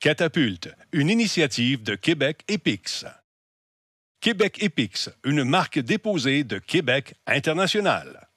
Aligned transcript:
Catapulte, 0.00 0.72
une 0.92 1.10
initiative 1.10 1.82
de 1.82 1.96
Québec 1.96 2.44
Epix. 2.46 3.04
Québec 4.20 4.62
Epix, 4.62 5.10
une 5.24 5.42
marque 5.42 5.80
déposée 5.80 6.44
de 6.44 6.58
Québec 6.58 7.14
International. 7.26 8.27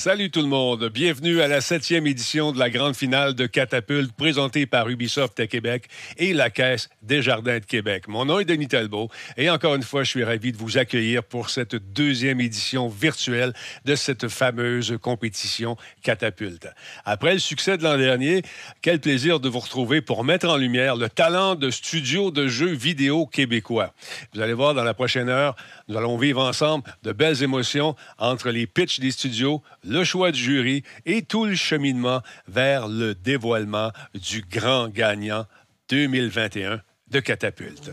Salut 0.00 0.30
tout 0.30 0.40
le 0.40 0.46
monde, 0.46 0.88
bienvenue 0.88 1.42
à 1.42 1.46
la 1.46 1.60
septième 1.60 2.06
édition 2.06 2.52
de 2.52 2.58
la 2.58 2.70
grande 2.70 2.96
finale 2.96 3.34
de 3.34 3.44
Catapulte 3.44 4.12
présentée 4.12 4.64
par 4.64 4.88
Ubisoft 4.88 5.38
à 5.38 5.46
Québec 5.46 5.90
et 6.16 6.32
la 6.32 6.48
Caisse 6.48 6.88
des 7.02 7.20
Jardins 7.20 7.58
de 7.58 7.66
Québec. 7.66 8.08
Mon 8.08 8.24
nom 8.24 8.38
est 8.38 8.46
Denis 8.46 8.66
Talbot 8.66 9.10
et 9.36 9.50
encore 9.50 9.74
une 9.74 9.82
fois, 9.82 10.02
je 10.02 10.08
suis 10.08 10.24
ravi 10.24 10.52
de 10.52 10.56
vous 10.56 10.78
accueillir 10.78 11.22
pour 11.22 11.50
cette 11.50 11.74
deuxième 11.74 12.40
édition 12.40 12.88
virtuelle 12.88 13.52
de 13.84 13.94
cette 13.94 14.28
fameuse 14.28 14.96
compétition 15.02 15.76
Catapulte. 16.02 16.68
Après 17.04 17.34
le 17.34 17.38
succès 17.38 17.76
de 17.76 17.82
l'an 17.82 17.98
dernier, 17.98 18.40
quel 18.80 19.00
plaisir 19.00 19.38
de 19.38 19.50
vous 19.50 19.60
retrouver 19.60 20.00
pour 20.00 20.24
mettre 20.24 20.48
en 20.48 20.56
lumière 20.56 20.96
le 20.96 21.10
talent 21.10 21.56
de 21.56 21.68
studio 21.68 22.30
de 22.30 22.48
jeux 22.48 22.72
vidéo 22.72 23.26
québécois. 23.26 23.92
Vous 24.32 24.40
allez 24.40 24.54
voir 24.54 24.72
dans 24.72 24.84
la 24.84 24.94
prochaine 24.94 25.28
heure, 25.28 25.56
nous 25.88 25.98
allons 25.98 26.16
vivre 26.16 26.42
ensemble 26.42 26.84
de 27.02 27.12
belles 27.12 27.42
émotions 27.42 27.96
entre 28.16 28.48
les 28.48 28.66
pitchs 28.66 28.98
des 28.98 29.10
studios, 29.10 29.62
le 29.90 30.04
choix 30.04 30.30
du 30.30 30.38
jury 30.40 30.84
et 31.04 31.22
tout 31.22 31.46
le 31.46 31.56
cheminement 31.56 32.22
vers 32.46 32.86
le 32.86 33.16
dévoilement 33.16 33.90
du 34.14 34.42
grand 34.42 34.88
gagnant 34.88 35.46
2021 35.88 36.80
de 37.08 37.20
Catapulte. 37.20 37.90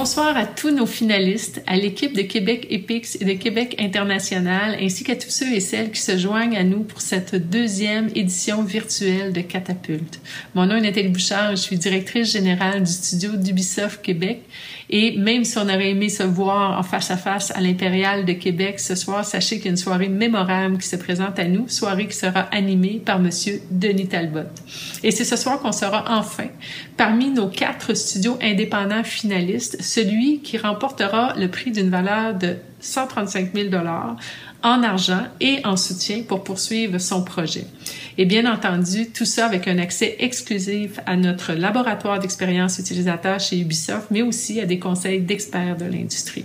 Bonsoir 0.00 0.34
à 0.34 0.46
tous 0.46 0.70
nos 0.70 0.86
finalistes, 0.86 1.62
à 1.66 1.76
l'équipe 1.76 2.16
de 2.16 2.22
Québec 2.22 2.66
Epix 2.70 3.18
et 3.20 3.26
de 3.26 3.34
Québec 3.34 3.76
International, 3.78 4.74
ainsi 4.80 5.04
qu'à 5.04 5.14
tous 5.14 5.28
ceux 5.28 5.52
et 5.52 5.60
celles 5.60 5.90
qui 5.90 6.00
se 6.00 6.16
joignent 6.16 6.56
à 6.56 6.64
nous 6.64 6.84
pour 6.84 7.02
cette 7.02 7.34
deuxième 7.34 8.08
édition 8.14 8.62
virtuelle 8.62 9.34
de 9.34 9.42
Catapulte. 9.42 10.22
Mon 10.54 10.64
nom 10.64 10.76
est 10.76 10.80
Nathalie 10.80 11.10
Bouchard, 11.10 11.50
je 11.50 11.56
suis 11.56 11.76
directrice 11.76 12.32
générale 12.32 12.82
du 12.82 12.90
studio 12.90 13.32
d'Ubisoft 13.36 14.00
Québec 14.00 14.40
et 14.92 15.16
même 15.16 15.44
si 15.44 15.56
on 15.56 15.62
aurait 15.62 15.90
aimé 15.90 16.08
se 16.08 16.24
voir 16.24 16.78
en 16.78 16.82
face 16.82 17.12
à 17.12 17.16
face 17.16 17.52
à 17.52 17.60
l'Impérial 17.60 18.24
de 18.24 18.32
Québec 18.32 18.80
ce 18.80 18.96
soir, 18.96 19.24
sachez 19.24 19.56
qu'il 19.56 19.66
y 19.66 19.68
a 19.68 19.70
une 19.70 19.76
soirée 19.76 20.08
mémorable 20.08 20.78
qui 20.78 20.88
se 20.88 20.96
présente 20.96 21.38
à 21.38 21.44
nous, 21.44 21.68
soirée 21.68 22.08
qui 22.08 22.16
sera 22.16 22.40
animée 22.50 23.00
par 23.04 23.20
Monsieur 23.20 23.60
Denis 23.70 24.08
Talbot. 24.08 24.48
Et 25.04 25.12
c'est 25.12 25.24
ce 25.24 25.36
soir 25.36 25.60
qu'on 25.60 25.70
sera 25.70 26.04
enfin 26.08 26.48
parmi 26.96 27.30
nos 27.30 27.46
quatre 27.46 27.94
studios 27.94 28.36
indépendants 28.42 29.04
finalistes, 29.04 29.80
celui 29.80 30.40
qui 30.40 30.58
remportera 30.58 31.34
le 31.36 31.48
prix 31.48 31.70
d'une 31.70 31.90
valeur 31.90 32.34
de 32.34 32.56
135 32.80 33.52
000 33.54 33.68
en 34.62 34.82
argent 34.82 35.22
et 35.40 35.58
en 35.64 35.76
soutien 35.76 36.22
pour 36.26 36.44
poursuivre 36.44 36.98
son 36.98 37.24
projet. 37.24 37.66
Et 38.18 38.26
bien 38.26 38.50
entendu, 38.52 39.10
tout 39.10 39.24
ça 39.24 39.46
avec 39.46 39.66
un 39.66 39.78
accès 39.78 40.16
exclusif 40.18 41.00
à 41.06 41.16
notre 41.16 41.52
laboratoire 41.52 42.18
d'expérience 42.18 42.78
utilisateur 42.78 43.40
chez 43.40 43.58
Ubisoft, 43.58 44.08
mais 44.10 44.22
aussi 44.22 44.60
à 44.60 44.66
des 44.66 44.78
conseils 44.78 45.20
d'experts 45.20 45.76
de 45.76 45.86
l'industrie. 45.86 46.44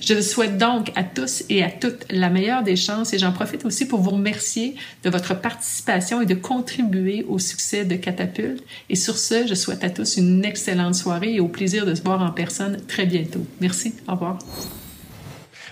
Je 0.00 0.20
souhaite 0.20 0.56
donc 0.56 0.92
à 0.94 1.02
tous 1.02 1.42
et 1.48 1.64
à 1.64 1.70
toutes 1.70 2.06
la 2.10 2.30
meilleure 2.30 2.62
des 2.62 2.76
chances 2.76 3.12
et 3.12 3.18
j'en 3.18 3.32
profite 3.32 3.64
aussi 3.64 3.86
pour 3.86 4.00
vous 4.00 4.10
remercier 4.10 4.76
de 5.02 5.10
votre 5.10 5.34
participation 5.34 6.20
et 6.20 6.26
de 6.26 6.34
contribuer 6.34 7.24
au 7.28 7.38
succès 7.40 7.84
de 7.84 7.96
Catapulte. 7.96 8.62
Et 8.88 8.94
sur 8.94 9.18
ce, 9.18 9.46
je 9.46 9.54
souhaite 9.54 9.82
à 9.82 9.90
tous 9.90 10.16
une 10.16 10.44
excellente 10.44 10.94
soirée 10.94 11.34
et 11.34 11.40
au 11.40 11.48
plaisir 11.48 11.86
de 11.86 11.94
se 11.94 12.02
voir 12.02 12.22
en 12.22 12.30
personne 12.30 12.78
très 12.86 13.06
bientôt. 13.06 13.44
Merci. 13.60 13.94
Au 14.06 14.12
revoir. 14.12 14.38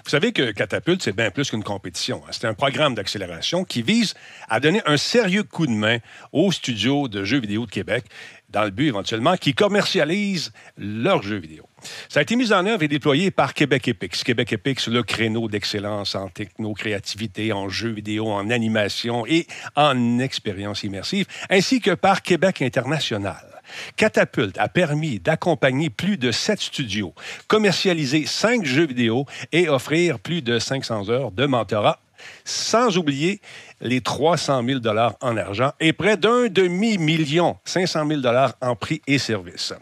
Vous 0.04 0.11
savez 0.11 0.32
que 0.32 0.50
Catapulte, 0.50 1.02
c'est 1.02 1.16
bien 1.16 1.30
plus 1.30 1.49
qu'une 1.49 1.64
compétition. 1.64 2.23
Hein. 2.26 2.30
C'est 2.30 2.46
un 2.46 2.52
programme 2.52 2.94
d'accélération 2.94 3.64
qui 3.64 3.80
vise 3.80 4.12
à 4.50 4.61
donner 4.61 4.82
un 4.84 4.99
sérieux 4.99 5.44
coup 5.44 5.66
de 5.66 5.73
main 5.73 5.96
aux 6.30 6.52
studios 6.52 7.08
de 7.08 7.25
jeux 7.25 7.40
vidéo 7.40 7.64
de 7.64 7.70
Québec, 7.70 8.04
dans 8.50 8.64
le 8.64 8.70
but 8.70 8.88
éventuellement 8.88 9.38
qu'ils 9.38 9.54
commercialisent 9.54 10.52
leurs 10.76 11.23
jeux 11.23 11.38
vidéo. 11.38 11.66
Ça 12.11 12.20
a 12.20 12.23
été 12.23 12.37
mis 12.37 12.52
en 12.52 12.66
œuvre 12.66 12.82
et 12.82 12.88
déployé 12.88 13.30
par 13.30 13.54
Québec 13.54 13.88
Epix. 13.88 14.23
Québec 14.23 14.52
Epix, 14.52 14.88
le 14.88 15.02
créneau 15.02 15.49
d'excellence 15.49 16.14
en 16.14 16.28
techno-créativité, 16.28 17.54
en 17.54 17.70
jeux 17.70 17.92
vidéo, 17.92 18.30
en 18.30 18.50
animation 18.50 19.25
et 19.26 19.46
en 19.75 20.18
expérience 20.18 20.82
immersive, 20.82 21.26
ainsi 21.49 21.80
que 21.80 21.92
par 21.92 22.20
Québec 22.20 22.61
International. 22.61 23.53
Catapulte 23.97 24.59
a 24.59 24.69
permis 24.69 25.21
d'accompagner 25.21 25.90
plus 25.90 26.16
de 26.16 26.31
sept 26.31 26.61
studios, 26.61 27.14
commercialiser 27.49 28.26
cinq 28.26 28.64
jeux 28.64 28.87
vidéo 28.87 29.26
et 29.52 29.69
offrir 29.69 30.19
plus 30.19 30.43
de 30.43 30.59
500 30.59 31.09
heures 31.11 31.31
de 31.31 31.47
mentorat, 31.47 32.00
sans 32.45 32.97
oublier 32.97 33.40
les 33.81 34.00
300 34.00 34.62
000 34.66 34.81
en 35.21 35.37
argent 35.37 35.73
et 35.81 35.93
près 35.93 36.16
d'un 36.16 36.47
demi-million, 36.49 37.57
500 37.64 38.07
000 38.09 38.23
en 38.61 38.76
prix 38.76 39.02
et 39.07 39.19
services. 39.19 39.73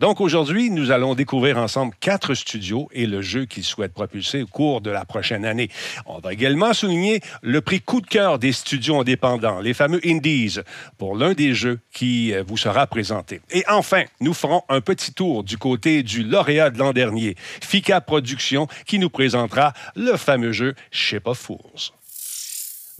Donc 0.00 0.20
aujourd'hui, 0.20 0.70
nous 0.70 0.90
allons 0.90 1.14
découvrir 1.14 1.58
ensemble 1.58 1.94
quatre 2.00 2.34
studios 2.34 2.88
et 2.92 3.06
le 3.06 3.22
jeu 3.22 3.46
qu'ils 3.46 3.64
souhaitent 3.64 3.92
propulser 3.92 4.42
au 4.42 4.46
cours 4.46 4.80
de 4.80 4.90
la 4.90 5.04
prochaine 5.04 5.44
année. 5.44 5.68
On 6.06 6.18
va 6.18 6.32
également 6.32 6.72
souligner 6.72 7.20
le 7.42 7.60
prix 7.60 7.80
coup 7.80 8.00
de 8.00 8.06
cœur 8.06 8.38
des 8.38 8.52
studios 8.52 9.00
indépendants, 9.00 9.60
les 9.60 9.74
fameux 9.74 10.00
Indies, 10.04 10.58
pour 10.98 11.16
l'un 11.16 11.32
des 11.32 11.54
jeux 11.54 11.80
qui 11.92 12.32
euh, 12.32 12.42
vous 12.46 12.56
sera 12.56 12.86
présenté. 12.86 13.40
Et 13.50 13.64
enfin, 13.68 14.04
nous 14.20 14.34
ferons 14.34 14.62
un 14.68 14.80
petit 14.80 15.12
tour 15.12 15.44
du 15.44 15.58
côté 15.58 16.02
du 16.02 16.22
lauréat 16.22 16.70
de 16.70 16.78
l'an 16.78 16.92
dernier, 16.92 17.36
FICA 17.60 18.00
Productions, 18.00 18.68
qui 18.86 18.98
nous 18.98 19.10
présentera 19.10 19.72
le 19.94 20.16
fameux 20.16 20.52
jeu 20.52 20.74
Ship 20.90 21.26
of 21.26 21.38
Fools. 21.38 21.99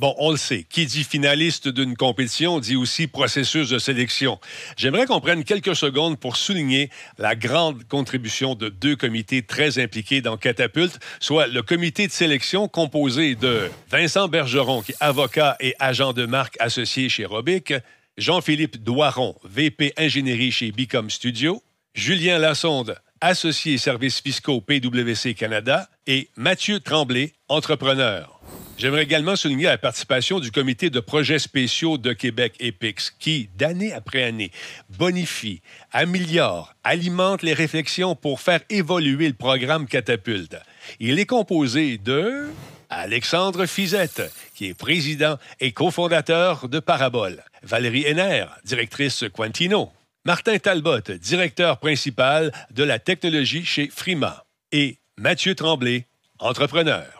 Bon, 0.00 0.14
on 0.16 0.30
le 0.30 0.38
sait, 0.38 0.64
qui 0.66 0.86
dit 0.86 1.04
finaliste 1.04 1.68
d'une 1.68 1.94
compétition 1.94 2.58
dit 2.58 2.74
aussi 2.74 3.06
processus 3.06 3.68
de 3.68 3.78
sélection. 3.78 4.40
J'aimerais 4.78 5.04
qu'on 5.04 5.20
prenne 5.20 5.44
quelques 5.44 5.76
secondes 5.76 6.18
pour 6.18 6.36
souligner 6.38 6.88
la 7.18 7.36
grande 7.36 7.84
contribution 7.86 8.54
de 8.54 8.70
deux 8.70 8.96
comités 8.96 9.42
très 9.42 9.78
impliqués 9.78 10.22
dans 10.22 10.38
Catapulte, 10.38 10.98
soit 11.20 11.48
le 11.48 11.60
comité 11.60 12.06
de 12.06 12.12
sélection 12.12 12.66
composé 12.66 13.34
de 13.34 13.70
Vincent 13.90 14.26
Bergeron, 14.28 14.80
qui 14.80 14.92
est 14.92 14.96
avocat 15.00 15.58
et 15.60 15.74
agent 15.78 16.14
de 16.14 16.24
marque 16.24 16.56
associé 16.60 17.10
chez 17.10 17.26
Robic, 17.26 17.74
Jean-Philippe 18.16 18.82
Doiron, 18.82 19.36
VP 19.44 19.92
ingénierie 19.98 20.50
chez 20.50 20.72
Bicom 20.72 21.10
Studio, 21.10 21.62
Julien 21.92 22.38
Lassonde, 22.38 22.96
associé 23.20 23.76
services 23.76 24.22
fiscaux 24.22 24.62
PwC 24.62 25.34
Canada, 25.34 25.90
et 26.06 26.30
Mathieu 26.36 26.80
Tremblay, 26.80 27.34
entrepreneur. 27.48 28.39
J'aimerais 28.80 29.02
également 29.02 29.36
souligner 29.36 29.64
la 29.64 29.76
participation 29.76 30.40
du 30.40 30.50
comité 30.50 30.88
de 30.88 31.00
projets 31.00 31.38
spéciaux 31.38 31.98
de 31.98 32.14
Québec 32.14 32.54
EPIX 32.60 33.10
qui, 33.18 33.50
d'année 33.54 33.92
après 33.92 34.22
année, 34.22 34.52
bonifie, 34.96 35.60
améliore, 35.92 36.72
alimente 36.82 37.42
les 37.42 37.52
réflexions 37.52 38.14
pour 38.14 38.40
faire 38.40 38.62
évoluer 38.70 39.28
le 39.28 39.34
programme 39.34 39.86
Catapulte. 39.86 40.56
Il 40.98 41.18
est 41.18 41.26
composé 41.26 41.98
de 41.98 42.48
Alexandre 42.88 43.66
Fizette, 43.66 44.22
qui 44.54 44.68
est 44.68 44.74
président 44.74 45.36
et 45.60 45.72
cofondateur 45.72 46.66
de 46.66 46.80
Parabole, 46.80 47.44
Valérie 47.62 48.06
Henner, 48.06 48.46
directrice 48.64 49.26
Quantino, 49.30 49.92
Martin 50.24 50.58
Talbot, 50.58 51.02
directeur 51.20 51.80
principal 51.80 52.50
de 52.70 52.84
la 52.84 52.98
technologie 52.98 53.66
chez 53.66 53.90
Frima, 53.94 54.46
et 54.72 54.96
Mathieu 55.18 55.54
Tremblay, 55.54 56.06
entrepreneur. 56.38 57.19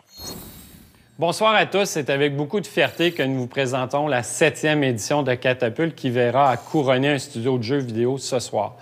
Bonsoir 1.21 1.53
à 1.53 1.67
tous. 1.67 1.85
C'est 1.85 2.09
avec 2.09 2.35
beaucoup 2.35 2.59
de 2.61 2.65
fierté 2.65 3.11
que 3.11 3.21
nous 3.21 3.41
vous 3.41 3.47
présentons 3.47 4.07
la 4.07 4.23
septième 4.23 4.83
édition 4.83 5.21
de 5.21 5.35
Catapulte 5.35 5.93
qui 5.93 6.09
verra 6.09 6.49
à 6.49 6.57
couronner 6.57 7.09
un 7.09 7.19
studio 7.19 7.59
de 7.59 7.63
jeux 7.63 7.77
vidéo 7.77 8.17
ce 8.17 8.39
soir. 8.39 8.75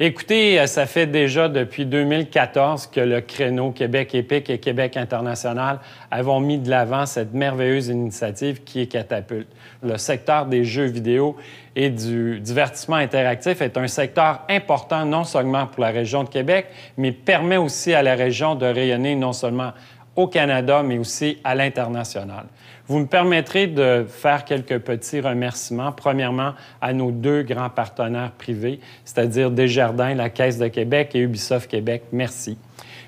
Écoutez, 0.00 0.58
euh, 0.58 0.66
ça 0.66 0.86
fait 0.86 1.06
déjà 1.06 1.48
depuis 1.48 1.84
2014 1.84 2.86
que 2.86 3.00
le 3.00 3.20
créneau 3.20 3.70
Québec 3.70 4.14
Épique 4.14 4.50
et 4.50 4.58
Québec 4.58 4.96
International 4.96 5.78
avons 6.10 6.40
mis 6.40 6.58
de 6.58 6.68
l'avant 6.68 7.06
cette 7.06 7.32
merveilleuse 7.32 7.88
initiative 7.88 8.64
qui 8.64 8.80
est 8.80 8.86
Catapulte. 8.86 9.46
Le 9.82 9.96
secteur 9.96 10.46
des 10.46 10.64
jeux 10.64 10.86
vidéo 10.86 11.36
et 11.76 11.90
du 11.90 12.40
divertissement 12.40 12.96
interactif 12.96 13.60
est 13.60 13.76
un 13.76 13.86
secteur 13.86 14.40
important 14.48 15.04
non 15.04 15.22
seulement 15.22 15.66
pour 15.66 15.82
la 15.82 15.90
région 15.90 16.24
de 16.24 16.28
Québec, 16.28 16.66
mais 16.96 17.12
permet 17.12 17.58
aussi 17.58 17.94
à 17.94 18.02
la 18.02 18.14
région 18.14 18.56
de 18.56 18.66
rayonner 18.66 19.14
non 19.14 19.32
seulement 19.32 19.74
au 20.16 20.26
Canada, 20.26 20.82
mais 20.82 20.98
aussi 20.98 21.38
à 21.44 21.54
l'international. 21.54 22.46
Vous 22.86 22.98
me 22.98 23.06
permettrez 23.06 23.66
de 23.66 24.04
faire 24.06 24.44
quelques 24.44 24.78
petits 24.78 25.20
remerciements. 25.20 25.92
Premièrement, 25.92 26.52
à 26.82 26.92
nos 26.92 27.10
deux 27.10 27.42
grands 27.42 27.70
partenaires 27.70 28.32
privés, 28.32 28.78
c'est-à-dire 29.04 29.50
Desjardins, 29.50 30.14
la 30.14 30.28
Caisse 30.28 30.58
de 30.58 30.68
Québec 30.68 31.12
et 31.14 31.20
Ubisoft 31.20 31.70
Québec. 31.70 32.02
Merci. 32.12 32.58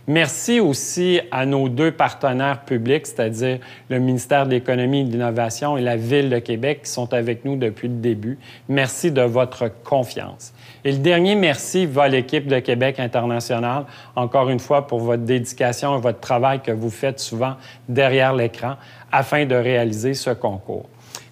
Merci 0.08 0.60
aussi 0.60 1.20
à 1.32 1.44
nos 1.46 1.68
deux 1.68 1.90
partenaires 1.90 2.60
publics, 2.64 3.06
c'est-à-dire 3.06 3.58
le 3.90 3.98
ministère 3.98 4.46
de 4.46 4.52
l'Économie 4.52 5.00
et 5.00 5.04
de 5.04 5.10
l'Innovation 5.10 5.76
et 5.76 5.82
la 5.82 5.96
Ville 5.96 6.30
de 6.30 6.38
Québec, 6.38 6.82
qui 6.84 6.90
sont 6.90 7.12
avec 7.12 7.44
nous 7.44 7.56
depuis 7.56 7.88
le 7.88 7.96
début. 7.96 8.38
Merci 8.68 9.10
de 9.10 9.22
votre 9.22 9.68
confiance. 9.82 10.54
Et 10.86 10.92
le 10.92 10.98
dernier 10.98 11.34
merci 11.34 11.84
va 11.84 12.04
à 12.04 12.08
l'équipe 12.08 12.46
de 12.46 12.60
Québec 12.60 13.00
International, 13.00 13.86
encore 14.14 14.50
une 14.50 14.60
fois, 14.60 14.86
pour 14.86 15.00
votre 15.00 15.24
dédication 15.24 15.98
et 15.98 16.00
votre 16.00 16.20
travail 16.20 16.60
que 16.62 16.70
vous 16.70 16.90
faites 16.90 17.18
souvent 17.18 17.56
derrière 17.88 18.32
l'écran 18.32 18.76
afin 19.10 19.46
de 19.46 19.56
réaliser 19.56 20.14
ce 20.14 20.30
concours. 20.30 20.88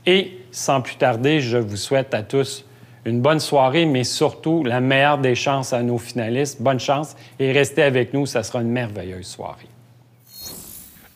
Et 0.07 0.41
sans 0.51 0.81
plus 0.81 0.97
tarder, 0.97 1.39
je 1.39 1.57
vous 1.57 1.77
souhaite 1.77 2.15
à 2.15 2.25
tous 2.25 2.65
une 3.05 3.21
bonne 3.21 3.39
soirée, 3.39 3.87
mais 3.87 4.03
surtout 4.03 4.65
la 4.65 4.81
meilleure 4.81 5.19
des 5.19 5.37
chances 5.37 5.73
à 5.73 5.85
nos 5.85 5.99
finalistes. 5.99 6.61
Bonne 6.61 6.81
chance 6.81 7.15
et 7.39 7.53
restez 7.53 7.85
avec 7.85 8.13
nous, 8.13 8.27
ça 8.27 8.43
sera 8.43 8.61
une 8.61 8.71
merveilleuse 8.71 9.27
soirée. 9.27 9.69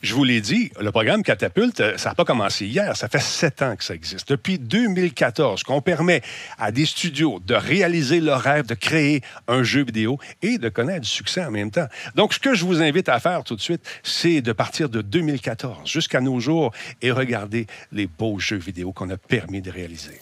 Je 0.00 0.14
vous 0.14 0.22
l'ai 0.22 0.40
dit, 0.40 0.70
le 0.80 0.92
programme 0.92 1.24
Catapulte, 1.24 1.80
euh, 1.80 1.98
ça 1.98 2.10
n'a 2.10 2.14
pas 2.14 2.24
commencé 2.24 2.66
hier, 2.66 2.96
ça 2.96 3.08
fait 3.08 3.18
sept 3.18 3.62
ans 3.62 3.74
que 3.74 3.82
ça 3.82 3.94
existe. 3.94 4.28
Depuis 4.28 4.60
2014, 4.60 5.64
qu'on 5.64 5.80
permet 5.80 6.22
à 6.56 6.70
des 6.70 6.86
studios 6.86 7.40
de 7.44 7.54
réaliser 7.54 8.20
leur 8.20 8.40
rêve, 8.40 8.64
de 8.66 8.74
créer 8.74 9.22
un 9.48 9.64
jeu 9.64 9.84
vidéo 9.84 10.18
et 10.40 10.58
de 10.58 10.68
connaître 10.68 11.00
du 11.00 11.08
succès 11.08 11.44
en 11.44 11.50
même 11.50 11.72
temps. 11.72 11.88
Donc, 12.14 12.32
ce 12.32 12.38
que 12.38 12.54
je 12.54 12.64
vous 12.64 12.80
invite 12.80 13.08
à 13.08 13.18
faire 13.18 13.42
tout 13.42 13.56
de 13.56 13.60
suite, 13.60 13.82
c'est 14.04 14.40
de 14.40 14.52
partir 14.52 14.88
de 14.88 15.02
2014 15.02 15.90
jusqu'à 15.90 16.20
nos 16.20 16.38
jours 16.38 16.72
et 17.02 17.10
regarder 17.10 17.66
les 17.90 18.06
beaux 18.06 18.38
jeux 18.38 18.56
vidéo 18.56 18.92
qu'on 18.92 19.10
a 19.10 19.16
permis 19.16 19.62
de 19.62 19.72
réaliser. 19.72 20.20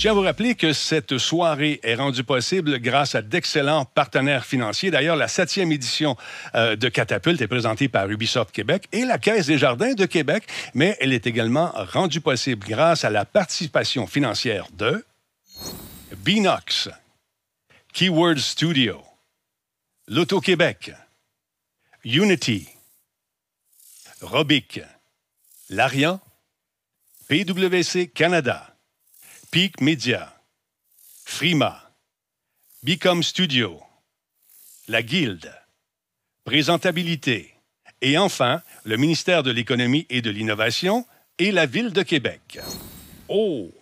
Je 0.00 0.04
tiens 0.04 0.12
à 0.12 0.14
vous 0.14 0.22
rappeler 0.22 0.54
que 0.54 0.72
cette 0.72 1.18
soirée 1.18 1.78
est 1.82 1.94
rendue 1.94 2.24
possible 2.24 2.78
grâce 2.78 3.14
à 3.14 3.20
d'excellents 3.20 3.84
partenaires 3.84 4.46
financiers. 4.46 4.90
D'ailleurs, 4.90 5.14
la 5.14 5.28
septième 5.28 5.72
édition 5.72 6.16
euh, 6.54 6.74
de 6.74 6.88
Catapulte 6.88 7.42
est 7.42 7.46
présentée 7.46 7.90
par 7.90 8.08
Ubisoft 8.08 8.50
Québec 8.50 8.88
et 8.92 9.04
la 9.04 9.18
Caisse 9.18 9.44
des 9.44 9.58
Jardins 9.58 9.92
de 9.92 10.06
Québec, 10.06 10.44
mais 10.72 10.96
elle 11.00 11.12
est 11.12 11.26
également 11.26 11.70
rendue 11.74 12.22
possible 12.22 12.66
grâce 12.66 13.04
à 13.04 13.10
la 13.10 13.26
participation 13.26 14.06
financière 14.06 14.68
de 14.72 15.04
Binox, 16.16 16.88
Keyword 17.92 18.38
Studio, 18.38 19.02
L'Auto-Québec, 20.08 20.94
Unity, 22.06 22.66
Robic, 24.22 24.80
Larian, 25.68 26.22
PWC 27.28 28.08
Canada, 28.14 28.69
Peak 29.50 29.80
Media, 29.80 30.32
Frima, 31.24 31.90
Become 32.84 33.24
Studio, 33.24 33.80
la 34.86 35.02
Guilde, 35.02 35.52
Présentabilité 36.44 37.52
et 38.00 38.16
enfin 38.16 38.62
le 38.84 38.96
ministère 38.96 39.42
de 39.42 39.50
l'Économie 39.50 40.06
et 40.08 40.22
de 40.22 40.30
l'Innovation 40.30 41.04
et 41.40 41.50
la 41.50 41.66
Ville 41.66 41.92
de 41.92 42.02
Québec. 42.02 42.60
Oh! 43.26 43.72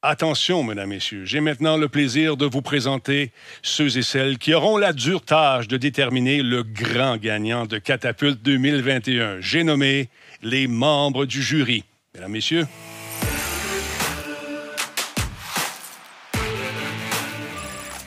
Attention, 0.00 0.62
mesdames, 0.62 0.88
messieurs, 0.88 1.26
j'ai 1.26 1.40
maintenant 1.40 1.76
le 1.76 1.90
plaisir 1.90 2.38
de 2.38 2.46
vous 2.46 2.62
présenter 2.62 3.30
ceux 3.62 3.98
et 3.98 4.02
celles 4.02 4.38
qui 4.38 4.54
auront 4.54 4.78
la 4.78 4.94
dure 4.94 5.22
tâche 5.22 5.68
de 5.68 5.76
déterminer 5.76 6.42
le 6.42 6.62
grand 6.62 7.18
gagnant 7.18 7.66
de 7.66 7.76
Catapulte 7.76 8.40
2021. 8.40 9.42
J'ai 9.42 9.62
nommé 9.62 10.08
les 10.40 10.68
membres 10.68 11.26
du 11.26 11.42
jury. 11.42 11.84
Mesdames, 12.14 12.32
messieurs, 12.32 12.66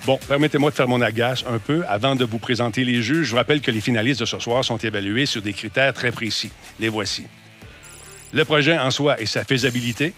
Bon, 0.06 0.20
permettez-moi 0.28 0.72
de 0.72 0.76
faire 0.76 0.88
mon 0.88 1.00
agace 1.00 1.44
un 1.48 1.60
peu 1.60 1.84
avant 1.88 2.16
de 2.16 2.26
vous 2.26 2.40
présenter 2.40 2.84
les 2.84 3.04
juges. 3.04 3.28
Je 3.28 3.32
vous 3.32 3.38
rappelle 3.38 3.62
que 3.62 3.70
les 3.70 3.82
finalistes 3.82 4.22
de 4.22 4.26
ce 4.26 4.40
soir 4.40 4.66
sont 4.66 4.78
évalués 4.78 5.28
sur 5.28 5.44
des 5.44 5.54
critères 5.54 5.94
très 5.94 6.12
précis. 6.12 6.52
Les 6.80 6.90
voici. 6.90 7.26
Le 8.34 8.44
projet 8.44 8.78
en 8.80 8.90
soi 8.90 9.22
et 9.22 9.28
sa 9.28 9.46
faisabilité, 9.46 10.14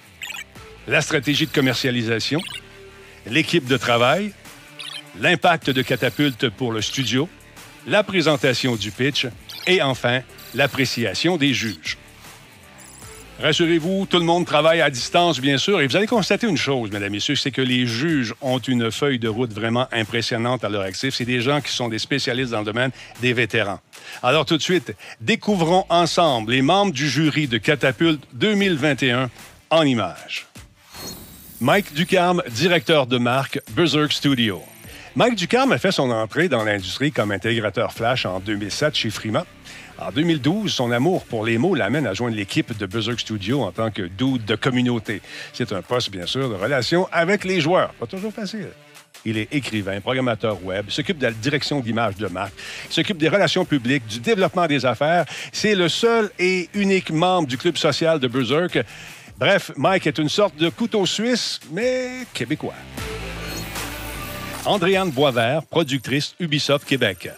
la 0.87 1.01
stratégie 1.01 1.47
de 1.47 1.51
commercialisation, 1.51 2.39
l'équipe 3.27 3.67
de 3.67 3.75
travail, 3.75 4.31
l'impact 5.19 5.69
de 5.69 5.81
catapulte 5.81 6.47
pour 6.49 6.71
le 6.71 6.81
studio, 6.81 7.27
la 7.85 8.03
présentation 8.03 8.77
du 8.77 8.89
pitch 8.91 9.27
et 9.67 9.81
enfin 9.81 10.21
l'appréciation 10.53 11.35
des 11.35 11.53
juges. 11.53 11.97
Rassurez-vous, 13.43 14.05
tout 14.09 14.19
le 14.19 14.23
monde 14.23 14.45
travaille 14.45 14.79
à 14.79 14.89
distance, 14.89 15.41
bien 15.41 15.57
sûr, 15.57 15.81
et 15.81 15.87
vous 15.87 15.97
allez 15.97 16.07
constater 16.07 16.47
une 16.47 16.55
chose, 16.55 16.89
mesdames 16.91 17.07
et 17.07 17.17
messieurs, 17.17 17.35
c'est 17.35 17.51
que 17.51 17.61
les 17.61 17.85
juges 17.85 18.33
ont 18.39 18.57
une 18.57 18.89
feuille 18.89 19.19
de 19.19 19.27
route 19.27 19.51
vraiment 19.51 19.85
impressionnante 19.91 20.63
à 20.63 20.69
leur 20.69 20.83
actif. 20.83 21.13
C'est 21.13 21.25
des 21.25 21.41
gens 21.41 21.59
qui 21.59 21.73
sont 21.73 21.89
des 21.89 21.99
spécialistes 21.99 22.51
dans 22.51 22.59
le 22.59 22.65
domaine, 22.65 22.91
des 23.19 23.33
vétérans. 23.33 23.81
Alors 24.21 24.45
tout 24.45 24.55
de 24.55 24.61
suite, 24.61 24.95
découvrons 25.19 25.85
ensemble 25.89 26.53
les 26.53 26.61
membres 26.61 26.93
du 26.93 27.09
jury 27.09 27.49
de 27.49 27.57
Catapulte 27.57 28.21
2021 28.31 29.29
en 29.71 29.83
images. 29.83 30.47
Mike 31.59 31.93
Ducarme, 31.93 32.43
directeur 32.49 33.07
de 33.07 33.17
marque 33.17 33.59
Berserk 33.71 34.13
Studio. 34.13 34.63
Mike 35.17 35.35
Ducarme 35.35 35.73
a 35.73 35.77
fait 35.79 35.91
son 35.91 36.11
entrée 36.11 36.47
dans 36.47 36.63
l'industrie 36.63 37.11
comme 37.11 37.33
intégrateur 37.33 37.91
Flash 37.91 38.25
en 38.25 38.39
2007 38.39 38.95
chez 38.95 39.09
Frima. 39.09 39.45
En 40.05 40.11
2012, 40.11 40.73
son 40.73 40.91
amour 40.91 41.23
pour 41.23 41.45
les 41.45 41.57
mots 41.57 41.75
l'amène 41.75 42.05
à 42.07 42.13
joindre 42.13 42.35
l'équipe 42.35 42.77
de 42.77 42.85
Berserk 42.85 43.19
Studio 43.21 43.61
en 43.61 43.71
tant 43.71 43.89
que 43.89 44.01
dude 44.01 44.43
de 44.43 44.55
communauté. 44.55 45.21
C'est 45.53 45.71
un 45.71 45.81
poste, 45.81 46.11
bien 46.11 46.25
sûr, 46.25 46.49
de 46.49 46.55
relation 46.55 47.07
avec 47.11 47.45
les 47.45 47.61
joueurs. 47.61 47.93
Pas 47.93 48.05
toujours 48.05 48.33
facile. 48.33 48.67
Il 49.23 49.37
est 49.37 49.47
écrivain, 49.53 50.01
programmateur 50.01 50.61
web, 50.65 50.89
s'occupe 50.89 51.19
de 51.19 51.27
la 51.27 51.31
direction 51.31 51.79
d'image 51.79 52.17
de 52.17 52.27
marque, 52.27 52.53
s'occupe 52.89 53.17
des 53.17 53.29
relations 53.29 53.63
publiques, 53.63 54.05
du 54.05 54.19
développement 54.19 54.67
des 54.67 54.85
affaires. 54.85 55.25
C'est 55.53 55.75
le 55.75 55.87
seul 55.87 56.29
et 56.37 56.67
unique 56.73 57.09
membre 57.09 57.47
du 57.47 57.57
club 57.57 57.77
social 57.77 58.19
de 58.19 58.27
Berserk. 58.27 58.79
Bref, 59.37 59.71
Mike 59.77 60.07
est 60.07 60.17
une 60.17 60.29
sorte 60.29 60.57
de 60.57 60.67
couteau 60.67 61.05
suisse, 61.05 61.61
mais 61.71 62.25
québécois. 62.33 62.75
Andréane 64.65 65.11
Boisvert, 65.11 65.63
productrice 65.63 66.35
Ubisoft 66.39 66.85
Québec. 66.85 67.29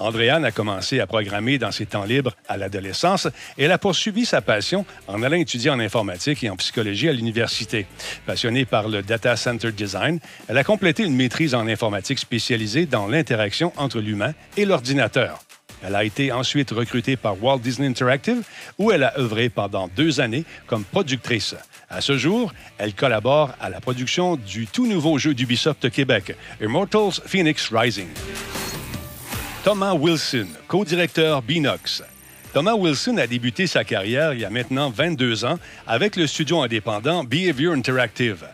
Andréane 0.00 0.44
a 0.44 0.50
commencé 0.50 0.98
à 0.98 1.06
programmer 1.06 1.58
dans 1.58 1.70
ses 1.70 1.86
temps 1.86 2.04
libres 2.04 2.34
à 2.48 2.56
l'adolescence 2.56 3.28
et 3.58 3.64
elle 3.64 3.72
a 3.72 3.78
poursuivi 3.78 4.24
sa 4.24 4.40
passion 4.40 4.84
en 5.06 5.22
allant 5.22 5.36
étudier 5.36 5.70
en 5.70 5.78
informatique 5.78 6.42
et 6.42 6.50
en 6.50 6.56
psychologie 6.56 7.08
à 7.08 7.12
l'université. 7.12 7.86
Passionnée 8.26 8.64
par 8.64 8.88
le 8.88 9.02
data 9.02 9.36
center 9.36 9.72
design, 9.72 10.18
elle 10.48 10.58
a 10.58 10.64
complété 10.64 11.04
une 11.04 11.14
maîtrise 11.14 11.54
en 11.54 11.68
informatique 11.68 12.18
spécialisée 12.18 12.86
dans 12.86 13.06
l'interaction 13.06 13.72
entre 13.76 14.00
l'humain 14.00 14.32
et 14.56 14.64
l'ordinateur. 14.64 15.40
Elle 15.82 15.94
a 15.94 16.04
été 16.04 16.30
ensuite 16.32 16.70
recrutée 16.70 17.16
par 17.16 17.42
Walt 17.42 17.58
Disney 17.58 17.88
Interactive, 17.88 18.42
où 18.78 18.90
elle 18.90 19.02
a 19.02 19.18
œuvré 19.18 19.48
pendant 19.48 19.88
deux 19.88 20.20
années 20.20 20.44
comme 20.66 20.84
productrice. 20.84 21.54
À 21.88 22.00
ce 22.00 22.18
jour, 22.18 22.52
elle 22.78 22.94
collabore 22.94 23.52
à 23.60 23.70
la 23.70 23.80
production 23.80 24.36
du 24.36 24.66
tout 24.66 24.86
nouveau 24.86 25.18
jeu 25.18 25.34
d'Ubisoft 25.34 25.90
Québec, 25.90 26.36
Immortals 26.60 27.22
Phoenix 27.26 27.70
Rising. 27.72 28.08
Thomas 29.62 29.92
Wilson, 29.92 30.46
co-directeur 30.68 31.42
Binox. 31.42 32.02
Thomas 32.54 32.76
Wilson 32.76 33.18
a 33.18 33.26
débuté 33.26 33.66
sa 33.66 33.84
carrière 33.84 34.32
il 34.32 34.40
y 34.40 34.46
a 34.46 34.48
maintenant 34.48 34.88
22 34.88 35.44
ans 35.44 35.58
avec 35.86 36.16
le 36.16 36.26
studio 36.26 36.62
indépendant 36.62 37.24
Behavior 37.24 37.74
Interactive. 37.74 38.46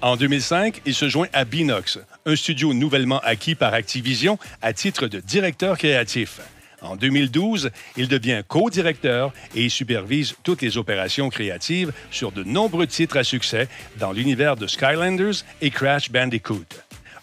En 0.00 0.14
2005, 0.14 0.82
il 0.86 0.94
se 0.94 1.08
joint 1.08 1.26
à 1.32 1.44
Binox, 1.44 1.98
un 2.26 2.36
studio 2.36 2.72
nouvellement 2.72 3.18
acquis 3.24 3.56
par 3.56 3.74
Activision 3.74 4.38
à 4.62 4.72
titre 4.72 5.08
de 5.08 5.18
directeur 5.18 5.76
créatif. 5.76 6.38
En 6.80 6.94
2012, 6.94 7.72
il 7.96 8.06
devient 8.06 8.42
co-directeur 8.46 9.32
et 9.56 9.68
supervise 9.68 10.36
toutes 10.44 10.62
les 10.62 10.78
opérations 10.78 11.28
créatives 11.28 11.92
sur 12.12 12.30
de 12.30 12.44
nombreux 12.44 12.86
titres 12.86 13.16
à 13.16 13.24
succès 13.24 13.66
dans 13.98 14.12
l'univers 14.12 14.54
de 14.54 14.68
Skylanders 14.68 15.42
et 15.60 15.70
Crash 15.70 16.08
Bandicoot. 16.08 16.68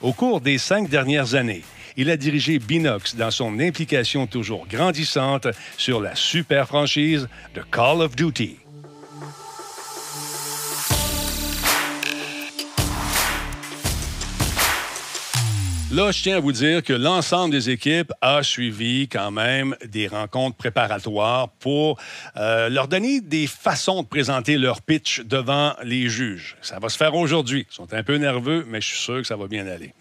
Au 0.01 0.11
cours 0.11 0.41
des 0.41 0.57
cinq 0.57 0.89
dernières 0.89 1.35
années, 1.35 1.63
il 1.97 2.11
a 2.11 2.15
dirigé 2.15 2.59
Binox 2.59 3.15
dans 3.15 3.31
son 3.31 3.59
implication 3.59 4.27
toujours 4.27 4.67
grandissante 4.67 5.47
sur 5.77 5.99
la 5.99 6.15
super 6.15 6.67
franchise 6.67 7.27
de 7.55 7.61
Call 7.61 8.01
of 8.01 8.15
Duty. 8.15 8.57
Là, 15.89 16.11
je 16.11 16.21
tiens 16.21 16.35
à 16.35 16.39
vous 16.41 16.51
dire 16.51 16.83
que 16.83 16.91
l'ensemble 16.91 17.51
des 17.53 17.69
équipes 17.69 18.11
a 18.21 18.43
suivi 18.43 19.07
quand 19.07 19.31
même 19.31 19.73
des 19.85 20.07
rencontres 20.07 20.57
préparatoires 20.57 21.47
pour 21.59 21.97
euh, 22.35 22.67
leur 22.67 22.89
donner 22.89 23.21
des 23.21 23.47
façons 23.47 24.03
de 24.03 24.07
présenter 24.07 24.57
leur 24.57 24.81
pitch 24.81 25.21
devant 25.21 25.73
les 25.83 26.09
juges. 26.09 26.57
Ça 26.61 26.77
va 26.77 26.89
se 26.89 26.97
faire 26.97 27.15
aujourd'hui. 27.15 27.65
Ils 27.71 27.73
sont 27.73 27.93
un 27.93 28.03
peu 28.03 28.17
nerveux, 28.17 28.65
mais 28.67 28.81
je 28.81 28.87
suis 28.87 28.97
sûr 28.97 29.17
que 29.21 29.23
ça 29.27 29.37
va 29.37 29.47
bien 29.47 29.65
aller. 29.65 29.93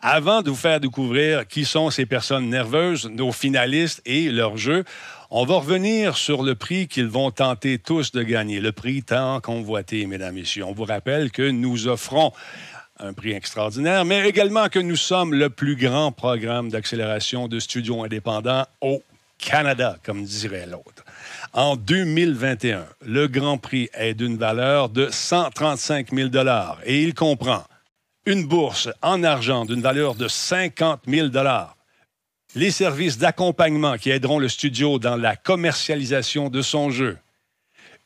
Avant 0.00 0.42
de 0.42 0.50
vous 0.50 0.56
faire 0.56 0.78
découvrir 0.78 1.48
qui 1.48 1.64
sont 1.64 1.90
ces 1.90 2.06
personnes 2.06 2.48
nerveuses, 2.48 3.06
nos 3.06 3.32
finalistes 3.32 4.00
et 4.06 4.30
leur 4.30 4.56
jeu, 4.56 4.84
on 5.28 5.44
va 5.44 5.56
revenir 5.56 6.16
sur 6.16 6.44
le 6.44 6.54
prix 6.54 6.86
qu'ils 6.86 7.08
vont 7.08 7.32
tenter 7.32 7.78
tous 7.78 8.12
de 8.12 8.22
gagner, 8.22 8.60
le 8.60 8.70
prix 8.70 9.02
tant 9.02 9.40
convoité, 9.40 10.06
mesdames, 10.06 10.36
et 10.36 10.42
messieurs. 10.42 10.64
On 10.64 10.72
vous 10.72 10.84
rappelle 10.84 11.32
que 11.32 11.50
nous 11.50 11.88
offrons 11.88 12.32
un 13.00 13.12
prix 13.12 13.32
extraordinaire, 13.32 14.04
mais 14.04 14.28
également 14.28 14.68
que 14.68 14.78
nous 14.78 14.94
sommes 14.94 15.34
le 15.34 15.50
plus 15.50 15.74
grand 15.74 16.12
programme 16.12 16.68
d'accélération 16.68 17.48
de 17.48 17.58
studios 17.58 18.04
indépendants 18.04 18.66
au 18.80 19.02
Canada, 19.36 19.96
comme 20.04 20.22
dirait 20.22 20.66
l'autre. 20.66 21.04
En 21.52 21.74
2021, 21.74 22.86
le 23.04 23.26
Grand 23.26 23.58
Prix 23.58 23.88
est 23.94 24.14
d'une 24.14 24.36
valeur 24.36 24.90
de 24.90 25.08
135 25.10 26.14
000 26.14 26.30
et 26.84 27.02
il 27.02 27.14
comprend 27.14 27.64
une 28.26 28.46
bourse 28.46 28.88
en 29.02 29.22
argent 29.22 29.64
d'une 29.64 29.80
valeur 29.80 30.14
de 30.14 30.28
50 30.28 31.02
000 31.06 31.28
les 32.54 32.70
services 32.70 33.18
d'accompagnement 33.18 33.96
qui 33.96 34.10
aideront 34.10 34.38
le 34.38 34.48
studio 34.48 34.98
dans 34.98 35.16
la 35.16 35.36
commercialisation 35.36 36.48
de 36.48 36.62
son 36.62 36.90
jeu, 36.90 37.18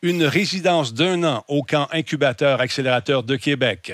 une 0.03 0.25
résidence 0.25 0.95
d'un 0.95 1.23
an 1.25 1.45
au 1.49 1.63
camp 1.63 1.89
incubateur 1.93 2.61
accélérateur 2.61 3.23
de 3.23 3.37
Québec, 3.37 3.93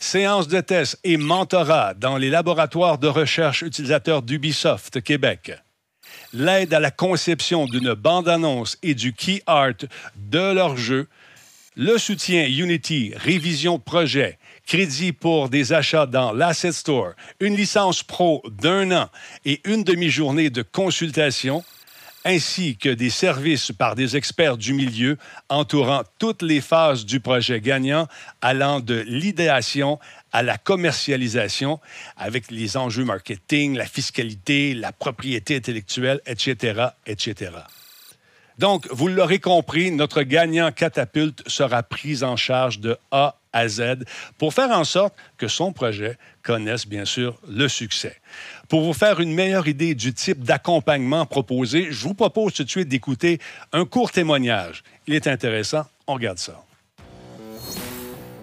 séances 0.00 0.48
de 0.48 0.60
tests 0.60 0.98
et 1.04 1.16
mentorat 1.16 1.94
dans 1.94 2.16
les 2.16 2.30
laboratoires 2.30 2.98
de 2.98 3.08
recherche 3.08 3.62
utilisateurs 3.62 4.22
d'Ubisoft 4.22 5.00
Québec, 5.02 5.52
l'aide 6.32 6.74
à 6.74 6.80
la 6.80 6.90
conception 6.90 7.66
d'une 7.66 7.94
bande-annonce 7.94 8.76
et 8.82 8.94
du 8.94 9.12
key 9.12 9.42
art 9.46 9.86
de 10.16 10.52
leur 10.52 10.76
jeu, 10.76 11.08
le 11.76 11.96
soutien 11.96 12.46
Unity, 12.46 13.12
révision 13.16 13.78
projet, 13.78 14.38
crédit 14.68 15.12
pour 15.12 15.48
des 15.48 15.72
achats 15.72 16.06
dans 16.06 16.32
l'Asset 16.32 16.70
Store, 16.70 17.14
une 17.40 17.56
licence 17.56 18.04
pro 18.04 18.44
d'un 18.62 18.92
an 18.92 19.08
et 19.44 19.60
une 19.64 19.82
demi-journée 19.82 20.50
de 20.50 20.62
consultation– 20.62 21.64
ainsi 22.24 22.76
que 22.76 22.90
des 22.90 23.08
services 23.08 23.72
par 23.72 23.94
des 23.94 24.16
experts 24.16 24.58
du 24.58 24.74
milieu 24.74 25.16
entourant 25.48 26.02
toutes 26.18 26.42
les 26.42 26.60
phases 26.60 27.06
du 27.06 27.20
projet 27.20 27.60
gagnant, 27.60 28.06
allant 28.42 28.80
de 28.80 29.02
l'idéation 29.06 29.98
à 30.32 30.42
la 30.42 30.58
commercialisation, 30.58 31.80
avec 32.18 32.50
les 32.50 32.76
enjeux 32.76 33.04
marketing, 33.04 33.76
la 33.76 33.86
fiscalité, 33.86 34.74
la 34.74 34.92
propriété 34.92 35.56
intellectuelle, 35.56 36.20
etc., 36.26 36.88
etc. 37.06 37.52
Donc, 38.58 38.86
vous 38.90 39.08
l'aurez 39.08 39.38
compris, 39.38 39.90
notre 39.90 40.22
gagnant 40.22 40.70
catapulte 40.70 41.48
sera 41.48 41.82
pris 41.82 42.24
en 42.24 42.36
charge 42.36 42.80
de 42.80 42.98
A 43.10 43.37
pour 44.36 44.54
faire 44.54 44.70
en 44.70 44.84
sorte 44.84 45.14
que 45.36 45.48
son 45.48 45.72
projet 45.72 46.16
connaisse 46.42 46.86
bien 46.86 47.04
sûr 47.04 47.40
le 47.48 47.68
succès. 47.68 48.20
Pour 48.68 48.82
vous 48.82 48.92
faire 48.92 49.20
une 49.20 49.32
meilleure 49.32 49.68
idée 49.68 49.94
du 49.94 50.12
type 50.12 50.44
d'accompagnement 50.44 51.26
proposé, 51.26 51.88
je 51.90 52.02
vous 52.04 52.14
propose 52.14 52.54
tout 52.54 52.64
de 52.64 52.70
suite 52.70 52.88
d'écouter 52.88 53.38
un 53.72 53.84
court 53.84 54.12
témoignage. 54.12 54.82
Il 55.06 55.14
est 55.14 55.26
intéressant, 55.26 55.86
on 56.06 56.14
regarde 56.14 56.38
ça. 56.38 56.67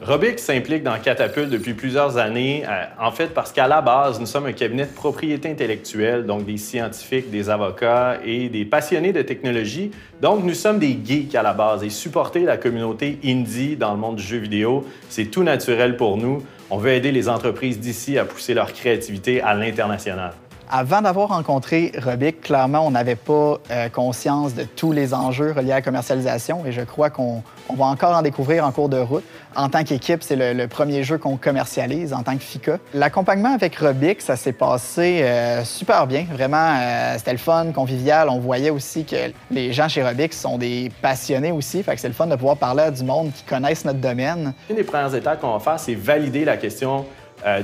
Robix 0.07 0.37
s'implique 0.37 0.83
dans 0.83 0.99
Catapulte 0.99 1.49
depuis 1.49 1.73
plusieurs 1.73 2.17
années, 2.17 2.63
euh, 2.67 2.83
en 2.99 3.09
fait 3.09 3.33
parce 3.33 3.51
qu'à 3.51 3.67
la 3.67 3.81
base, 3.81 4.19
nous 4.19 4.27
sommes 4.27 4.45
un 4.45 4.51
cabinet 4.51 4.85
de 4.85 4.93
propriété 4.93 5.49
intellectuelle, 5.49 6.27
donc 6.27 6.45
des 6.45 6.57
scientifiques, 6.57 7.31
des 7.31 7.49
avocats 7.49 8.19
et 8.23 8.49
des 8.49 8.65
passionnés 8.65 9.13
de 9.13 9.23
technologie. 9.23 9.89
Donc 10.21 10.43
nous 10.43 10.53
sommes 10.53 10.77
des 10.77 10.95
geeks 11.03 11.33
à 11.33 11.41
la 11.41 11.53
base 11.53 11.83
et 11.83 11.89
supporter 11.89 12.41
la 12.41 12.57
communauté 12.57 13.17
indie 13.25 13.77
dans 13.77 13.93
le 13.93 13.97
monde 13.97 14.17
du 14.17 14.23
jeu 14.23 14.37
vidéo, 14.37 14.85
c'est 15.09 15.25
tout 15.25 15.41
naturel 15.41 15.97
pour 15.97 16.17
nous. 16.17 16.43
On 16.69 16.77
veut 16.77 16.91
aider 16.91 17.11
les 17.11 17.27
entreprises 17.27 17.79
d'ici 17.79 18.19
à 18.19 18.25
pousser 18.25 18.53
leur 18.53 18.73
créativité 18.73 19.41
à 19.41 19.55
l'international. 19.55 20.33
Avant 20.71 21.03
d'avoir 21.03 21.29
rencontré 21.29 21.91
Robic, 22.03 22.41
clairement, 22.41 22.87
on 22.87 22.91
n'avait 22.91 23.15
pas 23.15 23.59
euh, 23.69 23.87
conscience 23.89 24.55
de 24.55 24.63
tous 24.63 24.91
les 24.91 25.13
enjeux 25.13 25.51
reliés 25.51 25.71
à 25.71 25.75
la 25.75 25.81
commercialisation 25.83 26.65
et 26.65 26.71
je 26.71 26.81
crois 26.81 27.11
qu'on 27.11 27.43
va 27.75 27.85
encore 27.85 28.15
en 28.15 28.23
découvrir 28.23 28.65
en 28.65 28.71
cours 28.71 28.89
de 28.89 28.97
route. 28.97 29.23
En 29.55 29.69
tant 29.69 29.83
qu'équipe, 29.83 30.23
c'est 30.23 30.35
le, 30.35 30.67
premier 30.67 31.03
jeu 31.03 31.19
qu'on 31.19 31.37
commercialise 31.37 32.13
en 32.13 32.23
tant 32.23 32.35
que 32.35 32.41
FICA. 32.41 32.79
L'accompagnement 32.95 33.53
avec 33.53 33.75
Robic, 33.75 34.21
ça 34.21 34.35
s'est 34.35 34.53
passé 34.53 35.21
euh, 35.21 35.63
super 35.63 36.07
bien. 36.07 36.25
Vraiment, 36.31 36.77
euh, 36.79 37.13
c'était 37.17 37.33
le 37.33 37.37
fun, 37.37 37.71
convivial. 37.71 38.27
On 38.29 38.39
voyait 38.39 38.71
aussi 38.71 39.05
que 39.05 39.31
les 39.51 39.71
gens 39.71 39.87
chez 39.87 40.03
Robic 40.03 40.33
sont 40.33 40.57
des 40.57 40.91
passionnés 40.99 41.51
aussi. 41.51 41.83
Fait 41.83 41.93
que 41.93 42.01
c'est 42.01 42.07
le 42.07 42.15
fun 42.15 42.25
de 42.25 42.35
pouvoir 42.35 42.57
parler 42.57 42.83
à 42.83 42.91
du 42.91 43.03
monde 43.03 43.31
qui 43.33 43.43
connaissent 43.43 43.85
notre 43.85 43.99
domaine. 43.99 44.53
Une 44.69 44.77
des 44.77 44.83
premières 44.83 45.13
étapes 45.13 45.41
qu'on 45.41 45.53
va 45.53 45.59
faire, 45.59 45.79
c'est 45.79 45.95
valider 45.95 46.43
la 46.43 46.57
question 46.57 47.05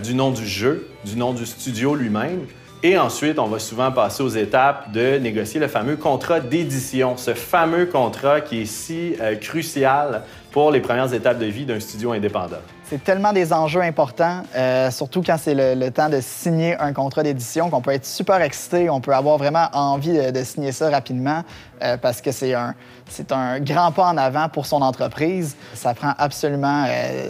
du 0.04 0.14
nom 0.14 0.30
du 0.30 0.46
jeu, 0.46 0.88
du 1.04 1.16
nom 1.16 1.34
du 1.34 1.46
studio 1.48 1.96
lui-même. 1.96 2.46
Et 2.84 2.98
ensuite, 2.98 3.38
on 3.38 3.46
va 3.46 3.60
souvent 3.60 3.91
passer 3.91 4.24
aux 4.24 4.30
étapes 4.30 4.91
de 4.91 5.20
négocier 5.20 5.60
le 5.60 5.67
fameux 5.67 5.98
contrat 5.98 6.39
d'édition, 6.39 7.15
ce 7.15 7.36
fameux 7.36 7.86
contrat 7.86 8.41
qui 8.41 8.63
est 8.63 8.65
si 8.65 9.15
euh, 9.22 9.36
crucial 9.36 10.24
pour 10.50 10.72
les 10.72 10.80
premières 10.80 11.13
étapes 11.13 11.38
de 11.38 11.46
vie 11.46 11.65
d'un 11.67 11.80
studio 11.80 12.12
indépendant. 12.12 12.58
C'est 12.86 13.04
tellement 13.04 13.34
des 13.34 13.54
enjeux 13.54 13.82
importants, 13.82 14.41
euh, 14.56 14.89
surtout 14.89 15.22
quand 15.22 15.38
c'est 15.38 15.54
le, 15.54 15.91
temps 15.91 16.10
de 16.10 16.22
signer 16.22 16.76
un 16.80 16.91
contrat 16.91 17.22
d'édition, 17.22 17.70
qu'on 17.70 17.82
peut 17.82 17.91
être 17.91 18.06
super 18.06 18.41
excité, 18.41 18.89
on 18.89 19.00
peut 19.00 19.13
avoir 19.13 19.38
vraiment 19.38 19.67
envie 19.74 20.32
de, 20.32 20.44
signer 20.44 20.72
ça 20.72 20.89
rapidement 20.89 21.44
euh, 21.84 21.98
parce 21.98 22.20
que 22.20 22.32
c'est 22.32 22.56
un, 22.56 22.74
c'est 23.08 23.32
un 23.32 23.60
grand 23.60 23.91
pas 23.91 24.08
en 24.08 24.17
avant 24.17 24.50
pour 24.50 24.65
son 24.65 24.82
entreprise. 24.82 25.56
Ça 25.76 25.94
prend 25.94 26.13
absolument 26.17 26.88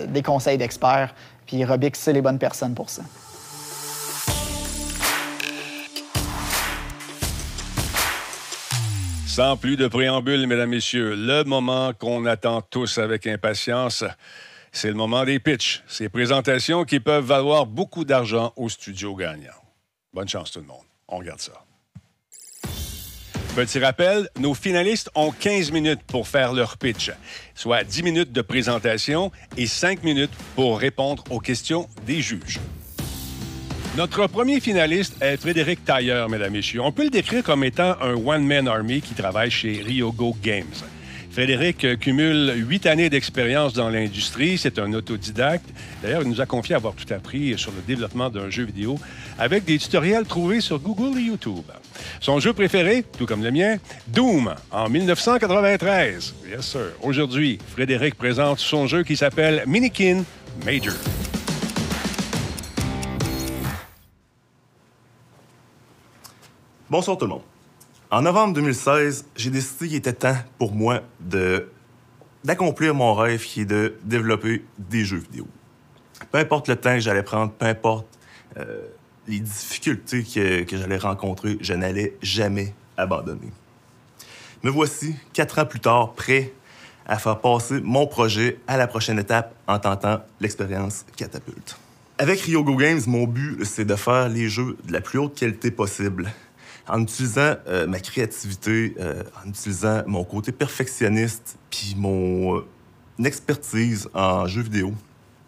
des 0.07 0.23
conseils 0.23 0.57
d'experts, 0.57 1.13
puis 1.45 1.65
Robix, 1.65 1.99
c'est 1.99 2.13
les 2.13 2.21
bonnes 2.21 2.39
personnes 2.39 2.73
pour 2.73 2.89
ça. 2.89 3.01
Sans 9.31 9.55
plus 9.55 9.77
de 9.77 9.87
préambule, 9.87 10.45
mesdames, 10.45 10.71
messieurs, 10.71 11.15
le 11.15 11.45
moment 11.45 11.93
qu'on 11.93 12.25
attend 12.25 12.61
tous 12.61 12.97
avec 12.97 13.25
impatience, 13.27 14.03
c'est 14.73 14.89
le 14.89 14.93
moment 14.93 15.23
des 15.23 15.39
pitchs, 15.39 15.83
ces 15.87 16.09
présentations 16.09 16.83
qui 16.83 16.99
peuvent 16.99 17.23
valoir 17.23 17.65
beaucoup 17.65 18.03
d'argent 18.03 18.51
au 18.57 18.67
studio 18.67 19.15
gagnant. 19.15 19.53
Bonne 20.13 20.27
chance 20.27 20.51
tout 20.51 20.59
le 20.59 20.65
monde. 20.65 20.83
On 21.07 21.19
regarde 21.19 21.39
ça. 21.39 21.63
Petit 23.55 23.79
rappel, 23.79 24.27
nos 24.37 24.53
finalistes 24.53 25.09
ont 25.15 25.31
15 25.31 25.71
minutes 25.71 26.03
pour 26.07 26.27
faire 26.27 26.51
leur 26.51 26.77
pitch, 26.77 27.13
soit 27.55 27.85
10 27.85 28.03
minutes 28.03 28.31
de 28.33 28.41
présentation 28.41 29.31
et 29.55 29.65
5 29.65 30.03
minutes 30.03 30.33
pour 30.55 30.77
répondre 30.77 31.23
aux 31.29 31.39
questions 31.39 31.87
des 32.05 32.21
juges. 32.21 32.59
Notre 33.97 34.27
premier 34.27 34.61
finaliste 34.61 35.21
est 35.21 35.35
Frédéric 35.35 35.83
Tailleur, 35.83 36.29
mesdames 36.29 36.55
et 36.55 36.57
messieurs. 36.59 36.79
On 36.81 36.93
peut 36.93 37.03
le 37.03 37.09
décrire 37.09 37.43
comme 37.43 37.65
étant 37.65 37.97
un 38.01 38.13
one-man 38.13 38.69
army 38.69 39.01
qui 39.01 39.13
travaille 39.13 39.51
chez 39.51 39.81
Ryogo 39.85 40.33
Games. 40.41 40.63
Frédéric 41.29 41.99
cumule 41.99 42.53
huit 42.55 42.85
années 42.85 43.09
d'expérience 43.09 43.73
dans 43.73 43.89
l'industrie. 43.89 44.57
C'est 44.57 44.79
un 44.79 44.93
autodidacte. 44.93 45.65
D'ailleurs, 46.01 46.21
il 46.21 46.29
nous 46.29 46.39
a 46.39 46.45
confié 46.45 46.73
avoir 46.75 46.93
tout 46.93 47.13
appris 47.13 47.57
sur 47.57 47.71
le 47.71 47.81
développement 47.85 48.29
d'un 48.29 48.49
jeu 48.49 48.63
vidéo 48.63 48.97
avec 49.37 49.65
des 49.65 49.77
tutoriels 49.77 50.25
trouvés 50.25 50.61
sur 50.61 50.79
Google 50.79 51.19
et 51.19 51.23
YouTube. 51.23 51.65
Son 52.21 52.39
jeu 52.39 52.53
préféré, 52.53 53.03
tout 53.17 53.25
comme 53.25 53.43
le 53.43 53.51
mien, 53.51 53.75
Doom, 54.07 54.55
en 54.71 54.89
1993. 54.89 56.33
Yes, 56.49 56.61
sir. 56.65 56.91
Aujourd'hui, 57.01 57.59
Frédéric 57.73 58.15
présente 58.15 58.59
son 58.59 58.87
jeu 58.87 59.03
qui 59.03 59.17
s'appelle 59.17 59.63
Minikin 59.67 60.23
Major. 60.65 60.93
Bonsoir 66.91 67.17
tout 67.17 67.23
le 67.23 67.31
monde. 67.31 67.41
En 68.09 68.21
novembre 68.21 68.53
2016, 68.53 69.25
j'ai 69.37 69.49
décidé 69.49 69.87
qu'il 69.87 69.95
était 69.95 70.11
temps 70.11 70.35
pour 70.57 70.73
moi 70.73 70.99
de 71.21 71.69
d'accomplir 72.43 72.93
mon 72.93 73.13
rêve 73.13 73.41
qui 73.41 73.61
est 73.61 73.65
de 73.65 73.95
développer 74.03 74.65
des 74.77 75.05
jeux 75.05 75.19
vidéo. 75.19 75.47
Peu 76.33 76.39
importe 76.39 76.67
le 76.67 76.75
temps 76.75 76.95
que 76.95 76.99
j'allais 76.99 77.23
prendre, 77.23 77.53
peu 77.53 77.65
importe 77.65 78.07
euh, 78.57 78.89
les 79.25 79.39
difficultés 79.39 80.23
que, 80.23 80.63
que 80.63 80.75
j'allais 80.75 80.97
rencontrer, 80.97 81.57
je 81.61 81.73
n'allais 81.73 82.17
jamais 82.21 82.73
abandonner. 82.97 83.53
Me 84.61 84.69
voici, 84.69 85.15
quatre 85.31 85.59
ans 85.59 85.65
plus 85.65 85.79
tard, 85.79 86.11
prêt 86.11 86.51
à 87.07 87.17
faire 87.19 87.39
passer 87.39 87.79
mon 87.79 88.05
projet 88.05 88.59
à 88.67 88.75
la 88.75 88.87
prochaine 88.87 89.17
étape 89.17 89.55
en 89.65 89.79
tentant 89.79 90.19
l'expérience 90.41 91.05
catapulte. 91.15 91.77
Avec 92.17 92.41
Ryogo 92.41 92.75
Games, 92.75 93.01
mon 93.07 93.27
but, 93.27 93.63
c'est 93.63 93.85
de 93.85 93.95
faire 93.95 94.27
les 94.27 94.49
jeux 94.49 94.75
de 94.83 94.91
la 94.91 94.99
plus 94.99 95.19
haute 95.19 95.35
qualité 95.35 95.71
possible 95.71 96.29
en 96.87 97.01
utilisant 97.01 97.55
euh, 97.67 97.87
ma 97.87 97.99
créativité, 97.99 98.95
euh, 98.99 99.23
en 99.43 99.49
utilisant 99.49 100.03
mon 100.07 100.23
côté 100.23 100.51
perfectionniste, 100.51 101.57
puis 101.69 101.95
mon 101.97 102.57
euh, 102.57 102.65
expertise 103.23 104.09
en 104.13 104.47
jeux 104.47 104.63
vidéo 104.63 104.93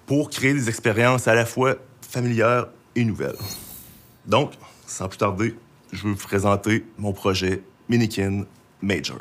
pour 0.05 0.29
créer 0.29 0.53
des 0.53 0.69
expériences 0.69 1.27
à 1.27 1.35
la 1.35 1.45
fois 1.45 1.75
familières 2.01 2.67
et 2.95 3.03
nouvelles. 3.03 3.37
Donc, 4.25 4.53
sans 4.85 5.07
plus 5.07 5.17
tarder, 5.17 5.55
je 5.91 6.03
vais 6.03 6.13
vous 6.13 6.27
présenter 6.27 6.85
mon 6.97 7.13
projet 7.13 7.63
Minikin 7.89 8.45
Major. 8.81 9.19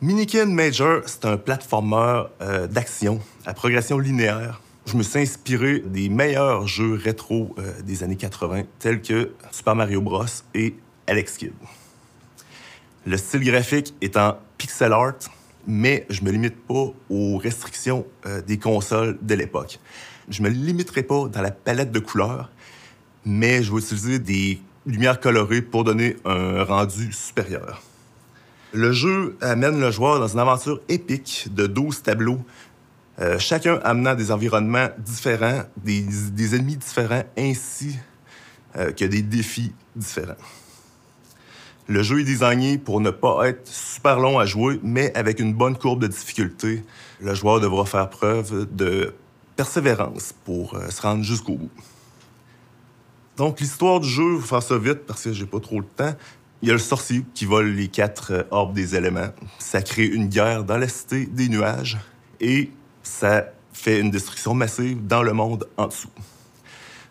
Minikin 0.00 0.46
Major, 0.46 1.02
c'est 1.06 1.24
un 1.24 1.36
platformer 1.36 2.24
d'action 2.70 3.20
à 3.44 3.52
progression 3.52 3.98
linéaire 3.98 4.60
je 4.88 4.96
me 4.96 5.02
suis 5.02 5.20
inspiré 5.20 5.80
des 5.80 6.08
meilleurs 6.08 6.66
jeux 6.66 6.94
rétro 6.94 7.54
euh, 7.58 7.82
des 7.82 8.02
années 8.02 8.16
80, 8.16 8.62
tels 8.78 9.02
que 9.02 9.32
Super 9.50 9.74
Mario 9.74 10.00
Bros. 10.00 10.24
et 10.54 10.74
Alex 11.06 11.36
Kidd. 11.36 11.52
Le 13.06 13.16
style 13.18 13.44
graphique 13.44 13.94
est 14.00 14.16
en 14.16 14.38
pixel 14.56 14.94
art, 14.94 15.18
mais 15.66 16.06
je 16.08 16.22
me 16.22 16.30
limite 16.30 16.56
pas 16.66 16.86
aux 17.10 17.36
restrictions 17.36 18.06
euh, 18.24 18.40
des 18.40 18.58
consoles 18.58 19.18
de 19.20 19.34
l'époque. 19.34 19.78
Je 20.30 20.42
me 20.42 20.48
limiterai 20.48 21.02
pas 21.02 21.28
dans 21.28 21.42
la 21.42 21.50
palette 21.50 21.92
de 21.92 21.98
couleurs, 21.98 22.50
mais 23.26 23.62
je 23.62 23.70
vais 23.70 23.80
utiliser 23.80 24.18
des 24.18 24.58
lumières 24.86 25.20
colorées 25.20 25.60
pour 25.60 25.84
donner 25.84 26.16
un 26.24 26.64
rendu 26.64 27.12
supérieur. 27.12 27.82
Le 28.72 28.92
jeu 28.92 29.36
amène 29.40 29.80
le 29.80 29.90
joueur 29.90 30.18
dans 30.18 30.28
une 30.28 30.40
aventure 30.40 30.80
épique 30.88 31.48
de 31.50 31.66
12 31.66 32.02
tableaux 32.02 32.40
euh, 33.20 33.38
chacun 33.38 33.80
amenant 33.82 34.14
des 34.14 34.30
environnements 34.30 34.88
différents, 34.98 35.62
des, 35.76 36.54
ennemis 36.54 36.76
différents, 36.76 37.24
ainsi 37.36 37.98
euh, 38.76 38.92
que 38.92 39.04
des 39.04 39.22
défis 39.22 39.72
différents. 39.96 40.36
Le 41.88 42.02
jeu 42.02 42.20
est 42.20 42.24
designé 42.24 42.78
pour 42.78 43.00
ne 43.00 43.10
pas 43.10 43.48
être 43.48 43.66
super 43.66 44.20
long 44.20 44.38
à 44.38 44.46
jouer, 44.46 44.78
mais 44.84 45.12
avec 45.16 45.40
une 45.40 45.52
bonne 45.52 45.76
courbe 45.76 46.02
de 46.02 46.06
difficulté. 46.06 46.84
Le 47.20 47.34
joueur 47.34 47.60
devra 47.60 47.86
faire 47.86 48.08
preuve 48.08 48.68
de 48.70 49.14
persévérance 49.56 50.32
pour 50.44 50.74
euh, 50.74 50.88
se 50.90 51.02
rendre 51.02 51.24
jusqu'au 51.24 51.56
bout. 51.56 51.70
Donc, 53.36 53.58
l'histoire 53.60 53.98
du 53.98 54.08
jeu, 54.08 54.36
je 54.36 54.40
vais 54.42 54.46
faire 54.46 54.62
ça 54.62 54.78
vite 54.78 55.06
parce 55.06 55.24
que 55.24 55.32
j'ai 55.32 55.46
pas 55.46 55.60
trop 55.60 55.80
le 55.80 55.86
temps. 55.86 56.14
Il 56.62 56.68
y 56.68 56.70
a 56.70 56.74
le 56.74 56.80
sorcier 56.80 57.24
qui 57.34 57.46
vole 57.46 57.68
les 57.68 57.88
quatre 57.88 58.46
orbes 58.50 58.74
des 58.74 58.94
éléments. 58.94 59.28
Ça 59.58 59.80
crée 59.80 60.06
une 60.06 60.26
guerre 60.26 60.64
dans 60.64 60.76
la 60.76 60.88
cité 60.88 61.26
des 61.26 61.48
nuages. 61.48 61.98
Et 62.40 62.70
ça 63.08 63.46
fait 63.72 64.00
une 64.00 64.10
destruction 64.10 64.54
massive 64.54 65.06
dans 65.06 65.22
le 65.22 65.32
monde 65.32 65.66
en 65.76 65.86
dessous. 65.86 66.10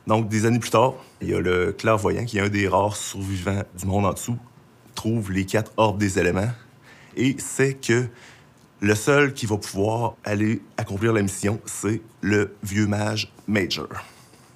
Donc, 0.05 0.29
des 0.29 0.45
années 0.45 0.59
plus 0.59 0.69
tard, 0.69 0.93
il 1.21 1.29
y 1.29 1.33
a 1.33 1.39
le 1.39 1.73
clairvoyant, 1.73 2.23
qui 2.23 2.37
est 2.37 2.41
un 2.41 2.49
des 2.49 2.67
rares 2.67 2.95
survivants 2.95 3.63
du 3.77 3.85
monde 3.85 4.05
en 4.05 4.13
dessous, 4.13 4.37
trouve 4.95 5.31
les 5.31 5.45
quatre 5.45 5.71
orbes 5.75 5.97
des 5.97 6.17
éléments 6.19 6.51
et 7.17 7.35
sait 7.39 7.73
que 7.73 8.07
le 8.79 8.95
seul 8.95 9.33
qui 9.33 9.47
va 9.47 9.57
pouvoir 9.57 10.15
aller 10.23 10.61
accomplir 10.77 11.13
la 11.13 11.23
mission, 11.23 11.59
c'est 11.65 12.01
le 12.21 12.55
vieux 12.63 12.87
mage 12.87 13.33
Major. 13.47 13.87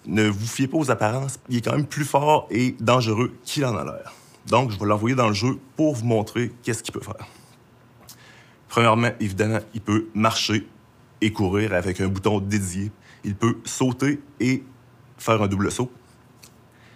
Ne 0.06 0.30
vous 0.30 0.48
fiez 0.48 0.68
pas 0.68 0.78
aux 0.78 0.92
apparences, 0.92 1.40
il 1.50 1.58
est 1.58 1.62
quand 1.62 1.76
même 1.76 1.88
plus 1.88 2.06
fort 2.06 2.48
et 2.52 2.76
dangereux 2.80 3.36
qu'il 3.44 3.66
en 3.66 3.76
a 3.76 3.84
l'air. 3.84 4.14
Donc, 4.48 4.72
je 4.72 4.80
vais 4.80 4.86
l'envoyer 4.86 5.16
dans 5.16 5.28
le 5.28 5.34
jeu 5.34 5.60
pour 5.76 5.96
vous 5.96 6.06
montrer 6.06 6.52
qu'est-ce 6.64 6.84
qu'il 6.84 6.94
peut 6.94 7.02
faire. 7.02 7.28
Premièrement, 8.70 9.10
évidemment, 9.20 9.60
il 9.74 9.82
peut 9.82 10.08
marcher 10.14 10.66
et 11.22 11.32
courir 11.32 11.74
avec 11.74 12.02
un 12.02 12.08
bouton 12.08 12.40
dédié. 12.40 12.92
Il 13.24 13.36
peut 13.36 13.58
sauter 13.64 14.20
et 14.40 14.64
faire 15.18 15.42
un 15.42 15.48
double 15.48 15.72
saut. 15.72 15.92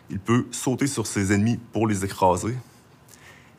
Il 0.10 0.20
peut 0.20 0.46
sauter 0.52 0.88
sur 0.88 1.08
ses 1.08 1.34
ennemis 1.34 1.60
pour 1.72 1.88
les 1.88 2.04
écraser. 2.04 2.56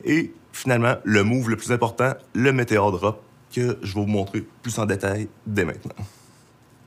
Et 0.03 0.33
finalement, 0.51 0.95
le 1.03 1.23
move 1.23 1.49
le 1.49 1.55
plus 1.55 1.71
important, 1.71 2.13
le 2.33 2.51
météore 2.51 2.91
drop, 2.91 3.21
que 3.53 3.77
je 3.81 3.93
vais 3.93 4.01
vous 4.01 4.07
montrer 4.07 4.45
plus 4.61 4.77
en 4.77 4.85
détail 4.85 5.29
dès 5.45 5.65
maintenant. 5.65 5.95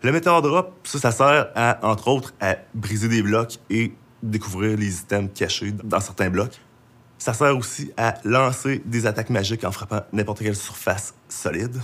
Le 0.03 0.13
météore 0.13 0.43
drop, 0.43 0.73
ça, 0.85 1.11
sert 1.11 1.49
entre 1.83 2.09
autres, 2.09 2.35
à 2.41 2.57
briser 2.75 3.09
des 3.09 3.23
blocs 3.23 3.59
et 3.69 3.93
découvrir 4.23 4.77
les 4.77 5.01
items 5.01 5.31
cachés 5.35 5.73
dans 5.73 6.01
certains 6.01 6.31
blocs. 6.31 6.61
Ça 7.19 7.35
sert 7.35 7.57
aussi 7.57 7.93
à 7.97 8.15
lancer 8.25 8.83
des 8.85 9.07
attaques 9.07 9.31
magiques 9.31 9.65
en 9.65 9.73
frappant 9.73 10.03
n'importe 10.13 10.41
quelle 10.41 10.57
surface 10.57 11.15
solide 11.29 11.77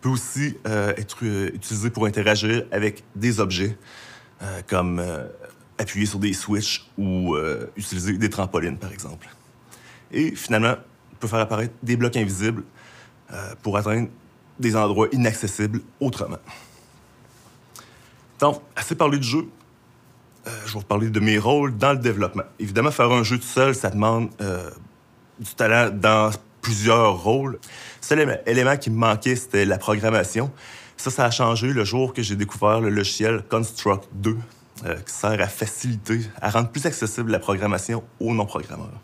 peut 0.00 0.08
aussi 0.08 0.56
euh, 0.66 0.94
être 0.96 1.18
euh, 1.22 1.50
utilisé 1.54 1.90
pour 1.90 2.06
interagir 2.06 2.64
avec 2.70 3.04
des 3.14 3.40
objets, 3.40 3.76
euh, 4.42 4.62
comme 4.66 5.02
appuyer 5.78 6.06
sur 6.06 6.18
des 6.18 6.32
switches 6.32 6.88
ou 6.96 7.36
utiliser 7.76 8.16
des 8.16 8.30
trampolines, 8.30 8.78
par 8.78 8.92
exemple. 8.92 9.26
Et 10.12 10.34
finalement, 10.36 10.76
peut 11.18 11.26
faire 11.26 11.40
apparaître 11.40 11.74
des 11.82 11.96
blocs 11.96 12.16
invisibles 12.16 12.62
pour 13.62 13.76
atteindre 13.76 14.08
des 14.60 14.76
endroits 14.76 15.08
inaccessibles 15.10 15.80
autrement. 15.98 16.38
Donc, 18.38 18.62
assez 18.76 18.94
parlé 18.94 19.18
du 19.18 19.26
jeu, 19.26 19.48
je 20.46 20.50
vais 20.50 20.78
vous 20.78 20.82
parler 20.82 21.10
de 21.10 21.18
mes 21.18 21.38
rôles 21.38 21.76
dans 21.76 21.92
le 21.92 21.98
développement. 21.98 22.44
Évidemment, 22.60 22.92
faire 22.92 23.10
un 23.10 23.24
jeu 23.24 23.38
tout 23.38 23.42
seul, 23.44 23.74
ça 23.74 23.90
demande 23.90 24.28
du 25.40 25.54
talent 25.56 25.90
dans 25.92 26.30
plusieurs 26.64 27.22
rôles. 27.22 27.52
Le 27.52 27.58
seul 28.00 28.40
élément 28.46 28.76
qui 28.76 28.90
me 28.90 28.96
manquait, 28.96 29.36
c'était 29.36 29.66
la 29.66 29.78
programmation. 29.78 30.50
Ça, 30.96 31.10
ça 31.10 31.26
a 31.26 31.30
changé 31.30 31.68
le 31.68 31.84
jour 31.84 32.14
que 32.14 32.22
j'ai 32.22 32.36
découvert 32.36 32.80
le 32.80 32.88
logiciel 32.88 33.42
Construct 33.50 34.08
2, 34.14 34.36
euh, 34.86 34.96
qui 34.96 35.12
sert 35.12 35.40
à 35.40 35.46
faciliter, 35.46 36.20
à 36.40 36.50
rendre 36.50 36.70
plus 36.70 36.86
accessible 36.86 37.30
la 37.30 37.38
programmation 37.38 38.02
aux 38.18 38.32
non-programmeurs. 38.32 39.00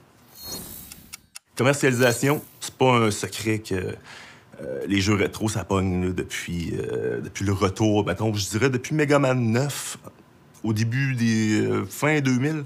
Commercialisation, 1.55 2.43
c'est 2.61 2.75
pas 2.75 2.93
un 2.93 3.11
secret 3.11 3.59
que 3.59 3.75
euh, 3.75 4.81
les 4.87 5.03
jeux 5.03 5.15
rétro, 5.15 5.51
ça 5.51 5.65
pogne 5.65 6.15
depuis, 6.15 6.73
euh, 6.79 7.21
depuis 7.21 7.45
le 7.45 7.53
retour, 7.53 8.07
mettons, 8.07 8.33
je 8.33 8.49
dirais 8.49 8.71
depuis 8.71 8.95
Mega 8.95 9.19
Man 9.19 9.53
9, 9.53 9.99
au 10.65 10.73
début 10.73 11.15
des 11.15 11.69
fin 11.89 12.21
2000 12.21 12.65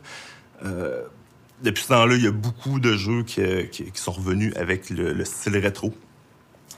depuis 1.65 1.83
ce 1.83 1.89
temps-là, 1.89 2.15
il 2.15 2.23
y 2.23 2.27
a 2.27 2.31
beaucoup 2.31 2.79
de 2.79 2.95
jeux 2.95 3.23
qui, 3.23 3.43
sont 3.95 4.13
revenus 4.13 4.53
avec 4.57 4.91
le, 4.91 5.25
style 5.25 5.57
rétro. 5.57 5.93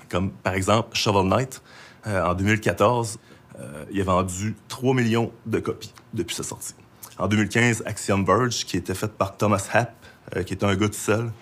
Comme 0.09 0.31
par 0.31 0.55
exemple 0.55 0.97
Shovel 0.97 1.29
Knight, 1.29 1.61
euh, 2.07 2.25
en 2.25 2.35
2014, 2.35 3.19
euh, 3.59 3.85
il 3.91 4.01
a 4.01 4.05
vendu 4.05 4.55
3 4.69 4.95
millions 4.95 5.33
de 5.47 5.59
copies 5.59 5.93
depuis 6.15 6.37
sa 6.37 6.45
sortie. 6.45 6.75
En 7.19 7.27
2015, 7.27 7.83
Axiom 7.85 8.25
Verge, 8.25 8.65
qui 8.65 8.77
était 8.77 8.95
fait 8.95 9.13
par 9.13 9.37
Thomas 9.37 9.67
Happ, 9.73 9.93
euh, 10.37 10.45
qui 10.45 10.55
était 10.55 10.67
un 10.67 10.77
gars 10.77 10.89
tout 10.89 10.95
seul, 10.95 11.33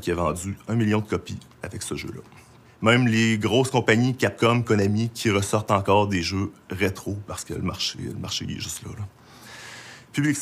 qui 0.00 0.10
a 0.10 0.16
vendu 0.16 0.58
1 0.66 0.74
million 0.74 0.98
de 0.98 1.06
copies 1.06 1.38
avec 1.62 1.82
ce 1.82 1.94
jeu-là. 1.94 2.20
Même 2.82 3.06
les 3.06 3.38
grosses 3.38 3.70
compagnies, 3.70 4.16
Capcom, 4.16 4.62
Konami, 4.62 5.10
qui 5.10 5.30
ressortent 5.30 5.70
encore 5.70 6.08
des 6.08 6.22
jeux 6.22 6.50
rétro 6.70 7.16
parce 7.28 7.44
que 7.44 7.54
le 7.54 7.62
marché, 7.62 7.98
le 8.02 8.18
marché 8.18 8.46
est 8.46 8.58
juste 8.58 8.82
là. 8.82 8.90
là. 8.98 9.06
Public 10.12 10.36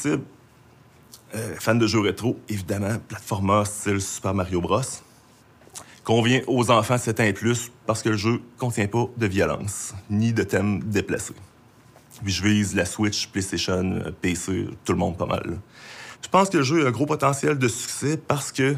euh, 1.35 1.55
fan 1.59 1.79
de 1.79 1.87
jeux 1.87 2.01
rétro, 2.01 2.39
évidemment, 2.49 2.97
platformer 3.09 3.65
style 3.65 4.01
Super 4.01 4.35
Mario 4.35 4.61
Bros. 4.61 4.83
Convient 6.05 6.43
aux 6.47 6.71
enfants 6.71 6.99
7 6.99 7.21
ans 7.21 7.25
et 7.25 7.33
plus 7.33 7.71
parce 7.87 8.03
que 8.03 8.11
le 8.11 8.17
jeu 8.17 8.43
contient 8.59 8.87
pas 8.87 9.07
de 9.17 9.27
violence 9.27 9.95
ni 10.11 10.33
de 10.33 10.43
thèmes 10.43 10.83
déplacés. 10.83 11.35
Puis 12.23 12.33
je 12.33 12.43
vise 12.43 12.75
la 12.75 12.85
Switch, 12.85 13.29
PlayStation, 13.29 14.01
euh, 14.05 14.11
PC, 14.21 14.67
tout 14.85 14.93
le 14.93 14.99
monde 14.99 15.17
pas 15.17 15.27
mal. 15.27 15.59
Je 16.23 16.29
pense 16.29 16.51
que 16.51 16.59
le 16.59 16.63
jeu 16.63 16.85
a 16.85 16.89
un 16.89 16.91
gros 16.91 17.07
potentiel 17.07 17.59
de 17.59 17.69
succès 17.69 18.17
parce 18.17 18.53
que 18.53 18.77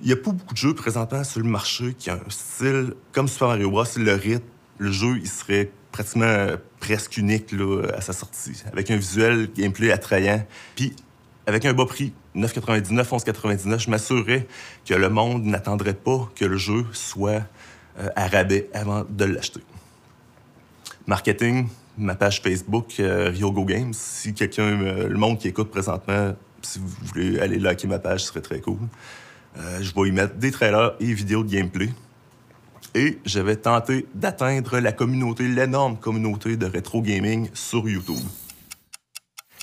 il 0.00 0.06
n'y 0.06 0.12
a 0.12 0.16
pas 0.16 0.30
beaucoup 0.30 0.54
de 0.54 0.58
jeux 0.58 0.74
présentement 0.74 1.24
sur 1.24 1.40
le 1.40 1.48
marché 1.48 1.94
qui 1.98 2.10
ont 2.10 2.20
un 2.24 2.30
style 2.30 2.94
comme 3.12 3.26
Super 3.26 3.48
Mario 3.48 3.70
Bros. 3.70 3.84
Le 3.96 4.12
rythme, 4.12 4.44
le 4.78 4.92
jeu, 4.92 5.18
il 5.18 5.28
serait 5.28 5.72
pratiquement 5.90 6.26
euh, 6.26 6.56
presque 6.78 7.16
unique 7.16 7.52
à 7.92 8.00
sa 8.00 8.12
sortie, 8.12 8.62
avec 8.70 8.90
un 8.90 8.96
visuel 8.96 9.50
gameplay 9.52 9.90
attrayant. 9.90 10.46
Puis 10.76 10.94
avec 11.48 11.64
un 11.64 11.72
bas 11.72 11.86
prix, 11.86 12.12
9,99, 12.36 13.04
11,99, 13.08 13.78
je 13.78 13.90
m'assurais 13.90 14.46
que 14.84 14.92
le 14.92 15.08
monde 15.08 15.44
n'attendrait 15.44 15.94
pas 15.94 16.28
que 16.34 16.44
le 16.44 16.58
jeu 16.58 16.84
soit 16.92 17.42
euh, 17.98 18.10
à 18.16 18.28
rabais 18.28 18.68
avant 18.74 19.06
de 19.08 19.24
l'acheter. 19.24 19.62
Marketing, 21.06 21.68
ma 21.96 22.14
page 22.16 22.42
Facebook, 22.42 23.00
euh, 23.00 23.30
Ryogo 23.30 23.64
Games. 23.64 23.94
Si 23.94 24.34
quelqu'un, 24.34 24.82
euh, 24.82 25.08
le 25.08 25.16
monde 25.16 25.38
qui 25.38 25.48
écoute 25.48 25.70
présentement, 25.70 26.36
si 26.60 26.80
vous 26.80 26.88
voulez 27.06 27.40
aller 27.40 27.58
liker 27.58 27.86
ma 27.86 27.98
page, 27.98 28.20
ce 28.20 28.26
serait 28.26 28.42
très 28.42 28.60
cool. 28.60 28.80
Euh, 29.56 29.78
je 29.80 29.94
vais 29.94 30.08
y 30.08 30.12
mettre 30.12 30.34
des 30.34 30.50
trailers 30.50 30.96
et 31.00 31.14
vidéos 31.14 31.44
de 31.44 31.50
gameplay. 31.50 31.88
Et 32.94 33.18
je 33.24 33.40
vais 33.40 33.56
tenter 33.56 34.06
d'atteindre 34.14 34.80
la 34.80 34.92
communauté, 34.92 35.48
l'énorme 35.48 35.96
communauté 35.96 36.58
de 36.58 36.66
rétro 36.66 37.00
gaming 37.00 37.48
sur 37.54 37.88
YouTube. 37.88 38.20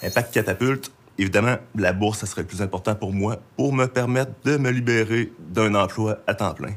Impact 0.02 0.34
Catapulte, 0.34 0.92
évidemment, 1.18 1.58
la 1.76 1.94
bourse, 1.94 2.20
ça 2.20 2.26
serait 2.26 2.42
le 2.42 2.48
plus 2.48 2.62
important 2.62 2.96
pour 2.96 3.14
moi 3.14 3.42
pour 3.56 3.74
me 3.74 3.86
permettre 3.86 4.32
de 4.44 4.58
me 4.58 4.70
libérer 4.70 5.32
d'un 5.40 5.76
emploi 5.76 6.20
à 6.28 6.36
temps 6.36 6.54
plein. 6.54 6.74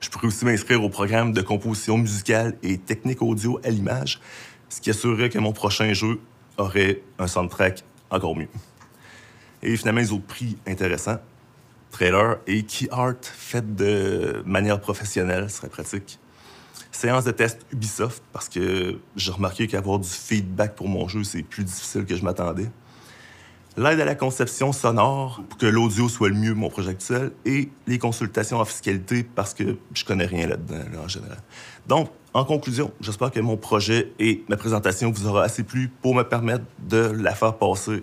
Je 0.00 0.08
pourrais 0.10 0.28
aussi 0.28 0.44
m'inscrire 0.44 0.82
au 0.82 0.88
programme 0.88 1.32
de 1.32 1.42
composition 1.42 1.98
musicale 1.98 2.56
et 2.62 2.78
technique 2.78 3.20
audio 3.22 3.60
à 3.64 3.70
l'image, 3.70 4.20
ce 4.68 4.80
qui 4.80 4.90
assurerait 4.90 5.28
que 5.28 5.38
mon 5.38 5.52
prochain 5.52 5.92
jeu 5.92 6.20
aurait 6.56 7.02
un 7.18 7.26
soundtrack 7.26 7.84
encore 8.10 8.36
mieux. 8.36 8.48
Et 9.62 9.76
finalement, 9.76 10.00
les 10.00 10.12
autres 10.12 10.26
prix 10.26 10.56
intéressants. 10.66 11.18
Trailer 11.90 12.38
et 12.46 12.64
key 12.64 12.86
art 12.90 13.14
fait 13.22 13.74
de 13.74 14.42
manière 14.44 14.78
professionnelle 14.80 15.50
serait 15.50 15.68
pratique. 15.68 16.18
Séance 16.92 17.24
de 17.24 17.30
test 17.30 17.64
Ubisoft, 17.72 18.22
parce 18.32 18.48
que 18.48 18.98
j'ai 19.16 19.32
remarqué 19.32 19.66
qu'avoir 19.66 19.98
du 19.98 20.08
feedback 20.08 20.74
pour 20.74 20.88
mon 20.88 21.08
jeu, 21.08 21.24
c'est 21.24 21.42
plus 21.42 21.64
difficile 21.64 22.04
que 22.04 22.14
je 22.14 22.22
m'attendais. 22.22 22.68
L'aide 23.78 24.00
à 24.00 24.04
la 24.04 24.16
conception 24.16 24.72
sonore 24.72 25.40
pour 25.48 25.56
que 25.56 25.66
l'audio 25.66 26.08
soit 26.08 26.30
le 26.30 26.34
mieux 26.34 26.52
mon 26.52 26.68
projet 26.68 26.90
actuel 26.90 27.30
et 27.44 27.68
les 27.86 27.98
consultations 27.98 28.58
en 28.58 28.64
fiscalité 28.64 29.22
parce 29.22 29.54
que 29.54 29.76
je 29.94 30.04
connais 30.04 30.26
rien 30.26 30.48
là-dedans 30.48 30.82
là, 30.92 30.98
en 31.04 31.06
général. 31.06 31.38
Donc, 31.86 32.10
en 32.34 32.44
conclusion, 32.44 32.90
j'espère 33.00 33.30
que 33.30 33.38
mon 33.38 33.56
projet 33.56 34.12
et 34.18 34.42
ma 34.48 34.56
présentation 34.56 35.12
vous 35.12 35.28
aura 35.28 35.44
assez 35.44 35.62
plu 35.62 35.92
pour 36.02 36.16
me 36.16 36.24
permettre 36.24 36.64
de 36.88 36.98
la 37.20 37.36
faire 37.36 37.54
passer, 37.54 38.02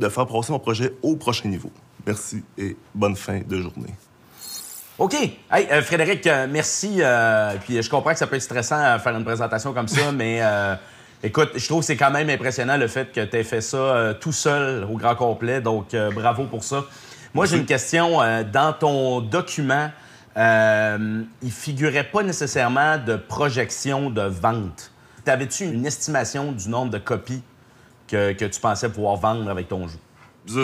de 0.00 0.08
faire 0.08 0.26
passer 0.26 0.50
mon 0.50 0.58
projet 0.58 0.92
au 1.02 1.14
prochain 1.14 1.48
niveau. 1.50 1.70
Merci 2.04 2.42
et 2.58 2.76
bonne 2.92 3.14
fin 3.14 3.42
de 3.46 3.62
journée. 3.62 3.94
OK. 4.98 5.14
Hey, 5.52 5.68
euh, 5.70 5.82
Frédéric, 5.82 6.26
euh, 6.26 6.48
merci. 6.50 6.96
euh, 6.98 7.54
puis 7.64 7.80
je 7.80 7.88
comprends 7.88 8.10
que 8.10 8.18
ça 8.18 8.26
peut 8.26 8.34
être 8.34 8.42
stressant 8.42 8.80
à 8.80 8.98
faire 8.98 9.14
une 9.14 9.24
présentation 9.24 9.72
comme 9.72 9.86
ça, 9.88 10.10
mais 10.12 10.40
écoute, 11.22 11.50
je 11.54 11.64
trouve 11.66 11.80
que 11.80 11.86
c'est 11.86 11.96
quand 11.96 12.10
même 12.10 12.30
impressionnant 12.30 12.76
le 12.76 12.88
fait 12.88 13.12
que 13.12 13.24
tu 13.24 13.36
aies 13.36 13.44
fait 13.44 13.60
ça 13.60 13.76
euh, 13.76 14.14
tout 14.14 14.32
seul 14.32 14.84
au 14.84 14.96
grand 14.96 15.14
complet. 15.14 15.60
Donc, 15.60 15.94
euh, 15.94 16.10
bravo 16.10 16.44
pour 16.44 16.64
ça. 16.64 16.84
Moi, 17.34 17.46
j'ai 17.46 17.56
une 17.56 17.66
question. 17.66 18.22
euh, 18.22 18.44
dans 18.44 18.72
ton 18.72 19.20
document, 19.20 19.90
il 20.36 21.50
figurait 21.50 22.04
pas 22.10 22.22
nécessairement 22.22 22.98
de 22.98 23.16
projection 23.16 24.10
de 24.10 24.22
vente. 24.22 24.92
T'avais-tu 25.24 25.64
une 25.64 25.86
estimation 25.86 26.52
du 26.52 26.68
nombre 26.68 26.92
de 26.92 26.98
copies 26.98 27.42
que, 28.06 28.32
que 28.32 28.44
tu 28.44 28.60
pensais 28.60 28.88
pouvoir 28.88 29.16
vendre 29.16 29.50
avec 29.50 29.68
ton 29.68 29.88
jeu? 29.88 29.98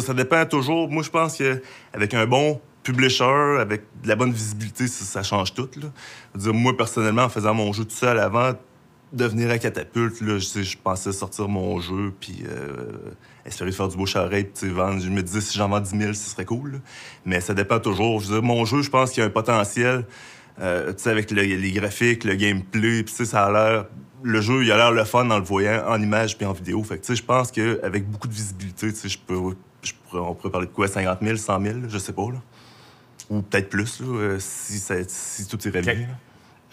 Ça, 0.00 0.14
dépend 0.14 0.44
toujours. 0.46 0.88
Moi, 0.88 1.02
je 1.02 1.10
pense 1.10 1.36
qu'avec 1.36 2.14
un 2.14 2.26
bon 2.26 2.60
publisher, 2.82 3.58
avec 3.60 3.82
de 4.02 4.08
la 4.08 4.14
bonne 4.14 4.32
visibilité, 4.32 4.86
ça, 4.86 5.04
ça 5.04 5.22
change 5.22 5.54
tout. 5.54 5.68
Là. 5.76 5.88
Dire, 6.34 6.54
moi, 6.54 6.76
personnellement, 6.76 7.24
en 7.24 7.28
faisant 7.28 7.54
mon 7.54 7.72
jeu 7.72 7.84
tout 7.84 7.90
seul 7.96 8.18
avant 8.18 8.52
de 9.12 9.24
venir 9.26 9.50
à 9.50 9.58
Catapulte, 9.58 10.20
là, 10.22 10.38
je, 10.38 10.62
je 10.62 10.76
pensais 10.82 11.12
sortir 11.12 11.48
mon 11.48 11.80
jeu 11.80 12.12
puis 12.18 12.44
euh, 12.48 12.92
espérer 13.44 13.70
faire 13.72 13.88
du 13.88 13.96
bouche 13.96 14.16
à 14.16 14.24
oreille 14.24 14.44
puis 14.44 14.70
vendre. 14.70 15.00
Je 15.02 15.10
me 15.10 15.22
disais, 15.22 15.40
si 15.42 15.56
j'en 15.58 15.68
vends 15.68 15.80
10 15.80 15.90
000, 15.98 16.12
ce 16.14 16.30
serait 16.30 16.44
cool. 16.46 16.72
là. 16.72 16.78
Mais 17.26 17.40
ça 17.40 17.52
dépend 17.54 17.78
toujours. 17.78 18.20
Je 18.20 18.28
veux 18.28 18.34
dire, 18.40 18.42
mon 18.42 18.64
jeu, 18.64 18.80
je 18.82 18.88
pense 18.90 19.10
qu'il 19.10 19.20
y 19.20 19.24
a 19.24 19.26
un 19.26 19.30
potentiel. 19.30 20.04
euh, 20.60 20.92
tu 20.92 21.02
sais, 21.04 21.10
avec 21.10 21.30
le- 21.30 21.42
les 21.42 21.72
graphiques, 21.72 22.24
le 22.24 22.34
gameplay, 22.34 23.02
puis 23.04 23.26
ça 23.26 23.46
a 23.46 23.50
l'air... 23.52 23.86
Le 24.22 24.40
jeu, 24.40 24.62
il 24.62 24.70
a 24.70 24.76
l'air 24.76 24.92
le 24.92 25.04
fun 25.04 25.28
en 25.30 25.38
le 25.38 25.44
voyant, 25.44 25.82
en 25.88 26.00
image 26.00 26.36
puis 26.36 26.46
en 26.46 26.52
vidéo. 26.52 26.82
Fait 26.84 26.96
que, 26.98 27.00
tu 27.02 27.08
sais, 27.08 27.16
je 27.16 27.24
pense 27.24 27.50
qu'avec 27.50 28.06
beaucoup 28.08 28.28
de 28.28 28.34
visibilité, 28.34 28.92
tu 28.92 28.98
sais, 28.98 29.08
je 29.08 29.18
peux, 29.18 29.34
je 29.82 29.92
pourrais, 30.08 30.20
on 30.22 30.34
pourrait 30.34 30.50
parler 30.52 30.66
de 30.68 30.72
quoi, 30.72 30.86
50 30.88 31.18
000, 31.22 31.36
100 31.36 31.60
000, 31.62 31.78
je 31.88 31.98
sais 31.98 32.12
pas, 32.12 32.30
là. 32.30 32.40
Ou 33.30 33.40
peut-être 33.42 33.68
plus, 33.70 34.00
là, 34.00 34.06
euh, 34.06 34.36
si, 34.38 34.78
ça- 34.78 34.94
si 35.08 35.46
tout 35.48 35.58
irait 35.66 35.80
bien. 35.82 35.94
là. 35.94 36.06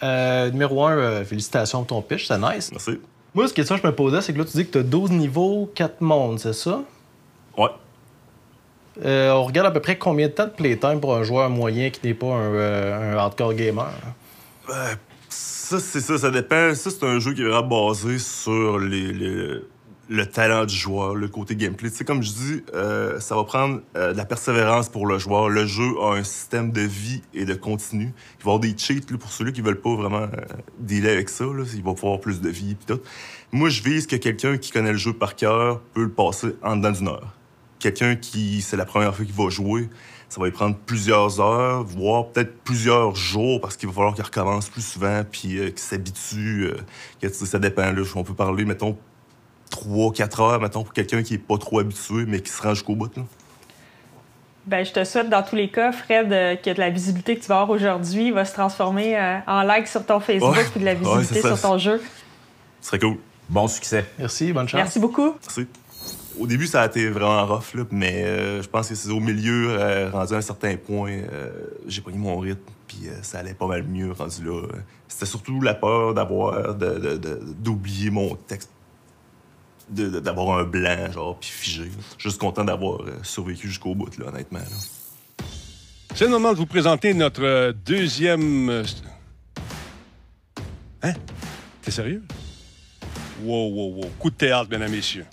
Euh, 0.02 0.50
numéro 0.50 0.84
1, 0.84 1.24
félicitations 1.24 1.78
pour 1.84 1.86
ton 1.88 2.02
pitch, 2.02 2.26
c'est 2.26 2.38
nice. 2.38 2.70
Merci. 2.72 2.98
Moi, 3.34 3.46
ce 3.48 3.54
question 3.54 3.76
que 3.76 3.82
je 3.82 3.86
me 3.86 3.94
posais, 3.94 4.20
c'est 4.22 4.32
que 4.32 4.38
là, 4.38 4.44
tu 4.44 4.56
dis 4.56 4.66
que 4.66 4.72
tu 4.72 4.78
as 4.78 4.82
12 4.82 5.10
niveaux, 5.12 5.70
4 5.74 6.00
mondes, 6.00 6.38
c'est 6.40 6.52
ça? 6.54 6.80
Ouais. 7.56 7.68
Euh, 9.04 9.30
on 9.32 9.44
regarde 9.44 9.68
à 9.68 9.70
peu 9.70 9.80
près 9.80 9.96
combien 9.96 10.26
de 10.28 10.32
temps 10.32 10.46
de 10.46 10.50
playtime 10.50 11.00
pour 11.00 11.14
un 11.14 11.22
joueur 11.22 11.48
moyen 11.48 11.90
qui 11.90 12.00
n'est 12.06 12.14
pas 12.14 12.26
un, 12.26 12.54
euh, 12.54 13.14
un 13.14 13.16
hardcore 13.18 13.54
gamer? 13.54 13.88
Euh, 14.68 14.94
ça, 15.28 15.78
c'est 15.78 16.00
ça, 16.00 16.18
ça 16.18 16.30
dépend. 16.30 16.74
Ça, 16.74 16.90
c'est 16.90 17.04
un 17.04 17.18
jeu 17.20 17.32
qui 17.32 17.42
est 17.42 17.48
vraiment 17.48 17.88
basé 17.88 18.18
sur 18.18 18.78
les, 18.78 19.12
les- 19.12 19.60
le 20.10 20.26
talent 20.26 20.64
du 20.64 20.74
joueur, 20.74 21.14
le 21.14 21.28
côté 21.28 21.54
gameplay. 21.54 21.88
Tu 21.88 21.98
sais, 21.98 22.04
comme 22.04 22.20
je 22.20 22.32
dis, 22.32 22.64
euh, 22.74 23.20
ça 23.20 23.36
va 23.36 23.44
prendre 23.44 23.80
euh, 23.96 24.12
de 24.12 24.16
la 24.16 24.24
persévérance 24.24 24.88
pour 24.88 25.06
le 25.06 25.18
joueur. 25.18 25.48
Le 25.48 25.66
jeu 25.66 25.88
a 26.02 26.16
un 26.16 26.24
système 26.24 26.72
de 26.72 26.80
vie 26.80 27.22
et 27.32 27.44
de 27.44 27.54
continu. 27.54 28.12
Il 28.40 28.44
va 28.44 28.50
y 28.50 28.54
avoir 28.54 28.58
des 28.58 28.74
cheats 28.76 29.16
pour 29.18 29.30
ceux 29.30 29.52
qui 29.52 29.60
veulent 29.60 29.80
pas 29.80 29.94
vraiment 29.94 30.22
euh, 30.22 30.28
dealer 30.80 31.12
avec 31.12 31.28
ça. 31.28 31.44
Là. 31.44 31.62
Il 31.72 31.84
va 31.84 31.94
pouvoir 31.94 32.14
avoir 32.14 32.20
plus 32.20 32.40
de 32.40 32.48
vie 32.48 32.72
et 32.72 32.92
tout. 32.92 33.00
Moi, 33.52 33.68
je 33.68 33.82
vise 33.82 34.08
que 34.08 34.16
quelqu'un 34.16 34.58
qui 34.58 34.72
connaît 34.72 34.90
le 34.90 34.98
jeu 34.98 35.12
par 35.12 35.36
cœur 35.36 35.80
peut 35.94 36.02
le 36.02 36.10
passer 36.10 36.56
en 36.64 36.76
dedans 36.76 36.90
d'une 36.90 37.08
heure. 37.08 37.36
Quelqu'un 37.78 38.16
qui, 38.16 38.62
c'est 38.62 38.76
la 38.76 38.86
première 38.86 39.14
fois 39.14 39.24
qu'il 39.24 39.34
va 39.34 39.48
jouer, 39.48 39.88
ça 40.28 40.40
va 40.40 40.48
lui 40.48 40.52
prendre 40.52 40.76
plusieurs 40.76 41.40
heures, 41.40 41.84
voire 41.84 42.26
peut-être 42.28 42.62
plusieurs 42.64 43.14
jours, 43.14 43.60
parce 43.60 43.76
qu'il 43.76 43.88
va 43.88 43.94
falloir 43.94 44.14
qu'il 44.14 44.24
recommence 44.24 44.68
plus 44.68 44.84
souvent, 44.84 45.22
puis 45.30 45.58
euh, 45.58 45.70
qu'il 45.70 45.78
s'habitue. 45.78 46.68
ça 47.22 47.58
dépend. 47.60 47.92
Là, 47.92 48.02
on 48.16 48.24
peut 48.24 48.34
parler, 48.34 48.64
mettons, 48.64 48.98
3-4 49.70 50.42
heures, 50.42 50.60
mettons, 50.60 50.82
pour 50.84 50.92
quelqu'un 50.92 51.22
qui 51.22 51.34
est 51.34 51.38
pas 51.38 51.58
trop 51.58 51.78
habitué, 51.80 52.24
mais 52.26 52.40
qui 52.40 52.50
se 52.50 52.60
rend 52.62 52.74
jusqu'au 52.74 52.94
bout. 52.94 53.14
Là. 53.16 53.22
Ben, 54.66 54.84
je 54.84 54.92
te 54.92 55.02
souhaite 55.04 55.28
dans 55.30 55.42
tous 55.42 55.56
les 55.56 55.68
cas, 55.70 55.90
Fred, 55.92 56.32
euh, 56.32 56.54
que 56.56 56.70
la 56.70 56.90
visibilité 56.90 57.36
que 57.36 57.40
tu 57.42 57.48
vas 57.48 57.60
avoir 57.62 57.70
aujourd'hui 57.70 58.30
va 58.30 58.44
se 58.44 58.52
transformer 58.52 59.16
euh, 59.18 59.38
en 59.46 59.62
like 59.62 59.88
sur 59.88 60.04
ton 60.04 60.20
Facebook 60.20 60.54
Ouais. 60.54 60.64
puis 60.70 60.80
de 60.80 60.84
la 60.84 60.94
visibilité 60.94 61.40
sur 61.40 61.60
ton 61.60 61.78
jeu. 61.78 62.00
Ce 62.80 62.88
serait 62.88 62.98
cool. 62.98 63.16
Bon 63.48 63.66
succès. 63.68 64.04
Merci, 64.18 64.52
bonne 64.52 64.68
chance. 64.68 64.78
Merci 64.78 64.98
beaucoup. 65.00 65.34
Merci. 65.42 65.66
Au 66.38 66.46
début, 66.46 66.66
ça 66.66 66.82
a 66.82 66.86
été 66.86 67.08
vraiment 67.08 67.44
rough, 67.46 67.74
là, 67.74 67.82
mais 67.90 68.22
euh, 68.24 68.62
je 68.62 68.68
pense 68.68 68.88
que 68.88 68.94
c'est 68.94 69.10
au 69.10 69.18
milieu, 69.20 69.70
euh, 69.70 70.10
rendu 70.10 70.34
à 70.34 70.36
un 70.36 70.40
certain 70.42 70.76
point, 70.76 71.10
euh, 71.10 71.50
j'ai 71.86 72.00
pris 72.00 72.14
mon 72.14 72.38
rythme, 72.38 72.60
puis 72.86 73.00
euh, 73.08 73.12
ça 73.22 73.38
allait 73.40 73.54
pas 73.54 73.66
mal 73.66 73.82
mieux 73.82 74.12
rendu 74.12 74.44
là. 74.44 74.62
C'était 75.08 75.26
surtout 75.26 75.60
la 75.60 75.74
peur 75.74 76.14
d'avoir, 76.14 76.74
de- 76.76 76.98
de- 76.98 77.16
de- 77.16 77.40
d'oublier 77.58 78.10
mon 78.10 78.36
texte, 78.36 78.70
de- 78.70 78.76
de- 78.76 78.79
d'avoir 79.90 80.58
un 80.58 80.64
blanc, 80.64 81.10
genre, 81.12 81.38
puis 81.38 81.50
figé. 81.50 81.90
Juste 82.18 82.38
content 82.38 82.64
d'avoir 82.64 83.02
euh, 83.02 83.18
survécu 83.22 83.68
jusqu'au 83.68 83.94
bout, 83.94 84.16
là, 84.18 84.26
honnêtement. 84.28 84.60
C'est 86.14 86.24
le 86.24 86.30
moment 86.30 86.52
de 86.52 86.58
vous 86.58 86.66
présenter 86.66 87.14
notre 87.14 87.42
euh, 87.42 87.72
deuxième. 87.84 88.68
euh, 88.68 88.84
Hein? 91.02 91.14
T'es 91.82 91.90
sérieux? 91.90 92.22
Wow, 93.42 93.70
wow, 93.70 93.94
wow. 93.96 94.10
Coup 94.18 94.30
de 94.30 94.34
théâtre, 94.34 94.68
mesdames 94.70 94.92
et 94.92 94.96
messieurs. 94.96 95.26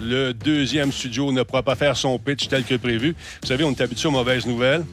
Le 0.00 0.32
deuxième 0.32 0.90
studio 0.90 1.30
ne 1.30 1.42
pourra 1.44 1.62
pas 1.62 1.76
faire 1.76 1.96
son 1.96 2.18
pitch 2.18 2.48
tel 2.48 2.64
que 2.64 2.74
prévu. 2.74 3.14
Vous 3.40 3.46
savez, 3.46 3.62
on 3.62 3.70
est 3.70 3.80
habitué 3.80 4.08
aux 4.08 4.12
mauvaises 4.12 4.46
nouvelles, 4.46 4.84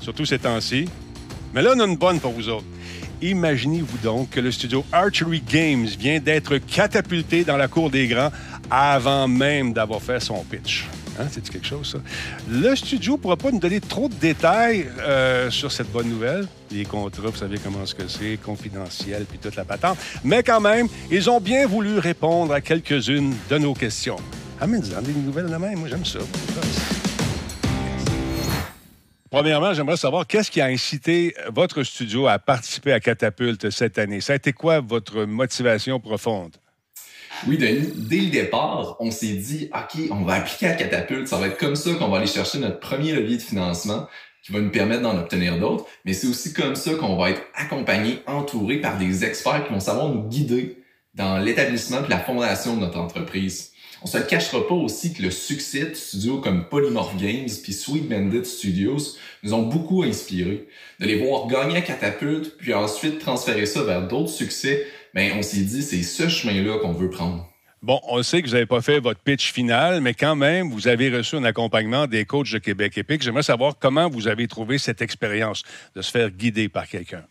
surtout 0.00 0.26
ces 0.26 0.38
temps-ci. 0.38 0.86
Mais 1.54 1.62
là, 1.62 1.72
on 1.74 1.80
a 1.80 1.86
une 1.86 1.96
bonne 1.96 2.20
pour 2.20 2.32
vous 2.32 2.48
autres. 2.50 2.66
Imaginez-vous 3.22 3.98
donc 3.98 4.30
que 4.30 4.40
le 4.40 4.52
studio 4.52 4.84
Archery 4.92 5.40
Games 5.40 5.86
vient 5.86 6.18
d'être 6.18 6.58
catapulté 6.58 7.44
dans 7.44 7.56
la 7.56 7.68
cour 7.68 7.90
des 7.90 8.06
grands 8.06 8.30
avant 8.70 9.28
même 9.28 9.72
d'avoir 9.72 10.02
fait 10.02 10.20
son 10.20 10.42
pitch. 10.44 10.86
Hein, 11.18 11.26
C'est 11.30 11.48
quelque 11.48 11.66
chose, 11.66 11.92
ça? 11.92 11.98
Le 12.50 12.74
studio 12.74 13.12
ne 13.12 13.18
pourra 13.18 13.36
pas 13.36 13.50
nous 13.50 13.60
donner 13.60 13.80
trop 13.80 14.08
de 14.08 14.14
détails 14.14 14.88
euh, 15.00 15.50
sur 15.50 15.70
cette 15.70 15.90
bonne 15.92 16.08
nouvelle. 16.08 16.46
Les 16.72 16.84
contrats, 16.84 17.28
vous 17.28 17.36
savez 17.36 17.58
comment 17.62 17.84
c'est, 17.86 18.38
confidentiel, 18.42 19.24
puis 19.28 19.38
toute 19.38 19.56
la 19.56 19.64
patente. 19.64 19.96
Mais 20.24 20.42
quand 20.42 20.60
même, 20.60 20.88
ils 21.10 21.30
ont 21.30 21.40
bien 21.40 21.66
voulu 21.66 21.98
répondre 21.98 22.52
à 22.52 22.60
quelques-unes 22.60 23.34
de 23.48 23.58
nos 23.58 23.74
questions. 23.74 24.16
Amène-en 24.60 25.02
des 25.02 25.12
nouvelles 25.12 25.50
de 25.50 25.56
même, 25.56 25.78
moi 25.78 25.88
j'aime 25.88 26.04
ça. 26.04 26.20
Premièrement, 29.34 29.74
j'aimerais 29.74 29.96
savoir 29.96 30.28
qu'est-ce 30.28 30.48
qui 30.48 30.60
a 30.60 30.66
incité 30.66 31.34
votre 31.52 31.82
studio 31.82 32.28
à 32.28 32.38
participer 32.38 32.92
à 32.92 33.00
Catapulte 33.00 33.68
cette 33.70 33.98
année? 33.98 34.20
Ça 34.20 34.34
a 34.34 34.36
été 34.36 34.52
quoi 34.52 34.78
votre 34.78 35.24
motivation 35.24 35.98
profonde? 35.98 36.54
Oui, 37.48 37.58
Denis, 37.58 37.90
dès 37.96 38.18
le 38.18 38.30
départ, 38.30 38.96
on 39.00 39.10
s'est 39.10 39.34
dit, 39.34 39.70
OK, 39.74 40.02
on 40.12 40.22
va 40.22 40.34
appliquer 40.34 40.68
à 40.68 40.74
Catapulte. 40.74 41.26
Ça 41.26 41.38
va 41.38 41.48
être 41.48 41.58
comme 41.58 41.74
ça 41.74 41.94
qu'on 41.94 42.10
va 42.10 42.18
aller 42.18 42.28
chercher 42.28 42.60
notre 42.60 42.78
premier 42.78 43.12
levier 43.12 43.38
de 43.38 43.42
financement 43.42 44.06
qui 44.44 44.52
va 44.52 44.60
nous 44.60 44.70
permettre 44.70 45.02
d'en 45.02 45.18
obtenir 45.18 45.58
d'autres. 45.58 45.84
Mais 46.04 46.12
c'est 46.12 46.28
aussi 46.28 46.52
comme 46.52 46.76
ça 46.76 46.94
qu'on 46.94 47.16
va 47.16 47.30
être 47.30 47.42
accompagné, 47.56 48.20
entouré 48.28 48.80
par 48.80 48.98
des 48.98 49.24
experts 49.24 49.66
qui 49.66 49.72
vont 49.72 49.80
savoir 49.80 50.10
nous 50.10 50.28
guider 50.28 50.78
dans 51.14 51.38
l'établissement 51.38 52.04
et 52.04 52.08
la 52.08 52.20
fondation 52.20 52.76
de 52.76 52.82
notre 52.82 53.00
entreprise. 53.00 53.72
On 54.04 54.06
se 54.06 54.18
le 54.18 54.24
cachera 54.24 54.68
pas 54.68 54.74
aussi 54.74 55.14
que 55.14 55.22
le 55.22 55.30
succès 55.30 55.86
de 55.86 55.94
studios 55.94 56.36
comme 56.36 56.68
Polymorph 56.68 57.16
Games 57.16 57.48
puis 57.62 57.72
Sweet 57.72 58.06
Bandit 58.06 58.44
Studios 58.44 58.98
nous 59.42 59.54
ont 59.54 59.62
beaucoup 59.62 60.02
inspirés. 60.02 60.68
De 61.00 61.06
les 61.06 61.16
voir 61.16 61.46
gagner 61.46 61.78
à 61.78 61.80
Catapulte, 61.80 62.58
puis 62.58 62.74
ensuite 62.74 63.18
transférer 63.18 63.64
ça 63.64 63.82
vers 63.82 64.06
d'autres 64.06 64.28
succès, 64.28 64.86
ben 65.14 65.32
on 65.38 65.42
s'est 65.42 65.62
dit 65.62 65.82
c'est 65.82 66.02
ce 66.02 66.28
chemin-là 66.28 66.80
qu'on 66.80 66.92
veut 66.92 67.08
prendre. 67.08 67.48
Bon, 67.80 67.98
on 68.06 68.22
sait 68.22 68.42
que 68.42 68.46
vous 68.46 68.52
n'avez 68.52 68.66
pas 68.66 68.82
fait 68.82 69.00
votre 69.00 69.20
pitch 69.20 69.52
final, 69.52 70.02
mais 70.02 70.12
quand 70.12 70.36
même, 70.36 70.70
vous 70.70 70.86
avez 70.86 71.08
reçu 71.08 71.36
un 71.36 71.44
accompagnement 71.44 72.06
des 72.06 72.26
coachs 72.26 72.52
de 72.52 72.58
Québec 72.58 72.98
Epic. 72.98 73.22
J'aimerais 73.22 73.42
savoir 73.42 73.78
comment 73.78 74.10
vous 74.10 74.28
avez 74.28 74.46
trouvé 74.48 74.76
cette 74.76 75.00
expérience 75.00 75.62
de 75.96 76.02
se 76.02 76.10
faire 76.10 76.30
guider 76.30 76.68
par 76.68 76.86
quelqu'un. 76.86 77.24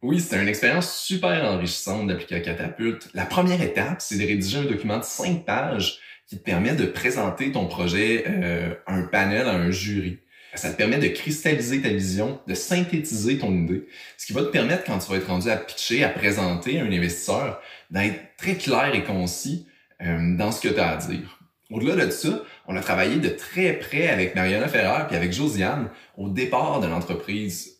Oui, 0.00 0.20
c'était 0.20 0.40
une 0.40 0.48
expérience 0.48 0.96
super 0.96 1.44
enrichissante 1.44 2.06
d'appliquer 2.06 2.40
Catapulte. 2.40 3.08
La 3.14 3.26
première 3.26 3.60
étape, 3.60 4.00
c'est 4.00 4.16
de 4.16 4.24
rédiger 4.24 4.58
un 4.58 4.64
document 4.64 4.98
de 4.98 5.04
cinq 5.04 5.44
pages 5.44 5.98
qui 6.28 6.38
te 6.38 6.44
permet 6.44 6.74
de 6.74 6.86
présenter 6.86 7.50
ton 7.50 7.66
projet 7.66 8.24
euh, 8.28 8.74
à 8.86 8.94
un 8.94 9.02
panel, 9.02 9.48
à 9.48 9.54
un 9.54 9.72
jury. 9.72 10.18
Ça 10.54 10.70
te 10.70 10.76
permet 10.76 10.98
de 10.98 11.08
cristalliser 11.08 11.82
ta 11.82 11.88
vision, 11.88 12.40
de 12.46 12.54
synthétiser 12.54 13.38
ton 13.38 13.52
idée, 13.52 13.86
ce 14.16 14.26
qui 14.26 14.32
va 14.32 14.42
te 14.42 14.48
permettre, 14.48 14.84
quand 14.84 14.98
tu 14.98 15.10
vas 15.10 15.16
être 15.16 15.26
rendu 15.26 15.50
à 15.50 15.56
pitcher, 15.56 16.04
à 16.04 16.08
présenter 16.10 16.78
à 16.78 16.84
un 16.84 16.92
investisseur, 16.92 17.60
d'être 17.90 18.36
très 18.36 18.54
clair 18.54 18.94
et 18.94 19.02
concis 19.02 19.66
euh, 20.00 20.36
dans 20.36 20.52
ce 20.52 20.60
que 20.60 20.72
tu 20.72 20.78
as 20.78 20.90
à 20.90 20.96
dire. 20.96 21.40
Au-delà 21.70 22.06
de 22.06 22.10
ça, 22.10 22.42
on 22.66 22.76
a 22.76 22.80
travaillé 22.80 23.16
de 23.16 23.28
très 23.28 23.72
près 23.72 24.08
avec 24.08 24.34
Mariana 24.34 24.68
Ferrer 24.68 25.06
et 25.10 25.16
avec 25.16 25.32
Josiane 25.32 25.90
au 26.16 26.28
départ 26.28 26.80
de 26.80 26.86
l'entreprise 26.86 27.77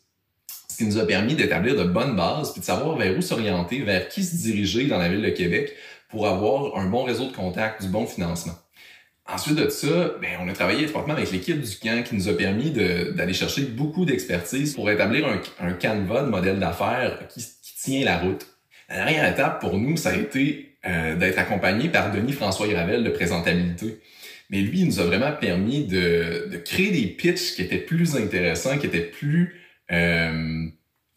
qui 0.79 0.85
nous 0.85 0.97
a 0.97 1.05
permis 1.05 1.35
d'établir 1.35 1.75
de 1.75 1.83
bonnes 1.83 2.15
bases, 2.15 2.53
puis 2.53 2.61
de 2.61 2.65
savoir 2.65 2.95
vers 2.95 3.17
où 3.17 3.21
s'orienter, 3.21 3.81
vers 3.81 4.07
qui 4.07 4.23
se 4.23 4.37
diriger 4.37 4.85
dans 4.85 4.97
la 4.97 5.09
ville 5.09 5.21
de 5.21 5.29
Québec 5.29 5.75
pour 6.07 6.25
avoir 6.25 6.77
un 6.77 6.85
bon 6.85 7.03
réseau 7.03 7.27
de 7.27 7.33
contacts, 7.33 7.81
du 7.81 7.89
bon 7.89 8.07
financement. 8.07 8.53
Ensuite 9.27 9.57
de 9.57 9.67
ça, 9.67 10.15
ben, 10.21 10.39
on 10.41 10.47
a 10.47 10.53
travaillé 10.53 10.85
étroitement 10.85 11.13
avec 11.13 11.31
l'équipe 11.31 11.59
du 11.59 11.75
camp 11.75 12.01
qui 12.03 12.15
nous 12.15 12.29
a 12.29 12.33
permis 12.33 12.71
d'aller 12.71 13.33
chercher 13.33 13.63
beaucoup 13.63 14.05
d'expertise 14.05 14.73
pour 14.73 14.89
établir 14.89 15.27
un, 15.27 15.41
un 15.59 15.73
canevas 15.73 16.23
de 16.23 16.29
modèle 16.29 16.59
d'affaires 16.59 17.27
qui, 17.27 17.45
tient 17.81 18.03
la 18.03 18.17
route. 18.17 18.45
La 18.89 18.97
dernière 18.97 19.31
étape 19.31 19.61
pour 19.61 19.77
nous, 19.77 19.95
ça 19.95 20.09
a 20.09 20.15
été 20.15 20.75
euh, 20.85 21.15
d'être 21.15 21.39
accompagné 21.39 21.89
par 21.89 22.11
Denis 22.11 22.33
François 22.33 22.67
Gravel 22.67 23.03
de 23.03 23.09
présentabilité. 23.09 23.99
Mais 24.49 24.59
lui, 24.59 24.79
il 24.79 24.85
nous 24.87 24.99
a 24.99 25.03
vraiment 25.03 25.31
permis 25.31 25.85
de, 25.85 26.49
de 26.51 26.57
créer 26.57 26.91
des 26.91 27.07
pitches 27.07 27.55
qui 27.55 27.61
étaient 27.61 27.77
plus 27.77 28.17
intéressants, 28.17 28.77
qui 28.77 28.87
étaient 28.87 28.99
plus 28.99 29.59
euh, 29.91 30.65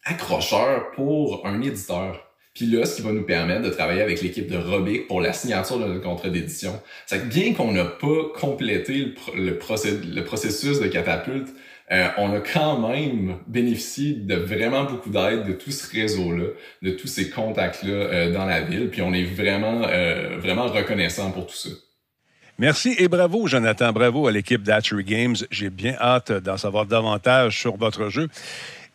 accrocheur 0.05 0.91
pour 0.91 1.45
un 1.45 1.61
éditeur. 1.61 2.19
Puis 2.53 2.67
là, 2.67 2.85
ce 2.85 2.97
qui 2.97 3.01
va 3.01 3.11
nous 3.11 3.23
permettre 3.23 3.63
de 3.63 3.69
travailler 3.69 4.01
avec 4.01 4.21
l'équipe 4.21 4.47
de 4.47 4.57
Robic 4.57 5.07
pour 5.07 5.21
la 5.21 5.33
signature 5.33 5.79
de 5.79 5.85
notre 5.85 6.03
contrat 6.03 6.29
d'édition. 6.29 6.79
C'est 7.07 7.19
que 7.19 7.25
bien 7.25 7.53
qu'on 7.53 7.71
n'a 7.71 7.85
pas 7.85 8.29
complété 8.39 9.15
le, 9.35 9.57
processus 9.57 10.79
de 10.79 10.87
catapulte, 10.87 11.49
euh, 11.91 12.07
on 12.17 12.31
a 12.33 12.39
quand 12.39 12.79
même 12.87 13.39
bénéficié 13.47 14.13
de 14.13 14.35
vraiment 14.35 14.83
beaucoup 14.83 15.09
d'aide 15.09 15.45
de 15.45 15.53
tout 15.53 15.71
ce 15.71 15.91
réseau-là, 15.91 16.45
de 16.81 16.91
tous 16.91 17.07
ces 17.07 17.29
contacts-là 17.29 17.91
euh, 17.91 18.31
dans 18.31 18.45
la 18.45 18.61
ville. 18.61 18.89
Puis 18.89 19.01
on 19.01 19.13
est 19.13 19.25
vraiment, 19.25 19.83
euh, 19.87 20.37
vraiment 20.37 20.67
reconnaissant 20.67 21.31
pour 21.31 21.47
tout 21.47 21.55
ça. 21.55 21.69
Merci 22.59 22.95
et 22.97 23.07
bravo, 23.07 23.47
Jonathan. 23.47 23.91
Bravo 23.91 24.27
à 24.27 24.31
l'équipe 24.31 24.61
d'Hatchery 24.61 25.03
Games. 25.03 25.35
J'ai 25.49 25.69
bien 25.69 25.95
hâte 25.99 26.31
d'en 26.31 26.57
savoir 26.57 26.85
davantage 26.85 27.59
sur 27.59 27.77
votre 27.77 28.09
jeu. 28.09 28.29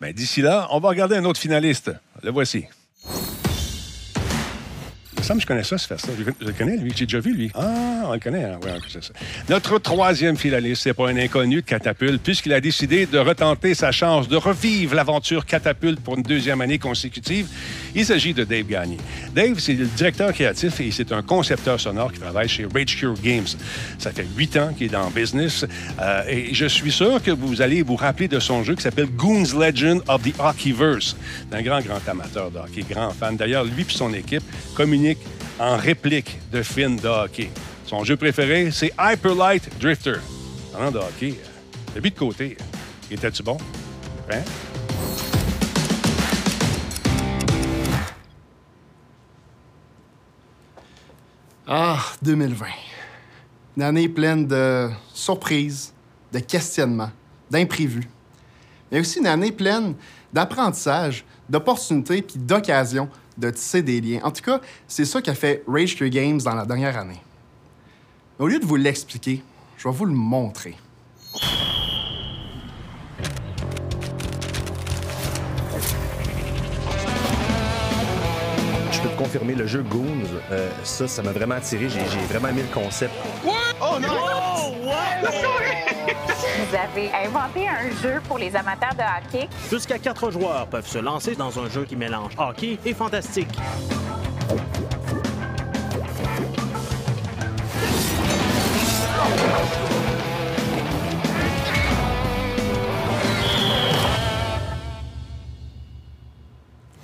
Mais 0.01 0.13
d'ici 0.13 0.41
là, 0.41 0.67
on 0.71 0.79
va 0.79 0.89
regarder 0.89 1.17
un 1.17 1.25
autre 1.25 1.39
finaliste. 1.39 1.91
Le 2.23 2.31
voici 2.31 2.65
je 5.37 5.45
connais 5.45 5.63
ça, 5.63 5.77
se 5.77 5.87
faire 5.87 5.99
ça. 5.99 6.07
Je, 6.17 6.45
le 6.45 6.53
connais, 6.53 6.77
lui. 6.77 6.91
J'ai 6.95 7.05
déjà 7.05 7.19
vu, 7.19 7.33
lui. 7.33 7.51
Ah, 7.53 8.03
on 8.05 8.13
le 8.13 8.19
connaît. 8.19 8.43
Hein? 8.43 8.59
Oui, 8.63 8.69
c'est 8.87 9.03
ça. 9.03 9.13
Notre 9.49 9.77
troisième 9.77 10.37
finaliste, 10.37 10.83
c'est 10.83 10.93
pas 10.93 11.09
un 11.09 11.17
inconnu 11.17 11.57
de 11.57 11.61
Catapulte, 11.61 12.21
puisqu'il 12.21 12.53
a 12.53 12.61
décidé 12.61 13.05
de 13.05 13.19
retenter 13.19 13.75
sa 13.75 13.91
chance 13.91 14.27
de 14.27 14.37
revivre 14.37 14.95
l'aventure 14.95 15.45
Catapulte 15.45 15.99
pour 15.99 16.15
une 16.15 16.23
deuxième 16.23 16.61
année 16.61 16.79
consécutive. 16.79 17.47
Il 17.93 18.05
s'agit 18.05 18.33
de 18.33 18.43
Dave 18.43 18.65
Gagné. 18.65 18.97
Dave, 19.33 19.59
c'est 19.59 19.73
le 19.73 19.85
directeur 19.85 20.31
créatif 20.33 20.79
et 20.79 20.91
c'est 20.91 21.11
un 21.11 21.21
concepteur 21.21 21.79
sonore 21.79 22.13
qui 22.13 22.19
travaille 22.19 22.47
chez 22.47 22.65
Rage 22.65 22.97
Cure 22.97 23.15
Games. 23.21 23.47
Ça 23.97 24.11
fait 24.11 24.27
huit 24.37 24.55
ans 24.57 24.73
qu'il 24.73 24.87
est 24.87 24.89
dans 24.89 25.07
le 25.07 25.13
business 25.13 25.65
euh, 25.99 26.23
et 26.27 26.53
je 26.53 26.65
suis 26.65 26.91
sûr 26.91 27.21
que 27.21 27.31
vous 27.31 27.61
allez 27.61 27.81
vous 27.81 27.95
rappeler 27.95 28.27
de 28.27 28.39
son 28.39 28.63
jeu 28.63 28.75
qui 28.75 28.81
s'appelle 28.81 29.07
Goons 29.07 29.57
Legend 29.57 30.01
of 30.07 30.23
the 30.23 30.33
Hockeyverse. 30.39 31.15
Un 31.51 31.61
grand, 31.61 31.81
grand 31.81 31.99
amateur 32.07 32.51
de 32.51 32.59
hockey, 32.59 32.85
grand 32.89 33.11
fan. 33.11 33.35
D'ailleurs, 33.35 33.63
lui 33.63 33.85
et 33.89 33.91
son 33.91 34.13
équipe 34.13 34.43
communiquent 34.75 35.18
en 35.59 35.77
réplique 35.77 36.39
de 36.51 36.61
films 36.61 36.97
de 36.99 37.07
hockey. 37.07 37.49
Son 37.85 38.03
jeu 38.03 38.15
préféré, 38.15 38.71
c'est 38.71 38.91
Hyper 38.99 39.35
Light 39.35 39.69
Drifter. 39.79 40.15
En 40.77 40.91
de 40.91 40.99
hockey, 40.99 41.35
le 41.95 42.01
but 42.01 42.13
de 42.13 42.19
côté, 42.19 42.57
était-tu 43.11 43.43
bon? 43.43 43.57
Hein? 44.31 44.41
Ah, 51.67 51.99
2020. 52.21 52.65
Une 53.77 53.83
année 53.83 54.09
pleine 54.09 54.47
de 54.47 54.89
surprises, 55.13 55.93
de 56.31 56.39
questionnements, 56.39 57.11
d'imprévus. 57.49 58.09
Mais 58.91 58.99
aussi 58.99 59.19
une 59.19 59.27
année 59.27 59.51
pleine 59.51 59.93
d'apprentissage, 60.33 61.23
d'opportunités 61.47 62.21
puis 62.21 62.39
d'occasions 62.39 63.09
de 63.39 63.49
tisser 63.49 63.81
des 63.81 64.01
liens. 64.01 64.19
En 64.23 64.31
tout 64.31 64.43
cas, 64.43 64.59
c'est 64.87 65.05
ça 65.05 65.21
qu'a 65.21 65.33
fait 65.33 65.63
Rage 65.67 65.95
Cure 65.95 66.09
Games 66.09 66.39
dans 66.39 66.55
la 66.55 66.65
dernière 66.65 66.97
année. 66.97 67.21
au 68.37 68.47
lieu 68.47 68.59
de 68.59 68.65
vous 68.65 68.75
l'expliquer, 68.75 69.41
je 69.77 69.87
vais 69.87 69.93
vous 69.93 70.05
le 70.05 70.13
montrer. 70.13 70.75
Je 78.91 79.01
peux 79.01 79.09
te 79.09 79.17
confirmer, 79.17 79.55
le 79.55 79.65
jeu 79.65 79.81
Goons, 79.83 80.25
euh, 80.51 80.69
ça, 80.83 81.07
ça 81.07 81.23
m'a 81.23 81.31
vraiment 81.31 81.55
attiré. 81.55 81.87
J'ai 81.89 82.33
vraiment 82.33 82.49
aimé 82.49 82.63
le 82.63 82.73
concept. 82.73 83.13
Oh 83.81 83.97
non! 83.99 84.09
Vous 86.69 86.75
avez 86.75 87.11
inventé 87.11 87.67
un 87.67 87.89
jeu 87.89 88.21
pour 88.27 88.37
les 88.37 88.55
amateurs 88.55 88.93
de 88.93 89.01
hockey. 89.01 89.49
Jusqu'à 89.71 89.97
quatre 89.97 90.29
joueurs 90.29 90.67
peuvent 90.67 90.85
se 90.85 90.99
lancer 90.99 91.35
dans 91.35 91.57
un 91.57 91.67
jeu 91.67 91.83
qui 91.83 91.95
mélange 91.95 92.33
hockey 92.37 92.77
et 92.85 92.93
fantastique. 92.93 93.57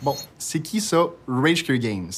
Bon, 0.04 0.16
c'est 0.38 0.60
qui 0.60 0.80
ça, 0.80 1.08
Rage 1.28 1.64
Cure 1.64 1.80
Games? 1.80 2.12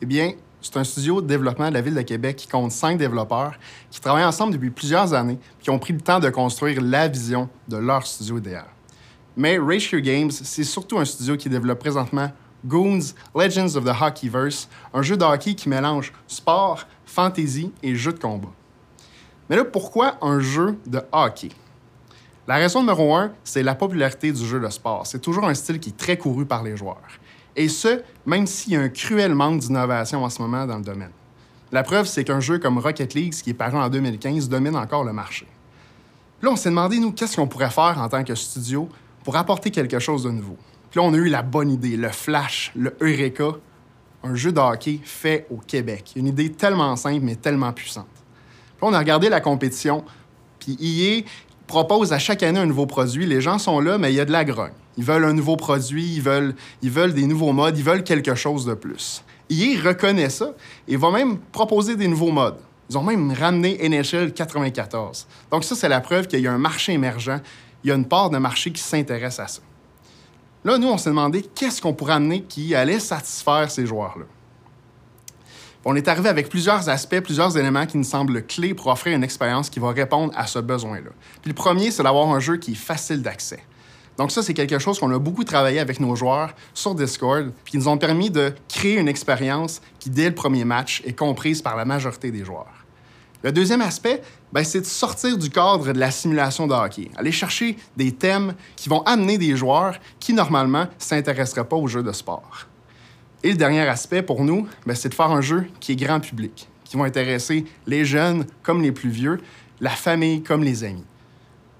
Eh 0.00 0.06
bien, 0.06 0.32
c'est 0.70 0.78
un 0.78 0.84
studio 0.84 1.22
de 1.22 1.26
développement 1.26 1.70
de 1.70 1.74
la 1.74 1.80
Ville 1.80 1.94
de 1.94 2.02
Québec 2.02 2.36
qui 2.36 2.46
compte 2.46 2.72
cinq 2.72 2.98
développeurs 2.98 3.54
qui 3.90 4.02
travaillent 4.02 4.26
ensemble 4.26 4.52
depuis 4.52 4.68
plusieurs 4.68 5.14
années 5.14 5.38
et 5.58 5.62
qui 5.62 5.70
ont 5.70 5.78
pris 5.78 5.94
le 5.94 6.00
temps 6.00 6.20
de 6.20 6.28
construire 6.28 6.82
la 6.82 7.08
vision 7.08 7.48
de 7.68 7.78
leur 7.78 8.06
studio 8.06 8.36
idéal. 8.36 8.66
Mais 9.34 9.58
Ratio 9.58 9.98
Games, 10.00 10.30
c'est 10.30 10.64
surtout 10.64 10.98
un 10.98 11.06
studio 11.06 11.38
qui 11.38 11.48
développe 11.48 11.78
présentement 11.78 12.30
Goons 12.66 13.14
Legends 13.34 13.76
of 13.76 13.84
the 13.84 13.94
Hockeyverse, 13.98 14.68
un 14.92 15.00
jeu 15.00 15.16
de 15.16 15.24
hockey 15.24 15.54
qui 15.54 15.70
mélange 15.70 16.12
sport, 16.26 16.86
fantasy 17.06 17.72
et 17.82 17.94
jeu 17.94 18.12
de 18.12 18.18
combat. 18.18 18.52
Mais 19.48 19.56
là, 19.56 19.64
pourquoi 19.64 20.18
un 20.20 20.38
jeu 20.40 20.76
de 20.86 21.00
hockey? 21.12 21.48
La 22.46 22.56
raison 22.56 22.80
numéro 22.80 23.14
un, 23.14 23.32
c'est 23.42 23.62
la 23.62 23.74
popularité 23.74 24.32
du 24.32 24.44
jeu 24.44 24.60
de 24.60 24.68
sport. 24.68 25.06
C'est 25.06 25.20
toujours 25.20 25.46
un 25.46 25.54
style 25.54 25.80
qui 25.80 25.90
est 25.90 25.96
très 25.96 26.18
couru 26.18 26.44
par 26.44 26.62
les 26.62 26.76
joueurs. 26.76 27.08
Et 27.58 27.68
ce, 27.68 28.02
même 28.24 28.46
s'il 28.46 28.74
y 28.74 28.76
a 28.76 28.80
un 28.80 28.88
cruel 28.88 29.34
manque 29.34 29.58
d'innovation 29.58 30.22
en 30.22 30.30
ce 30.30 30.40
moment 30.40 30.64
dans 30.64 30.76
le 30.76 30.84
domaine. 30.84 31.10
La 31.72 31.82
preuve, 31.82 32.06
c'est 32.06 32.22
qu'un 32.22 32.38
jeu 32.38 32.60
comme 32.60 32.78
Rocket 32.78 33.14
League, 33.14 33.34
qui 33.34 33.50
est 33.50 33.54
paru 33.54 33.76
en 33.76 33.88
2015, 33.88 34.48
domine 34.48 34.76
encore 34.76 35.02
le 35.02 35.12
marché. 35.12 35.44
Là, 36.40 36.50
on 36.52 36.56
s'est 36.56 36.68
demandé, 36.68 37.00
nous, 37.00 37.10
qu'est-ce 37.10 37.34
qu'on 37.34 37.48
pourrait 37.48 37.70
faire 37.70 38.00
en 38.00 38.08
tant 38.08 38.22
que 38.22 38.36
studio 38.36 38.88
pour 39.24 39.34
apporter 39.34 39.72
quelque 39.72 39.98
chose 39.98 40.22
de 40.22 40.30
nouveau. 40.30 40.56
Puis 40.88 41.00
là, 41.00 41.06
on 41.06 41.12
a 41.12 41.16
eu 41.16 41.28
la 41.28 41.42
bonne 41.42 41.72
idée, 41.72 41.96
le 41.96 42.10
Flash, 42.10 42.70
le 42.76 42.96
Eureka, 43.00 43.58
un 44.22 44.36
jeu 44.36 44.52
de 44.52 44.60
hockey 44.60 45.00
fait 45.02 45.48
au 45.50 45.56
Québec. 45.56 46.12
Une 46.14 46.28
idée 46.28 46.52
tellement 46.52 46.94
simple, 46.94 47.24
mais 47.24 47.34
tellement 47.34 47.72
puissante. 47.72 48.06
Puis 48.14 48.86
là, 48.86 48.88
on 48.88 48.94
a 48.94 48.98
regardé 49.00 49.28
la 49.28 49.40
compétition, 49.40 50.04
puis 50.60 50.78
EA 50.80 51.24
propose 51.66 52.12
à 52.12 52.20
chaque 52.20 52.44
année 52.44 52.60
un 52.60 52.66
nouveau 52.66 52.86
produit. 52.86 53.26
Les 53.26 53.40
gens 53.40 53.58
sont 53.58 53.80
là, 53.80 53.98
mais 53.98 54.12
il 54.12 54.16
y 54.16 54.20
a 54.20 54.24
de 54.24 54.32
la 54.32 54.44
grogne. 54.44 54.70
Ils 54.98 55.04
veulent 55.04 55.24
un 55.24 55.32
nouveau 55.32 55.56
produit, 55.56 56.04
ils 56.16 56.20
veulent, 56.20 56.56
ils 56.82 56.90
veulent 56.90 57.14
des 57.14 57.26
nouveaux 57.26 57.52
modes, 57.52 57.78
ils 57.78 57.84
veulent 57.84 58.02
quelque 58.02 58.34
chose 58.34 58.66
de 58.66 58.74
plus. 58.74 59.22
EA 59.48 59.80
reconnaît 59.80 60.28
ça 60.28 60.52
et 60.88 60.96
va 60.96 61.12
même 61.12 61.38
proposer 61.38 61.94
des 61.94 62.08
nouveaux 62.08 62.32
modes. 62.32 62.58
Ils 62.90 62.98
ont 62.98 63.04
même 63.04 63.32
ramené 63.32 63.78
NHL 63.88 64.32
94. 64.32 65.28
Donc 65.52 65.62
ça, 65.62 65.76
c'est 65.76 65.88
la 65.88 66.00
preuve 66.00 66.26
qu'il 66.26 66.40
y 66.40 66.48
a 66.48 66.52
un 66.52 66.58
marché 66.58 66.92
émergent, 66.92 67.40
il 67.84 67.90
y 67.90 67.92
a 67.92 67.94
une 67.94 68.06
part 68.06 68.28
de 68.28 68.38
marché 68.38 68.72
qui 68.72 68.82
s'intéresse 68.82 69.38
à 69.38 69.46
ça. 69.46 69.60
Là, 70.64 70.78
nous, 70.78 70.88
on 70.88 70.98
s'est 70.98 71.10
demandé 71.10 71.42
qu'est-ce 71.42 71.80
qu'on 71.80 71.94
pourrait 71.94 72.14
amener 72.14 72.42
qui 72.42 72.74
allait 72.74 72.98
satisfaire 72.98 73.70
ces 73.70 73.86
joueurs-là. 73.86 74.24
On 75.84 75.94
est 75.94 76.08
arrivé 76.08 76.28
avec 76.28 76.48
plusieurs 76.48 76.88
aspects, 76.88 77.20
plusieurs 77.20 77.56
éléments 77.56 77.86
qui 77.86 77.98
nous 77.98 78.04
semblent 78.04 78.44
clés 78.44 78.74
pour 78.74 78.88
offrir 78.88 79.16
une 79.16 79.22
expérience 79.22 79.70
qui 79.70 79.78
va 79.78 79.92
répondre 79.92 80.32
à 80.36 80.48
ce 80.48 80.58
besoin-là. 80.58 81.10
Puis 81.40 81.50
le 81.50 81.54
premier, 81.54 81.92
c'est 81.92 82.02
d'avoir 82.02 82.28
un 82.28 82.40
jeu 82.40 82.56
qui 82.56 82.72
est 82.72 82.74
facile 82.74 83.22
d'accès. 83.22 83.60
Donc 84.18 84.32
ça, 84.32 84.42
c'est 84.42 84.52
quelque 84.52 84.80
chose 84.80 84.98
qu'on 84.98 85.12
a 85.12 85.18
beaucoup 85.18 85.44
travaillé 85.44 85.78
avec 85.78 86.00
nos 86.00 86.16
joueurs 86.16 86.50
sur 86.74 86.96
Discord, 86.96 87.52
puis 87.64 87.72
qui 87.72 87.78
nous 87.78 87.86
ont 87.86 87.96
permis 87.96 88.30
de 88.30 88.52
créer 88.68 88.98
une 88.98 89.06
expérience 89.06 89.80
qui, 90.00 90.10
dès 90.10 90.28
le 90.28 90.34
premier 90.34 90.64
match, 90.64 91.02
est 91.06 91.16
comprise 91.16 91.62
par 91.62 91.76
la 91.76 91.84
majorité 91.84 92.32
des 92.32 92.44
joueurs. 92.44 92.84
Le 93.44 93.52
deuxième 93.52 93.80
aspect, 93.80 94.20
ben, 94.52 94.64
c'est 94.64 94.80
de 94.80 94.86
sortir 94.86 95.38
du 95.38 95.48
cadre 95.48 95.92
de 95.92 95.98
la 96.00 96.10
simulation 96.10 96.66
de 96.66 96.74
hockey. 96.74 97.08
Aller 97.16 97.30
chercher 97.30 97.76
des 97.96 98.10
thèmes 98.10 98.54
qui 98.74 98.88
vont 98.88 99.02
amener 99.02 99.38
des 99.38 99.56
joueurs 99.56 99.94
qui, 100.18 100.32
normalement, 100.32 100.82
ne 100.82 100.86
s'intéresseraient 100.98 101.68
pas 101.68 101.76
aux 101.76 101.86
jeux 101.86 102.02
de 102.02 102.10
sport. 102.10 102.66
Et 103.44 103.52
le 103.52 103.56
dernier 103.56 103.82
aspect 103.82 104.22
pour 104.22 104.42
nous, 104.42 104.66
ben, 104.84 104.96
c'est 104.96 105.10
de 105.10 105.14
faire 105.14 105.30
un 105.30 105.40
jeu 105.40 105.68
qui 105.78 105.92
est 105.92 105.96
grand 105.96 106.18
public, 106.18 106.68
qui 106.82 106.96
va 106.96 107.04
intéresser 107.04 107.64
les 107.86 108.04
jeunes 108.04 108.46
comme 108.64 108.82
les 108.82 108.90
plus 108.90 109.10
vieux, 109.10 109.40
la 109.80 109.90
famille 109.90 110.42
comme 110.42 110.64
les 110.64 110.82
amis. 110.82 111.04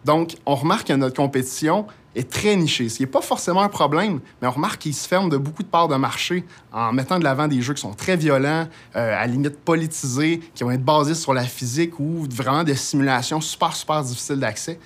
Donc, 0.04 0.36
on 0.46 0.54
remarque 0.54 0.86
que 0.86 0.92
notre 0.92 1.16
compétition 1.16 1.86
est 2.18 2.28
très 2.28 2.56
nichée. 2.56 2.88
Ce 2.88 3.02
n'est 3.02 3.06
pas 3.06 3.20
forcément 3.20 3.62
un 3.62 3.68
problème, 3.68 4.20
mais 4.40 4.48
on 4.48 4.52
remarque 4.52 4.82
qu'il 4.82 4.94
se 4.94 5.06
ferme 5.06 5.28
de 5.30 5.36
beaucoup 5.36 5.62
de 5.62 5.68
parts 5.68 5.88
de 5.88 5.96
marché 5.96 6.44
en 6.72 6.92
mettant 6.92 7.18
de 7.18 7.24
l'avant 7.24 7.48
des 7.48 7.62
jeux 7.62 7.74
qui 7.74 7.80
sont 7.80 7.94
très 7.94 8.16
violents, 8.16 8.66
euh, 8.96 9.16
à 9.16 9.20
la 9.20 9.26
limite 9.26 9.58
politisés, 9.60 10.40
qui 10.54 10.64
vont 10.64 10.70
être 10.70 10.84
basés 10.84 11.14
sur 11.14 11.32
la 11.32 11.44
physique 11.44 11.98
ou 12.00 12.26
vraiment 12.30 12.64
des 12.64 12.74
simulations 12.74 13.40
super, 13.40 13.74
super 13.74 14.02
difficiles 14.02 14.40
d'accès. 14.40 14.78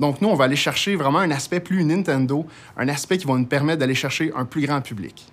Donc, 0.00 0.20
nous, 0.20 0.28
on 0.28 0.34
va 0.34 0.46
aller 0.46 0.56
chercher 0.56 0.96
vraiment 0.96 1.18
un 1.18 1.30
aspect 1.30 1.60
plus 1.60 1.84
Nintendo, 1.84 2.46
un 2.76 2.88
aspect 2.88 3.18
qui 3.18 3.26
va 3.26 3.36
nous 3.36 3.46
permettre 3.46 3.80
d'aller 3.80 3.94
chercher 3.94 4.32
un 4.34 4.44
plus 4.44 4.66
grand 4.66 4.80
public. 4.80 5.26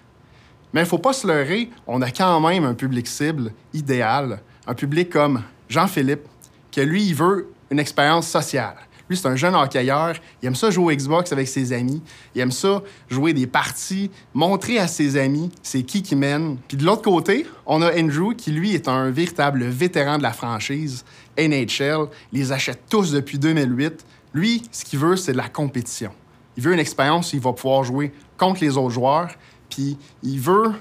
Mais 0.74 0.82
il 0.82 0.84
ne 0.84 0.90
faut 0.90 0.98
pas 0.98 1.14
se 1.14 1.26
leurrer, 1.26 1.70
on 1.88 2.02
a 2.02 2.12
quand 2.12 2.40
même 2.42 2.66
un 2.66 2.74
public 2.74 3.08
cible 3.08 3.54
idéal, 3.74 4.42
un 4.68 4.74
public 4.74 5.10
comme 5.10 5.42
Jean-Philippe, 5.70 6.28
que 6.72 6.82
lui, 6.82 7.04
il 7.04 7.16
veut 7.16 7.50
une 7.72 7.80
expérience 7.80 8.28
sociale. 8.28 8.76
Lui, 9.10 9.18
c'est 9.18 9.28
un 9.28 9.36
jeune 9.36 9.56
hockeyeur. 9.56 10.16
Il 10.42 10.48
aime 10.48 10.56
ça 10.56 10.70
jouer 10.70 10.94
au 10.94 10.98
Xbox 10.98 11.32
avec 11.32 11.48
ses 11.48 11.74
amis. 11.74 12.02
Il 12.36 12.42
aime 12.42 12.52
ça 12.52 12.82
jouer 13.10 13.34
des 13.34 13.48
parties, 13.48 14.12
montrer 14.34 14.80
à 14.80 14.88
ses 14.88 15.18
amis 15.18 15.50
c'est 15.64 15.84
qui 15.84 16.02
qui 16.02 16.16
mène. 16.16 16.58
Puis 16.68 16.78
de 16.78 16.86
l'autre 16.86 17.02
côté, 17.02 17.46
on 17.66 17.82
a 17.82 17.94
Andrew 17.98 18.34
qui, 18.36 18.52
lui, 18.52 18.74
est 18.74 18.88
un 18.88 19.10
véritable 19.12 19.64
vétéran 19.66 20.18
de 20.18 20.24
la 20.24 20.34
franchise. 20.34 21.06
NHL, 21.38 22.08
les 22.32 22.52
achète 22.52 22.82
tous 22.90 23.12
depuis 23.12 23.38
2008. 23.38 24.06
Lui, 24.34 24.64
ce 24.72 24.84
qu'il 24.86 25.00
veut, 25.00 25.16
c'est 25.16 25.34
de 25.34 25.38
la 25.38 25.50
compétition. 25.50 26.12
Il 26.56 26.64
veut 26.64 26.74
une 26.74 26.80
expérience 26.80 27.34
où 27.34 27.36
il 27.36 27.42
va 27.42 27.54
pouvoir 27.54 27.84
jouer 27.84 28.12
contre 28.38 28.62
les 28.62 28.78
autres 28.78 28.94
joueurs. 28.94 29.30
Puis 29.70 29.98
il 30.24 30.40
veut 30.40 30.72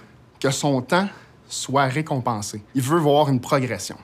que 0.41 0.51
son 0.51 0.81
temps 0.83 1.09
soit 1.49 1.85
récompensé. 1.85 2.63
Il 2.75 2.83
veut 2.83 2.99
voir 2.99 3.29
une 3.29 3.41
progression. 3.41 3.97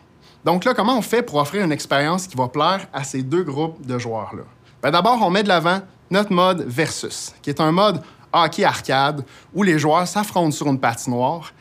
Donc 0.44 0.64
là, 0.64 0.74
comment 0.74 0.98
on 0.98 1.02
fait 1.02 1.22
pour 1.22 1.36
offrir 1.36 1.64
une 1.64 1.72
expérience 1.72 2.26
qui 2.26 2.36
va 2.36 2.48
plaire 2.48 2.86
à 2.92 3.04
ces 3.04 3.22
deux 3.22 3.44
groupes 3.44 3.84
de 3.86 3.98
joueurs-là? 3.98 4.42
Ben, 4.82 4.90
D'abord, 4.90 5.18
on 5.22 5.30
met 5.30 5.42
de 5.42 5.48
l'avant 5.48 5.80
notre 6.10 6.32
mode 6.32 6.64
Versus, 6.66 7.32
qui 7.42 7.50
est 7.50 7.60
un 7.60 7.72
mode 7.72 8.02
hockey 8.32 8.64
arcade 8.64 9.24
où 9.54 9.62
les 9.62 9.78
joueurs 9.78 10.06
s'affrontent 10.06 10.50
sur 10.50 10.66
une 10.66 10.80
patinoire. 10.80 11.52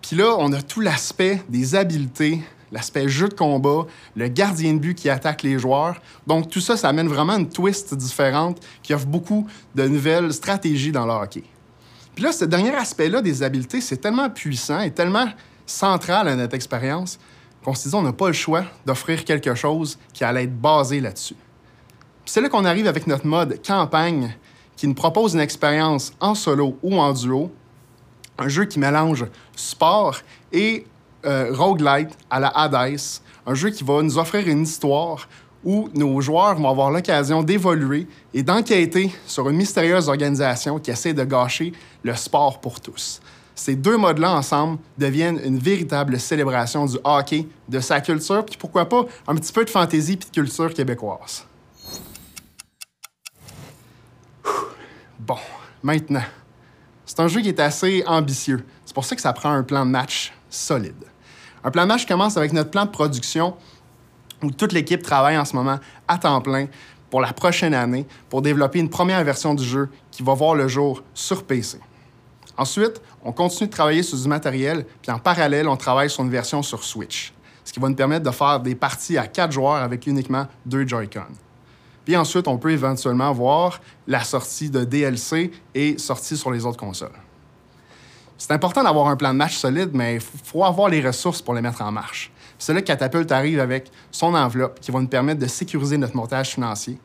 Puis 0.00 0.16
là, 0.16 0.36
on 0.38 0.52
a 0.52 0.62
tout 0.62 0.80
l'aspect 0.80 1.42
des 1.48 1.74
habiletés, 1.74 2.42
l'aspect 2.72 3.08
jeu 3.08 3.28
de 3.28 3.34
combat, 3.34 3.86
le 4.16 4.28
gardien 4.28 4.74
de 4.74 4.78
but 4.78 4.94
qui 4.94 5.10
attaque 5.10 5.42
les 5.42 5.58
joueurs. 5.58 6.00
Donc 6.26 6.48
tout 6.48 6.60
ça, 6.60 6.76
ça 6.76 6.88
amène 6.88 7.08
vraiment 7.08 7.36
une 7.36 7.48
twist 7.48 7.94
différente 7.94 8.58
qui 8.82 8.94
offre 8.94 9.06
beaucoup 9.06 9.46
de 9.74 9.86
nouvelles 9.86 10.32
stratégies 10.32 10.92
dans 10.92 11.06
le 11.06 11.12
hockey. 11.12 11.44
Puis 12.14 12.24
là, 12.24 12.32
ce 12.32 12.44
dernier 12.44 12.74
aspect-là 12.74 13.20
des 13.22 13.42
habiletés, 13.42 13.80
c'est 13.80 13.96
tellement 13.96 14.30
puissant 14.30 14.80
et 14.80 14.90
tellement 14.90 15.26
central 15.66 16.28
à 16.28 16.36
notre 16.36 16.54
expérience 16.54 17.18
qu'on 17.64 17.72
on 17.94 18.02
n'a 18.02 18.12
pas 18.12 18.28
le 18.28 18.34
choix 18.34 18.64
d'offrir 18.84 19.24
quelque 19.24 19.54
chose 19.54 19.98
qui 20.12 20.22
allait 20.22 20.44
être 20.44 20.60
basé 20.60 21.00
là-dessus. 21.00 21.36
C'est 22.26 22.40
là 22.40 22.48
qu'on 22.48 22.64
arrive 22.64 22.86
avec 22.86 23.06
notre 23.06 23.26
mode 23.26 23.60
campagne 23.66 24.36
qui 24.76 24.86
nous 24.86 24.94
propose 24.94 25.34
une 25.34 25.40
expérience 25.40 26.12
en 26.20 26.34
solo 26.34 26.78
ou 26.82 26.98
en 26.98 27.12
duo, 27.12 27.50
un 28.38 28.48
jeu 28.48 28.64
qui 28.64 28.78
mélange 28.78 29.26
sport 29.54 30.18
et 30.52 30.86
euh, 31.24 31.52
roguelite 31.52 32.10
à 32.30 32.40
la 32.40 32.48
Hades, 32.48 33.00
un 33.46 33.54
jeu 33.54 33.70
qui 33.70 33.84
va 33.84 34.02
nous 34.02 34.18
offrir 34.18 34.46
une 34.48 34.62
histoire 34.62 35.28
où 35.64 35.88
nos 35.94 36.20
joueurs 36.20 36.56
vont 36.56 36.68
avoir 36.68 36.90
l'occasion 36.90 37.42
d'évoluer 37.42 38.06
et 38.34 38.42
d'enquêter 38.42 39.10
sur 39.26 39.48
une 39.48 39.56
mystérieuse 39.56 40.08
organisation 40.08 40.78
qui 40.78 40.90
essaie 40.90 41.14
de 41.14 41.24
gâcher 41.24 41.72
le 42.02 42.14
sport 42.14 42.60
pour 42.60 42.80
tous. 42.80 43.20
Ces 43.64 43.76
deux 43.76 43.96
modes-là 43.96 44.30
ensemble 44.30 44.78
deviennent 44.98 45.40
une 45.42 45.58
véritable 45.58 46.20
célébration 46.20 46.84
du 46.84 46.98
hockey, 47.02 47.48
de 47.66 47.80
sa 47.80 48.02
culture, 48.02 48.44
puis 48.44 48.58
pourquoi 48.58 48.86
pas 48.86 49.06
un 49.26 49.34
petit 49.36 49.54
peu 49.54 49.64
de 49.64 49.70
fantaisie 49.70 50.18
puis 50.18 50.28
de 50.28 50.34
culture 50.34 50.74
québécoise. 50.74 51.46
Bon, 55.18 55.38
maintenant, 55.82 56.24
c'est 57.06 57.20
un 57.20 57.26
jeu 57.26 57.40
qui 57.40 57.48
est 57.48 57.58
assez 57.58 58.04
ambitieux. 58.06 58.66
C'est 58.84 58.94
pour 58.94 59.06
ça 59.06 59.16
que 59.16 59.22
ça 59.22 59.32
prend 59.32 59.52
un 59.52 59.62
plan 59.62 59.86
de 59.86 59.90
match 59.90 60.34
solide. 60.50 61.02
Un 61.64 61.70
plan 61.70 61.84
de 61.84 61.88
match 61.88 62.04
commence 62.04 62.36
avec 62.36 62.52
notre 62.52 62.70
plan 62.70 62.84
de 62.84 62.90
production 62.90 63.56
où 64.42 64.50
toute 64.50 64.72
l'équipe 64.72 65.02
travaille 65.02 65.38
en 65.38 65.46
ce 65.46 65.56
moment 65.56 65.80
à 66.06 66.18
temps 66.18 66.42
plein 66.42 66.66
pour 67.08 67.22
la 67.22 67.32
prochaine 67.32 67.72
année 67.72 68.06
pour 68.28 68.42
développer 68.42 68.80
une 68.80 68.90
première 68.90 69.24
version 69.24 69.54
du 69.54 69.64
jeu 69.64 69.88
qui 70.10 70.22
va 70.22 70.34
voir 70.34 70.54
le 70.54 70.68
jour 70.68 71.02
sur 71.14 71.44
PC. 71.44 71.80
Ensuite, 72.56 73.00
on 73.24 73.32
continue 73.32 73.68
de 73.68 73.72
travailler 73.72 74.02
sur 74.02 74.18
du 74.18 74.28
matériel, 74.28 74.84
puis 75.02 75.10
en 75.10 75.18
parallèle, 75.18 75.66
on 75.66 75.76
travaille 75.76 76.10
sur 76.10 76.22
une 76.22 76.30
version 76.30 76.62
sur 76.62 76.84
Switch, 76.84 77.32
ce 77.64 77.72
qui 77.72 77.80
va 77.80 77.88
nous 77.88 77.94
permettre 77.94 78.24
de 78.24 78.30
faire 78.30 78.60
des 78.60 78.74
parties 78.74 79.16
à 79.16 79.26
quatre 79.26 79.52
joueurs 79.52 79.82
avec 79.82 80.06
uniquement 80.06 80.46
deux 80.66 80.86
Joy-Con. 80.86 81.22
Puis 82.04 82.16
ensuite, 82.16 82.46
on 82.46 82.58
peut 82.58 82.70
éventuellement 82.70 83.32
voir 83.32 83.80
la 84.06 84.22
sortie 84.22 84.68
de 84.68 84.84
DLC 84.84 85.50
et 85.74 85.96
sortie 85.96 86.36
sur 86.36 86.50
les 86.50 86.66
autres 86.66 86.76
consoles. 86.76 87.18
C'est 88.36 88.52
important 88.52 88.82
d'avoir 88.82 89.08
un 89.08 89.16
plan 89.16 89.32
de 89.32 89.38
match 89.38 89.56
solide, 89.56 89.90
mais 89.94 90.16
il 90.16 90.20
faut 90.20 90.64
avoir 90.64 90.90
les 90.90 91.00
ressources 91.00 91.40
pour 91.40 91.54
les 91.54 91.62
mettre 91.62 91.80
en 91.80 91.90
marche. 91.90 92.30
C'est 92.58 92.74
là 92.74 92.82
que 92.82 92.86
Catapult 92.86 93.30
arrive 93.32 93.58
avec 93.58 93.90
son 94.10 94.34
enveloppe 94.34 94.80
qui 94.80 94.90
va 94.90 95.00
nous 95.00 95.08
permettre 95.08 95.40
de 95.40 95.46
sécuriser 95.46 95.96
notre 95.96 96.14
montage 96.14 96.50
financier. 96.50 96.98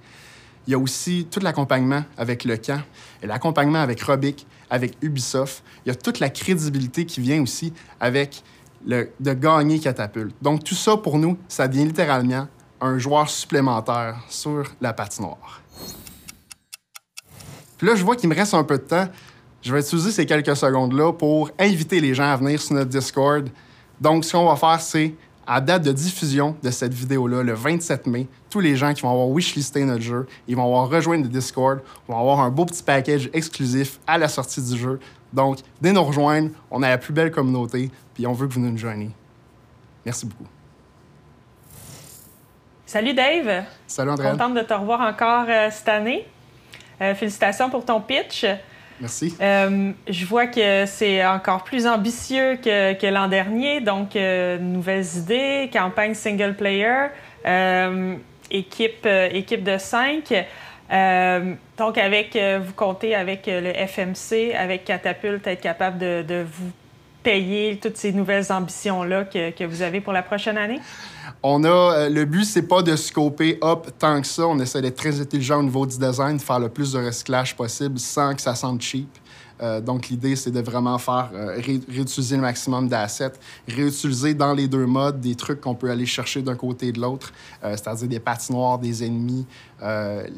Il 0.67 0.71
y 0.71 0.73
a 0.73 0.77
aussi 0.77 1.27
tout 1.31 1.39
l'accompagnement 1.39 2.03
avec 2.17 2.43
le 2.43 2.57
camp 2.57 2.81
et 3.23 3.27
l'accompagnement 3.27 3.79
avec 3.79 4.01
Robic, 4.01 4.45
avec 4.69 4.97
Ubisoft. 5.01 5.63
Il 5.85 5.89
y 5.89 5.91
a 5.91 5.95
toute 5.95 6.19
la 6.19 6.29
crédibilité 6.29 7.05
qui 7.05 7.21
vient 7.21 7.41
aussi 7.41 7.73
avec 7.99 8.43
le, 8.85 9.09
de 9.19 9.33
gagner 9.33 9.79
Catapulte. 9.79 10.35
Donc 10.41 10.63
tout 10.63 10.75
ça, 10.75 10.97
pour 10.97 11.17
nous, 11.17 11.37
ça 11.47 11.67
devient 11.67 11.85
littéralement 11.85 12.47
un 12.81 12.97
joueur 12.97 13.29
supplémentaire 13.29 14.17
sur 14.29 14.63
la 14.79 14.93
patinoire. 14.93 15.61
Puis 17.77 17.87
là, 17.87 17.95
je 17.95 18.03
vois 18.03 18.15
qu'il 18.15 18.29
me 18.29 18.35
reste 18.35 18.53
un 18.53 18.63
peu 18.63 18.77
de 18.77 18.83
temps. 18.83 19.07
Je 19.61 19.73
vais 19.73 19.81
utiliser 19.81 20.11
ces 20.11 20.25
quelques 20.25 20.55
secondes-là 20.55 21.13
pour 21.13 21.51
inviter 21.59 21.99
les 21.99 22.13
gens 22.13 22.31
à 22.31 22.35
venir 22.35 22.61
sur 22.61 22.75
notre 22.75 22.89
Discord. 22.89 23.49
Donc, 23.99 24.23
ce 24.23 24.33
qu'on 24.33 24.45
va 24.45 24.55
faire, 24.55 24.79
c'est, 24.81 25.15
à 25.45 25.61
date 25.61 25.83
de 25.83 25.91
diffusion 25.91 26.55
de 26.61 26.71
cette 26.71 26.93
vidéo-là, 26.93 27.43
le 27.43 27.53
27 27.53 28.07
mai, 28.07 28.27
tous 28.49 28.59
les 28.59 28.75
gens 28.75 28.93
qui 28.93 29.01
vont 29.01 29.11
avoir 29.11 29.27
wishlisté 29.27 29.83
notre 29.85 30.01
jeu, 30.01 30.27
ils 30.47 30.55
vont 30.55 30.65
avoir 30.65 30.89
rejoint 30.89 31.17
le 31.17 31.27
Discord, 31.27 31.79
vont 32.07 32.19
avoir 32.19 32.39
un 32.39 32.49
beau 32.49 32.65
petit 32.65 32.83
package 32.83 33.29
exclusif 33.33 33.99
à 34.07 34.17
la 34.17 34.27
sortie 34.27 34.61
du 34.61 34.77
jeu. 34.77 34.99
Donc, 35.31 35.59
venez 35.81 35.93
nous 35.93 36.03
rejoindre. 36.03 36.49
On 36.71 36.81
a 36.81 36.89
la 36.89 36.97
plus 36.97 37.13
belle 37.13 37.31
communauté, 37.31 37.91
puis 38.13 38.25
on 38.25 38.33
veut 38.33 38.47
que 38.47 38.53
vous 38.53 38.59
nous 38.59 38.77
joigniez. 38.77 39.11
Merci 40.05 40.25
beaucoup. 40.25 40.47
Salut 42.85 43.13
Dave. 43.13 43.65
Salut 43.85 44.09
André. 44.09 44.31
Contente 44.31 44.55
de 44.55 44.61
te 44.61 44.73
revoir 44.73 45.01
encore 45.01 45.45
euh, 45.47 45.69
cette 45.71 45.89
année. 45.89 46.25
Euh, 46.99 47.13
félicitations 47.13 47.69
pour 47.69 47.85
ton 47.85 48.01
pitch. 48.01 48.45
Merci. 48.99 49.35
Euh, 49.39 49.91
je 50.07 50.25
vois 50.25 50.47
que 50.47 50.87
c'est 50.87 51.23
encore 51.23 51.63
plus 51.63 51.85
ambitieux 51.85 52.55
que, 52.55 52.93
que 52.93 53.05
l'an 53.05 53.27
dernier, 53.27 53.79
donc 53.79 54.15
nouvelles 54.15 55.05
idées, 55.15 55.69
campagne 55.71 56.15
single 56.15 56.55
player, 56.55 57.09
équipe, 58.51 59.05
euh, 59.05 59.29
équipe 59.31 59.63
de 59.63 59.77
cinq. 59.77 60.33
Euh, 60.91 61.53
donc, 61.77 61.97
avec, 61.97 62.35
euh, 62.35 62.59
vous 62.63 62.73
comptez 62.73 63.15
avec 63.15 63.43
le 63.47 63.71
FMC, 63.73 64.53
avec 64.55 64.85
Catapulte, 64.85 65.45
être 65.47 65.61
capable 65.61 65.99
de, 65.99 66.45
vous 66.51 66.71
payer 67.21 67.77
toutes 67.81 67.97
ces 67.97 68.13
nouvelles 68.13 68.49
ambitions-là 68.49 69.25
que, 69.25 69.51
que 69.51 69.65
vous 69.65 69.81
avez 69.81 69.99
pour 69.99 70.13
la 70.13 70.23
prochaine 70.23 70.57
année? 70.57 70.79
On 71.43 71.63
a, 71.63 72.09
le 72.09 72.25
but, 72.25 72.45
c'est 72.45 72.67
pas 72.67 72.81
de 72.81 72.95
scoper 72.95 73.59
up 73.61 73.87
tant 73.99 74.21
que 74.21 74.27
ça. 74.27 74.47
On 74.47 74.57
essaie 74.59 74.81
d'être 74.81 74.95
très 74.95 75.19
intelligent 75.19 75.59
au 75.59 75.63
niveau 75.63 75.85
du 75.85 75.97
design, 75.97 76.37
de 76.37 76.41
faire 76.41 76.59
le 76.59 76.69
plus 76.69 76.93
de 76.93 76.99
recyclage 76.99 77.55
possible 77.55 77.99
sans 77.99 78.33
que 78.33 78.41
ça 78.41 78.55
sente 78.55 78.81
cheap. 78.81 79.09
Euh, 79.61 79.81
donc, 79.81 80.09
l'idée, 80.09 80.35
c'est 80.35 80.51
de 80.51 80.61
vraiment 80.61 80.97
faire 80.97 81.29
euh, 81.33 81.55
ré- 81.57 81.81
réutiliser 81.89 82.35
le 82.35 82.41
maximum 82.41 82.87
d'assets, 82.87 83.33
réutiliser 83.67 84.33
dans 84.33 84.53
les 84.53 84.67
deux 84.67 84.85
modes 84.85 85.19
des 85.19 85.35
trucs 85.35 85.61
qu'on 85.61 85.75
peut 85.75 85.89
aller 85.89 86.05
chercher 86.05 86.41
d'un 86.41 86.55
côté 86.55 86.87
et 86.87 86.91
de 86.91 87.01
l'autre, 87.01 87.31
euh, 87.63 87.71
c'est-à-dire 87.71 88.07
des 88.07 88.19
patinoires, 88.19 88.79
des 88.79 89.03
ennemis. 89.03 89.45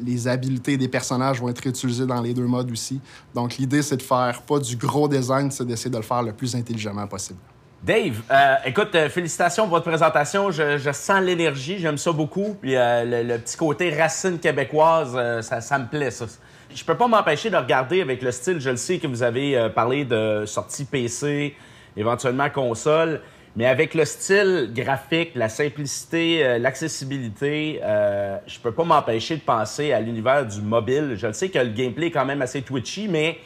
Les 0.04 0.28
habiletés 0.28 0.76
des 0.76 0.88
personnages 0.88 1.40
vont 1.40 1.48
être 1.48 1.62
réutilisées 1.62 2.06
dans 2.06 2.20
les 2.20 2.32
deux 2.32 2.46
modes 2.46 2.70
aussi. 2.70 3.00
Donc, 3.34 3.56
l'idée, 3.56 3.82
c'est 3.82 3.96
de 3.96 4.02
faire 4.02 4.42
pas 4.42 4.60
du 4.60 4.76
gros 4.76 5.08
design, 5.08 5.50
c'est 5.50 5.64
d'essayer 5.64 5.90
de 5.90 5.96
le 5.96 6.02
faire 6.02 6.22
le 6.22 6.32
plus 6.32 6.54
intelligemment 6.54 7.06
possible. 7.08 7.40
Dave, 7.82 8.22
écoute, 8.64 8.96
félicitations 9.08 9.64
pour 9.64 9.72
votre 9.72 9.88
présentation. 9.88 10.52
Je, 10.52 10.92
sens 10.92 11.20
l'énergie, 11.20 11.78
j'aime 11.80 11.98
ça 11.98 12.12
beaucoup. 12.12 12.56
Puis 12.60 12.74
le, 12.76 13.36
petit 13.38 13.56
côté 13.56 13.92
racine 13.92 14.38
québécoise, 14.38 15.18
ça, 15.40 15.60
ça 15.60 15.78
me 15.80 15.86
plaît, 15.88 16.12
ça. 16.12 16.26
Je 16.74 16.84
peux 16.84 16.96
pas 16.96 17.08
m'empêcher 17.08 17.50
de 17.50 17.56
regarder 17.56 18.00
avec 18.00 18.22
le 18.22 18.30
style. 18.30 18.60
Je 18.60 18.70
le 18.70 18.76
sais 18.76 18.98
que 18.98 19.06
vous 19.06 19.22
avez 19.22 19.56
euh, 19.56 19.68
parlé 19.68 20.04
de 20.04 20.44
sortie 20.46 20.84
PC, 20.84 21.54
éventuellement 21.96 22.48
console. 22.48 23.20
Mais 23.54 23.66
avec 23.66 23.92
le 23.92 24.06
style 24.06 24.70
graphique, 24.74 25.32
la 25.34 25.50
simplicité, 25.50 26.44
euh, 26.44 26.58
l'accessibilité, 26.58 27.80
euh, 27.82 28.38
je 28.46 28.58
peux 28.58 28.72
pas 28.72 28.84
m'empêcher 28.84 29.36
de 29.36 29.42
penser 29.42 29.92
à 29.92 30.00
l'univers 30.00 30.46
du 30.46 30.62
mobile. 30.62 31.14
Je 31.16 31.26
le 31.26 31.34
sais 31.34 31.50
que 31.50 31.58
le 31.58 31.68
gameplay 31.68 32.06
est 32.06 32.10
quand 32.10 32.24
même 32.24 32.40
assez 32.40 32.62
twitchy, 32.62 33.08
mais 33.08 33.38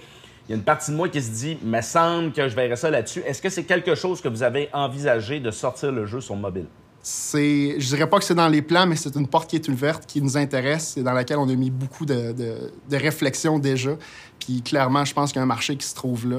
il 0.46 0.52
y 0.52 0.54
a 0.54 0.56
une 0.56 0.62
partie 0.62 0.92
de 0.92 0.96
moi 0.96 1.08
qui 1.08 1.20
se 1.20 1.32
dit, 1.32 1.58
me 1.62 1.80
semble 1.80 2.30
que 2.30 2.48
je 2.48 2.54
verrais 2.54 2.76
ça 2.76 2.88
là-dessus. 2.88 3.22
Est-ce 3.26 3.42
que 3.42 3.48
c'est 3.48 3.64
quelque 3.64 3.96
chose 3.96 4.20
que 4.20 4.28
vous 4.28 4.44
avez 4.44 4.68
envisagé 4.72 5.40
de 5.40 5.50
sortir 5.50 5.90
le 5.90 6.06
jeu 6.06 6.20
sur 6.20 6.36
mobile? 6.36 6.66
C'est, 7.08 7.76
je 7.78 7.86
dirais 7.86 8.08
pas 8.10 8.18
que 8.18 8.24
c'est 8.24 8.34
dans 8.34 8.48
les 8.48 8.62
plans, 8.62 8.84
mais 8.84 8.96
c'est 8.96 9.14
une 9.14 9.28
porte 9.28 9.48
qui 9.48 9.54
est 9.54 9.68
ouverte, 9.68 10.06
qui 10.06 10.20
nous 10.20 10.36
intéresse 10.36 10.96
et 10.96 11.04
dans 11.04 11.12
laquelle 11.12 11.38
on 11.38 11.48
a 11.48 11.54
mis 11.54 11.70
beaucoup 11.70 12.04
de, 12.04 12.32
de, 12.32 12.72
de 12.90 12.96
réflexion 12.96 13.60
déjà. 13.60 13.92
Puis 14.40 14.60
clairement, 14.60 15.04
je 15.04 15.14
pense 15.14 15.30
qu'il 15.30 15.36
y 15.38 15.40
a 15.40 15.44
un 15.44 15.46
marché 15.46 15.76
qui 15.76 15.86
se 15.86 15.94
trouve 15.94 16.28
là. 16.28 16.38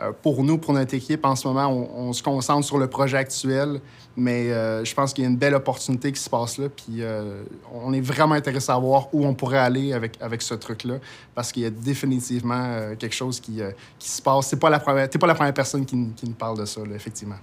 Euh, 0.00 0.12
pour 0.22 0.42
nous, 0.42 0.56
pour 0.56 0.72
notre 0.72 0.94
équipe, 0.94 1.22
en 1.26 1.36
ce 1.36 1.46
moment, 1.46 1.66
on, 1.68 2.08
on 2.08 2.12
se 2.14 2.22
concentre 2.22 2.66
sur 2.66 2.78
le 2.78 2.86
projet 2.86 3.18
actuel, 3.18 3.80
mais 4.16 4.50
euh, 4.52 4.82
je 4.86 4.94
pense 4.94 5.12
qu'il 5.12 5.24
y 5.24 5.26
a 5.26 5.30
une 5.30 5.36
belle 5.36 5.54
opportunité 5.54 6.10
qui 6.12 6.20
se 6.20 6.30
passe 6.30 6.56
là. 6.56 6.70
Puis 6.70 7.02
euh, 7.02 7.42
on 7.74 7.92
est 7.92 8.00
vraiment 8.00 8.36
intéressé 8.36 8.72
à 8.72 8.78
voir 8.78 9.08
où 9.14 9.26
on 9.26 9.34
pourrait 9.34 9.58
aller 9.58 9.92
avec, 9.92 10.16
avec 10.22 10.40
ce 10.40 10.54
truc-là, 10.54 10.94
parce 11.34 11.52
qu'il 11.52 11.62
y 11.62 11.66
a 11.66 11.70
définitivement 11.70 12.94
quelque 12.98 13.14
chose 13.14 13.38
qui, 13.38 13.60
qui 13.98 14.08
se 14.08 14.22
passe. 14.22 14.46
C'est 14.48 14.58
pas 14.58 14.70
la 14.70 14.80
première, 14.80 15.10
pas 15.10 15.26
la 15.26 15.34
première 15.34 15.52
personne 15.54 15.84
qui, 15.84 15.94
nous- 15.96 16.12
qui 16.16 16.24
nous 16.26 16.34
parle 16.34 16.56
de 16.58 16.64
ça, 16.64 16.80
là, 16.80 16.94
effectivement. 16.94 17.36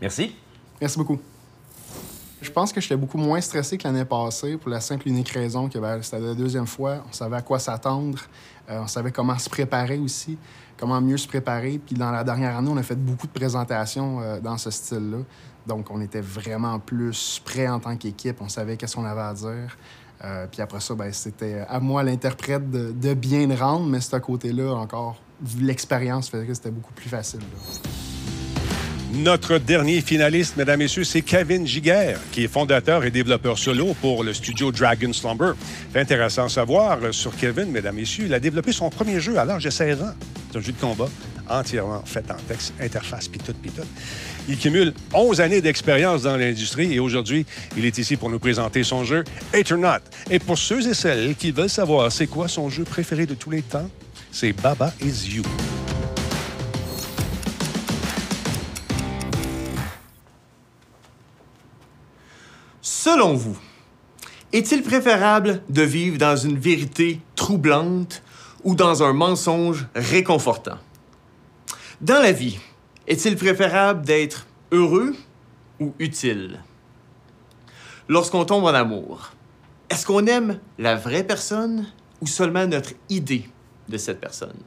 Merci. 0.00 0.32
Merci 0.80 0.96
beaucoup. 0.96 1.18
Je 2.44 2.50
pense 2.50 2.74
que 2.74 2.80
j'étais 2.80 2.96
beaucoup 2.96 3.16
moins 3.16 3.40
stressé 3.40 3.78
que 3.78 3.84
l'année 3.88 4.04
passée 4.04 4.58
pour 4.58 4.68
la 4.68 4.78
simple 4.78 5.08
et 5.08 5.10
unique 5.10 5.30
raison 5.30 5.70
que 5.70 5.78
ben, 5.78 6.02
c'était 6.02 6.20
la 6.20 6.34
deuxième 6.34 6.66
fois. 6.66 7.02
On 7.08 7.12
savait 7.12 7.36
à 7.36 7.40
quoi 7.40 7.58
s'attendre. 7.58 8.18
Euh, 8.68 8.80
on 8.82 8.86
savait 8.86 9.12
comment 9.12 9.38
se 9.38 9.48
préparer 9.48 9.98
aussi, 9.98 10.36
comment 10.76 11.00
mieux 11.00 11.16
se 11.16 11.26
préparer. 11.26 11.80
Puis 11.84 11.94
dans 11.94 12.10
la 12.10 12.22
dernière 12.22 12.54
année, 12.54 12.68
on 12.70 12.76
a 12.76 12.82
fait 12.82 12.96
beaucoup 12.96 13.26
de 13.26 13.32
présentations 13.32 14.20
euh, 14.20 14.40
dans 14.40 14.58
ce 14.58 14.70
style-là. 14.70 15.22
Donc, 15.66 15.90
on 15.90 16.02
était 16.02 16.20
vraiment 16.20 16.78
plus 16.78 17.40
prêt 17.42 17.66
en 17.66 17.80
tant 17.80 17.96
qu'équipe. 17.96 18.36
On 18.42 18.50
savait 18.50 18.76
qu'est-ce 18.76 18.94
qu'on 18.94 19.06
avait 19.06 19.22
à 19.22 19.32
dire. 19.32 19.78
Euh, 20.22 20.46
puis 20.46 20.60
après 20.60 20.80
ça, 20.80 20.94
ben, 20.94 21.10
c'était 21.14 21.64
à 21.66 21.80
moi, 21.80 22.02
l'interprète, 22.02 22.70
de, 22.70 23.14
bien 23.14 23.46
le 23.46 23.54
rendre. 23.54 23.86
Mais 23.86 24.02
ce 24.02 24.16
côté-là, 24.16 24.74
encore, 24.74 25.16
l'expérience 25.58 26.28
faisait 26.28 26.44
que 26.44 26.52
c'était 26.52 26.70
beaucoup 26.70 26.92
plus 26.92 27.08
facile. 27.08 27.40
Notre 29.16 29.58
dernier 29.58 30.00
finaliste, 30.00 30.56
mesdames, 30.56 30.80
messieurs, 30.80 31.04
c'est 31.04 31.22
Kevin 31.22 31.64
Giguère, 31.64 32.18
qui 32.32 32.42
est 32.42 32.48
fondateur 32.48 33.04
et 33.04 33.12
développeur 33.12 33.56
solo 33.58 33.94
pour 34.00 34.24
le 34.24 34.32
studio 34.34 34.72
Dragon 34.72 35.12
Slumber. 35.12 35.52
Intéressant 35.94 36.46
à 36.46 36.48
savoir 36.48 36.98
euh, 37.00 37.12
sur 37.12 37.36
Kevin, 37.36 37.70
mesdames, 37.70 37.94
messieurs. 37.94 38.24
Il 38.26 38.34
a 38.34 38.40
développé 38.40 38.72
son 38.72 38.90
premier 38.90 39.20
jeu 39.20 39.38
à 39.38 39.44
l'âge 39.44 39.62
de 39.62 39.70
16 39.70 40.02
ans. 40.02 40.14
C'est 40.50 40.58
un 40.58 40.60
jeu 40.60 40.72
de 40.72 40.80
combat 40.80 41.08
entièrement 41.48 42.02
fait 42.04 42.28
en 42.30 42.36
texte, 42.48 42.72
interface, 42.80 43.28
pis 43.28 43.38
tout, 43.38 43.52
tout. 43.52 43.82
Il 44.48 44.58
cumule 44.58 44.92
11 45.12 45.40
années 45.40 45.60
d'expérience 45.60 46.22
dans 46.22 46.36
l'industrie 46.36 46.92
et 46.92 46.98
aujourd'hui, 46.98 47.46
il 47.76 47.84
est 47.84 47.98
ici 47.98 48.16
pour 48.16 48.30
nous 48.30 48.40
présenter 48.40 48.82
son 48.82 49.04
jeu 49.04 49.22
Eternaut. 49.52 50.02
Et 50.28 50.40
pour 50.40 50.58
ceux 50.58 50.88
et 50.88 50.94
celles 50.94 51.36
qui 51.36 51.52
veulent 51.52 51.68
savoir 51.68 52.10
c'est 52.10 52.26
quoi 52.26 52.48
son 52.48 52.68
jeu 52.68 52.82
préféré 52.82 53.26
de 53.26 53.34
tous 53.34 53.50
les 53.50 53.62
temps, 53.62 53.88
c'est 54.32 54.52
Baba 54.52 54.92
Is 55.00 55.36
You. 55.36 55.44
Selon 63.04 63.34
vous, 63.34 63.58
est-il 64.54 64.82
préférable 64.82 65.60
de 65.68 65.82
vivre 65.82 66.16
dans 66.16 66.36
une 66.36 66.56
vérité 66.56 67.20
troublante 67.36 68.22
ou 68.62 68.74
dans 68.74 69.02
un 69.02 69.12
mensonge 69.12 69.86
réconfortant? 69.94 70.78
Dans 72.00 72.22
la 72.22 72.32
vie, 72.32 72.58
est-il 73.06 73.36
préférable 73.36 74.06
d'être 74.06 74.46
heureux 74.72 75.14
ou 75.80 75.92
utile? 75.98 76.60
Lorsqu'on 78.08 78.46
tombe 78.46 78.64
en 78.64 78.68
amour, 78.68 79.32
est-ce 79.90 80.06
qu'on 80.06 80.26
aime 80.26 80.58
la 80.78 80.96
vraie 80.96 81.24
personne 81.24 81.86
ou 82.22 82.26
seulement 82.26 82.66
notre 82.66 82.94
idée 83.10 83.46
de 83.86 83.98
cette 83.98 84.18
personne? 84.18 84.62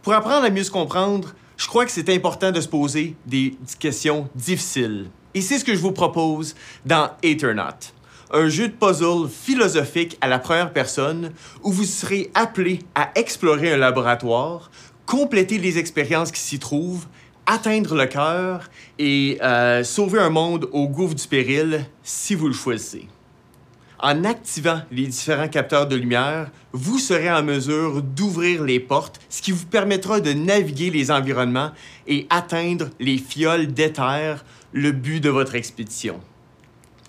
Pour 0.00 0.14
apprendre 0.14 0.46
à 0.46 0.50
mieux 0.50 0.64
se 0.64 0.70
comprendre, 0.70 1.34
je 1.58 1.66
crois 1.66 1.84
que 1.84 1.92
c'est 1.92 2.08
important 2.08 2.52
de 2.52 2.60
se 2.62 2.68
poser 2.68 3.16
des 3.26 3.58
questions 3.78 4.30
difficiles. 4.34 5.10
Et 5.34 5.40
c'est 5.40 5.58
ce 5.58 5.64
que 5.64 5.74
je 5.74 5.80
vous 5.80 5.92
propose 5.92 6.54
dans 6.84 7.10
Eternaut, 7.22 7.92
un 8.32 8.48
jeu 8.48 8.68
de 8.68 8.74
puzzle 8.74 9.28
philosophique 9.30 10.18
à 10.20 10.28
la 10.28 10.38
première 10.38 10.72
personne 10.72 11.32
où 11.62 11.72
vous 11.72 11.84
serez 11.84 12.30
appelé 12.34 12.80
à 12.94 13.10
explorer 13.14 13.72
un 13.72 13.78
laboratoire, 13.78 14.70
compléter 15.06 15.58
les 15.58 15.78
expériences 15.78 16.32
qui 16.32 16.40
s'y 16.40 16.58
trouvent, 16.58 17.06
atteindre 17.46 17.94
le 17.94 18.06
cœur 18.06 18.68
et 18.98 19.38
euh, 19.42 19.82
sauver 19.84 20.20
un 20.20 20.30
monde 20.30 20.68
au 20.72 20.86
gouffre 20.86 21.14
du 21.14 21.26
péril 21.26 21.86
si 22.02 22.34
vous 22.34 22.48
le 22.48 22.54
choisissez. 22.54 23.08
En 24.04 24.24
activant 24.24 24.82
les 24.90 25.06
différents 25.06 25.48
capteurs 25.48 25.86
de 25.86 25.94
lumière, 25.94 26.50
vous 26.72 26.98
serez 26.98 27.30
en 27.30 27.44
mesure 27.44 28.02
d'ouvrir 28.02 28.64
les 28.64 28.80
portes, 28.80 29.20
ce 29.28 29.40
qui 29.40 29.52
vous 29.52 29.64
permettra 29.66 30.18
de 30.18 30.32
naviguer 30.32 30.90
les 30.90 31.12
environnements 31.12 31.70
et 32.08 32.26
atteindre 32.28 32.90
les 32.98 33.16
fioles 33.16 33.68
d'éther, 33.68 34.44
le 34.72 34.92
but 34.92 35.20
de 35.20 35.30
votre 35.30 35.54
expédition. 35.54 36.20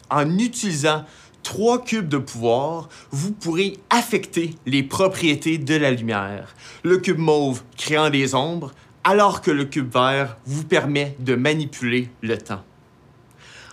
En 0.10 0.38
utilisant 0.38 1.06
trois 1.44 1.84
cubes 1.84 2.08
de 2.08 2.18
pouvoir, 2.18 2.90
vous 3.12 3.32
pourrez 3.32 3.78
affecter 3.90 4.56
les 4.66 4.84
propriétés 4.84 5.58
de 5.58 5.76
la 5.76 5.92
lumière. 5.92 6.56
Le 6.84 6.98
cube 6.98 7.20
mauve 7.20 7.64
créant 7.78 8.10
des 8.10 8.34
ombres, 8.36 8.72
alors 9.04 9.42
que 9.42 9.52
le 9.52 9.66
cube 9.66 9.94
vert 9.94 10.38
vous 10.46 10.64
permet 10.64 11.16
de 11.20 11.36
manipuler 11.36 12.10
le 12.22 12.38
temps. 12.38 12.64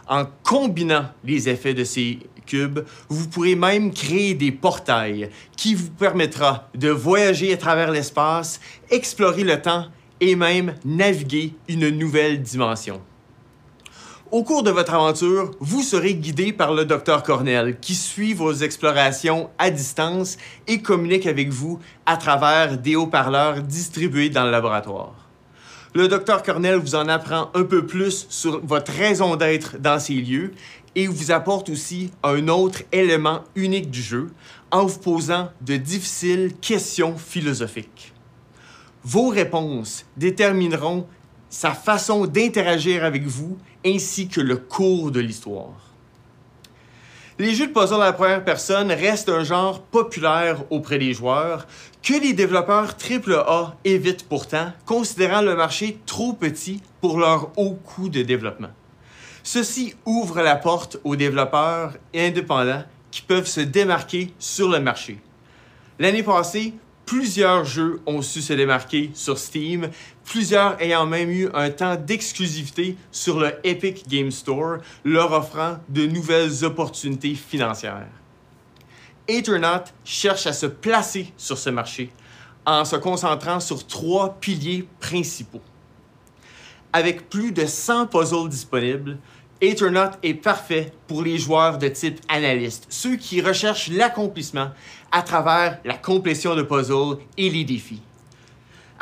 En 0.09 0.27
combinant 0.43 1.11
les 1.25 1.49
effets 1.49 1.75
de 1.75 1.85
ces 1.85 2.19
cubes, 2.47 2.81
vous 3.09 3.29
pourrez 3.29 3.55
même 3.55 3.93
créer 3.93 4.35
des 4.35 4.51
portails 4.51 5.31
qui 5.57 5.77
vous 5.77 5.91
permettra 5.91 6.69
de 6.75 6.89
voyager 6.89 7.53
à 7.53 7.57
travers 7.57 7.93
l'espace, 7.93 8.61
explorer 8.91 9.45
le 9.45 9.63
temps 9.63 9.87
et 10.21 10.35
même 10.35 10.75
naviguer 10.85 11.55
une 11.69 11.91
nouvelle 11.91 12.43
dimension. 12.43 13.01
Au 14.33 14.45
cours 14.45 14.63
de 14.63 14.71
votre 14.71 14.95
aventure, 14.95 15.51
vous 15.59 15.83
serez 15.83 16.15
guidé 16.15 16.53
par 16.53 16.73
le 16.73 16.85
Dr 16.85 17.25
Cornell 17.25 17.81
qui 17.81 17.97
suit 17.97 18.33
vos 18.33 18.53
explorations 18.53 19.51
à 19.59 19.73
distance 19.73 20.37
et 20.69 20.81
communique 20.81 21.27
avec 21.27 21.49
vous 21.49 21.81
à 22.07 22.17
travers 22.17 22.79
des 22.79 22.95
haut-parleurs 22.95 23.61
distribués 23.61 24.31
dans 24.31 24.45
le 24.45 24.53
laboratoire. 24.53 25.27
Le 25.97 26.07
Dr 26.07 26.45
Cornell 26.45 26.77
vous 26.77 26.95
en 26.95 27.09
apprend 27.09 27.51
un 27.55 27.65
peu 27.65 27.85
plus 27.85 28.27
sur 28.29 28.65
votre 28.65 28.93
raison 28.93 29.35
d'être 29.35 29.79
dans 29.81 29.99
ces 29.99 30.15
lieux 30.15 30.53
et 30.95 31.09
vous 31.09 31.33
apporte 31.33 31.69
aussi 31.69 32.13
un 32.23 32.47
autre 32.47 32.83
élément 32.93 33.41
unique 33.57 33.91
du 33.91 34.01
jeu 34.01 34.31
en 34.71 34.87
vous 34.87 35.01
posant 35.01 35.51
de 35.61 35.77
difficiles 35.77 36.53
questions 36.61 37.17
philosophiques. 37.17 38.15
Vos 39.03 39.31
réponses 39.31 40.05
détermineront 40.17 41.09
sa 41.49 41.73
façon 41.73 42.27
d'interagir 42.27 43.05
avec 43.05 43.27
vous 43.27 43.59
ainsi 43.85 44.29
que 44.29 44.41
le 44.41 44.57
cours 44.57 45.11
de 45.11 45.21
l'histoire. 45.21 45.91
Les 47.39 47.55
jeux 47.55 47.69
de 47.69 47.73
puzzle 47.73 48.03
à 48.03 48.07
la 48.07 48.13
première 48.13 48.45
personne 48.45 48.93
restent 48.93 49.31
un 49.31 49.45
genre 49.45 49.81
populaire 49.81 50.63
auprès 50.69 50.99
des 50.99 51.15
joueurs 51.15 51.67
que 52.03 52.13
les 52.13 52.35
développeurs 52.35 52.97
AAA 52.99 53.77
évitent 53.85 54.29
pourtant, 54.29 54.73
considérant 54.85 55.41
le 55.41 55.57
marché 55.57 55.99
trop 56.05 56.35
petit 56.35 56.83
pour 57.01 57.19
leur 57.19 57.51
haut 57.57 57.79
coût 57.83 58.11
de 58.11 58.21
développement. 58.21 58.69
Ceci 59.43 59.95
ouvre 60.05 60.43
la 60.43 60.57
porte 60.57 60.99
aux 61.03 61.17
développeurs 61.17 61.95
indépendants 62.15 62.85
qui 63.11 63.23
peuvent 63.23 63.47
se 63.47 63.61
démarquer 63.61 64.35
sur 64.39 64.69
le 64.69 64.81
marché. 64.81 65.19
L'année 65.99 66.23
passée, 66.23 66.75
plusieurs 67.11 67.65
jeux 67.65 68.01
ont 68.07 68.23
su 68.23 68.41
se 68.41 68.53
démarquer 68.53 69.11
sur 69.15 69.37
Steam, 69.37 69.91
plusieurs 70.25 70.81
ayant 70.81 71.07
même 71.07 71.29
eu 71.29 71.49
un 71.55 71.69
temps 71.71 71.97
d'exclusivité 71.97 72.97
sur 73.11 73.41
le 73.41 73.51
Epic 73.65 74.07
Game 74.07 74.31
Store, 74.31 74.77
leur 75.05 75.33
offrant 75.33 75.79
de 75.89 76.07
nouvelles 76.07 76.65
opportunités 76.65 77.35
financières. 77.35 78.07
Eternaut 79.27 79.91
cherche 80.05 80.47
à 80.47 80.53
se 80.53 80.67
placer 80.67 81.33
sur 81.37 81.59
ce 81.59 81.71
marché 81.71 82.13
en 82.65 82.85
se 82.85 82.95
concentrant 82.95 83.59
sur 83.59 83.85
trois 83.85 84.37
piliers 84.41 84.87
principaux. 85.01 85.63
Avec 86.93 87.29
plus 87.29 87.51
de 87.51 87.67
100 87.67 88.07
puzzles 88.07 88.49
disponibles, 88.49 89.19
Ethernaut 89.61 90.13
est 90.23 90.35
parfait 90.35 90.93
pour 91.07 91.23
les 91.23 91.39
joueurs 91.39 91.77
de 91.77 91.89
type 91.89 92.21
analyste, 92.29 92.87
ceux 92.89 93.17
qui 93.17 93.43
recherchent 93.43 93.91
l'accomplissement 93.91 94.71
à 95.13 95.23
travers 95.23 95.79
la 95.85 95.95
complétion 95.95 96.55
de 96.55 96.63
puzzles 96.63 97.19
et 97.37 97.51
les 97.51 97.65
défis. 97.65 98.03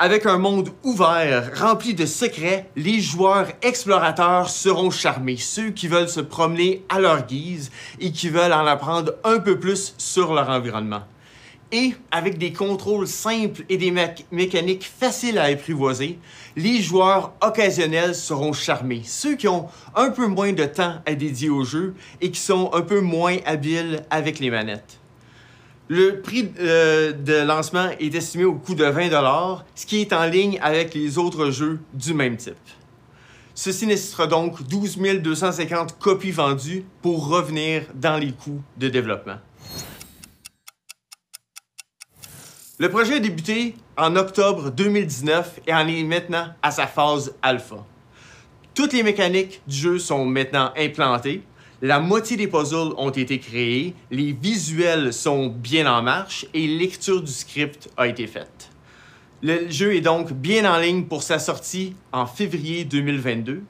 Avec 0.01 0.27
un 0.27 0.39
monde 0.39 0.71
ouvert, 0.85 1.51
rempli 1.59 1.93
de 1.93 2.07
secrets, 2.07 2.71
les 2.77 3.01
joueurs 3.01 3.49
explorateurs 3.63 4.49
seront 4.49 4.91
charmés, 4.91 5.37
ceux 5.37 5.71
qui 5.71 5.89
veulent 5.89 6.09
se 6.09 6.21
promener 6.21 6.85
à 6.89 7.01
leur 7.01 7.27
guise 7.27 7.73
et 7.99 8.13
qui 8.13 8.29
veulent 8.29 8.53
en 8.53 8.65
apprendre 8.65 9.15
un 9.25 9.41
peu 9.41 9.59
plus 9.59 9.95
sur 9.99 10.35
leur 10.35 10.51
environnement. 10.51 11.03
Et 11.73 11.95
avec 12.13 12.39
des 12.39 12.53
contrôles 12.53 13.09
simples 13.09 13.65
et 13.69 13.77
des 13.77 13.91
mé- 13.91 14.25
mécaniques 14.31 14.89
faciles 14.89 15.37
à 15.37 15.47
apprivoiser, 15.47 16.19
les 16.57 16.81
joueurs 16.81 17.33
occasionnels 17.43 18.15
seront 18.15 18.53
charmés, 18.53 19.03
ceux 19.05 19.35
qui 19.35 19.49
ont 19.49 19.67
un 19.97 20.11
peu 20.11 20.29
moins 20.29 20.53
de 20.53 20.65
temps 20.65 20.95
à 21.05 21.15
dédier 21.15 21.51
au 21.51 21.65
jeu 21.65 21.95
et 22.21 22.31
qui 22.31 22.41
sont 22.41 22.71
un 22.73 22.83
peu 22.83 23.01
moins 23.01 23.37
habiles 23.45 24.05
avec 24.11 24.39
les 24.39 24.51
manettes. 24.51 24.99
Le 25.91 26.21
prix 26.21 26.53
euh, 26.61 27.13
de 27.13 27.35
lancement 27.35 27.89
est 27.99 28.15
estimé 28.15 28.45
au 28.45 28.55
coût 28.55 28.75
de 28.75 28.85
20 28.85 29.63
ce 29.75 29.87
qui 29.87 30.03
est 30.03 30.13
en 30.13 30.27
ligne 30.27 30.59
avec 30.61 30.95
les 30.95 31.17
autres 31.17 31.51
jeux 31.51 31.81
du 31.95 32.13
même 32.13 32.37
type. 32.37 32.57
Ceci 33.55 33.87
nécessitera 33.87 34.27
donc 34.27 34.63
12 34.63 34.99
250 35.21 35.99
copies 35.99 36.31
vendues 36.31 36.85
pour 37.01 37.29
revenir 37.29 37.85
dans 37.95 38.19
les 38.19 38.33
coûts 38.33 38.61
de 38.77 38.89
développement. 38.89 39.39
Le 42.79 42.91
projet 42.91 43.15
a 43.15 43.19
débuté 43.19 43.75
en 43.97 44.15
octobre 44.15 44.71
2019 44.71 45.61
et 45.67 45.75
en 45.75 45.89
est 45.89 46.05
maintenant 46.05 46.49
à 46.63 46.71
sa 46.71 46.87
phase 46.87 47.35
alpha. 47.43 47.85
Toutes 48.75 48.93
les 48.93 49.03
mécaniques 49.03 49.61
du 49.67 49.75
jeu 49.75 49.99
sont 49.99 50.25
maintenant 50.25 50.71
implantées. 50.77 51.43
La 51.81 52.01
moitié 52.01 52.37
des 52.37 52.49
puzzles 52.49 52.93
ont 52.97 53.11
été 53.11 53.39
créés, 53.39 53.95
les 54.11 54.33
visuels 54.33 55.13
sont 55.13 55.47
bien 55.47 55.87
en 55.87 56.03
marche 56.03 56.45
et 56.53 56.67
lecture 56.67 57.23
du 57.23 57.31
script 57.31 57.89
a 57.97 58.09
été 58.09 58.27
faite. 58.27 58.71
Le 59.45 59.71
jeu 59.71 59.95
est 59.95 60.01
donc 60.01 60.33
bien 60.33 60.69
en 60.69 60.81
ligne 60.81 61.05
pour 61.05 61.23
sa 61.23 61.39
sortie 61.39 61.95
en 62.11 62.27
février 62.27 62.85
2022. 62.85 63.63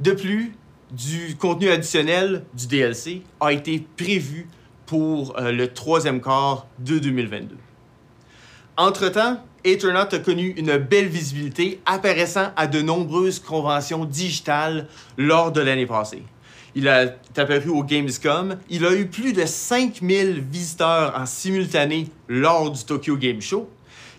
De 0.00 0.10
plus, 0.10 0.56
du 0.90 1.36
contenu 1.36 1.68
additionnel 1.70 2.44
du 2.54 2.66
DLC 2.66 3.22
a 3.38 3.52
été 3.52 3.86
prévu 3.96 4.48
pour 4.86 5.38
euh, 5.38 5.52
le 5.52 5.72
troisième 5.72 6.20
quart 6.20 6.66
de 6.80 6.98
2022. 6.98 7.56
Entre-temps, 8.76 9.38
Ethernaut 9.62 10.12
a 10.12 10.18
connu 10.18 10.54
une 10.56 10.76
belle 10.76 11.06
visibilité, 11.06 11.80
apparaissant 11.86 12.50
à 12.56 12.66
de 12.66 12.82
nombreuses 12.82 13.38
conventions 13.38 14.04
digitales 14.04 14.88
lors 15.16 15.52
de 15.52 15.60
l'année 15.60 15.86
passée. 15.86 16.24
Il 16.76 16.88
a 16.88 17.04
est 17.04 17.38
apparu 17.38 17.68
au 17.70 17.84
Gamescom. 17.84 18.58
Il 18.68 18.84
a 18.84 18.94
eu 18.94 19.06
plus 19.06 19.32
de 19.32 19.44
5000 19.46 20.42
visiteurs 20.50 21.14
en 21.16 21.26
simultané 21.26 22.08
lors 22.28 22.70
du 22.70 22.84
Tokyo 22.84 23.16
Game 23.16 23.40
Show. 23.40 23.68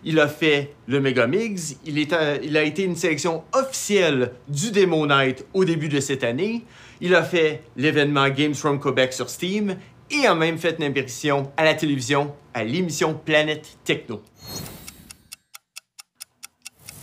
Il 0.04 0.20
a 0.20 0.28
fait 0.28 0.74
le 0.88 1.00
Megamix. 1.02 1.76
Il, 1.86 1.98
est 1.98 2.14
à- 2.14 2.36
il 2.38 2.56
a 2.56 2.64
été 2.64 2.84
une 2.84 2.96
sélection 2.96 3.44
officielle 3.54 4.32
du 4.48 4.72
Demo 4.72 5.06
Night 5.08 5.46
au 5.54 5.66
début 5.66 5.90
de 5.90 6.00
cette 6.00 6.24
année. 6.24 6.64
Il 7.02 7.14
a 7.16 7.24
fait 7.24 7.64
l'événement 7.76 8.30
Games 8.30 8.54
from 8.54 8.80
Quebec 8.80 9.12
sur 9.14 9.30
Steam 9.30 9.76
et 10.12 10.26
a 10.28 10.36
même 10.36 10.58
fait 10.58 10.76
une 10.78 10.86
apparition 10.86 11.52
à 11.58 11.66
la 11.66 11.74
télévision 11.74 12.34
à 12.54 12.64
l'émission 12.64 13.14
Planète 13.26 13.78
Techno. 13.84 14.22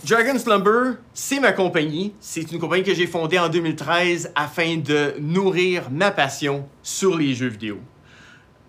Dragon 0.05 0.37
Slumber, 0.37 0.97
c'est 1.13 1.39
ma 1.39 1.53
compagnie. 1.53 2.13
C'est 2.19 2.51
une 2.51 2.59
compagnie 2.59 2.83
que 2.83 2.93
j'ai 2.93 3.07
fondée 3.07 3.39
en 3.39 3.47
2013 3.47 4.33
afin 4.35 4.75
de 4.75 5.13
nourrir 5.17 5.89
ma 5.91 6.11
passion 6.11 6.67
sur 6.81 7.17
les 7.17 7.33
jeux 7.33 7.47
vidéo. 7.47 7.79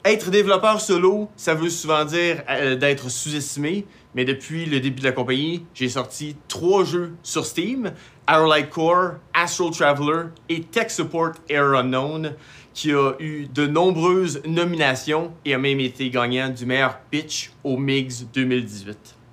Être 0.04 0.30
développeur 0.30 0.80
solo, 0.80 1.28
ça 1.34 1.54
veut 1.54 1.70
souvent 1.70 2.04
dire 2.04 2.44
euh, 2.48 2.76
d'être 2.76 3.10
sous-estimé, 3.10 3.84
mais 4.14 4.24
depuis 4.24 4.64
le 4.64 4.78
début 4.78 5.00
de 5.00 5.06
la 5.06 5.12
compagnie, 5.12 5.66
j'ai 5.74 5.88
sorti 5.88 6.36
trois 6.46 6.84
jeux 6.84 7.14
sur 7.24 7.44
Steam, 7.44 7.92
Arrowlight 8.28 8.70
Core, 8.70 9.14
Astral 9.32 9.72
Traveler 9.72 10.26
et 10.48 10.60
Tech 10.60 10.90
Support 10.90 11.32
Air 11.48 11.74
Unknown, 11.74 12.34
qui 12.74 12.92
a 12.92 13.14
eu 13.18 13.48
de 13.52 13.66
nombreuses 13.66 14.40
nominations 14.46 15.32
et 15.44 15.52
a 15.52 15.58
même 15.58 15.80
été 15.80 16.10
gagnant 16.10 16.48
du 16.50 16.64
meilleur 16.64 17.00
pitch 17.10 17.50
au 17.64 17.76
MIGS 17.76 18.26
2018. 18.32 19.23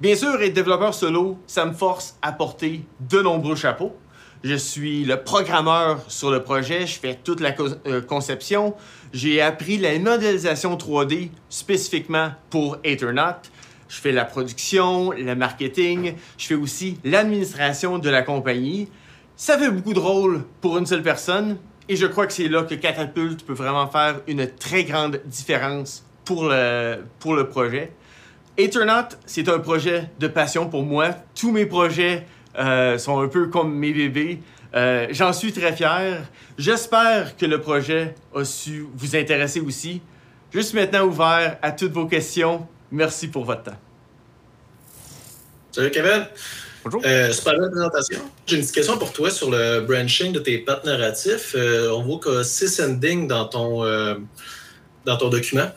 Bien 0.00 0.16
sûr, 0.16 0.40
être 0.40 0.54
développeur 0.54 0.94
solo, 0.94 1.36
ça 1.46 1.66
me 1.66 1.74
force 1.74 2.16
à 2.22 2.32
porter 2.32 2.86
de 3.00 3.20
nombreux 3.20 3.54
chapeaux. 3.54 3.94
Je 4.42 4.54
suis 4.54 5.04
le 5.04 5.22
programmeur 5.22 6.00
sur 6.08 6.30
le 6.30 6.42
projet, 6.42 6.86
je 6.86 6.98
fais 6.98 7.18
toute 7.22 7.40
la 7.40 7.54
euh, 7.86 8.00
conception. 8.00 8.74
J'ai 9.12 9.42
appris 9.42 9.76
la 9.76 9.98
modélisation 9.98 10.74
3D 10.74 11.28
spécifiquement 11.50 12.30
pour 12.48 12.78
Ethernaut. 12.82 13.42
Je 13.90 14.00
fais 14.00 14.12
la 14.12 14.24
production, 14.24 15.10
le 15.10 15.34
marketing, 15.34 16.14
je 16.38 16.46
fais 16.46 16.54
aussi 16.54 16.96
l'administration 17.04 17.98
de 17.98 18.08
la 18.08 18.22
compagnie. 18.22 18.88
Ça 19.36 19.58
fait 19.58 19.70
beaucoup 19.70 19.92
de 19.92 20.00
rôles 20.00 20.44
pour 20.62 20.78
une 20.78 20.86
seule 20.86 21.02
personne 21.02 21.58
et 21.90 21.96
je 21.96 22.06
crois 22.06 22.26
que 22.26 22.32
c'est 22.32 22.48
là 22.48 22.62
que 22.62 22.74
Catapult 22.74 23.44
peut 23.44 23.52
vraiment 23.52 23.86
faire 23.88 24.22
une 24.26 24.46
très 24.46 24.84
grande 24.84 25.20
différence 25.26 26.06
pour 26.24 26.44
le, 26.44 27.00
pour 27.18 27.34
le 27.34 27.50
projet. 27.50 27.92
Ethernaut, 28.56 29.08
c'est 29.26 29.48
un 29.48 29.58
projet 29.58 30.10
de 30.18 30.28
passion 30.28 30.68
pour 30.68 30.82
moi. 30.82 31.14
Tous 31.34 31.50
mes 31.50 31.66
projets 31.66 32.26
euh, 32.58 32.98
sont 32.98 33.20
un 33.20 33.28
peu 33.28 33.46
comme 33.46 33.74
mes 33.74 33.92
bébés. 33.92 34.40
Euh, 34.74 35.06
J'en 35.10 35.32
suis 35.32 35.52
très 35.52 35.74
fier. 35.74 36.22
J'espère 36.58 37.36
que 37.36 37.46
le 37.46 37.60
projet 37.60 38.14
a 38.34 38.44
su 38.44 38.86
vous 38.94 39.16
intéresser 39.16 39.60
aussi. 39.60 40.00
Je 40.52 40.60
suis 40.60 40.76
maintenant 40.76 41.04
ouvert 41.04 41.58
à 41.62 41.72
toutes 41.72 41.92
vos 41.92 42.06
questions. 42.06 42.66
Merci 42.90 43.28
pour 43.28 43.44
votre 43.44 43.64
temps. 43.64 43.78
Salut 45.72 45.90
Kevin. 45.90 46.26
Bonjour. 46.82 47.02
super 47.32 47.58
belle 47.58 47.70
présentation. 47.70 48.18
J'ai 48.46 48.56
une 48.56 48.62
petite 48.62 48.74
question 48.74 48.96
pour 48.96 49.12
toi 49.12 49.30
sur 49.30 49.50
le 49.50 49.80
branching 49.80 50.32
de 50.32 50.38
tes 50.40 50.58
pattes 50.58 50.84
narratifs. 50.84 51.54
Euh, 51.54 51.90
on 51.90 52.02
voit 52.02 52.18
qu'il 52.20 52.32
y 52.32 52.36
a 52.36 52.44
six 52.44 52.80
endings 52.80 53.28
dans 53.28 53.44
ton, 53.44 53.84
euh, 53.84 54.14
dans 55.04 55.16
ton 55.18 55.28
document. 55.28 55.70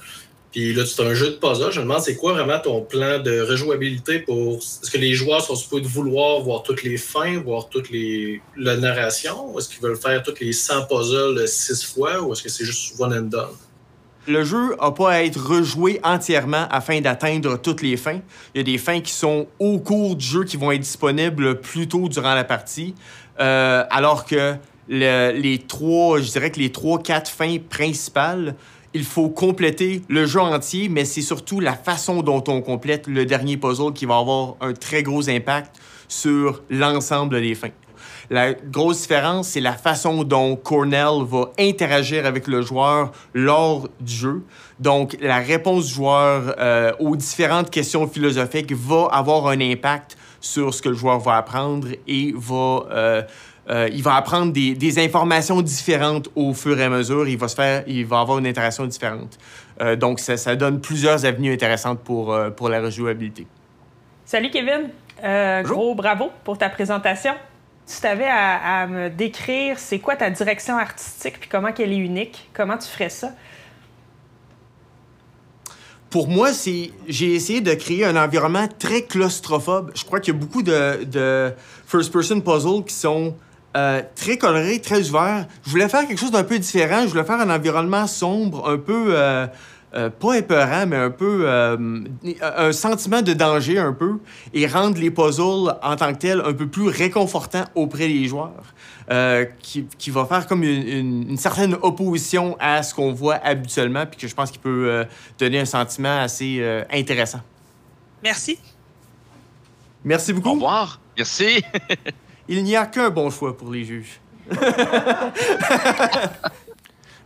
Puis 0.54 0.72
là, 0.74 0.86
c'est 0.86 1.02
un 1.04 1.14
jeu 1.16 1.32
de 1.32 1.36
puzzle. 1.36 1.72
Je 1.72 1.80
me 1.80 1.86
demande, 1.86 2.02
c'est 2.02 2.16
quoi 2.16 2.34
vraiment 2.34 2.60
ton 2.60 2.82
plan 2.82 3.20
de 3.20 3.42
rejouabilité 3.42 4.20
pour. 4.20 4.58
Est-ce 4.58 4.90
que 4.92 5.00
les 5.00 5.14
joueurs 5.16 5.42
sont 5.42 5.56
supposés 5.56 5.84
vouloir 5.86 6.42
voir 6.42 6.62
toutes 6.64 6.84
les 6.84 6.98
fins, 6.98 7.40
voir 7.44 7.68
toutes 7.70 7.90
les 7.90 8.40
la 8.56 8.78
narration? 8.78 9.58
Est-ce 9.58 9.68
qu'ils 9.68 9.82
veulent 9.82 9.98
faire 9.98 10.22
toutes 10.22 10.40
les 10.40 10.54
100 10.54 10.86
puzzles 10.86 11.48
six 11.48 11.84
fois 11.84 12.22
ou 12.22 12.32
est-ce 12.34 12.44
que 12.44 12.50
c'est 12.50 12.66
juste 12.66 12.94
one 13.00 13.14
and 13.14 13.24
done? 13.24 13.50
Le 14.28 14.44
jeu 14.46 14.76
n'a 14.80 14.92
pas 14.92 15.12
à 15.14 15.24
être 15.24 15.38
rejoué 15.44 16.00
entièrement 16.04 16.68
afin 16.70 17.02
d'atteindre 17.02 17.58
toutes 17.60 17.82
les 17.82 17.98
fins. 17.98 18.22
Il 18.54 18.60
y 18.60 18.62
a 18.62 18.64
des 18.64 18.78
fins 18.78 19.02
qui 19.02 19.12
sont 19.12 19.48
au 19.60 19.80
cours 19.80 20.16
du 20.16 20.24
jeu 20.26 20.44
qui 20.46 20.56
vont 20.56 20.72
être 20.72 20.80
disponibles 20.82 21.60
plus 21.62 21.88
tôt 21.90 22.08
durant 22.08 22.34
la 22.36 22.44
partie, 22.46 22.94
euh, 23.40 23.84
alors 23.90 24.26
que 24.26 24.54
le- 24.88 25.32
les 25.32 25.58
trois, 25.58 26.22
je 26.22 26.32
dirais 26.32 26.52
que 26.52 26.60
les 26.60 26.72
trois, 26.72 27.00
quatre 27.02 27.30
fins 27.30 27.58
principales, 27.70 28.56
il 28.94 29.04
faut 29.04 29.30
compléter 29.30 30.02
le 30.08 30.26
jeu 30.26 30.40
entier, 30.40 30.90
mais 30.90 31.06
c'est 31.06 31.22
surtout 31.22 31.60
la 31.60 31.74
façon 31.74 32.22
dont 32.22 32.44
on 32.48 32.62
complète 32.62 33.08
le 33.08 33.26
dernier 33.26 33.58
puzzle 33.58 33.94
qui 33.94 34.06
va 34.06 34.18
avoir 34.18 34.56
un 34.62 34.74
très 34.74 35.04
gros 35.04 35.30
impact 35.30 35.76
sur 36.08 36.62
l'ensemble 36.70 37.42
des 37.42 37.56
fins. 37.56 37.70
La 38.30 38.54
grosse 38.54 39.02
différence, 39.02 39.50
c'est 39.50 39.60
la 39.60 39.74
façon 39.74 40.24
dont 40.24 40.56
Cornell 40.56 41.26
va 41.26 41.52
interagir 41.60 42.26
avec 42.26 42.48
le 42.48 42.62
joueur 42.62 43.12
lors 43.34 43.90
du 44.00 44.14
jeu. 44.14 44.44
Donc, 44.80 45.18
la 45.20 45.38
réponse 45.40 45.88
du 45.88 45.94
joueur 45.94 46.56
euh, 46.58 46.94
aux 47.00 47.16
différentes 47.16 47.70
questions 47.70 48.08
philosophiques 48.08 48.72
va 48.74 49.08
avoir 49.12 49.48
un 49.48 49.60
impact 49.60 50.18
sur 50.40 50.74
ce 50.74 50.82
que 50.82 50.90
le 50.90 50.96
joueur 50.96 51.20
va 51.20 51.38
apprendre 51.38 51.88
et 52.08 52.34
va, 52.36 52.86
euh, 52.92 53.22
euh, 53.70 53.90
il 53.92 54.04
va 54.04 54.16
apprendre 54.16 54.52
des, 54.52 54.74
des 54.76 55.00
informations 55.00 55.62
différentes 55.62 56.30
au 56.36 56.54
fur 56.54 56.80
et 56.80 56.84
à 56.84 56.90
mesure. 56.90 57.28
Il 57.28 57.38
va, 57.38 57.48
se 57.48 57.56
faire, 57.56 57.84
il 57.88 58.06
va 58.06 58.20
avoir 58.20 58.40
une 58.40 58.48
interaction 58.48 58.86
différente. 58.86 59.38
Euh, 59.82 59.96
donc, 59.96 60.20
ça, 60.20 60.36
ça 60.38 60.56
donne 60.56 60.82
plusieurs 60.82 61.26
avenues 61.26 61.54
intéressantes 61.54 62.00
pour, 62.00 62.34
euh, 62.34 62.50
pour 62.50 62.70
la 62.70 62.82
rejouabilité. 62.82 63.48
Salut 64.26 64.50
Kevin. 64.50 64.90
Euh, 65.24 65.62
gros 65.62 65.96
bravo 65.96 66.32
pour 66.44 66.58
ta 66.58 66.70
présentation. 66.70 67.34
Si 67.86 68.02
tu 68.02 68.08
avais 68.08 68.28
à, 68.28 68.82
à 68.82 68.88
me 68.88 69.10
décrire 69.10 69.80
c'est 69.80 70.00
quoi 70.00 70.16
ta 70.16 70.30
direction 70.30 70.78
artistique 70.78 71.40
puis 71.40 71.50
comment 71.50 71.72
qu'elle 71.72 71.94
est 71.94 71.98
unique, 71.98 72.50
comment 72.54 72.78
tu 72.78 72.88
ferais 72.88 73.10
ça? 73.10 73.32
Pour 76.10 76.28
moi, 76.28 76.54
c'est 76.54 76.92
j'ai 77.08 77.34
essayé 77.34 77.60
de 77.62 77.74
créer 77.74 78.06
un 78.06 78.16
environnement 78.16 78.68
très 78.80 79.04
claustrophobe. 79.04 79.92
Je 79.96 80.04
crois 80.06 80.20
qu'il 80.20 80.34
y 80.34 80.38
a 80.38 80.40
beaucoup 80.40 80.62
de, 80.62 81.04
de 81.06 81.54
first-person 81.88 82.42
puzzles 82.42 82.84
qui 82.86 82.94
sont 82.94 83.36
euh, 83.76 84.02
très 84.16 84.38
colorés, 84.38 84.80
très 84.80 85.10
ouverts. 85.10 85.48
Je 85.66 85.72
voulais 85.72 85.90
faire 85.90 86.08
quelque 86.08 86.20
chose 86.20 86.32
d'un 86.32 86.44
peu 86.44 86.60
différent. 86.60 87.04
Je 87.04 87.08
voulais 87.10 87.24
faire 87.24 87.40
un 87.40 87.50
environnement 87.50 88.08
sombre, 88.08 88.70
un 88.70 88.78
peu, 88.78 89.08
euh, 89.10 89.48
euh, 89.96 90.10
pas 90.10 90.36
épeurant, 90.36 90.86
mais 90.88 90.98
un 90.98 91.10
peu 91.12 91.44
euh, 91.46 92.00
un 92.42 92.72
sentiment 92.72 93.22
de 93.22 93.34
danger 93.34 93.80
un 93.80 93.94
peu 93.94 94.20
et 94.54 94.68
rendre 94.68 95.00
les 95.00 95.12
puzzles 95.12 95.76
en 95.82 95.96
tant 95.96 96.14
que 96.14 96.20
tels 96.20 96.42
un 96.42 96.54
peu 96.54 96.68
plus 96.68 96.88
réconfortants 96.88 97.66
auprès 97.76 98.08
des 98.08 98.26
joueurs. 98.26 98.74
Euh, 99.12 99.46
qui, 99.62 99.86
qui, 99.98 100.12
va 100.12 100.26
faire 100.26 100.48
comme 100.48 100.64
une, 100.64 100.88
une, 100.88 101.30
une, 101.32 101.38
certaine 101.38 101.76
opposition 101.82 102.56
à 102.58 102.82
ce 102.84 102.96
qu'on 102.96 103.12
voit 103.12 103.36
habituellement, 103.36 104.06
puis 104.06 104.18
que 104.18 104.28
je 104.30 104.34
pense 104.34 104.50
qu'il 104.50 104.62
peut 104.62 104.86
euh, 104.88 105.04
donner 105.38 105.60
un 105.60 105.66
sentiment 105.66 106.22
assez 106.22 106.60
euh, 106.62 106.86
intéressant. 106.90 107.42
Merci. 108.24 108.58
Merci 110.06 110.32
beaucoup. 110.32 110.52
Au 110.52 110.54
revoir. 110.54 111.02
Merci. 111.18 111.62
Il 112.48 112.64
n'y 112.64 112.76
a 112.76 112.86
qu'un 112.86 113.10
bon 113.10 113.30
choix 113.30 113.56
pour 113.58 113.72
les 113.72 113.86
juges. 113.86 114.20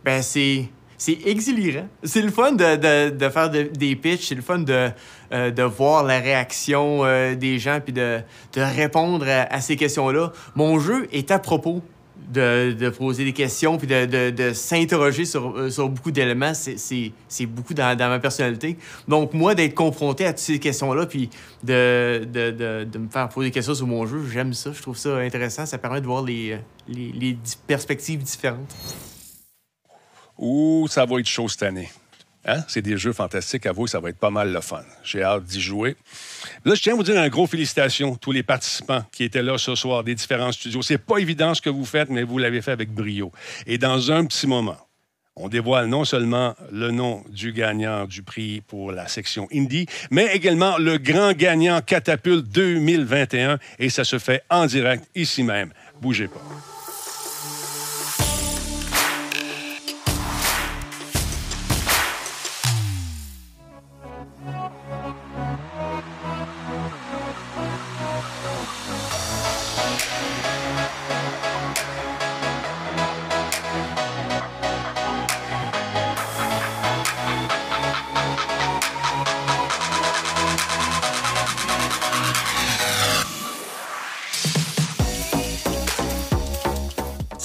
ben, 0.04 0.22
c'est 0.22 0.68
c'est. 0.96 1.18
C'est 2.02 2.22
le 2.22 2.30
fun 2.30 2.52
de, 2.52 2.76
de, 2.76 3.10
de 3.10 3.28
faire 3.28 3.50
de, 3.50 3.62
des 3.62 3.94
pitchs, 3.94 4.28
c'est 4.28 4.34
le 4.34 4.42
fun 4.42 4.58
de, 4.58 4.90
euh, 5.32 5.50
de 5.50 5.62
voir 5.62 6.02
la 6.02 6.18
réaction 6.18 7.04
euh, 7.04 7.36
des 7.36 7.58
gens 7.58 7.78
puis 7.82 7.92
de, 7.92 8.20
de 8.54 8.60
répondre 8.60 9.26
à, 9.28 9.42
à 9.54 9.60
ces 9.60 9.76
questions-là. 9.76 10.32
Mon 10.56 10.80
jeu 10.80 11.06
est 11.12 11.30
à 11.30 11.38
propos 11.38 11.82
de, 12.28 12.90
poser 12.90 13.24
des 13.24 13.32
questions 13.32 13.78
puis 13.78 13.86
de, 13.86 14.52
s'interroger 14.52 15.24
sur, 15.24 15.56
euh, 15.56 15.70
sur 15.70 15.88
beaucoup 15.88 16.10
d'éléments. 16.10 16.52
C'est 16.54 17.46
beaucoup 17.46 17.74
dans, 17.74 17.96
ma 17.96 18.18
personnalité. 18.18 18.76
Donc, 19.06 19.34
moi, 19.34 19.54
d'être 19.54 19.74
confronté 19.74 20.26
à 20.26 20.32
toutes 20.32 20.40
ces 20.40 20.58
questions-là 20.58 21.06
puis 21.06 21.30
de, 21.62 22.26
me 22.98 23.08
faire 23.08 23.28
poser 23.28 23.48
des 23.48 23.52
questions 23.52 23.74
sur 23.74 23.86
mon 23.86 24.06
jeu, 24.06 24.24
j'aime 24.30 24.52
ça. 24.52 24.72
Je 24.72 24.82
trouve 24.82 24.96
ça 24.96 25.16
intéressant. 25.16 25.66
Ça 25.66 25.78
permet 25.78 26.00
de 26.00 26.06
voir 26.06 26.22
les, 26.22 26.58
les, 26.88 27.12
les 27.12 27.38
perspectives 27.66 28.22
différentes. 28.22 28.74
Ouh, 30.38 30.86
ça 30.88 31.04
va 31.04 31.18
être 31.18 31.26
chaud 31.26 31.48
cette 31.48 31.64
année. 31.64 31.88
Hein? 32.48 32.64
C'est 32.66 32.80
des 32.80 32.96
jeux 32.96 33.12
fantastiques, 33.12 33.66
à 33.66 33.72
vous, 33.72 33.86
ça 33.86 34.00
va 34.00 34.08
être 34.08 34.18
pas 34.18 34.30
mal 34.30 34.52
le 34.52 34.60
fun. 34.62 34.82
J'ai 35.04 35.22
hâte 35.22 35.44
d'y 35.44 35.60
jouer. 35.60 35.96
Là, 36.64 36.74
je 36.74 36.82
tiens 36.82 36.94
à 36.94 36.96
vous 36.96 37.02
dire 37.02 37.20
un 37.20 37.28
gros 37.28 37.46
félicitations, 37.46 38.16
tous 38.16 38.32
les 38.32 38.42
participants 38.42 39.04
qui 39.12 39.24
étaient 39.24 39.42
là 39.42 39.58
ce 39.58 39.74
soir 39.74 40.02
des 40.02 40.14
différents 40.14 40.52
studios. 40.52 40.80
C'est 40.80 40.98
pas 40.98 41.18
évident 41.18 41.54
ce 41.54 41.60
que 41.60 41.68
vous 41.68 41.84
faites, 41.84 42.08
mais 42.08 42.22
vous 42.22 42.38
l'avez 42.38 42.62
fait 42.62 42.72
avec 42.72 42.90
brio. 42.90 43.32
Et 43.66 43.76
dans 43.76 44.10
un 44.10 44.24
petit 44.24 44.46
moment, 44.46 44.78
on 45.36 45.48
dévoile 45.48 45.86
non 45.86 46.04
seulement 46.04 46.54
le 46.72 46.90
nom 46.90 47.22
du 47.28 47.52
gagnant 47.52 48.06
du 48.06 48.22
prix 48.22 48.62
pour 48.66 48.92
la 48.92 49.08
section 49.08 49.46
Indie, 49.52 49.86
mais 50.10 50.34
également 50.34 50.78
le 50.78 50.96
grand 50.96 51.32
gagnant 51.32 51.80
Catapulte 51.82 52.46
2021. 52.48 53.58
Et 53.78 53.90
ça 53.90 54.04
se 54.04 54.18
fait 54.18 54.42
en 54.48 54.66
direct 54.66 55.04
ici 55.14 55.42
même. 55.42 55.70
Bougez 56.00 56.28
pas. 56.28 56.42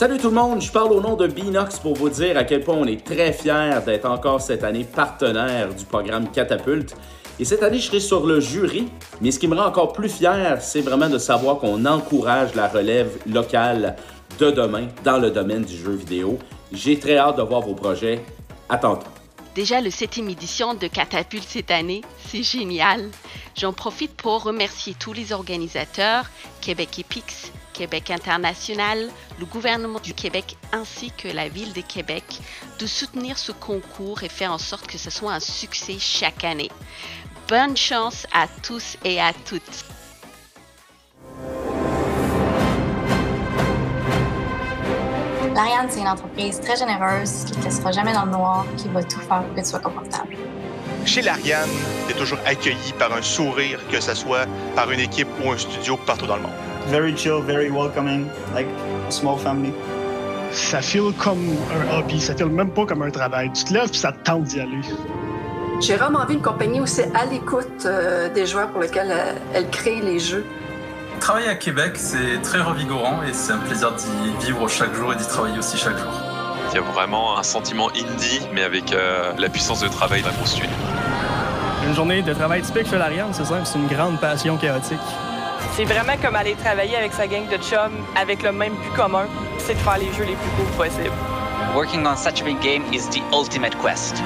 Salut 0.03 0.17
tout 0.17 0.27
le 0.27 0.35
monde, 0.35 0.61
je 0.61 0.69
parle 0.69 0.91
au 0.91 0.99
nom 0.99 1.15
de 1.15 1.27
Binox 1.27 1.79
pour 1.79 1.93
vous 1.93 2.09
dire 2.09 2.37
à 2.37 2.43
quel 2.43 2.61
point 2.61 2.75
on 2.75 2.83
est 2.83 3.05
très 3.05 3.31
fiers 3.31 3.79
d'être 3.85 4.03
encore 4.03 4.41
cette 4.41 4.65
année 4.65 4.83
partenaire 4.83 5.73
du 5.73 5.85
programme 5.85 6.29
Catapulte. 6.29 6.93
Et 7.39 7.45
cette 7.45 7.63
année, 7.63 7.77
je 7.77 7.85
serai 7.85 8.01
sur 8.01 8.25
le 8.25 8.41
jury, 8.41 8.89
mais 9.21 9.31
ce 9.31 9.39
qui 9.39 9.47
me 9.47 9.55
rend 9.55 9.65
encore 9.65 9.93
plus 9.93 10.09
fier, 10.09 10.61
c'est 10.61 10.81
vraiment 10.81 11.07
de 11.07 11.17
savoir 11.17 11.57
qu'on 11.57 11.85
encourage 11.85 12.53
la 12.53 12.67
relève 12.67 13.17
locale 13.25 13.95
de 14.39 14.51
demain 14.51 14.87
dans 15.05 15.19
le 15.19 15.31
domaine 15.31 15.63
du 15.63 15.77
jeu 15.77 15.93
vidéo. 15.93 16.37
J'ai 16.73 16.99
très 16.99 17.15
hâte 17.15 17.37
de 17.37 17.43
voir 17.43 17.61
vos 17.61 17.73
projets. 17.73 18.25
À. 18.67 18.81
Déjà 19.55 19.79
le 19.79 19.89
septième 19.89 20.27
édition 20.27 20.73
de 20.73 20.87
Catapulte 20.87 21.47
cette 21.47 21.71
année, 21.71 22.01
c'est 22.27 22.43
génial. 22.43 23.09
J'en 23.55 23.71
profite 23.71 24.17
pour 24.17 24.43
remercier 24.43 24.95
tous 24.99 25.13
les 25.13 25.31
organisateurs, 25.31 26.25
Québec 26.59 26.99
Epix, 26.99 27.53
Québec 27.73 28.11
International, 28.11 29.09
le 29.39 29.45
gouvernement 29.45 29.99
du 29.99 30.13
Québec 30.13 30.55
ainsi 30.71 31.11
que 31.11 31.27
la 31.27 31.49
ville 31.49 31.73
de 31.73 31.81
Québec 31.81 32.23
de 32.79 32.85
soutenir 32.85 33.37
ce 33.37 33.51
concours 33.51 34.23
et 34.23 34.29
faire 34.29 34.53
en 34.53 34.57
sorte 34.57 34.87
que 34.87 34.97
ce 34.97 35.09
soit 35.09 35.33
un 35.33 35.39
succès 35.39 35.97
chaque 35.99 36.43
année. 36.43 36.71
Bonne 37.49 37.75
chance 37.75 38.25
à 38.31 38.47
tous 38.61 38.97
et 39.03 39.19
à 39.19 39.33
toutes. 39.33 39.85
L'Ariane, 45.53 45.87
c'est 45.89 45.99
une 45.99 46.07
entreprise 46.07 46.59
très 46.59 46.75
généreuse 46.75 47.45
qui 47.45 47.51
ne 47.51 47.59
te 47.59 47.65
laissera 47.65 47.91
jamais 47.91 48.13
dans 48.13 48.25
le 48.25 48.31
noir, 48.31 48.65
qui 48.75 48.87
va 48.87 49.03
tout 49.03 49.19
faire 49.19 49.43
pour 49.43 49.55
que 49.55 49.59
tu 49.59 49.65
sois 49.67 49.79
confortable. 49.79 50.35
Chez 51.05 51.21
l'Ariane, 51.21 51.69
tu 52.07 52.13
es 52.13 52.17
toujours 52.17 52.39
accueilli 52.45 52.93
par 52.97 53.13
un 53.13 53.21
sourire, 53.21 53.79
que 53.91 53.99
ce 53.99 54.15
soit 54.15 54.47
par 54.75 54.89
une 54.89 55.01
équipe 55.01 55.27
ou 55.43 55.51
un 55.51 55.57
studio 55.57 55.95
partout 55.95 56.25
dans 56.25 56.37
le 56.37 56.43
monde. 56.43 56.72
Very 56.87 57.15
chill, 57.15 57.41
very 57.41 57.69
welcoming, 57.69 58.29
like 58.53 58.67
a 59.07 59.11
small 59.11 59.37
family. 59.37 59.73
Ça 60.51 60.81
file 60.81 61.11
comme 61.17 61.55
un 61.71 61.97
hobby, 61.97 62.21
ça 62.21 62.35
file 62.35 62.47
même 62.47 62.69
pas 62.69 62.85
comme 62.85 63.01
un 63.01 63.09
travail. 63.09 63.51
Tu 63.53 63.63
te 63.63 63.73
lèves 63.73 63.89
puis 63.89 63.99
ça 63.99 64.11
te 64.11 64.23
tente 64.23 64.43
d'y 64.43 64.59
aller. 64.59 64.81
J'ai 65.81 65.95
vraiment 65.95 66.19
envie 66.19 66.35
une 66.35 66.41
compagnie 66.41 66.79
où 66.79 66.85
c'est 66.85 67.09
à 67.15 67.25
l'écoute 67.25 67.85
euh, 67.85 68.29
des 68.29 68.45
joueurs 68.45 68.69
pour 68.69 68.81
lesquels 68.81 69.11
euh, 69.11 69.33
elle 69.53 69.69
crée 69.69 70.01
les 70.01 70.19
jeux. 70.19 70.45
Travailler 71.19 71.49
à 71.49 71.55
Québec, 71.55 71.93
c'est 71.95 72.41
très 72.43 72.59
revigorant 72.61 73.23
et 73.23 73.33
c'est 73.33 73.53
un 73.53 73.57
plaisir 73.57 73.91
d'y 73.93 74.45
vivre 74.45 74.67
chaque 74.69 74.93
jour 74.93 75.11
et 75.13 75.15
d'y 75.15 75.27
travailler 75.27 75.57
aussi 75.57 75.77
chaque 75.77 75.97
jour. 75.97 76.11
Il 76.71 76.75
y 76.75 76.77
a 76.77 76.81
vraiment 76.81 77.37
un 77.37 77.43
sentiment 77.43 77.89
indie, 77.89 78.41
mais 78.53 78.63
avec 78.63 78.93
euh, 78.93 79.33
la 79.37 79.49
puissance 79.49 79.79
de 79.81 79.87
travail 79.87 80.21
d'un 80.21 80.31
gros 80.31 80.45
studio. 80.45 80.69
Une 81.87 81.95
journée 81.95 82.21
de 82.21 82.33
travail 82.33 82.61
typique 82.61 82.89
chez 82.89 82.97
l'Ariane, 82.97 83.33
c'est 83.33 83.45
simple, 83.45 83.65
c'est 83.65 83.79
une 83.79 83.87
grande 83.87 84.19
passion 84.19 84.57
chaotique. 84.57 84.99
C'est 85.75 85.85
vraiment 85.85 86.13
comme 86.21 86.35
aller 86.35 86.53
travailler 86.53 86.95
avec 86.97 87.13
sa 87.13 87.25
gang 87.25 87.47
de 87.49 87.57
chums 87.57 88.05
avec 88.15 88.43
le 88.43 88.51
même 88.51 88.73
but 88.75 88.93
commun, 88.95 89.25
c'est 89.57 89.73
de 89.73 89.79
faire 89.79 89.97
les 89.97 90.13
jeux 90.13 90.25
les 90.25 90.35
plus 90.35 90.49
cool 90.55 90.67
possibles. 90.77 91.15
Working 91.73 92.05
on 92.05 92.15
such 92.15 92.41
a 92.41 92.45
big 92.45 92.61
game 92.61 92.83
is 92.93 93.09
the 93.09 93.23
ultimate 93.33 93.75
quest. 93.81 94.21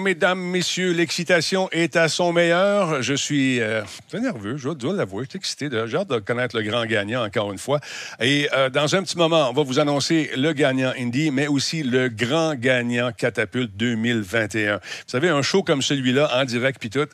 Mesdames, 0.00 0.40
messieurs, 0.40 0.92
l'excitation 0.92 1.68
est 1.70 1.96
à 1.96 2.08
son 2.08 2.32
meilleur. 2.32 3.02
Je 3.02 3.14
suis 3.14 3.60
euh, 3.60 3.82
très 4.08 4.20
nerveux, 4.20 4.56
je 4.56 4.70
dois 4.70 4.94
l'avouer. 4.94 5.26
Excité. 5.34 5.68
J'ai 5.86 5.96
hâte 5.96 6.08
de 6.08 6.18
connaître 6.18 6.56
le 6.56 6.62
grand 6.62 6.84
gagnant 6.86 7.24
encore 7.24 7.52
une 7.52 7.58
fois. 7.58 7.78
Et 8.20 8.48
euh, 8.52 8.68
dans 8.68 8.94
un 8.96 9.02
petit 9.02 9.16
moment, 9.16 9.48
on 9.50 9.52
va 9.52 9.62
vous 9.62 9.78
annoncer 9.78 10.30
le 10.36 10.52
gagnant 10.52 10.92
Indie, 10.98 11.30
mais 11.30 11.46
aussi 11.46 11.82
le 11.82 12.08
grand 12.08 12.54
gagnant 12.54 13.12
Catapulte 13.12 13.76
2021. 13.76 14.76
Vous 14.76 14.80
savez, 15.06 15.28
un 15.28 15.42
show 15.42 15.62
comme 15.62 15.82
celui-là, 15.82 16.30
en 16.34 16.44
direct 16.44 16.78
puis 16.80 16.90
tout, 16.90 17.06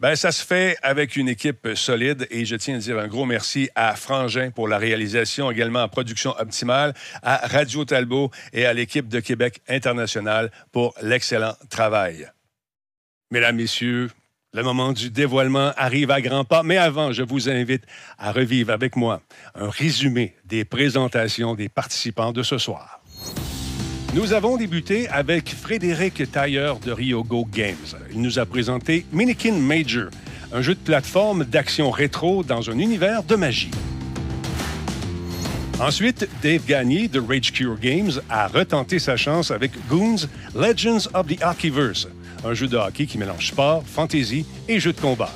ben, 0.00 0.16
ça 0.16 0.32
se 0.32 0.44
fait 0.44 0.76
avec 0.82 1.16
une 1.16 1.28
équipe 1.28 1.68
solide. 1.74 2.26
Et 2.30 2.44
je 2.44 2.56
tiens 2.56 2.76
à 2.76 2.78
dire 2.78 2.98
un 2.98 3.08
gros 3.08 3.26
merci 3.26 3.68
à 3.74 3.94
Frangin 3.94 4.50
pour 4.50 4.66
la 4.66 4.78
réalisation, 4.78 5.50
également 5.50 5.82
à 5.82 5.88
Production 5.88 6.34
Optimale, 6.38 6.94
à 7.22 7.46
Radio 7.46 7.84
Talbot 7.84 8.30
et 8.52 8.66
à 8.66 8.72
l'équipe 8.72 9.08
de 9.08 9.20
Québec 9.20 9.60
International 9.68 10.50
pour 10.72 10.94
l'excellent 11.02 11.54
travail. 11.68 12.29
Mesdames, 13.32 13.54
Messieurs, 13.54 14.10
le 14.52 14.64
moment 14.64 14.92
du 14.92 15.08
dévoilement 15.08 15.70
arrive 15.76 16.10
à 16.10 16.20
grands 16.20 16.44
pas, 16.44 16.64
mais 16.64 16.78
avant, 16.78 17.12
je 17.12 17.22
vous 17.22 17.48
invite 17.48 17.84
à 18.18 18.32
revivre 18.32 18.72
avec 18.72 18.96
moi 18.96 19.22
un 19.54 19.70
résumé 19.70 20.34
des 20.44 20.64
présentations 20.64 21.54
des 21.54 21.68
participants 21.68 22.32
de 22.32 22.42
ce 22.42 22.58
soir. 22.58 23.00
Nous 24.14 24.32
avons 24.32 24.56
débuté 24.56 25.08
avec 25.10 25.48
Frédéric 25.48 26.28
Tailleur 26.32 26.80
de 26.80 26.90
Ryogo 26.90 27.44
Games. 27.44 27.76
Il 28.10 28.20
nous 28.20 28.40
a 28.40 28.46
présenté 28.46 29.06
Minikin 29.12 29.52
Major, 29.52 30.10
un 30.52 30.60
jeu 30.60 30.74
de 30.74 30.80
plateforme 30.80 31.44
d'action 31.44 31.92
rétro 31.92 32.42
dans 32.42 32.68
un 32.68 32.80
univers 32.80 33.22
de 33.22 33.36
magie. 33.36 33.70
Ensuite, 35.78 36.28
Dave 36.42 36.66
Gagné 36.66 37.06
de 37.06 37.20
Rage 37.20 37.52
Cure 37.52 37.78
Games 37.78 38.10
a 38.28 38.48
retenté 38.48 38.98
sa 38.98 39.16
chance 39.16 39.52
avec 39.52 39.70
Goons 39.88 40.26
Legends 40.56 41.08
of 41.14 41.28
the 41.28 41.40
Hockeyverse, 41.42 42.08
un 42.44 42.54
jeu 42.54 42.66
de 42.66 42.76
hockey 42.76 43.06
qui 43.06 43.18
mélange 43.18 43.48
sport, 43.48 43.82
fantasy 43.86 44.44
et 44.68 44.80
jeu 44.80 44.92
de 44.92 45.00
combat. 45.00 45.30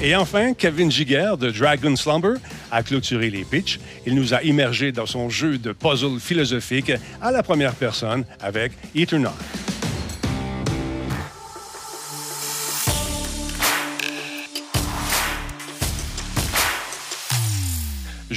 Et 0.00 0.14
enfin, 0.14 0.54
Kevin 0.54 0.90
Giguère 0.90 1.36
de 1.36 1.50
Dragon 1.50 1.96
Slumber 1.96 2.34
à 2.70 2.82
clôturer 2.82 3.30
les 3.30 3.44
pitchs. 3.44 3.80
Il 4.06 4.14
nous 4.14 4.32
a 4.32 4.42
immergés 4.42 4.92
dans 4.92 5.06
son 5.06 5.28
jeu 5.28 5.58
de 5.58 5.72
puzzle 5.72 6.20
philosophique 6.20 6.92
à 7.20 7.32
la 7.32 7.42
première 7.42 7.74
personne 7.74 8.24
avec 8.40 8.72
Eternal. 8.94 9.32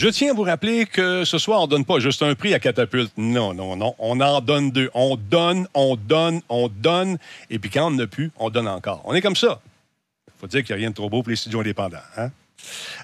Je 0.01 0.07
tiens 0.07 0.31
à 0.31 0.33
vous 0.33 0.41
rappeler 0.41 0.87
que 0.87 1.25
ce 1.25 1.37
soir, 1.37 1.59
on 1.59 1.65
ne 1.65 1.69
donne 1.69 1.85
pas 1.85 1.99
juste 1.99 2.23
un 2.23 2.33
prix 2.33 2.55
à 2.55 2.59
Catapulte. 2.59 3.13
Non, 3.17 3.53
non, 3.53 3.75
non. 3.75 3.93
On 3.99 4.19
en 4.19 4.41
donne 4.41 4.71
deux. 4.71 4.89
On 4.95 5.15
donne, 5.15 5.67
on 5.75 5.95
donne, 5.95 6.41
on 6.49 6.69
donne. 6.69 7.19
Et 7.51 7.59
puis 7.59 7.69
quand 7.69 7.85
on 7.85 7.91
n'a 7.91 8.07
plus, 8.07 8.31
on 8.39 8.49
donne 8.49 8.67
encore. 8.67 9.03
On 9.05 9.13
est 9.13 9.21
comme 9.21 9.35
ça. 9.35 9.61
Il 10.25 10.39
faut 10.39 10.47
dire 10.47 10.63
qu'il 10.63 10.75
n'y 10.75 10.81
a 10.81 10.81
rien 10.81 10.89
de 10.89 10.95
trop 10.95 11.07
beau 11.07 11.21
pour 11.21 11.29
les 11.29 11.35
studios 11.35 11.59
indépendants. 11.59 11.97
Hein? 12.17 12.31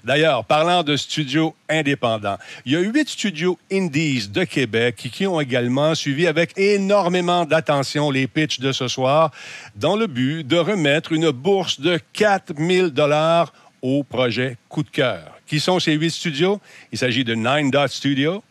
D'ailleurs, 0.03 0.43
parlant 0.45 0.81
de 0.81 0.97
studios 0.97 1.53
indépendants, 1.69 2.39
il 2.65 2.71
y 2.71 2.75
a 2.75 2.79
huit 2.79 3.07
studios 3.07 3.59
indies 3.71 4.29
de 4.29 4.43
Québec 4.43 4.95
qui 4.95 5.27
ont 5.27 5.39
également 5.39 5.93
suivi 5.93 6.25
avec 6.25 6.57
énormément 6.57 7.45
d'attention 7.45 8.09
les 8.09 8.25
pitchs 8.25 8.59
de 8.59 8.71
ce 8.71 8.87
soir 8.87 9.29
dans 9.75 9.97
le 9.97 10.07
but 10.07 10.43
de 10.43 10.57
remettre 10.57 11.11
une 11.11 11.29
bourse 11.29 11.79
de 11.79 11.99
4000 12.13 12.87
dollars 12.87 13.53
au 13.83 14.03
projet 14.03 14.57
Coup 14.67 14.81
de 14.81 14.89
cœur. 14.89 15.36
Qui 15.47 15.61
sont 15.61 15.79
ces 15.79 15.93
huit 15.93 16.11
studios? 16.11 16.59
Il 16.91 16.97
s'agit 16.97 17.23
de 17.23 17.33
Nine 17.33 17.71
Dot 17.71 17.87
Studio, 17.87 18.43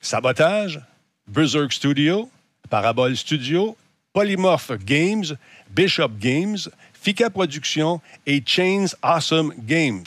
Sabotage, 0.00 0.80
Berserk 1.26 1.72
Studio, 1.72 2.30
Parabole 2.70 3.16
Studio, 3.16 3.76
Polymorph 4.12 4.72
Games, 4.84 5.24
Bishop 5.70 6.10
Games, 6.20 6.58
Fika 6.94 7.30
Productions 7.30 8.00
et 8.26 8.42
Chains 8.46 8.86
Awesome 9.02 9.52
Games. 9.58 10.06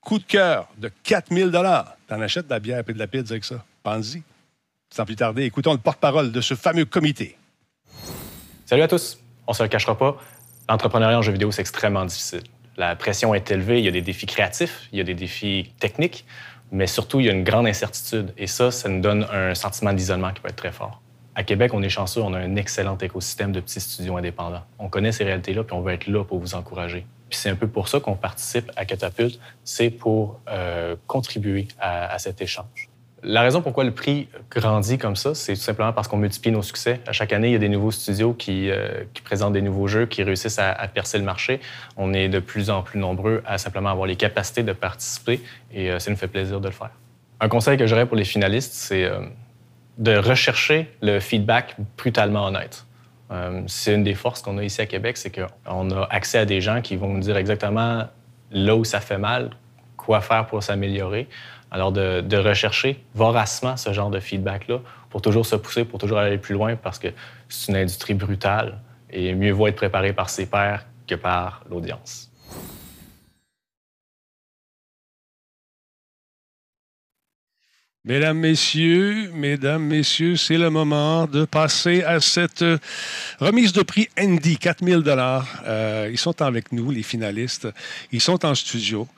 Coup 0.00 0.18
de 0.18 0.24
cœur 0.24 0.68
de 0.78 0.90
4000 1.02 1.50
dollars. 1.50 1.96
T'en 2.08 2.20
achètes 2.20 2.46
de 2.46 2.50
la 2.50 2.60
bière 2.60 2.82
et 2.86 2.92
de 2.92 2.98
la 2.98 3.06
pizza 3.06 3.32
avec 3.32 3.44
ça? 3.44 3.62
Pense-y. 3.82 4.22
Sans 4.88 5.04
plus 5.04 5.16
tarder, 5.16 5.44
écoutons 5.44 5.72
le 5.72 5.78
porte-parole 5.78 6.32
de 6.32 6.40
ce 6.40 6.54
fameux 6.54 6.84
comité. 6.86 7.36
Salut 8.64 8.82
à 8.82 8.88
tous. 8.88 9.18
On 9.46 9.52
se 9.52 9.62
le 9.62 9.68
cachera 9.68 9.98
pas. 9.98 10.16
L'entrepreneuriat 10.68 11.18
en 11.18 11.22
jeu 11.22 11.32
vidéo, 11.32 11.52
c'est 11.52 11.60
extrêmement 11.60 12.04
difficile. 12.06 12.42
La 12.76 12.96
pression 12.96 13.34
est 13.34 13.50
élevée, 13.50 13.78
il 13.78 13.84
y 13.84 13.88
a 13.88 13.92
des 13.92 14.00
défis 14.00 14.26
créatifs, 14.26 14.88
il 14.92 14.98
y 14.98 15.00
a 15.00 15.04
des 15.04 15.14
défis 15.14 15.72
techniques, 15.78 16.24
mais 16.72 16.86
surtout, 16.86 17.20
il 17.20 17.26
y 17.26 17.28
a 17.28 17.32
une 17.32 17.44
grande 17.44 17.66
incertitude. 17.66 18.32
Et 18.36 18.46
ça, 18.46 18.70
ça 18.70 18.88
nous 18.88 19.00
donne 19.00 19.26
un 19.32 19.54
sentiment 19.54 19.92
d'isolement 19.92 20.32
qui 20.32 20.40
peut 20.40 20.48
être 20.48 20.56
très 20.56 20.72
fort. 20.72 21.00
À 21.36 21.42
Québec, 21.42 21.72
on 21.74 21.82
est 21.82 21.88
chanceux, 21.88 22.20
on 22.20 22.34
a 22.34 22.38
un 22.38 22.56
excellent 22.56 22.96
écosystème 22.98 23.52
de 23.52 23.60
petits 23.60 23.80
studios 23.80 24.16
indépendants. 24.16 24.62
On 24.78 24.88
connaît 24.88 25.12
ces 25.12 25.24
réalités-là, 25.24 25.64
puis 25.64 25.74
on 25.74 25.80
veut 25.80 25.92
être 25.92 26.06
là 26.06 26.24
pour 26.24 26.38
vous 26.38 26.54
encourager. 26.54 27.06
Puis 27.28 27.38
c'est 27.38 27.50
un 27.50 27.56
peu 27.56 27.68
pour 27.68 27.88
ça 27.88 28.00
qu'on 28.00 28.14
participe 28.14 28.70
à 28.76 28.84
Catapulte, 28.84 29.40
c'est 29.64 29.90
pour 29.90 30.40
euh, 30.48 30.94
contribuer 31.06 31.68
à 31.80 32.18
cet 32.18 32.40
échange. 32.40 32.88
La 33.26 33.40
raison 33.40 33.62
pourquoi 33.62 33.84
le 33.84 33.90
prix 33.90 34.28
grandit 34.50 34.98
comme 34.98 35.16
ça, 35.16 35.34
c'est 35.34 35.54
tout 35.54 35.60
simplement 35.60 35.94
parce 35.94 36.08
qu'on 36.08 36.18
multiplie 36.18 36.52
nos 36.52 36.60
succès. 36.60 37.00
À 37.06 37.12
chaque 37.12 37.32
année, 37.32 37.48
il 37.48 37.52
y 37.52 37.56
a 37.56 37.58
des 37.58 37.70
nouveaux 37.70 37.90
studios 37.90 38.34
qui, 38.34 38.70
euh, 38.70 39.04
présentent 39.24 39.54
des 39.54 39.62
nouveaux 39.62 39.86
jeux, 39.86 40.04
qui 40.04 40.22
réussissent 40.22 40.58
à, 40.58 40.74
percer 40.88 41.16
le 41.16 41.24
marché. 41.24 41.60
On 41.96 42.12
est 42.12 42.28
de 42.28 42.38
plus 42.38 42.68
en 42.68 42.82
plus 42.82 43.00
nombreux 43.00 43.42
à 43.46 43.56
simplement 43.56 43.88
avoir 43.88 44.06
les 44.06 44.16
capacités 44.16 44.62
de 44.62 44.72
participer 44.72 45.40
et 45.72 45.90
euh, 45.90 45.98
ça 45.98 46.10
nous 46.10 46.18
fait 46.18 46.28
plaisir 46.28 46.60
de 46.60 46.68
le 46.68 46.74
faire. 46.74 46.90
Un 47.40 47.48
conseil 47.48 47.78
que 47.78 47.86
j'aurais 47.86 48.04
pour 48.04 48.16
les 48.16 48.24
finalistes, 48.24 48.74
c'est 48.74 49.04
euh, 49.04 49.20
de 49.96 50.16
rechercher 50.16 50.90
le 51.00 51.18
feedback 51.18 51.76
brutalement 51.96 52.46
honnête. 52.46 52.84
C'est 53.66 53.94
une 53.94 54.04
des 54.04 54.14
forces 54.14 54.42
qu'on 54.42 54.58
a 54.58 54.62
ici 54.62 54.80
à 54.80 54.86
Québec, 54.86 55.16
c'est 55.16 55.34
qu'on 55.34 55.90
a 55.90 56.04
accès 56.04 56.38
à 56.38 56.44
des 56.44 56.60
gens 56.60 56.80
qui 56.82 56.94
vont 56.94 57.08
nous 57.08 57.20
dire 57.20 57.36
exactement 57.36 58.04
là 58.52 58.76
où 58.76 58.84
ça 58.84 59.00
fait 59.00 59.18
mal, 59.18 59.50
quoi 59.96 60.20
faire 60.20 60.46
pour 60.46 60.62
s'améliorer. 60.62 61.26
Alors, 61.74 61.90
de, 61.90 62.20
de, 62.20 62.36
rechercher 62.36 63.04
voracement 63.16 63.76
ce 63.76 63.92
genre 63.92 64.08
de 64.08 64.20
feedback-là 64.20 64.78
pour 65.10 65.20
toujours 65.20 65.44
se 65.44 65.56
pousser, 65.56 65.84
pour 65.84 65.98
toujours 65.98 66.18
aller 66.18 66.38
plus 66.38 66.54
loin, 66.54 66.76
parce 66.76 67.00
que 67.00 67.08
c'est 67.48 67.72
une 67.72 67.78
industrie 67.78 68.14
brutale 68.14 68.78
et 69.10 69.34
mieux 69.34 69.50
vaut 69.50 69.66
être 69.66 69.74
préparé 69.74 70.12
par 70.12 70.30
ses 70.30 70.46
pairs 70.46 70.86
que 71.08 71.16
par 71.16 71.64
l'audience. 71.68 72.30
Mesdames, 78.06 78.36
Messieurs, 78.36 79.30
Mesdames, 79.32 79.82
Messieurs, 79.82 80.36
c'est 80.36 80.58
le 80.58 80.68
moment 80.68 81.24
de 81.24 81.46
passer 81.46 82.02
à 82.02 82.20
cette 82.20 82.60
euh, 82.60 82.76
remise 83.40 83.72
de 83.72 83.80
prix 83.80 84.10
Andy, 84.20 84.58
4000 84.58 84.98
dollars. 84.98 85.62
Euh, 85.64 86.10
ils 86.12 86.18
sont 86.18 86.42
avec 86.42 86.70
nous, 86.70 86.90
les 86.90 87.02
finalistes. 87.02 87.66
Ils 88.12 88.20
sont 88.20 88.44
en 88.44 88.54
studio. 88.54 89.08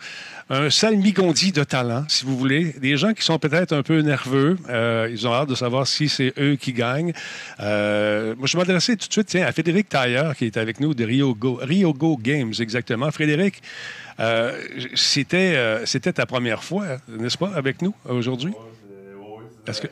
Un 0.49 0.71
salmigondi 0.71 1.51
de 1.51 1.65
talent, 1.65 2.05
si 2.07 2.25
vous 2.25 2.39
voulez. 2.39 2.75
Des 2.81 2.97
gens 2.97 3.13
qui 3.13 3.25
sont 3.25 3.41
peut-être 3.41 3.73
un 3.73 3.83
peu 3.83 4.03
nerveux. 4.03 4.57
Euh, 4.69 5.09
ils 5.11 5.27
ont 5.27 5.35
hâte 5.35 5.49
de 5.49 5.57
savoir 5.57 5.89
si 5.89 6.09
c'est 6.09 6.33
eux 6.39 6.55
qui 6.55 6.73
gagnent. 6.73 7.13
Euh, 7.59 8.37
moi, 8.39 8.47
je 8.47 8.57
m'adressais 8.57 8.95
tout 8.95 9.09
de 9.09 9.13
suite 9.13 9.27
tiens, 9.27 9.47
à 9.47 9.51
Frédéric 9.51 9.89
Tailleur, 9.89 10.37
qui 10.37 10.45
est 10.45 10.57
avec 10.57 10.79
nous 10.79 10.95
de 10.95 11.05
Rio 11.05 11.35
Go, 11.35 11.59
Rio 11.61 11.93
Go 11.93 12.17
Games, 12.17 12.53
exactement. 12.61 13.11
Frédéric, 13.11 13.61
euh, 14.21 14.57
c'était, 14.95 15.57
euh, 15.57 15.85
c'était 15.85 16.13
ta 16.13 16.27
première 16.27 16.63
fois, 16.63 16.99
n'est-ce 17.09 17.37
pas, 17.37 17.51
avec 17.55 17.83
nous 17.83 17.95
aujourd'hui? 18.09 18.53
Est-ce 19.67 19.81
que... 19.81 19.89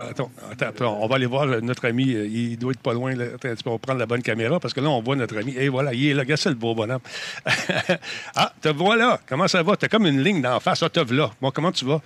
Attends, 0.00 0.30
attends, 0.60 0.98
on 1.00 1.06
va 1.06 1.16
aller 1.16 1.26
voir 1.26 1.46
notre 1.62 1.86
ami. 1.86 2.04
Il 2.04 2.56
doit 2.58 2.72
être 2.72 2.80
pas 2.80 2.92
loin. 2.92 3.14
Là. 3.14 3.24
Attends, 3.34 3.48
on 3.66 3.72
va 3.72 3.78
prendre 3.78 3.98
la 3.98 4.06
bonne 4.06 4.22
caméra 4.22 4.58
parce 4.58 4.74
que 4.74 4.80
là, 4.80 4.88
on 4.88 5.02
voit 5.02 5.16
notre 5.16 5.36
ami. 5.36 5.54
Et 5.56 5.68
voilà, 5.68 5.92
il 5.92 6.08
est 6.08 6.14
là. 6.14 6.22
Regarde 6.22 6.40
ça, 6.40 6.50
le 6.50 6.56
beau 6.56 6.74
bonhomme. 6.74 7.00
ah, 8.34 8.52
te 8.60 8.68
voilà. 8.68 9.20
Comment 9.28 9.48
ça 9.48 9.62
va? 9.62 9.76
Tu 9.76 9.84
as 9.84 9.88
comme 9.88 10.06
une 10.06 10.22
ligne 10.22 10.40
d'en 10.40 10.60
face. 10.60 10.82
Ah, 10.82 10.88
te 10.88 11.12
là. 11.12 11.30
Bon, 11.40 11.50
comment 11.50 11.72
tu 11.72 11.84
vas? 11.84 12.00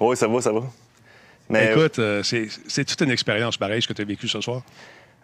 Oui, 0.00 0.16
ça 0.16 0.26
va, 0.26 0.40
ça 0.40 0.52
va. 0.52 0.62
Mais... 1.48 1.72
Écoute, 1.72 1.98
euh, 1.98 2.22
c'est 2.22 2.84
toute 2.84 3.00
une 3.00 3.10
expérience 3.10 3.56
pareille, 3.56 3.82
ce 3.82 3.88
que 3.88 3.92
tu 3.92 4.02
as 4.02 4.04
vécu 4.04 4.28
ce 4.28 4.40
soir. 4.40 4.62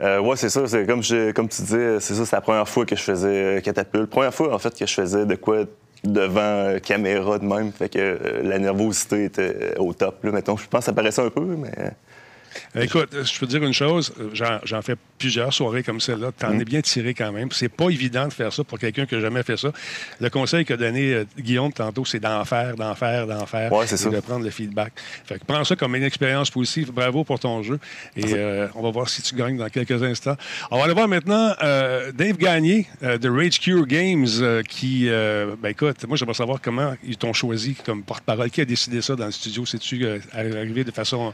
Euh, 0.01 0.19
oui, 0.19 0.37
c'est 0.37 0.51
ça. 0.51 0.63
Comme, 0.85 1.03
je, 1.03 1.33
comme 1.33 1.49
tu 1.49 1.63
dis, 1.63 2.01
c'est 2.01 2.15
ça, 2.15 2.27
c'est 2.27 2.37
la 2.37 2.43
première 2.43 2.69
fois 2.69 2.85
que 2.85 2.97
je 2.97 3.03
faisais 3.03 3.63
catapulte. 3.65 4.11
Première 4.11 4.35
fois, 4.35 4.55
en 4.55 4.59
fait, 4.59 4.77
que 4.77 4.87
je 4.87 4.93
faisais 4.93 5.25
de 5.25 5.35
quoi 5.37 5.65
devant 6.07 6.41
euh, 6.41 6.79
caméra 6.79 7.39
de 7.39 7.45
même. 7.45 7.73
Fait 7.73 7.89
que 7.89 7.99
euh, 7.99 8.43
la 8.43 8.59
nervosité 8.59 9.25
était 9.25 9.77
au 9.79 9.93
top. 9.93 10.25
Là, 10.25 10.33
mettons. 10.33 10.57
Je 10.57 10.67
pense 10.69 10.81
que 10.81 10.87
ça 10.87 10.93
paraissait 10.93 11.23
un 11.23 11.31
peu, 11.31 11.41
mais. 11.45 11.73
Écoute, 12.75 13.11
je 13.13 13.39
peux 13.39 13.47
te 13.47 13.51
dire 13.51 13.63
une 13.63 13.73
chose, 13.73 14.13
j'en 14.33 14.83
fais 14.83 14.97
plusieurs 15.19 15.53
soirées 15.53 15.83
comme 15.83 16.01
celle-là. 16.01 16.31
Tu 16.39 16.47
en 16.47 16.55
mm. 16.55 16.61
es 16.61 16.65
bien 16.65 16.81
tiré 16.81 17.15
quand 17.15 17.33
même. 17.33 17.51
C'est 17.53 17.69
pas 17.69 17.89
évident 17.89 18.29
de 18.29 18.33
faire 18.33 18.53
ça 18.53 18.65
pour 18.65 18.79
quelqu'un 18.79 19.07
qui 19.07 19.15
n'a 19.15 19.21
jamais 19.21 19.43
fait 19.43 19.57
ça. 19.57 19.73
Le 20.21 20.31
conseil 20.31 20.65
qu'a 20.65 20.77
donné 20.77 21.15
euh, 21.15 21.25
Guillaume 21.39 21.73
tantôt, 21.73 22.05
c'est 22.05 22.21
d'en 22.21 22.45
faire, 22.45 22.77
d'en 22.77 22.95
faire, 22.95 23.27
d'en 23.27 23.47
faire 23.47 23.73
ouais, 23.73 23.87
et 23.87 24.11
de 24.11 24.21
prendre 24.21 24.45
le 24.45 24.51
feedback. 24.51 24.93
Fait 25.25 25.39
que 25.39 25.45
prends 25.45 25.65
ça 25.65 25.77
comme 25.77 25.97
une 25.97 26.03
expérience 26.03 26.51
positive. 26.51 26.93
Bravo 26.93 27.25
pour 27.25 27.39
ton 27.39 27.63
jeu. 27.63 27.79
Et 28.17 28.25
euh, 28.35 28.69
on 28.75 28.83
va 28.83 28.91
voir 28.91 29.09
si 29.09 29.23
tu 29.23 29.35
gagnes 29.35 29.57
dans 29.57 29.69
quelques 29.69 30.03
instants. 30.03 30.37
On 30.71 30.79
va 30.79 30.85
aller 30.85 30.95
voir 30.95 31.09
maintenant 31.09 31.55
euh, 31.63 32.13
Dave 32.13 32.37
Gagné 32.37 32.87
euh, 33.03 33.19
de 33.19 33.29
Rage 33.29 33.61
Cure 33.61 33.87
Games 33.87 34.27
euh, 34.41 34.63
qui, 34.63 35.09
ben 35.09 35.69
écoute, 35.69 36.05
moi 36.07 36.17
j'aimerais 36.17 36.35
savoir 36.35 36.61
comment 36.61 36.95
ils 37.05 37.17
t'ont 37.17 37.33
choisi 37.33 37.75
comme 37.75 38.03
porte-parole. 38.03 38.51
Qui 38.51 38.61
a 38.61 38.65
décidé 38.65 39.01
ça 39.03 39.17
dans 39.17 39.27
le 39.27 39.33
studio? 39.33 39.65
C'est-tu 39.67 40.07
arrivé 40.33 40.85
de 40.85 40.91
façon 40.91 41.33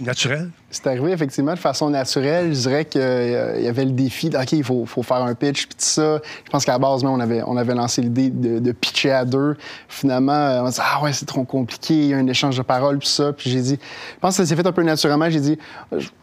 naturel? 0.00 0.50
C'est 0.70 0.86
arrivé 0.86 1.12
effectivement 1.12 1.54
de 1.54 1.58
façon 1.58 1.90
naturelle. 1.90 2.54
Je 2.54 2.60
dirais 2.60 2.84
qu'il 2.84 3.00
euh, 3.00 3.60
y 3.60 3.66
avait 3.66 3.84
le 3.84 3.92
défi 3.92 4.28
OK, 4.28 4.52
il 4.52 4.64
faut, 4.64 4.84
faut, 4.86 5.02
faire 5.02 5.22
un 5.22 5.34
pitch, 5.34 5.66
puis 5.66 5.76
tout 5.76 5.84
ça. 5.84 6.20
Je 6.44 6.50
pense 6.50 6.64
qu'à 6.64 6.72
la 6.72 6.78
base, 6.78 7.04
on 7.04 7.20
avait, 7.20 7.42
on 7.46 7.56
avait 7.56 7.74
lancé 7.74 8.02
l'idée 8.02 8.30
de, 8.30 8.58
de, 8.58 8.72
pitcher 8.72 9.12
à 9.12 9.24
deux. 9.24 9.56
Finalement, 9.88 10.32
euh, 10.32 10.62
on 10.62 10.68
dit 10.68 10.78
Ah 10.80 11.02
ouais, 11.02 11.12
c'est 11.12 11.26
trop 11.26 11.44
compliqué, 11.44 11.94
il 11.94 12.06
y 12.06 12.14
a 12.14 12.18
un 12.18 12.26
échange 12.26 12.56
de 12.56 12.62
paroles, 12.62 12.98
puis 12.98 13.08
ça. 13.08 13.32
Puis 13.32 13.50
j'ai 13.50 13.60
dit, 13.60 13.78
je 14.14 14.20
pense 14.20 14.36
que 14.36 14.42
ça 14.42 14.46
s'est 14.46 14.56
fait 14.56 14.66
un 14.66 14.72
peu 14.72 14.82
naturellement. 14.82 15.30
J'ai 15.30 15.40
dit, 15.40 15.58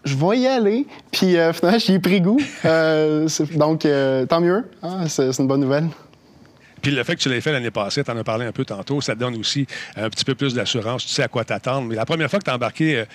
je 0.03 0.15
vais 0.15 0.39
y 0.39 0.47
aller. 0.47 0.85
Puis 1.11 1.37
euh, 1.37 1.51
finalement, 1.53 1.79
j'y 1.79 1.93
ai 1.93 1.99
pris 1.99 2.21
goût. 2.21 2.39
Donc, 2.63 3.87
tant 4.29 4.41
mieux. 4.41 4.69
Ah, 4.81 5.07
c'est 5.07 5.37
une 5.39 5.47
bonne 5.47 5.61
nouvelle. 5.61 5.87
Puis 6.85 6.93
le 6.93 7.03
fait 7.03 7.15
que 7.15 7.21
tu 7.21 7.29
l'aies 7.29 7.41
fait 7.41 7.51
l'année 7.51 7.71
passée, 7.71 8.03
tu 8.03 8.11
en 8.11 8.17
as 8.17 8.23
parlé 8.23 8.45
un 8.45 8.51
peu 8.51 8.63
tantôt, 8.63 9.01
ça 9.01 9.15
te 9.15 9.19
donne 9.19 9.35
aussi 9.37 9.65
un 9.95 10.07
petit 10.07 10.23
peu 10.23 10.35
plus 10.35 10.53
d'assurance. 10.53 11.03
Tu 11.03 11.13
sais 11.13 11.23
à 11.23 11.27
quoi 11.27 11.43
t'attendre. 11.43 11.87
Mais 11.87 11.95
la 11.95 12.05
première 12.05 12.29
fois 12.29 12.37
que 12.37 12.43
tu 12.43 12.51
as 12.51 12.53
embarqué 12.53 13.05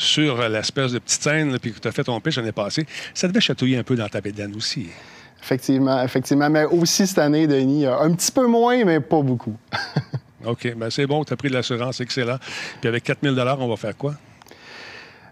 sur 0.00 0.48
l'espèce 0.48 0.92
de 0.92 0.98
petite 0.98 1.22
scène, 1.22 1.58
puis 1.58 1.72
que 1.72 1.78
tu 1.78 1.86
as 1.86 1.92
fait 1.92 2.04
ton 2.04 2.18
pitch 2.20 2.36
l'année 2.36 2.52
passée, 2.52 2.86
ça 3.12 3.28
devait 3.28 3.40
chatouiller 3.40 3.76
un 3.76 3.82
peu 3.82 3.96
dans 3.96 4.08
ta 4.08 4.20
bédane 4.20 4.54
aussi. 4.56 4.88
Effectivement, 5.42 6.02
effectivement. 6.02 6.48
Mais 6.48 6.64
aussi 6.64 7.06
cette 7.06 7.18
année, 7.18 7.46
Denis, 7.46 7.86
un 7.86 8.12
petit 8.14 8.32
peu 8.32 8.46
moins, 8.46 8.84
mais 8.84 9.00
pas 9.00 9.20
beaucoup. 9.20 9.54
OK, 10.44 10.74
bien 10.74 10.90
c'est 10.90 11.06
bon, 11.06 11.22
tu 11.24 11.32
as 11.32 11.36
pris 11.36 11.48
de 11.48 11.54
l'assurance, 11.54 12.00
excellent. 12.00 12.38
Puis 12.80 12.88
avec 12.88 13.04
4000 13.04 13.38
on 13.58 13.68
va 13.68 13.76
faire 13.76 13.96
quoi? 13.96 14.14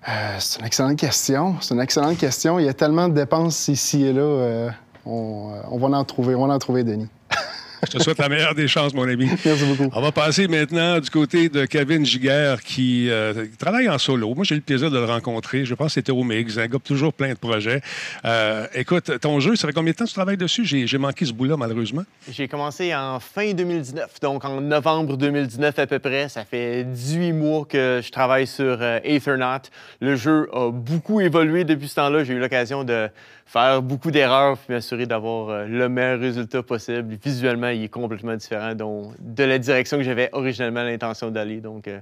Euh, 0.06 0.36
c'est 0.38 0.60
une 0.60 0.66
excellente 0.66 0.98
question. 0.98 1.56
C'est 1.60 1.74
une 1.74 1.80
excellente 1.80 2.18
question. 2.18 2.58
Il 2.58 2.66
y 2.66 2.68
a 2.68 2.74
tellement 2.74 3.08
de 3.08 3.14
dépenses 3.14 3.68
ici 3.68 4.04
et 4.04 4.12
là. 4.12 4.20
Euh, 4.20 4.70
on, 5.06 5.52
on, 5.70 5.78
va 5.78 5.96
en 5.96 6.04
trouver, 6.04 6.34
on 6.34 6.46
va 6.46 6.54
en 6.54 6.58
trouver, 6.58 6.84
Denis. 6.84 7.08
Je 7.86 7.96
te 7.96 8.02
souhaite 8.02 8.18
la 8.18 8.28
meilleure 8.28 8.54
des 8.54 8.68
chances, 8.68 8.92
mon 8.92 9.08
ami. 9.08 9.28
Merci 9.44 9.64
beaucoup. 9.64 9.90
On 9.92 10.00
va 10.00 10.12
passer 10.12 10.48
maintenant 10.48 10.98
du 10.98 11.10
côté 11.10 11.48
de 11.48 11.64
Kevin 11.64 12.04
Giguère 12.04 12.60
qui 12.62 13.08
euh, 13.08 13.46
travaille 13.58 13.88
en 13.88 13.98
solo. 13.98 14.34
Moi, 14.34 14.44
j'ai 14.44 14.56
eu 14.56 14.58
le 14.58 14.64
plaisir 14.64 14.90
de 14.90 14.98
le 14.98 15.04
rencontrer. 15.04 15.64
Je 15.64 15.74
pense 15.74 15.88
que 15.88 15.92
c'était 15.94 16.12
au 16.12 16.24
Mix, 16.24 16.58
un 16.58 16.66
gars 16.66 16.78
toujours 16.82 17.12
plein 17.12 17.30
de 17.30 17.38
projets. 17.38 17.80
Euh, 18.24 18.66
écoute, 18.74 19.18
ton 19.20 19.40
jeu, 19.40 19.56
ça 19.56 19.68
fait 19.68 19.72
combien 19.72 19.92
de 19.92 19.96
temps 19.96 20.04
que 20.04 20.10
tu 20.10 20.14
travailles 20.14 20.36
dessus? 20.36 20.64
J'ai 20.64 20.98
manqué 20.98 21.24
ce 21.24 21.32
bout-là, 21.32 21.56
malheureusement. 21.56 22.02
J'ai 22.30 22.48
commencé 22.48 22.94
en 22.94 23.20
fin 23.20 23.52
2019, 23.52 24.20
donc 24.20 24.44
en 24.44 24.60
novembre 24.60 25.16
2019 25.16 25.78
à 25.78 25.86
peu 25.86 25.98
près. 25.98 26.28
Ça 26.28 26.44
fait 26.44 26.84
18 26.84 27.32
mois 27.32 27.64
que 27.64 28.00
je 28.04 28.10
travaille 28.10 28.46
sur 28.46 28.78
euh, 28.80 28.98
Aethernaut. 29.04 29.68
Le 30.00 30.16
jeu 30.16 30.48
a 30.52 30.70
beaucoup 30.70 31.20
évolué 31.20 31.64
depuis 31.64 31.88
ce 31.88 31.96
temps-là. 31.96 32.24
J'ai 32.24 32.34
eu 32.34 32.38
l'occasion 32.40 32.84
de 32.84 33.08
faire 33.48 33.80
beaucoup 33.80 34.10
d'erreurs 34.10 34.58
puis 34.58 34.74
m'assurer 34.74 35.06
d'avoir 35.06 35.48
euh, 35.48 35.66
le 35.66 35.88
meilleur 35.88 36.20
résultat 36.20 36.62
possible. 36.62 37.16
Visuellement, 37.24 37.67
il 37.70 37.84
est 37.84 37.88
complètement 37.88 38.36
différent 38.36 38.74
de 38.74 39.44
la 39.44 39.58
direction 39.58 39.96
que 39.96 40.02
j'avais 40.02 40.28
originellement 40.32 40.82
l'intention 40.82 41.30
d'aller. 41.30 41.60
Donc, 41.60 41.88
euh, 41.88 42.00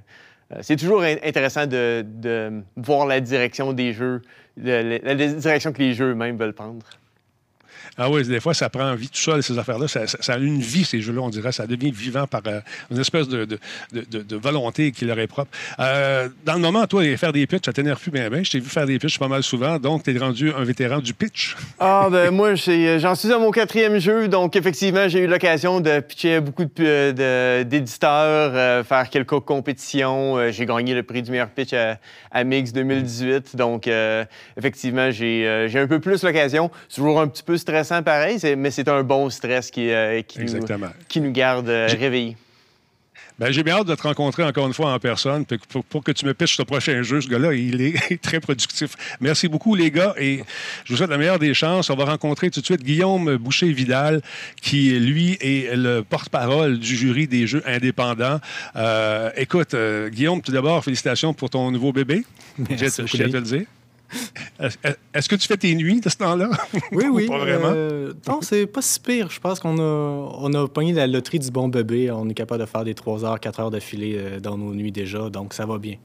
euh, 0.53 0.57
c'est 0.61 0.75
toujours 0.75 1.01
in- 1.01 1.17
intéressant 1.23 1.67
de, 1.67 2.61
voir 2.75 3.05
la 3.05 3.19
direction 3.19 3.73
des 3.73 3.93
jeux, 3.93 4.21
la 4.57 5.15
direction 5.15 5.71
que 5.71 5.79
les 5.79 5.93
jeux 5.93 6.11
eux-mêmes 6.11 6.37
veulent 6.37 6.53
prendre. 6.53 6.85
Ah 7.97 8.09
oui, 8.09 8.27
des 8.27 8.39
fois, 8.39 8.53
ça 8.53 8.69
prend 8.69 8.93
vie 8.95 9.09
tout 9.09 9.17
seul, 9.19 9.43
ces 9.43 9.57
affaires-là. 9.57 9.87
Ça, 9.87 10.33
a 10.33 10.37
une 10.37 10.59
vie, 10.61 10.83
ces 10.85 11.01
jeux-là, 11.01 11.21
on 11.21 11.29
dirait. 11.29 11.51
Ça 11.51 11.67
devient 11.67 11.91
vivant 11.91 12.27
par 12.27 12.41
euh, 12.47 12.59
une 12.91 12.99
espèce 12.99 13.27
de, 13.27 13.45
de- 13.45 14.35
volonté 14.35 14.91
qui 14.91 15.05
leur 15.05 15.19
est 15.19 15.27
propre. 15.27 15.51
Euh, 15.79 16.29
dans 16.45 16.53
le 16.53 16.59
moment, 16.59 16.85
toi, 16.87 17.03
faire 17.17 17.33
des 17.33 17.45
pitchs, 17.47 17.65
ça 17.65 17.73
t'énerve 17.73 17.99
plus 17.99 18.11
bien, 18.11 18.29
bien. 18.29 18.43
Je 18.43 18.51
t'ai 18.51 18.59
vu 18.59 18.69
faire 18.69 18.85
des 18.85 18.99
pitchs 18.99 19.17
pas 19.19 19.27
mal 19.27 19.43
souvent, 19.43 19.77
donc 19.79 20.03
tu 20.03 20.15
es 20.15 20.17
rendu 20.19 20.51
un 20.51 20.63
vétéran 20.63 20.99
du 20.99 21.13
pitch. 21.13 21.55
Ah, 21.79 22.07
ben 22.11 22.31
moi, 22.33 22.55
j'ai- 22.55 22.99
j'en 22.99 23.15
suis 23.15 23.31
à 23.31 23.39
mon 23.39 23.51
quatrième 23.51 23.99
jeu, 23.99 24.27
donc 24.27 24.55
effectivement, 24.55 25.07
j'ai 25.07 25.19
eu 25.19 25.27
l'occasion 25.27 25.79
de 25.79 25.99
pitcher 25.99 26.39
beaucoup 26.39 26.65
d'éditeurs, 26.65 28.51
euh, 28.55 28.83
faire 28.83 29.09
quelques 29.09 29.39
compétitions. 29.39 30.37
Euh, 30.37 30.51
j'ai 30.51 30.65
gagné 30.65 30.93
le 30.93 31.03
prix 31.03 31.21
du 31.21 31.31
meilleur 31.31 31.49
pitch 31.49 31.73
à, 31.73 32.43
Mix 32.43 32.71
2018, 32.71 33.55
donc 33.55 33.87
euh, 33.87 34.23
effectivement, 34.57 35.09
j'ai 35.11 35.47
euh, 35.47 35.67
un 35.75 35.87
peu 35.87 35.99
plus 35.99 36.23
l'occasion. 36.23 36.69
Toujours 36.93 37.19
un 37.19 37.27
petit 37.27 37.43
peu 37.43 37.57
stressant 37.83 38.03
pareil, 38.03 38.39
mais 38.57 38.71
c'est 38.71 38.87
un 38.87 39.03
bon 39.03 39.29
stress 39.29 39.69
qui, 39.69 39.91
euh, 39.91 40.21
qui, 40.21 40.39
nous, 40.39 40.45
Exactement. 40.45 40.87
qui 41.07 41.21
nous 41.21 41.31
garde 41.31 41.69
euh, 41.69 41.87
réveillés. 41.87 42.35
Ben, 43.37 43.51
j'ai 43.51 43.61
bien 43.61 43.75
hâte 43.75 43.87
de 43.87 43.93
te 43.93 44.01
rencontrer 44.01 44.43
encore 44.43 44.65
une 44.65 44.73
fois 44.73 44.91
en 44.91 44.97
personne 44.97 45.45
pour, 45.45 45.83
pour 45.83 46.03
que 46.03 46.11
tu 46.11 46.25
me 46.25 46.33
pitches 46.33 46.57
ce 46.57 46.63
prochain 46.63 47.03
jeu. 47.03 47.21
Ce 47.21 47.27
gars-là, 47.27 47.53
il 47.53 47.81
est 47.81 48.19
très 48.21 48.39
productif. 48.39 48.95
Merci 49.21 49.47
beaucoup, 49.47 49.75
les 49.75 49.91
gars, 49.91 50.15
et 50.17 50.43
je 50.85 50.93
vous 50.93 50.97
souhaite 50.97 51.11
la 51.11 51.19
meilleure 51.19 51.37
des 51.37 51.53
chances. 51.53 51.91
On 51.91 51.95
va 51.95 52.05
rencontrer 52.05 52.49
tout 52.49 52.61
de 52.61 52.65
suite 52.65 52.81
Guillaume 52.81 53.37
Boucher-Vidal, 53.37 54.23
qui, 54.59 54.99
lui, 54.99 55.37
est 55.39 55.75
le 55.75 56.01
porte-parole 56.01 56.79
du 56.79 56.95
jury 56.95 57.27
des 57.27 57.45
jeux 57.45 57.61
indépendants. 57.67 58.39
Euh, 58.75 59.29
écoute, 59.37 59.75
euh, 59.75 60.09
Guillaume, 60.09 60.41
tout 60.41 60.51
d'abord, 60.51 60.83
félicitations 60.83 61.35
pour 61.35 61.51
ton 61.51 61.69
nouveau 61.69 61.93
bébé. 61.93 62.23
Merci 62.57 63.03
Je 63.05 63.17
je 63.17 63.23
te 63.23 63.37
le 63.37 63.41
dire. 63.41 63.65
Est-ce 65.13 65.29
que 65.29 65.35
tu 65.35 65.47
fais 65.47 65.57
tes 65.57 65.73
nuits 65.75 65.99
de 66.01 66.09
ce 66.09 66.17
temps-là? 66.17 66.49
Oui, 66.91 67.05
Ou 67.05 67.15
oui. 67.15 67.27
Pas 67.27 67.37
vraiment? 67.39 67.71
euh, 67.73 68.13
non, 68.27 68.39
c'est 68.41 68.65
pas 68.65 68.81
si 68.81 68.99
pire. 68.99 69.29
Je 69.29 69.39
pense 69.39 69.59
qu'on 69.59 69.77
a, 69.77 69.81
on 70.39 70.53
a 70.53 70.67
pogné 70.67 70.93
la 70.93 71.07
loterie 71.07 71.39
du 71.39 71.51
bon 71.51 71.67
bébé. 71.67 72.09
On 72.11 72.27
est 72.29 72.33
capable 72.33 72.61
de 72.61 72.65
faire 72.65 72.83
des 72.83 72.93
3 72.95 73.25
heures, 73.25 73.39
4 73.39 73.59
heures 73.59 73.71
d'affilée 73.71 74.15
euh, 74.17 74.39
dans 74.39 74.57
nos 74.57 74.73
nuits 74.73 74.91
déjà, 74.91 75.29
donc 75.29 75.53
ça 75.53 75.65
va 75.65 75.77
bien. 75.77 75.95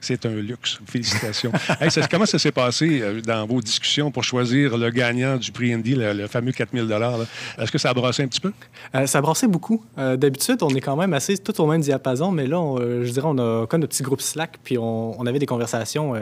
C'est 0.00 0.26
un 0.26 0.34
luxe. 0.34 0.78
Félicitations. 0.86 1.52
Comment 2.10 2.26
ça 2.26 2.38
s'est 2.38 2.52
passé 2.52 3.00
euh, 3.02 3.20
dans 3.20 3.46
vos 3.46 3.60
discussions 3.60 4.10
pour 4.10 4.22
choisir 4.22 4.78
le 4.78 4.90
gagnant 4.90 5.36
du 5.36 5.50
prix 5.50 5.72
Indy, 5.72 5.94
le, 5.94 6.12
le 6.12 6.26
fameux 6.28 6.52
4000 6.52 6.84
là? 6.86 7.14
Est-ce 7.58 7.72
que 7.72 7.78
ça 7.78 7.90
a 7.90 7.94
brassé 7.94 8.22
un 8.22 8.28
petit 8.28 8.40
peu? 8.40 8.52
Euh, 8.94 9.06
ça 9.06 9.20
brassait 9.20 9.48
beaucoup. 9.48 9.84
Euh, 9.98 10.16
D'habitude, 10.16 10.58
on 10.62 10.70
est 10.70 10.80
quand 10.80 10.96
même 10.96 11.14
assez 11.14 11.36
tout 11.38 11.60
au 11.60 11.66
même 11.66 11.80
diapason, 11.80 12.30
mais 12.30 12.46
là, 12.46 12.76
je 13.02 13.10
dirais, 13.10 13.26
on 13.28 13.38
a 13.38 13.66
comme 13.66 13.80
notre 13.80 13.92
petit 13.92 14.02
groupe 14.02 14.20
Slack, 14.20 14.58
puis 14.62 14.78
on, 14.78 15.26
avait 15.26 15.38
des 15.38 15.46
conversations 15.46 16.14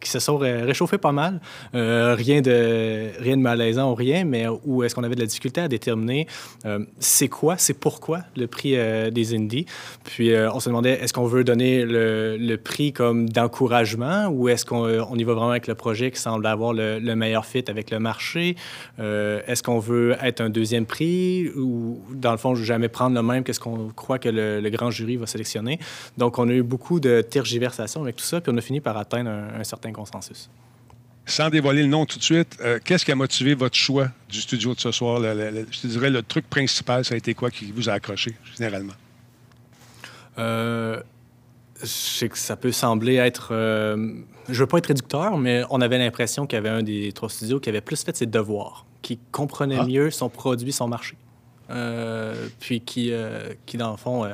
qui 0.00 0.10
se 0.10 0.18
sont 0.18 0.36
ré- 0.36 0.62
réchauffées 0.62 0.98
pas 0.98 1.12
mal. 1.12 1.40
Rien, 1.72 2.40
de, 2.40 3.10
rien 3.20 3.36
de 3.36 3.42
malaisant 3.42 3.90
ou 3.90 3.94
rien, 3.94 4.24
mais 4.24 4.46
où 4.64 4.82
est-ce 4.84 4.94
qu'on 4.94 5.04
avait 5.04 5.14
de 5.14 5.20
la 5.20 5.26
difficulté 5.26 5.60
à 5.60 5.68
déterminer 5.68 6.26
c'est 6.98 7.28
quoi, 7.28 7.56
c'est 7.58 7.74
pourquoi 7.74 8.20
le 8.36 8.46
prix 8.46 8.76
des 9.10 9.34
Indies. 9.34 9.66
Puis 10.04 10.32
on 10.52 10.60
se 10.60 10.68
demandait, 10.68 11.00
est-ce 11.02 11.12
qu'on 11.12 11.26
veut 11.26 11.44
donner 11.44 11.84
le, 11.84 12.36
le 12.36 12.56
prix 12.56 12.92
comme 12.92 13.05
d'encouragement 13.14 14.28
ou 14.28 14.48
est-ce 14.48 14.64
qu'on 14.64 14.86
euh, 14.86 15.02
on 15.10 15.16
y 15.16 15.24
va 15.24 15.34
vraiment 15.34 15.50
avec 15.50 15.66
le 15.66 15.74
projet 15.74 16.10
qui 16.10 16.20
semble 16.20 16.46
avoir 16.46 16.72
le, 16.72 16.98
le 16.98 17.16
meilleur 17.16 17.44
fit 17.46 17.64
avec 17.68 17.90
le 17.90 17.98
marché? 17.98 18.56
Euh, 18.98 19.40
est-ce 19.46 19.62
qu'on 19.62 19.78
veut 19.78 20.16
être 20.22 20.40
un 20.40 20.50
deuxième 20.50 20.86
prix 20.86 21.48
ou, 21.56 22.00
dans 22.12 22.32
le 22.32 22.38
fond, 22.38 22.54
jamais 22.54 22.88
prendre 22.88 23.14
le 23.16 23.22
même 23.22 23.44
qu'est-ce 23.44 23.60
qu'on 23.60 23.88
croit 23.88 24.18
que 24.18 24.28
le, 24.28 24.60
le 24.60 24.70
grand 24.70 24.90
jury 24.90 25.16
va 25.16 25.26
sélectionner? 25.26 25.78
Donc, 26.16 26.38
on 26.38 26.48
a 26.48 26.52
eu 26.52 26.62
beaucoup 26.62 27.00
de 27.00 27.22
tergiversations 27.22 28.02
avec 28.02 28.16
tout 28.16 28.24
ça, 28.24 28.40
puis 28.40 28.52
on 28.54 28.56
a 28.56 28.60
fini 28.60 28.80
par 28.80 28.96
atteindre 28.96 29.30
un, 29.30 29.60
un 29.60 29.64
certain 29.64 29.92
consensus. 29.92 30.48
Sans 31.28 31.50
dévoiler 31.50 31.82
le 31.82 31.88
nom 31.88 32.06
tout 32.06 32.18
de 32.18 32.22
suite, 32.22 32.56
euh, 32.60 32.78
qu'est-ce 32.84 33.04
qui 33.04 33.10
a 33.10 33.16
motivé 33.16 33.54
votre 33.54 33.74
choix 33.76 34.08
du 34.28 34.40
studio 34.40 34.74
de 34.74 34.80
ce 34.80 34.92
soir? 34.92 35.18
Le- 35.18 35.34
le- 35.34 35.50
le- 35.50 35.66
je 35.70 35.80
te 35.80 35.86
dirais, 35.88 36.08
le 36.08 36.22
truc 36.22 36.48
principal, 36.48 37.04
ça 37.04 37.14
a 37.14 37.16
été 37.16 37.34
quoi 37.34 37.50
qui 37.50 37.72
vous 37.72 37.88
a 37.88 37.94
accroché, 37.94 38.36
généralement? 38.56 38.92
Euh, 40.38 41.00
je 41.80 41.86
sais 41.86 42.28
que 42.28 42.38
ça 42.38 42.56
peut 42.56 42.72
sembler 42.72 43.16
être. 43.16 43.48
euh, 43.52 44.14
je 44.48 44.60
veux 44.60 44.66
pas 44.66 44.78
être 44.78 44.86
réducteur, 44.86 45.36
mais 45.38 45.62
on 45.70 45.80
avait 45.80 45.98
l'impression 45.98 46.46
qu'il 46.46 46.56
y 46.56 46.58
avait 46.58 46.68
un 46.68 46.82
des 46.82 47.12
trois 47.12 47.28
studios 47.28 47.60
qui 47.60 47.68
avait 47.68 47.80
plus 47.80 48.02
fait 48.02 48.16
ses 48.16 48.26
devoirs, 48.26 48.86
qui 49.02 49.18
comprenait 49.32 49.78
Ah. 49.80 49.84
mieux 49.86 50.10
son 50.10 50.28
produit, 50.28 50.72
son 50.72 50.88
marché. 50.88 51.16
Euh, 51.70 52.48
puis 52.60 52.80
qui, 52.80 53.10
euh, 53.12 53.52
qui, 53.66 53.76
dans 53.76 53.90
le 53.90 53.96
fond, 53.96 54.24
euh, 54.24 54.32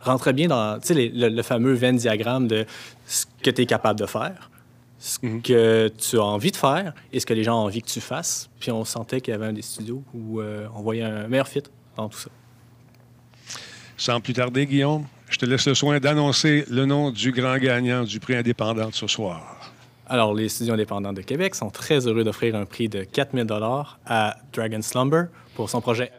rentrait 0.00 0.32
bien 0.32 0.48
dans 0.48 0.78
les- 0.90 1.08
le, 1.08 1.28
le 1.28 1.42
fameux 1.42 1.72
Venn 1.72 1.96
diagramme 1.96 2.48
de 2.48 2.66
ce 3.06 3.26
que 3.42 3.50
tu 3.50 3.62
es 3.62 3.66
capable 3.66 4.00
de 4.00 4.06
faire, 4.06 4.50
ce 4.98 5.18
que 5.20 5.88
tu 5.88 6.18
as 6.18 6.22
envie 6.24 6.50
de 6.50 6.56
faire 6.56 6.92
et 7.12 7.20
ce 7.20 7.26
que 7.26 7.32
les 7.34 7.44
gens 7.44 7.60
ont 7.62 7.64
envie 7.66 7.80
que 7.80 7.88
tu 7.88 8.00
fasses. 8.00 8.50
Puis 8.58 8.72
on 8.72 8.84
sentait 8.84 9.20
qu'il 9.20 9.32
y 9.32 9.34
avait 9.36 9.46
un 9.46 9.52
des 9.52 9.62
studios 9.62 10.02
où 10.12 10.40
on 10.42 10.82
voyait 10.82 11.02
un 11.04 11.28
meilleur 11.28 11.46
fit 11.48 11.62
dans 11.96 12.08
tout 12.08 12.18
ça. 12.18 12.30
Sans 13.96 14.20
plus 14.20 14.32
tarder, 14.32 14.66
Guillaume, 14.66 15.06
je 15.34 15.38
te 15.40 15.46
laisse 15.46 15.66
le 15.66 15.74
soin 15.74 15.98
d'annoncer 15.98 16.64
le 16.70 16.86
nom 16.86 17.10
du 17.10 17.32
grand 17.32 17.58
gagnant 17.58 18.04
du 18.04 18.20
prix 18.20 18.36
indépendant 18.36 18.88
de 18.90 18.94
ce 18.94 19.08
soir. 19.08 19.42
Alors, 20.08 20.32
les 20.32 20.48
studios 20.48 20.74
indépendants 20.74 21.12
de 21.12 21.22
Québec 21.22 21.56
sont 21.56 21.70
très 21.70 22.06
heureux 22.06 22.22
d'offrir 22.22 22.54
un 22.54 22.66
prix 22.66 22.88
de 22.88 23.02
4000 23.02 23.44
à 24.06 24.36
Dragon 24.52 24.80
Slumber 24.80 25.24
pour 25.56 25.68
son 25.68 25.80
projet. 25.80 26.12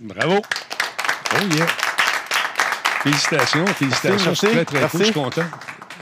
Bravo! 0.00 0.36
Oh 0.40 1.54
yeah! 1.54 1.66
Félicitations, 3.02 3.66
félicitations. 3.66 4.34
Suis 4.34 4.48
très, 4.48 4.64
très 4.64 4.88
cool, 4.88 5.00
je 5.00 5.04
suis 5.04 5.12
content. 5.12 5.44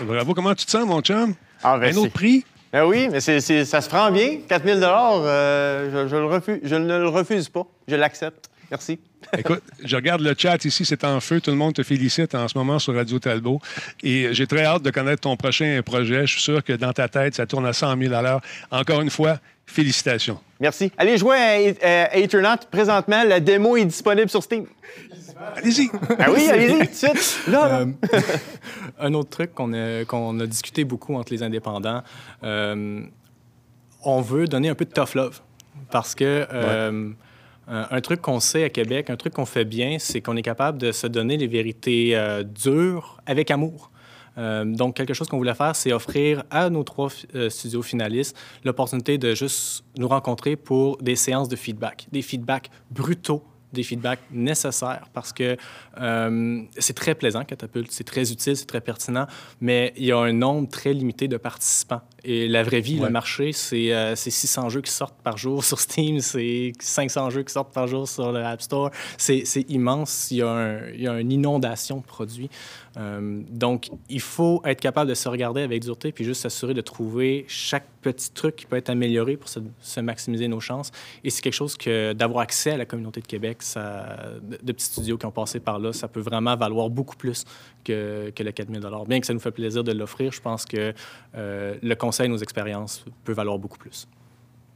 Bravo. 0.05 0.35
Comment 0.35 0.55
tu 0.55 0.67
te 0.67 0.71
sens, 0.71 0.87
mon 0.87 1.01
chum? 1.01 1.35
Ah, 1.65 1.75
Un 1.75 1.79
merci. 1.79 1.99
autre 1.99 2.13
prix? 2.13 2.45
Ben 2.73 2.85
oui, 2.85 3.09
mais 3.11 3.21
c'est, 3.21 3.41
c'est- 3.41 3.65
ça 3.65 3.81
se 3.81 3.89
prend 3.89 4.13
bien. 4.13 4.39
4000 4.47 4.79
euh, 4.85 6.05
je, 6.05 6.09
je 6.09 6.17
le 6.17 6.27
refuse, 6.27 6.61
je 6.63 6.77
ne 6.77 6.97
le 6.99 7.09
refuse 7.09 7.49
pas. 7.49 7.67
Je 7.89 7.97
l'accepte. 7.97 8.51
Merci. 8.71 8.99
Écoute, 9.37 9.63
je 9.85 9.97
regarde 9.97 10.21
le 10.21 10.35
chat 10.37 10.65
ici, 10.65 10.85
c'est 10.85 11.05
en 11.05 11.21
feu. 11.21 11.41
Tout 11.41 11.51
le 11.51 11.57
monde 11.57 11.75
te 11.75 11.83
félicite 11.83 12.35
en 12.35 12.49
ce 12.49 12.57
moment 12.57 12.79
sur 12.79 12.95
Radio 12.95 13.19
Talbot. 13.19 13.61
Et 14.03 14.33
j'ai 14.33 14.47
très 14.47 14.65
hâte 14.65 14.83
de 14.83 14.91
connaître 14.91 15.23
ton 15.23 15.37
prochain 15.37 15.81
projet. 15.85 16.27
Je 16.27 16.33
suis 16.33 16.43
sûr 16.43 16.63
que 16.63 16.73
dans 16.73 16.93
ta 16.93 17.09
tête, 17.09 17.35
ça 17.35 17.47
tourne 17.47 17.67
à 17.67 17.73
100 17.73 17.99
000 17.99 18.15
à 18.15 18.23
l'heure. 18.23 18.41
Encore 18.71 19.01
une 19.01 19.11
fois, 19.11 19.39
félicitations. 19.67 20.39
Merci. 20.61 20.91
Allez 20.97 21.19
jouer 21.19 21.37
à, 21.83 22.17
Ethernaut. 22.17 22.57
Présentement, 22.71 23.25
la 23.25 23.41
démo 23.41 23.77
est 23.77 23.85
disponible 23.85 24.31
sur 24.31 24.43
Steam. 24.43 24.67
Allez-y. 25.57 25.91
Ah 26.19 26.31
oui, 26.33 26.49
allez-y, 26.49 26.87
tout 26.87 26.93
de 26.93 27.19
suite. 27.19 27.41
Là, 27.49 27.69
là. 27.69 27.81
Euh, 27.81 28.21
un 28.99 29.15
autre 29.15 29.31
truc 29.31 29.55
qu'on 29.55 29.73
a, 29.75 30.05
qu'on 30.05 30.39
a 30.41 30.47
discuté 30.47 30.85
beaucoup 30.85 31.15
entre 31.15 31.33
les 31.33 31.43
indépendants, 31.43 32.03
euh, 32.43 33.03
on 34.03 34.21
veut 34.23 34.47
donner 34.47 34.69
un 34.69 34.75
peu 34.75 34.85
de 34.85 34.93
tough 34.93 35.15
love. 35.15 35.41
Parce 35.91 36.15
que 36.15 36.47
euh, 36.53 37.11
un, 37.69 37.87
un 37.91 38.01
truc 38.01 38.21
qu'on 38.21 38.41
sait 38.41 38.65
à 38.65 38.69
Québec, 38.71 39.11
un 39.11 39.17
truc 39.17 39.35
qu'on 39.35 39.47
fait 39.47 39.65
bien, 39.65 39.99
c'est 39.99 40.21
qu'on 40.21 40.37
est 40.37 40.43
capable 40.43 40.79
de 40.79 40.93
se 40.93 41.07
donner 41.07 41.37
les 41.37 41.47
vérités 41.47 42.17
euh, 42.17 42.43
dures 42.43 43.19
avec 43.27 43.51
amour. 43.51 43.91
Euh, 44.39 44.65
donc, 44.65 44.97
quelque 44.97 45.15
chose 45.15 45.29
qu'on 45.29 45.39
voulait 45.39 45.55
faire, 45.55 45.75
c'est 45.75 45.93
offrir 45.93 46.45
à 46.51 46.69
nos 46.71 46.85
trois 46.85 47.11
euh, 47.35 47.49
studios 47.49 47.83
finalistes 47.83 48.37
l'opportunité 48.65 49.19
de 49.19 49.35
juste 49.35 49.85
nous 49.97 50.09
rencontrer 50.09 50.57
pour 50.57 50.99
des 50.99 51.17
séances 51.17 51.49
de 51.49 51.57
feedback, 51.57 52.07
des 52.13 52.23
feedbacks 52.23 52.71
brutaux, 52.91 53.43
des 53.73 53.83
feedbacks 53.83 54.21
nécessaires 54.31 55.09
parce 55.13 55.33
que 55.33 55.57
euh, 56.01 56.63
c'est 56.79 56.95
très 56.95 57.15
plaisant, 57.15 57.45
Catapulte, 57.45 57.91
c'est 57.91 58.05
très 58.05 58.31
utile, 58.33 58.57
c'est 58.57 58.67
très 58.67 58.81
pertinent, 58.81 59.27
mais 59.61 59.93
il 59.97 60.05
y 60.05 60.13
a 60.13 60.19
un 60.19 60.33
nombre 60.33 60.69
très 60.69 60.93
limité 60.93 61.29
de 61.29 61.37
participants. 61.37 62.01
Et 62.27 62.49
la 62.49 62.63
vraie 62.63 62.81
vie, 62.81 62.99
Ouais. 62.99 63.07
le 63.07 63.13
marché, 63.13 63.53
c'est 63.53 63.93
euh, 63.95 64.15
c'est 64.17 64.31
600 64.31 64.69
jeux 64.69 64.81
qui 64.83 64.91
sortent 64.93 65.21
par 65.23 65.39
jour 65.39 65.65
sur 65.65 65.79
Steam, 65.81 66.21
c'est 66.21 66.73
500 66.81 67.31
jeux 67.31 67.43
qui 67.45 67.53
sortent 67.53 67.73
par 67.73 67.87
jour 67.87 68.09
sur 68.09 68.33
le 68.33 68.45
App 68.45 68.61
Store. 68.61 68.91
C'est 69.17 69.45
immense. 69.69 70.29
Il 70.31 70.39
y, 70.39 70.43
a 70.43 70.49
un- 70.51 70.89
il 70.91 71.01
y 71.03 71.09
a 71.09 71.19
une 71.21 71.33
inondation 71.33 71.99
de 71.99 72.03
produits. 72.05 72.51
Euh, 72.99 73.43
donc, 73.51 73.91
il 74.09 74.21
faut 74.23 74.63
être 74.65 74.81
capable 74.81 75.11
de 75.11 75.15
se 75.15 75.29
regarder 75.29 75.61
avec 75.61 75.83
dureté 75.83 76.13
puis 76.13 76.25
juste 76.25 76.41
s'assurer 76.41 76.73
de 76.73 76.81
trouver 76.81 77.45
chaque 77.47 77.85
petit 78.01 78.31
truc 78.31 78.57
qui 78.57 78.65
peut 78.67 78.77
être 78.77 78.89
amélioré 78.89 79.37
pour 79.37 79.51
se, 79.51 79.59
se 79.81 80.01
maximiser 80.01 80.49
nos 80.49 80.61
chances. 80.61 80.93
Et 81.23 81.29
c'est 81.29 81.43
quelque 81.43 81.53
chose 81.53 81.77
que 81.77 82.15
d'avoir 82.15 82.41
accès 82.41 82.71
à 82.71 82.77
la 82.79 82.87
communauté 82.87 83.21
de 83.21 83.27
Québec, 83.27 83.59
ça, 83.61 84.17
de, 84.41 84.59
de 84.63 84.73
petits 84.73 84.87
studios 84.87 85.19
qui 85.19 85.27
ont 85.27 85.31
passé 85.31 85.61
par 85.61 85.79
là, 85.79 85.93
ça 85.93 86.09
peut 86.09 86.21
vraiment 86.21 86.57
valoir 86.57 86.89
beaucoup 86.89 87.17
plus 87.17 87.45
que, 87.85 88.31
que 88.35 88.43
le 88.43 88.53
4000 88.53 88.81
Bien 89.07 89.21
que 89.21 89.27
ça 89.27 89.35
nous 89.35 89.41
fait 89.41 89.51
plaisir 89.51 89.85
de 89.85 89.93
l'offrir, 89.93 90.33
je 90.33 90.41
pense 90.41 90.65
que 90.65 90.95
euh, 91.37 91.75
le 91.83 91.95
nos 92.25 92.39
expériences, 92.39 93.05
peut 93.25 93.33
valoir 93.33 93.59
beaucoup 93.59 93.79
plus. 93.79 94.09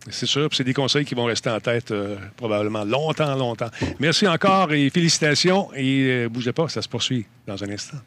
C'est 0.08 0.26
sûr, 0.26 0.48
c'est 0.52 0.64
des 0.64 0.72
conseils 0.72 1.04
qui 1.04 1.14
vont 1.14 1.26
rester 1.26 1.50
en 1.50 1.60
tête 1.60 1.90
euh, 1.90 2.16
probablement 2.36 2.84
longtemps, 2.84 3.34
longtemps. 3.34 3.68
Merci 3.98 4.26
encore 4.26 4.72
et 4.72 4.88
félicitations. 4.88 5.68
Et 5.74 6.24
euh, 6.24 6.28
bougez 6.28 6.52
pas, 6.52 6.68
ça 6.68 6.80
se 6.80 6.88
poursuit 6.88 7.26
dans 7.46 7.62
un 7.62 7.68
instant. 7.68 7.98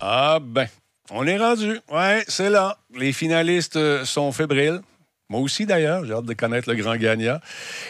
Ah 0.00 0.38
ben, 0.40 0.68
on 1.10 1.26
est 1.26 1.38
rendu. 1.38 1.80
Ouais, 1.90 2.22
c'est 2.28 2.50
là. 2.50 2.78
Les 2.94 3.12
finalistes 3.12 3.76
euh, 3.76 4.04
sont 4.04 4.30
fébriles. 4.30 4.80
Moi 5.28 5.40
aussi, 5.40 5.66
d'ailleurs, 5.66 6.04
j'ai 6.04 6.12
hâte 6.12 6.24
de 6.24 6.34
connaître 6.34 6.70
le 6.70 6.76
grand 6.76 6.96
gagnant. 6.96 7.38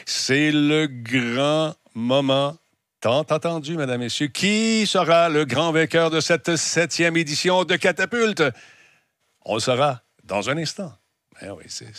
C'est 0.06 0.50
le 0.50 0.86
grand 0.86 1.74
moment 1.98 2.56
tant 3.00 3.22
attendu, 3.22 3.76
mesdames, 3.76 4.00
messieurs. 4.00 4.28
Qui 4.28 4.86
sera 4.86 5.28
le 5.28 5.44
grand 5.44 5.72
vainqueur 5.72 6.10
de 6.10 6.20
cette 6.20 6.56
septième 6.56 7.16
édition 7.16 7.64
de 7.64 7.76
Catapulte? 7.76 8.42
On 9.44 9.54
le 9.54 9.60
saura 9.60 10.02
dans 10.24 10.50
un 10.50 10.56
instant. 10.56 10.92
Ben 11.40 11.52
oui, 11.52 11.64
c'est... 11.68 11.92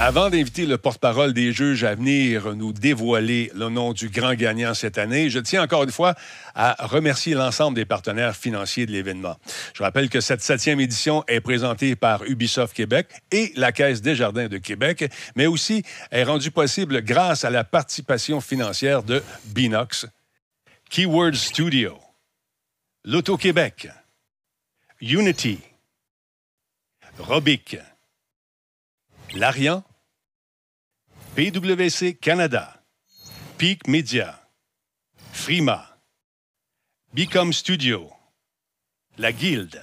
Avant 0.00 0.30
d'inviter 0.30 0.64
le 0.64 0.78
porte-parole 0.78 1.32
des 1.32 1.52
juges 1.52 1.82
à 1.82 1.96
venir 1.96 2.54
nous 2.54 2.72
dévoiler 2.72 3.50
le 3.52 3.68
nom 3.68 3.92
du 3.92 4.08
grand 4.08 4.34
gagnant 4.34 4.72
cette 4.72 4.96
année, 4.96 5.28
je 5.28 5.40
tiens 5.40 5.60
encore 5.60 5.82
une 5.82 5.90
fois 5.90 6.14
à 6.54 6.86
remercier 6.86 7.34
l'ensemble 7.34 7.74
des 7.74 7.84
partenaires 7.84 8.36
financiers 8.36 8.86
de 8.86 8.92
l'événement. 8.92 9.36
Je 9.74 9.82
rappelle 9.82 10.08
que 10.08 10.20
cette 10.20 10.40
septième 10.40 10.78
édition 10.78 11.24
est 11.26 11.40
présentée 11.40 11.96
par 11.96 12.22
Ubisoft 12.22 12.76
Québec 12.76 13.08
et 13.32 13.52
la 13.56 13.72
Caisse 13.72 14.00
des 14.00 14.14
Jardins 14.14 14.46
de 14.46 14.58
Québec, 14.58 15.12
mais 15.34 15.46
aussi 15.46 15.82
est 16.12 16.22
rendue 16.22 16.52
possible 16.52 17.02
grâce 17.02 17.44
à 17.44 17.50
la 17.50 17.64
participation 17.64 18.40
financière 18.40 19.02
de 19.02 19.20
Binox, 19.46 20.06
Keyword 20.90 21.34
Studio, 21.34 21.98
L'Auto-Québec, 23.04 23.88
Unity, 25.00 25.58
Robic, 27.18 27.78
Larian, 29.34 29.82
PWC 31.38 32.18
Canada, 32.20 32.82
Peak 33.58 33.86
Media, 33.86 34.40
Frima, 35.30 36.00
Bicom 37.14 37.52
Studio, 37.52 38.10
La 39.18 39.30
Guilde, 39.30 39.80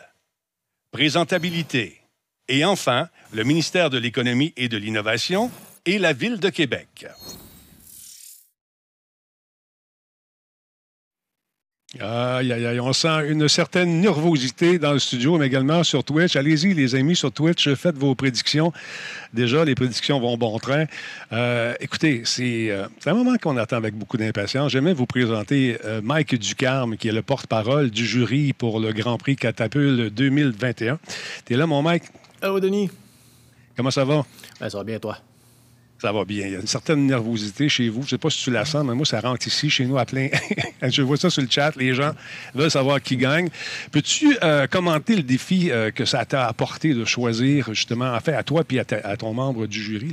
Présentabilité. 0.92 2.02
Et 2.50 2.66
enfin 2.66 3.10
le 3.32 3.46
ministère 3.46 3.90
de 3.90 3.98
l'Économie 3.98 4.52
et 4.58 4.68
de 4.68 4.76
l'Innovation 4.76 5.50
et 5.86 5.98
la 5.98 6.12
Ville 6.12 6.42
de 6.42 6.50
Québec. 6.50 7.08
Aïe, 12.02 12.52
aïe, 12.52 12.66
aïe, 12.66 12.80
on 12.82 12.92
sent 12.92 13.30
une 13.30 13.48
certaine 13.48 14.02
nervosité 14.02 14.78
dans 14.80 14.92
le 14.92 15.00
studio, 15.00 15.38
mais 15.38 15.48
également 15.48 15.82
sur 15.84 16.04
Twitch. 16.04 16.36
Allez-y, 16.36 16.74
les 16.74 16.94
amis, 16.94 17.16
sur 17.16 17.32
Twitch, 17.32 17.74
faites 17.76 17.98
vos 17.98 18.16
prédictions. 18.16 18.74
Déjà, 19.34 19.64
les 19.64 19.76
prédictions 19.76 20.20
vont 20.20 20.36
bon 20.36 20.60
train. 20.60 20.86
Euh, 21.32 21.74
écoutez, 21.80 22.24
c'est 22.26 22.70
euh, 22.70 22.88
c'est 23.00 23.12
un 23.12 23.14
moment 23.14 23.38
qu'on 23.38 23.56
attend 23.56 23.78
avec 23.78 23.96
beaucoup 23.96 24.18
d'impatience. 24.18 24.74
J'aimerais 24.74 24.94
vous 24.94 25.06
présenter 25.06 25.78
euh, 25.86 26.02
Mike 26.04 26.36
Ducarme, 26.36 26.98
qui 26.98 27.08
est 27.08 27.14
le 27.14 27.22
porte-parole 27.22 27.90
du 27.90 28.06
jury 28.06 28.52
pour 28.52 28.82
le 28.82 28.92
Grand 28.92 29.18
Prix 29.18 29.38
Catapulte 29.38 30.14
2021. 30.14 31.00
T'es 31.46 31.56
là, 31.56 31.66
mon 31.66 31.82
Mike? 31.82 32.04
Allô, 32.42 32.60
Denis? 32.60 32.90
Comment 33.78 33.92
ça 33.92 34.04
va? 34.04 34.26
Ben, 34.60 34.70
ça 34.70 34.78
va 34.80 34.84
bien, 34.84 35.00
toi? 35.00 35.18
Ça 36.06 36.12
va 36.12 36.24
bien. 36.24 36.46
Il 36.46 36.54
y 36.54 36.56
a 36.56 36.60
une 36.60 36.68
certaine 36.68 37.08
nervosité 37.08 37.68
chez 37.68 37.90
vous. 37.90 38.02
Je 38.02 38.06
ne 38.06 38.10
sais 38.12 38.18
pas 38.20 38.30
si 38.30 38.44
tu 38.44 38.52
la 38.52 38.64
sens, 38.64 38.86
mais 38.86 38.94
moi, 38.94 39.08
ça 39.08 39.20
rentre 39.22 39.48
ici, 39.48 39.72
chez 39.72 39.86
nous, 39.86 39.98
à 39.98 40.06
plein. 40.06 40.28
Je 40.84 41.02
vois 41.02 41.18
ça 41.18 41.32
sur 41.32 41.42
le 41.42 41.48
chat. 41.50 41.76
Les 41.78 41.96
gens 41.96 42.12
veulent 42.54 42.70
savoir 42.70 43.02
qui 43.02 43.18
gagne. 43.18 43.50
Peux-tu 43.92 44.38
euh, 44.44 44.68
commenter 44.68 45.16
le 45.16 45.24
défi 45.24 45.72
euh, 45.72 45.90
que 45.90 46.06
ça 46.06 46.24
t'a 46.26 46.46
apporté 46.46 46.94
de 46.94 47.06
choisir, 47.06 47.74
justement, 47.74 48.14
en 48.14 48.20
fait, 48.20 48.34
à 48.34 48.44
toi 48.44 48.64
puis 48.64 48.78
à, 48.78 48.86
ton 49.18 49.34
membre 49.34 49.66
du 49.66 49.82
jury? 49.82 50.12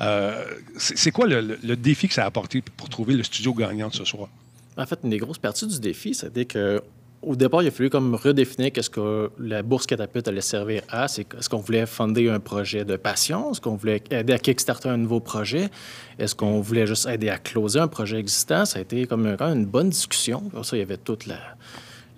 Euh, 0.00 0.44
c'est 0.78 1.10
quoi 1.10 1.26
le, 1.26 1.40
le- 1.40 1.58
le 1.60 1.74
défi 1.76 2.06
que 2.06 2.14
ça 2.14 2.22
a 2.22 2.26
apporté 2.26 2.62
pour 2.76 2.88
trouver 2.88 3.14
le 3.14 3.24
studio 3.24 3.52
gagnant 3.52 3.88
de 3.88 3.94
ce 3.94 4.04
soir? 4.04 4.28
En 4.76 4.86
fait, 4.86 5.00
une 5.02 5.10
des 5.10 5.18
grosses 5.18 5.38
parties 5.38 5.66
du 5.66 5.80
défi, 5.80 6.14
c'était 6.14 6.44
que 6.44 6.80
au 7.22 7.36
départ, 7.36 7.62
il 7.62 7.68
a 7.68 7.70
fallu 7.70 7.88
comme 7.88 8.14
redéfinir 8.14 8.72
qu'est-ce 8.72 8.90
que 8.90 9.30
la 9.38 9.62
bourse 9.62 9.86
catapulte 9.86 10.26
allait 10.28 10.40
servir 10.40 10.82
à. 10.88 11.06
C'est 11.08 11.22
est-ce 11.38 11.48
qu'on 11.48 11.58
voulait 11.58 11.86
fonder 11.86 12.28
un 12.28 12.40
projet 12.40 12.84
de 12.84 12.96
passion? 12.96 13.52
Est-ce 13.52 13.60
qu'on 13.60 13.76
voulait 13.76 14.02
aider 14.10 14.32
à 14.32 14.38
kickstarter 14.38 14.88
un 14.88 14.96
nouveau 14.96 15.20
projet? 15.20 15.70
Est-ce 16.18 16.34
qu'on 16.34 16.60
voulait 16.60 16.86
juste 16.86 17.06
aider 17.06 17.28
à 17.28 17.38
closer 17.38 17.78
un 17.80 17.88
projet 17.88 18.18
existant? 18.18 18.64
Ça 18.64 18.78
a 18.78 18.82
été 18.82 19.06
comme 19.06 19.36
quand 19.36 19.48
même 19.48 19.58
une 19.60 19.66
bonne 19.66 19.90
discussion. 19.90 20.42
Ça, 20.62 20.76
il 20.76 20.80
y 20.80 20.82
avait 20.82 20.96
toute 20.96 21.26
la- 21.26 21.56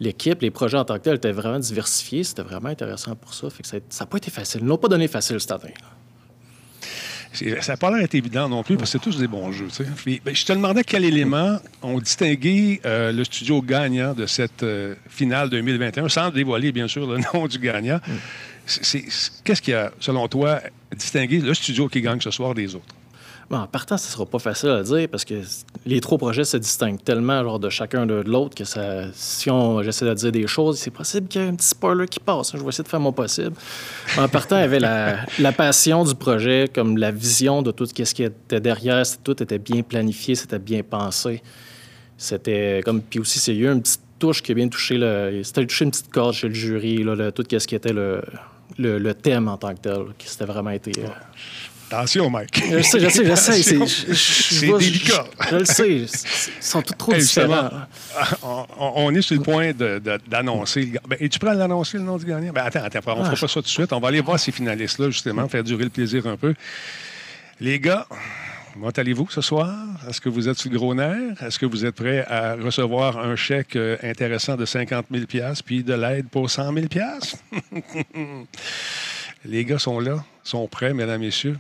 l'équipe, 0.01 0.40
les 0.43 0.51
projets 0.51 0.78
en 0.78 0.85
tant 0.85 0.94
que 0.94 1.01
tels 1.02 1.16
étaient 1.16 1.32
vraiment 1.32 1.59
diversifiés. 1.59 2.24
C'était 2.24 2.43
vraiment 2.43 2.70
intéressant 2.70 3.14
pour 3.14 3.32
ça. 3.35 3.48
Ça 3.62 3.78
n'a 4.01 4.06
pas 4.06 4.16
été 4.16 4.31
facile. 4.31 4.60
Ils 4.62 4.66
n'ont 4.66 4.78
pas 4.78 4.89
donné 4.89 5.06
facile 5.09 5.39
cette 5.39 5.52
année. 5.52 5.74
Ça 7.35 7.73
n'a 7.73 7.77
pas 7.77 7.90
l'air 7.90 8.01
d'être 8.01 8.15
évident 8.15 8.48
non 8.48 8.62
plus, 8.62 8.77
parce 8.77 8.93
que 8.93 8.98
c'est 8.98 9.02
tous 9.05 9.19
des 9.19 9.27
bons 9.27 9.51
jeux. 9.52 9.69
Puis, 10.05 10.20
ben, 10.24 10.35
je 10.35 10.44
te 10.44 10.52
demandais 10.52 10.85
quel 10.85 11.05
élément 11.05 11.59
ont 11.82 11.98
distingué 11.98 12.81
euh, 12.85 13.11
le 13.12 13.24
studio 13.24 13.61
gagnant 13.61 14.15
de 14.15 14.27
cette 14.27 14.62
euh, 14.62 14.94
finale 15.09 15.51
2021, 15.51 16.09
sans 16.09 16.31
dévoiler, 16.31 16.70
bien 16.73 16.86
sûr, 16.89 17.06
le 17.11 17.19
nom 17.35 17.47
du 17.47 17.59
gagnant. 17.59 18.01
C'est- 18.66 19.05
Qu'est-ce 19.44 19.61
qui 19.61 19.73
a, 19.73 19.93
selon 20.01 20.27
toi, 20.28 20.61
distingué 20.97 21.40
le 21.40 21.52
studio 21.55 21.89
qui 21.89 22.01
gagne 22.01 22.20
ce 22.20 22.31
soir 22.31 22.55
des 22.55 22.74
autres? 22.74 22.94
Bon, 23.51 23.59
en 23.59 23.66
partant, 23.66 23.99
ce 23.99 24.11
sera 24.11 24.25
pas 24.25 24.39
facile 24.39 24.71
à 24.71 24.83
dire 24.83 25.07
parce 25.11 25.25
que 25.25 25.35
les 25.85 26.01
trois 26.01 26.16
projets 26.16 26.45
se 26.45 26.57
distinguent 26.57 27.03
tellement 27.03 27.43
genre, 27.45 27.59
de 27.59 27.69
chacun 27.69 28.07
de 28.07 28.15
l'autre 28.27 28.55
que 28.55 28.65
ça, 28.65 29.05
si 29.12 29.51
on 29.51 29.83
j'essaie 29.83 30.07
de 30.07 30.15
dire 30.15 30.33
des 30.33 30.47
choses, 30.47 30.79
c'est 30.79 30.91
possible 30.91 31.29
qu'il 31.29 31.43
y 31.43 31.45
ait 31.45 31.49
un 31.49 31.55
petit 31.55 31.66
spoiler 31.69 32.07
qui 32.09 32.21
passe. 32.21 32.53
Je 32.53 32.59
vais 32.62 32.69
essayer 32.69 32.85
de 32.85 32.89
faire 32.89 33.01
mon 33.01 33.12
possible. 33.12 33.53
En 34.16 34.29
partant, 34.29 34.57
il 34.57 34.61
y 34.61 34.65
avait 34.65 34.81
la, 34.81 35.19
la 35.39 35.53
passion 35.53 36.05
du 36.05 36.15
projet, 36.15 36.71
comme 36.75 36.97
la 36.97 37.11
vision 37.11 37.61
de 37.61 37.71
tout 37.71 37.85
ce 37.87 37.93
qui 37.93 38.23
était 38.23 38.61
derrière. 38.61 39.03
Tout 39.23 39.43
était 39.43 39.59
bien 39.59 39.83
planifié, 39.83 40.35
c'était 40.35 40.59
bien 40.59 40.83
pensé. 40.83 41.43
C'était 42.16 42.81
comme. 42.85 43.03
Puis 43.03 43.19
aussi, 43.21 43.39
c'est 43.39 43.55
eu 43.55 43.69
une 43.71 43.83
petite 43.83 44.01
touche 44.19 44.43
qui 44.43 44.53
a 44.53 44.55
bien 44.55 44.69
touché 44.69 44.97
le. 44.97 45.43
C'était 45.43 45.66
touché 45.66 45.85
une 45.85 45.91
petite 45.91 46.11
corde 46.11 46.33
chez 46.35 46.49
le 46.49 46.55
jury, 46.55 47.03
là, 47.03 47.15
le- 47.15 47.33
tout 47.33 47.45
ce 47.51 47.66
qui 47.66 47.75
était 47.75 47.93
le, 47.93 48.23
le, 48.79 48.99
le 48.99 49.15
thème 49.15 49.49
en 49.49 49.57
tant 49.59 49.75
que 49.75 49.81
tel, 49.81 49.99
qui 50.16 50.29
c'était 50.29 50.45
vraiment 50.47 50.71
été. 50.71 50.93
euh, 51.03 51.09
Attention, 51.95 52.29
Mike. 52.31 52.62
je 52.71 52.83
sais, 52.83 53.01
je 53.01 53.09
sais, 53.09 53.25
je 53.25 53.35
sais. 53.35 53.62
C'est, 54.15 54.66
délicat. 54.79 55.25
Je, 55.41 55.49
je 55.51 55.57
le 55.57 55.65
sais. 55.65 55.89
Ils 55.91 56.09
sont 56.61 56.83
tous 56.83 56.95
trop 56.95 57.12
différents. 57.12 57.71
on, 58.43 58.66
on 58.97 59.15
est 59.15 59.23
sur 59.23 59.37
le 59.37 59.43
point 59.43 59.71
d'annoncer. 60.27 60.93
Ben, 61.09 61.16
Es-tu 61.21 61.39
prêt 61.39 61.51
à 61.51 61.55
l'annoncer, 61.55 61.99
le 61.99 62.05
nom 62.05 62.16
du 62.16 62.25
gagnant? 62.25 62.53
Ben, 62.53 62.62
attends, 62.65 62.83
attends, 62.85 63.01
on 63.07 63.16
ne 63.16 63.21
Ah, 63.21 63.25
fera 63.25 63.35
je- 63.37 63.41
pas 63.43 63.49
ça 63.49 63.55
tout 63.55 63.61
de 63.62 63.66
suite. 63.69 63.93
On 63.93 64.01
va 64.01 64.09
aller 64.09 64.21
voir 64.21 64.39
ces 64.41 64.51
finalistes-là, 64.53 65.11
justement, 65.11 65.49
faire 65.49 65.62
durer 65.65 65.85
le 65.85 65.91
plaisir 65.91 66.27
un 66.27 66.37
peu. 66.37 66.55
Les 67.61 67.79
gars, 67.79 68.07
comment 68.73 68.89
allez-vous 68.91 69.29
ce 69.31 69.41
soir? 69.41 69.73
Est-ce 70.09 70.21
que 70.21 70.29
vous 70.29 70.49
êtes 70.49 70.59
sur 70.59 70.71
le 70.73 70.77
gros 70.79 70.95
nerf? 70.95 71.41
Est-ce 71.43 71.59
que 71.59 71.66
vous 71.66 71.85
êtes 71.87 71.95
prêts 71.95 72.25
à 72.27 72.55
recevoir 72.57 73.19
un 73.19 73.37
chèque 73.37 73.77
euh, 73.77 73.97
intéressant 74.03 74.57
de 74.57 74.65
50 74.65 75.07
000 75.12 75.25
puis 75.65 75.85
de 75.85 75.95
l'aide 75.95 76.27
pour 76.29 76.51
100 76.51 76.73
000 76.75 76.87
Les 79.45 79.65
gars 79.65 79.79
sont 79.79 80.01
là, 80.01 80.25
sont 80.43 80.66
prêts, 80.66 80.95
mesdames, 80.95 81.21
messieurs. 81.21 81.57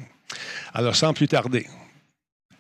Alors, 0.72 0.96
sans 0.96 1.12
plus 1.12 1.28
tarder, 1.28 1.66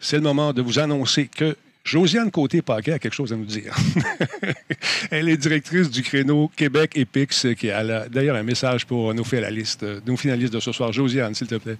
c'est 0.00 0.16
le 0.16 0.22
moment 0.22 0.52
de 0.52 0.62
vous 0.62 0.78
annoncer 0.78 1.28
que 1.28 1.56
Josiane 1.84 2.30
Côté-Paquet 2.30 2.92
a 2.92 2.98
quelque 2.98 3.12
chose 3.12 3.30
à 3.30 3.36
nous 3.36 3.44
dire. 3.44 3.74
Elle 5.10 5.28
est 5.28 5.36
directrice 5.36 5.90
du 5.90 6.02
créneau 6.02 6.50
Québec 6.56 6.92
Epix, 6.96 7.46
qui 7.58 7.70
a 7.70 8.08
d'ailleurs 8.08 8.36
un 8.36 8.42
message 8.42 8.86
pour 8.86 9.12
nos 9.12 9.22
finalistes, 9.22 9.84
nos 10.06 10.16
finalistes 10.16 10.54
de 10.54 10.60
ce 10.60 10.72
soir. 10.72 10.94
Josiane, 10.94 11.34
s'il 11.34 11.46
te 11.46 11.56
plaît. 11.56 11.76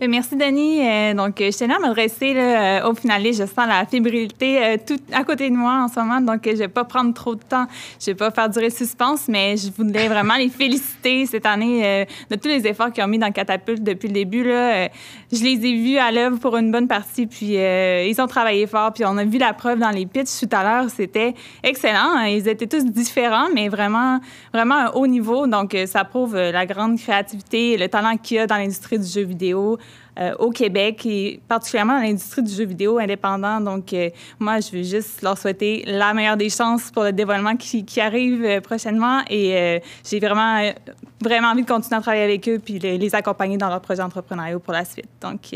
Merci, 0.00 0.36
Denis. 0.36 0.86
Euh, 0.86 1.12
donc, 1.12 1.34
je 1.40 1.58
tenais 1.58 1.74
à 1.74 1.80
m'adresser 1.80 2.36
aux 2.84 2.94
finalistes. 2.94 3.40
Je 3.40 3.46
sens 3.46 3.66
la 3.66 3.84
fébrilité 3.84 4.64
euh, 4.64 4.76
tout 4.86 5.00
à 5.12 5.24
côté 5.24 5.50
de 5.50 5.56
moi 5.56 5.82
en 5.82 5.88
ce 5.88 5.98
moment, 5.98 6.20
donc 6.20 6.42
je 6.44 6.50
ne 6.50 6.56
vais 6.56 6.68
pas 6.68 6.84
prendre 6.84 7.12
trop 7.12 7.34
de 7.34 7.42
temps. 7.42 7.66
Je 8.00 8.10
ne 8.10 8.14
vais 8.14 8.18
pas 8.18 8.30
faire 8.30 8.48
durer 8.48 8.66
le 8.66 8.74
suspense, 8.74 9.26
mais 9.26 9.56
je 9.56 9.70
voudrais 9.76 10.06
vraiment 10.06 10.36
les 10.36 10.50
féliciter 10.50 11.26
cette 11.26 11.46
année 11.46 11.84
euh, 11.84 12.04
de 12.30 12.36
tous 12.36 12.48
les 12.48 12.64
efforts 12.64 12.92
qu'ils 12.92 13.02
ont 13.02 13.08
mis 13.08 13.18
dans 13.18 13.32
Catapulte 13.32 13.82
depuis 13.82 14.06
le 14.06 14.14
début. 14.14 14.44
Là. 14.44 14.88
Je 15.30 15.42
les 15.42 15.66
ai 15.66 15.74
vus 15.74 15.98
à 15.98 16.10
l'œuvre 16.10 16.38
pour 16.38 16.56
une 16.56 16.72
bonne 16.72 16.88
partie, 16.88 17.26
puis 17.26 17.54
ils 17.54 18.20
ont 18.20 18.26
travaillé 18.26 18.66
fort, 18.66 18.92
puis 18.92 19.04
on 19.04 19.16
a 19.18 19.24
vu 19.24 19.38
la 19.38 19.52
preuve 19.52 19.78
dans 19.78 19.90
les 19.90 20.06
pitchs 20.06 20.40
tout 20.40 20.56
à 20.56 20.62
l'heure. 20.62 20.90
C'était 20.90 21.34
excellent. 21.62 22.20
Ils 22.22 22.48
étaient 22.48 22.66
tous 22.66 22.84
différents, 22.84 23.48
mais 23.54 23.68
vraiment, 23.68 24.20
vraiment 24.52 24.76
un 24.76 24.90
haut 24.92 25.06
niveau. 25.06 25.46
Donc, 25.46 25.74
euh, 25.74 25.86
ça 25.86 26.04
prouve 26.04 26.36
euh, 26.36 26.52
la 26.52 26.66
grande 26.66 26.98
créativité 26.98 27.72
et 27.72 27.78
le 27.78 27.88
talent 27.88 28.16
qu'il 28.16 28.36
y 28.36 28.40
a 28.40 28.46
dans 28.46 28.56
l'industrie 28.56 28.98
du 28.98 29.06
jeu 29.06 29.22
vidéo. 29.22 29.78
Euh, 30.18 30.34
au 30.38 30.50
Québec 30.50 31.06
et 31.06 31.40
particulièrement 31.46 31.94
dans 31.94 32.02
l'industrie 32.02 32.42
du 32.42 32.52
jeu 32.52 32.64
vidéo 32.64 32.98
indépendant. 32.98 33.60
Donc, 33.60 33.94
moi, 34.38 34.60
je 34.60 34.76
veux 34.76 34.82
juste 34.82 35.22
leur 35.22 35.38
souhaiter 35.38 35.84
la 35.86 36.12
meilleure 36.12 36.36
des 36.36 36.50
chances 36.50 36.90
pour 36.90 37.04
le 37.04 37.12
développement 37.12 37.56
qui, 37.56 38.00
arrive 38.00 38.60
prochainement 38.60 39.22
et 39.30 39.80
j'ai 40.04 40.20
vraiment, 40.20 40.72
vraiment 41.20 41.48
envie 41.48 41.62
de 41.62 41.68
continuer 41.68 41.96
à 41.96 42.00
travailler 42.00 42.24
avec 42.24 42.48
eux 42.48 42.60
puis 42.64 42.78
les, 42.78 42.98
les 42.98 43.14
accompagner 43.14 43.56
dans 43.56 43.68
leur 43.68 43.80
projet 43.80 44.02
entrepreneurial 44.02 44.60
pour 44.60 44.72
la 44.72 44.84
suite. 44.84 45.08
Donc, 45.20 45.52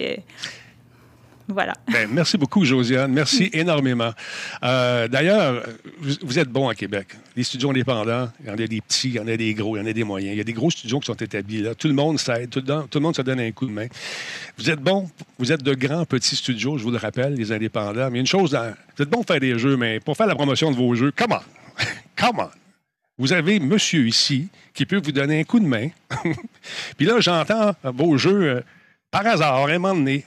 voilà. 1.48 1.74
Ben, 1.90 2.08
merci 2.12 2.38
beaucoup, 2.38 2.64
Josiane. 2.64 3.12
Merci 3.12 3.50
énormément. 3.52 4.12
Euh, 4.62 5.08
d'ailleurs, 5.08 5.62
vous, 6.00 6.38
êtes 6.38 6.48
bon 6.48 6.68
à 6.68 6.74
Québec. 6.74 7.08
Les 7.36 7.42
studios 7.42 7.70
indépendants, 7.70 8.30
il 8.40 8.46
y 8.46 8.50
en 8.50 8.54
a 8.54 8.66
des 8.66 8.80
petits, 8.80 9.08
il 9.08 9.14
y 9.14 9.20
en 9.20 9.28
a 9.28 9.36
des 9.36 9.54
gros, 9.54 9.76
il 9.76 9.80
y 9.80 9.82
en 9.82 9.86
a 9.86 9.92
des 9.92 10.04
moyens. 10.04 10.34
Il 10.34 10.38
y 10.38 10.40
a 10.40 10.44
des 10.44 10.52
gros 10.52 10.70
studios 10.70 11.00
qui 11.00 11.06
sont 11.06 11.14
établis 11.14 11.62
là. 11.62 11.74
Tout 11.74 11.88
le 11.88 11.94
monde 11.94 12.18
s'aide, 12.18 12.50
tout, 12.50 12.62
le 12.66 13.00
monde 13.00 13.16
se 13.16 13.22
donne 13.22 13.40
un 13.40 13.50
coup 13.52 13.66
de 13.66 13.72
main. 13.72 13.86
Vous 14.58 14.70
êtes 14.70 14.80
bon, 14.80 15.10
vous 15.38 15.52
êtes 15.52 15.62
de 15.62 15.74
grands 15.74 16.04
petits 16.04 16.36
studios, 16.36 16.78
je 16.78 16.82
vous 16.82 16.90
le 16.90 16.98
rappelle, 16.98 17.34
les 17.34 17.52
indépendants. 17.52 18.10
Mais 18.10 18.20
une 18.20 18.26
chose, 18.26 18.58
vous 18.96 19.02
êtes 19.02 19.10
bon 19.10 19.18
pour 19.18 19.26
faire 19.26 19.40
des 19.40 19.58
jeux, 19.58 19.76
mais 19.76 20.00
pour 20.00 20.16
faire 20.16 20.26
la 20.26 20.34
promotion 20.34 20.70
de 20.70 20.76
vos 20.76 20.94
jeux, 20.94 21.12
comment? 21.16 21.40
comment? 22.16 22.50
Vous 23.18 23.32
avez 23.32 23.60
monsieur 23.60 24.06
ici 24.06 24.48
qui 24.74 24.86
peut 24.86 25.00
vous 25.02 25.12
donner 25.12 25.40
un 25.40 25.44
coup 25.44 25.60
de 25.60 25.66
main. 25.66 25.88
Puis 26.96 27.06
là, 27.06 27.20
j'entends 27.20 27.74
vos 27.84 28.16
jeux 28.16 28.42
euh, 28.42 28.60
par 29.12 29.26
hasard, 29.26 29.66
un 29.66 29.78
moment 29.78 29.94
donné, 29.94 30.24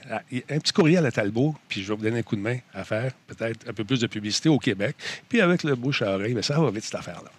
un 0.48 0.58
petit 0.60 0.72
courriel 0.72 1.04
à 1.04 1.10
Talbot, 1.10 1.56
puis 1.68 1.82
je 1.82 1.88
vais 1.88 1.96
vous 1.96 2.04
donner 2.04 2.20
un 2.20 2.22
coup 2.22 2.36
de 2.36 2.40
main 2.40 2.58
à 2.72 2.84
faire, 2.84 3.10
peut-être 3.26 3.68
un 3.68 3.72
peu 3.72 3.82
plus 3.82 4.00
de 4.00 4.06
publicité 4.06 4.48
au 4.48 4.60
Québec. 4.60 4.94
Puis 5.28 5.40
avec 5.40 5.64
le 5.64 5.74
bouche 5.74 6.02
à 6.02 6.14
oreille, 6.14 6.34
bien, 6.34 6.42
ça 6.42 6.60
va 6.60 6.70
vite 6.70 6.84
cette 6.84 6.94
affaire-là. 6.94 7.30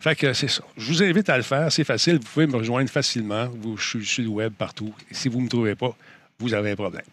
Fait 0.00 0.16
que 0.16 0.32
c'est 0.32 0.48
ça. 0.48 0.64
Je 0.76 0.92
vous 0.92 1.02
invite 1.04 1.30
à 1.30 1.36
le 1.36 1.44
faire, 1.44 1.70
c'est 1.70 1.84
facile, 1.84 2.14
vous 2.16 2.24
pouvez 2.24 2.48
me 2.48 2.56
rejoindre 2.56 2.90
facilement. 2.90 3.48
je 3.76 3.82
suis 3.82 4.04
sur 4.04 4.24
le 4.24 4.30
web 4.30 4.52
partout. 4.52 4.92
Et 5.08 5.14
si 5.14 5.28
vous 5.28 5.38
ne 5.38 5.44
me 5.44 5.48
trouvez 5.48 5.76
pas, 5.76 5.94
vous 6.40 6.52
avez 6.54 6.72
un 6.72 6.76
problème. 6.76 7.04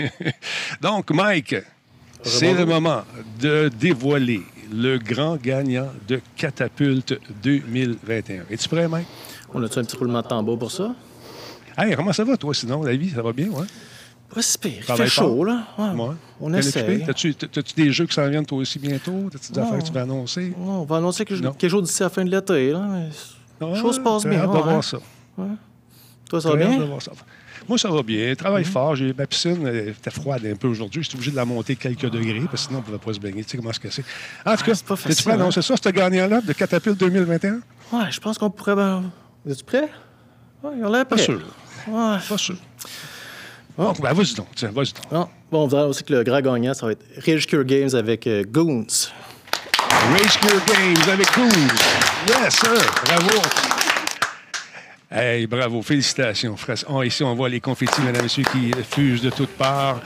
Donc, 0.82 1.10
Mike, 1.10 1.56
c'est 2.22 2.52
le 2.52 2.66
moment 2.66 3.04
de 3.40 3.70
dévoiler 3.80 4.42
le 4.70 4.98
grand 4.98 5.36
gagnant 5.36 5.88
de 6.06 6.20
Catapulte 6.36 7.18
2021. 7.42 8.44
Es-tu 8.50 8.68
prêt, 8.68 8.86
Mike? 8.86 9.06
On 9.54 9.62
a-tu 9.62 9.78
un 9.78 9.84
petit 9.84 9.96
roulement 9.96 10.20
de 10.20 10.28
tambour 10.28 10.58
pour 10.58 10.70
ça? 10.70 10.94
Hey, 11.78 11.94
comment 11.94 12.12
ça 12.12 12.24
va, 12.24 12.36
toi, 12.36 12.52
sinon, 12.52 12.82
la 12.82 12.96
vie? 12.96 13.10
Ça 13.10 13.22
va 13.22 13.32
bien, 13.32 13.46
ouais? 13.50 13.66
Pas 14.34 14.42
si 14.42 14.58
pire. 14.58 14.84
Il 14.88 14.94
fait 14.96 15.06
chaud, 15.06 15.44
là. 15.44 15.64
Ouais. 15.78 16.14
On 16.40 16.52
essaie. 16.52 17.04
T'as-tu 17.06 17.34
des 17.76 17.92
jeux 17.92 18.06
qui 18.06 18.14
s'en 18.14 18.28
viennent, 18.28 18.44
toi 18.44 18.58
aussi, 18.58 18.80
bientôt? 18.80 19.28
T'as-tu 19.30 19.52
des 19.52 19.60
affaires 19.60 19.78
que 19.78 19.84
tu 19.84 19.92
vas 19.92 20.02
annoncer? 20.02 20.52
Non, 20.58 20.80
on 20.80 20.84
va 20.84 20.96
annoncer 20.96 21.24
quelque 21.24 21.68
chose 21.68 21.84
d'ici 21.84 22.02
à 22.02 22.06
la 22.06 22.10
fin 22.10 22.24
de 22.24 22.30
l'été, 22.30 22.72
là. 22.72 22.84
Mais... 22.90 23.08
Ah, 23.60 23.74
chose 23.76 24.02
passe 24.02 24.26
bien. 24.26 24.44
On 24.44 24.52
va 24.52 24.60
voir 24.60 24.84
ça. 24.84 24.98
Toi, 26.28 26.40
ça 26.40 26.50
va 26.50 26.56
bien? 26.56 26.78
Moi, 27.68 27.78
ça 27.78 27.90
va 27.90 28.02
bien. 28.02 28.34
Travaille 28.34 28.64
mm-hmm. 28.64 28.66
fort. 28.66 28.96
Ma 29.16 29.26
piscine 29.26 29.66
était 29.66 30.10
froide 30.10 30.44
un 30.46 30.56
peu 30.56 30.68
aujourd'hui. 30.68 31.02
J'étais 31.02 31.16
obligé 31.16 31.30
de 31.30 31.36
la 31.36 31.44
monter 31.44 31.76
quelques 31.76 32.10
degrés 32.10 32.40
parce 32.40 32.62
que 32.62 32.68
sinon, 32.68 32.78
on 32.78 32.80
ne 32.80 32.86
pouvait 32.86 32.98
pas 32.98 33.12
se 33.12 33.20
baigner. 33.20 33.44
Tu 33.44 33.50
sais 33.50 33.56
comment 33.56 33.72
se 33.72 33.80
casser. 33.80 34.02
En 34.44 34.56
tout 34.56 34.64
ah, 34.66 34.72
cas, 34.72 34.72
es-tu 34.72 35.22
prêt 35.22 35.32
à 35.32 35.34
hein? 35.34 35.40
annoncer 35.40 35.62
ça, 35.62 35.74
ce 35.76 35.88
gagnant-là 35.90 36.40
de 36.40 36.52
Catapulte 36.54 36.98
2021? 36.98 37.60
Ouais, 37.92 38.10
je 38.10 38.20
pense 38.20 38.38
qu'on 38.38 38.50
pourrait. 38.50 38.74
Ben... 38.74 39.10
Es-tu 39.48 39.64
prêt? 39.64 39.88
Ouais, 40.62 40.72
il 40.76 40.84
a 40.84 40.88
l'air 40.88 41.06
prêt. 41.06 41.16
Pas 41.16 41.22
sûr. 41.22 41.42
Ouais. 41.88 42.16
Pas 42.28 42.38
sûr. 42.38 42.56
Oh. 43.76 43.92
Ben, 44.00 44.12
vas-y 44.12 44.34
donc. 44.34 44.48
Tiens, 44.54 44.70
vas-y 44.72 44.92
donc. 44.92 45.04
Ah. 45.12 45.28
Bon, 45.50 45.64
on 45.64 45.66
verra 45.68 45.86
aussi 45.86 46.02
que 46.04 46.12
le 46.12 46.24
grand 46.24 46.40
gagnant, 46.40 46.74
ça 46.74 46.86
va 46.86 46.92
être 46.92 47.04
Rage 47.24 47.46
Cure 47.46 47.64
Games 47.64 47.94
avec 47.94 48.26
euh, 48.26 48.44
Goons. 48.46 48.86
Rage 50.12 50.40
Cure 50.40 50.60
Games 50.66 51.10
avec 51.12 51.32
Goons. 51.34 51.48
Yes, 52.28 52.54
sir. 52.54 52.92
Bravo. 53.04 53.67
Hey, 55.10 55.46
bravo, 55.46 55.80
félicitations. 55.80 56.54
ici, 57.02 57.24
on 57.24 57.34
voit 57.34 57.48
les 57.48 57.60
confettis, 57.60 58.02
mesdames 58.02 58.20
et 58.20 58.22
messieurs, 58.24 58.44
qui 58.52 58.70
fusent 58.90 59.22
de 59.22 59.30
toutes 59.30 59.56
parts. 59.56 60.02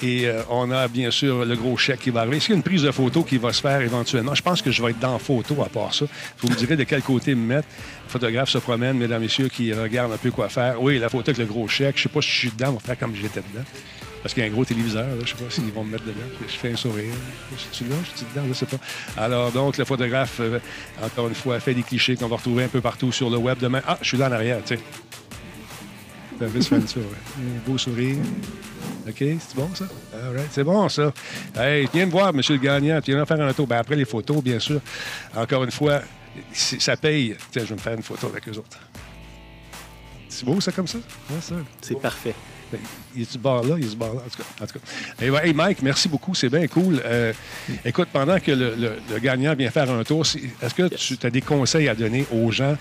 Et 0.00 0.28
euh, 0.28 0.42
on 0.48 0.70
a 0.70 0.86
bien 0.86 1.10
sûr 1.10 1.44
le 1.44 1.56
gros 1.56 1.76
chèque 1.76 1.98
qui 1.98 2.10
va 2.10 2.20
arriver. 2.20 2.36
Est-ce 2.36 2.46
qu'il 2.46 2.52
y 2.52 2.56
a 2.56 2.58
une 2.58 2.62
prise 2.62 2.84
de 2.84 2.92
photo 2.92 3.24
qui 3.24 3.36
va 3.36 3.52
se 3.52 3.60
faire 3.60 3.80
éventuellement? 3.80 4.32
Je 4.32 4.42
pense 4.42 4.62
que 4.62 4.70
je 4.70 4.80
vais 4.80 4.90
être 4.90 5.00
dans 5.00 5.18
photo 5.18 5.60
à 5.60 5.68
part 5.68 5.92
ça. 5.92 6.04
Vous 6.38 6.48
me 6.48 6.54
direz 6.54 6.76
de 6.76 6.84
quel 6.84 7.02
côté 7.02 7.34
me 7.34 7.44
mettre. 7.44 7.66
Le 8.04 8.10
photographe 8.10 8.48
se 8.48 8.58
promène, 8.58 8.96
mesdames 8.96 9.22
et 9.22 9.24
messieurs, 9.24 9.48
qui 9.48 9.72
regardent 9.72 10.12
un 10.12 10.18
peu 10.18 10.30
quoi 10.30 10.48
faire. 10.48 10.80
Oui, 10.80 11.00
la 11.00 11.08
photo 11.08 11.32
avec 11.32 11.38
le 11.38 11.46
gros 11.46 11.66
chèque. 11.66 11.96
Je 11.96 12.04
sais 12.04 12.08
pas 12.08 12.22
si 12.22 12.30
je 12.30 12.38
suis 12.38 12.50
dedans, 12.50 12.68
on 12.68 12.74
va 12.74 12.80
faire 12.80 12.98
comme 12.98 13.16
j'étais 13.16 13.42
dedans. 13.52 13.64
Parce 14.24 14.32
qu'il 14.32 14.42
y 14.42 14.46
a 14.46 14.48
un 14.48 14.52
gros 14.52 14.64
téléviseur, 14.64 15.06
je 15.16 15.20
ne 15.20 15.26
sais 15.26 15.44
pas 15.44 15.50
s'ils 15.50 15.70
vont 15.70 15.84
me 15.84 15.90
mettre 15.90 16.04
dedans. 16.04 16.16
Je 16.48 16.54
fais 16.54 16.72
un 16.72 16.76
sourire. 16.76 17.12
Je 17.52 17.76
suis 17.76 17.84
là, 17.84 17.94
je 18.10 18.16
suis 18.16 18.26
dedans, 18.34 18.46
je 18.48 18.54
sais 18.54 18.64
pas. 18.64 18.78
Alors, 19.18 19.52
donc, 19.52 19.76
le 19.76 19.84
photographe, 19.84 20.38
euh, 20.40 20.58
encore 21.02 21.28
une 21.28 21.34
fois, 21.34 21.60
fait 21.60 21.74
des 21.74 21.82
clichés 21.82 22.16
qu'on 22.16 22.28
va 22.28 22.36
retrouver 22.36 22.64
un 22.64 22.68
peu 22.68 22.80
partout 22.80 23.12
sur 23.12 23.28
le 23.28 23.36
web 23.36 23.58
demain. 23.58 23.82
Ah, 23.86 23.98
je 24.00 24.08
suis 24.08 24.16
là 24.16 24.30
en 24.30 24.32
arrière, 24.32 24.60
tu 24.64 24.78
sais. 24.78 24.82
Un 26.40 26.46
beau 27.66 27.76
sourire. 27.76 28.16
OK, 29.06 29.18
c'est 29.18 29.54
bon, 29.56 29.68
ça? 29.74 29.84
All 30.14 30.34
right, 30.34 30.48
c'est 30.50 30.64
bon, 30.64 30.88
ça. 30.88 31.12
Hey, 31.54 31.86
viens 31.92 32.06
me 32.06 32.10
voir, 32.10 32.32
monsieur 32.32 32.54
le 32.54 32.60
gagnant. 32.60 33.00
Viens 33.04 33.26
faire 33.26 33.42
un 33.42 33.52
tour. 33.52 33.66
Ben, 33.66 33.76
après 33.76 33.96
les 33.96 34.06
photos, 34.06 34.42
bien 34.42 34.58
sûr. 34.58 34.80
Encore 35.36 35.64
une 35.64 35.70
fois, 35.70 36.00
ça 36.50 36.96
paye. 36.96 37.36
Tiens, 37.50 37.64
je 37.64 37.68
vais 37.68 37.74
me 37.74 37.80
faire 37.80 37.92
une 37.92 38.02
photo 38.02 38.28
avec 38.28 38.48
eux 38.48 38.56
autres. 38.56 38.78
C'est 40.30 40.46
beau, 40.46 40.58
ça, 40.62 40.72
comme 40.72 40.88
ça? 40.88 40.98
C'est 41.82 42.00
parfait. 42.00 42.34
Il 43.16 43.22
a 43.22 43.26
ce 43.26 43.38
bar-là, 43.38 43.76
il 43.78 43.84
y 43.84 43.86
a 43.86 43.90
ce 43.90 43.96
bar-là, 43.96 44.20
en 44.60 44.66
tout 44.66 44.78
cas. 44.78 45.42
Hey, 45.44 45.52
Mike, 45.52 45.82
merci 45.82 46.08
beaucoup, 46.08 46.34
c'est 46.34 46.48
bien 46.48 46.66
cool. 46.66 47.00
Euh, 47.04 47.32
écoute, 47.84 48.08
pendant 48.12 48.38
que 48.40 48.50
le, 48.50 49.18
gagnant 49.20 49.54
vient 49.54 49.70
faire 49.70 49.90
un 49.90 50.02
tour, 50.04 50.22
est-ce 50.22 50.74
que 50.74 50.88
tu 50.94 51.26
as 51.26 51.30
des 51.30 51.40
conseils 51.40 51.88
à 51.88 51.94
donner 51.94 52.26
aux 52.32 52.50
gens 52.50 52.76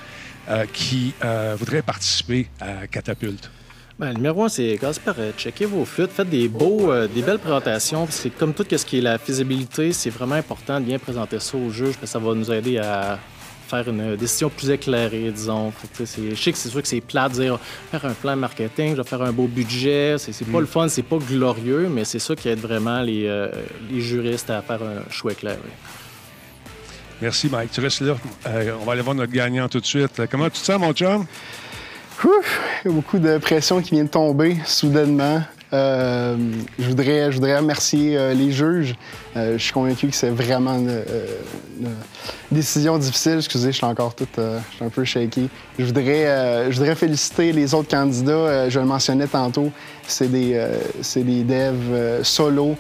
euh, 0.50 0.66
qui 0.72 1.14
euh, 1.24 1.56
voudraient 1.58 1.82
participer 1.82 2.48
à 2.60 2.88
Catapulte? 2.88 3.50
Ben, 4.00 4.08
le 4.08 4.14
numéro 4.16 4.44
un, 4.44 4.50
c'est 4.50 4.76
commencez 4.80 5.02
par 5.02 5.16
checker 5.38 5.66
vos 5.66 5.86
flûtes, 5.86 6.12
faites 6.12 6.30
des 6.30 6.48
beaux, 6.48 6.92
des 7.08 7.22
belles 7.22 7.38
présentations. 7.38 8.08
C'est 8.10 8.32
comme 8.32 8.54
tout 8.54 8.66
ce 8.70 8.84
qui 8.84 8.98
est 8.98 9.02
la 9.02 9.20
faisabilité, 9.20 9.94
c'est 9.94 10.10
vraiment 10.10 10.36
important 10.36 10.80
de 10.80 10.86
bien 10.86 10.98
présenter 10.98 11.40
ça 11.40 11.58
au 11.58 11.70
juge, 11.70 11.94
parce 11.94 11.98
que 12.00 12.06
ça 12.08 12.20
va 12.20 12.34
nous 12.34 12.52
aider 12.52 12.80
à 12.80 13.20
faire 13.74 13.90
une 13.90 14.16
décision 14.16 14.50
plus 14.50 14.70
éclairée, 14.70 15.32
disons. 15.32 15.74
je 16.00 16.36
sais 16.36 16.52
que 16.52 16.58
c'est 16.58 16.70
sûr 16.70 16.82
que 16.82 16.88
c'est 16.88 17.02
plat 17.02 17.28
de 17.28 17.34
dire 17.34 17.60
faire 17.92 18.06
un 18.06 18.14
plan 18.14 18.36
marketing, 18.36 18.92
je 18.92 19.02
vais 19.02 19.08
faire 19.08 19.22
un 19.24 19.32
beau 19.32 19.48
budget. 19.48 20.18
C'est 20.20 20.46
pas 20.46 20.60
mm. 20.60 20.62
le 20.62 20.66
fun, 20.68 20.88
c'est 20.90 21.02
pas 21.02 21.18
glorieux, 21.18 21.90
mais 21.90 22.06
c'est 22.06 22.20
ça 22.20 22.36
qui 22.36 22.50
aide 22.50 22.60
vraiment 22.60 23.02
les, 23.02 23.26
euh, 23.26 23.50
les, 23.90 24.00
juristes 24.00 24.50
à 24.52 24.62
faire 24.62 24.82
un 24.84 25.10
choix 25.10 25.32
éclairé. 25.32 25.58
Merci, 27.20 27.50
Mike. 27.50 27.72
Tu 27.72 27.82
restes 27.82 28.02
là. 28.02 28.16
Euh, 28.48 28.74
on 28.80 28.86
va 28.86 28.94
aller 28.94 29.02
voir 29.02 29.16
notre 29.16 29.32
gagnant 29.32 29.68
tout 29.68 29.80
de 29.80 29.86
suite. 29.86 30.22
Comment 30.30 30.46
tu 30.46 30.60
te 30.60 30.66
sens, 30.66 30.80
mon 30.80 30.94
chum? 30.94 31.26
il 32.24 32.30
y 32.86 32.90
a 32.90 32.92
beaucoup 32.92 33.18
de 33.18 33.38
pression 33.40 33.82
qui 33.82 33.96
vient 33.96 34.04
de 34.04 34.10
tomber 34.10 34.58
soudainement. 34.66 35.42
Euh, 35.74 36.38
je, 36.78 36.88
voudrais, 36.88 37.32
je 37.32 37.36
voudrais 37.38 37.58
remercier 37.58 38.16
euh, 38.16 38.34
les 38.34 38.52
juges. 38.52 38.94
Euh, 39.36 39.58
je 39.58 39.64
suis 39.64 39.74
convaincu 39.74 40.08
que 40.08 40.16
c'est 40.16 40.30
vraiment 40.30 40.76
une, 40.76 41.04
décision 42.52 42.98
difficile. 43.00 43.38
Excusez, 43.38 43.72
je 43.72 43.78
suis 43.78 43.86
encore 43.86 44.14
tout, 44.14 44.28
un 44.38 44.90
peu 44.90 45.04
shaky. 45.04 45.50
Je 45.80 45.86
voudrais, 45.86 46.70
je 46.70 46.78
voudrais 46.78 46.96
féliciter 46.96 47.52
les 47.52 47.74
autres 47.74 47.90
candidats. 47.90 48.70
je 48.70 48.80
le 48.80 48.86
mentionnais 48.86 49.26
tantôt, 49.26 49.72
c'est 50.08 50.32
des, 50.32 50.64
des 51.16 51.44
devs 51.44 52.24
solo. 52.24 52.76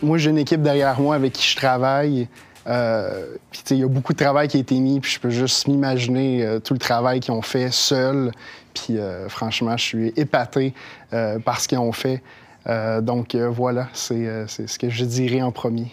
moi, 0.00 0.18
j'ai 0.18 0.30
une 0.30 0.38
équipe 0.38 0.62
derrière 0.62 1.00
moi 1.00 1.16
avec 1.16 1.32
qui 1.32 1.48
je 1.48 1.56
travaille. 1.56 2.28
il 2.68 3.76
y 3.76 3.82
a 3.82 3.88
beaucoup 3.88 4.12
de 4.12 4.18
travail 4.18 4.46
qui 4.46 4.58
a 4.58 4.60
été 4.60 4.78
mis, 4.78 5.00
puis 5.00 5.10
je 5.10 5.18
peux 5.18 5.30
juste 5.30 5.66
m'imaginer 5.66 6.58
tout 6.62 6.74
le 6.74 6.80
travail 6.80 7.18
qu'ils 7.18 7.34
ont 7.34 7.42
fait 7.42 7.72
seuls. 7.72 8.30
Puis 8.74 8.98
euh, 8.98 9.28
franchement, 9.28 9.76
je 9.76 9.84
suis 9.84 10.12
épaté 10.16 10.74
euh, 11.12 11.38
par 11.38 11.60
ce 11.60 11.68
qu'ils 11.68 11.78
ont 11.78 11.92
fait. 11.92 12.22
Euh, 12.66 13.00
donc 13.00 13.34
voilà, 13.34 13.88
c'est 13.92 14.46
ce 14.46 14.78
que 14.78 14.88
je 14.88 15.04
dirais 15.04 15.42
en 15.42 15.52
premier. 15.52 15.88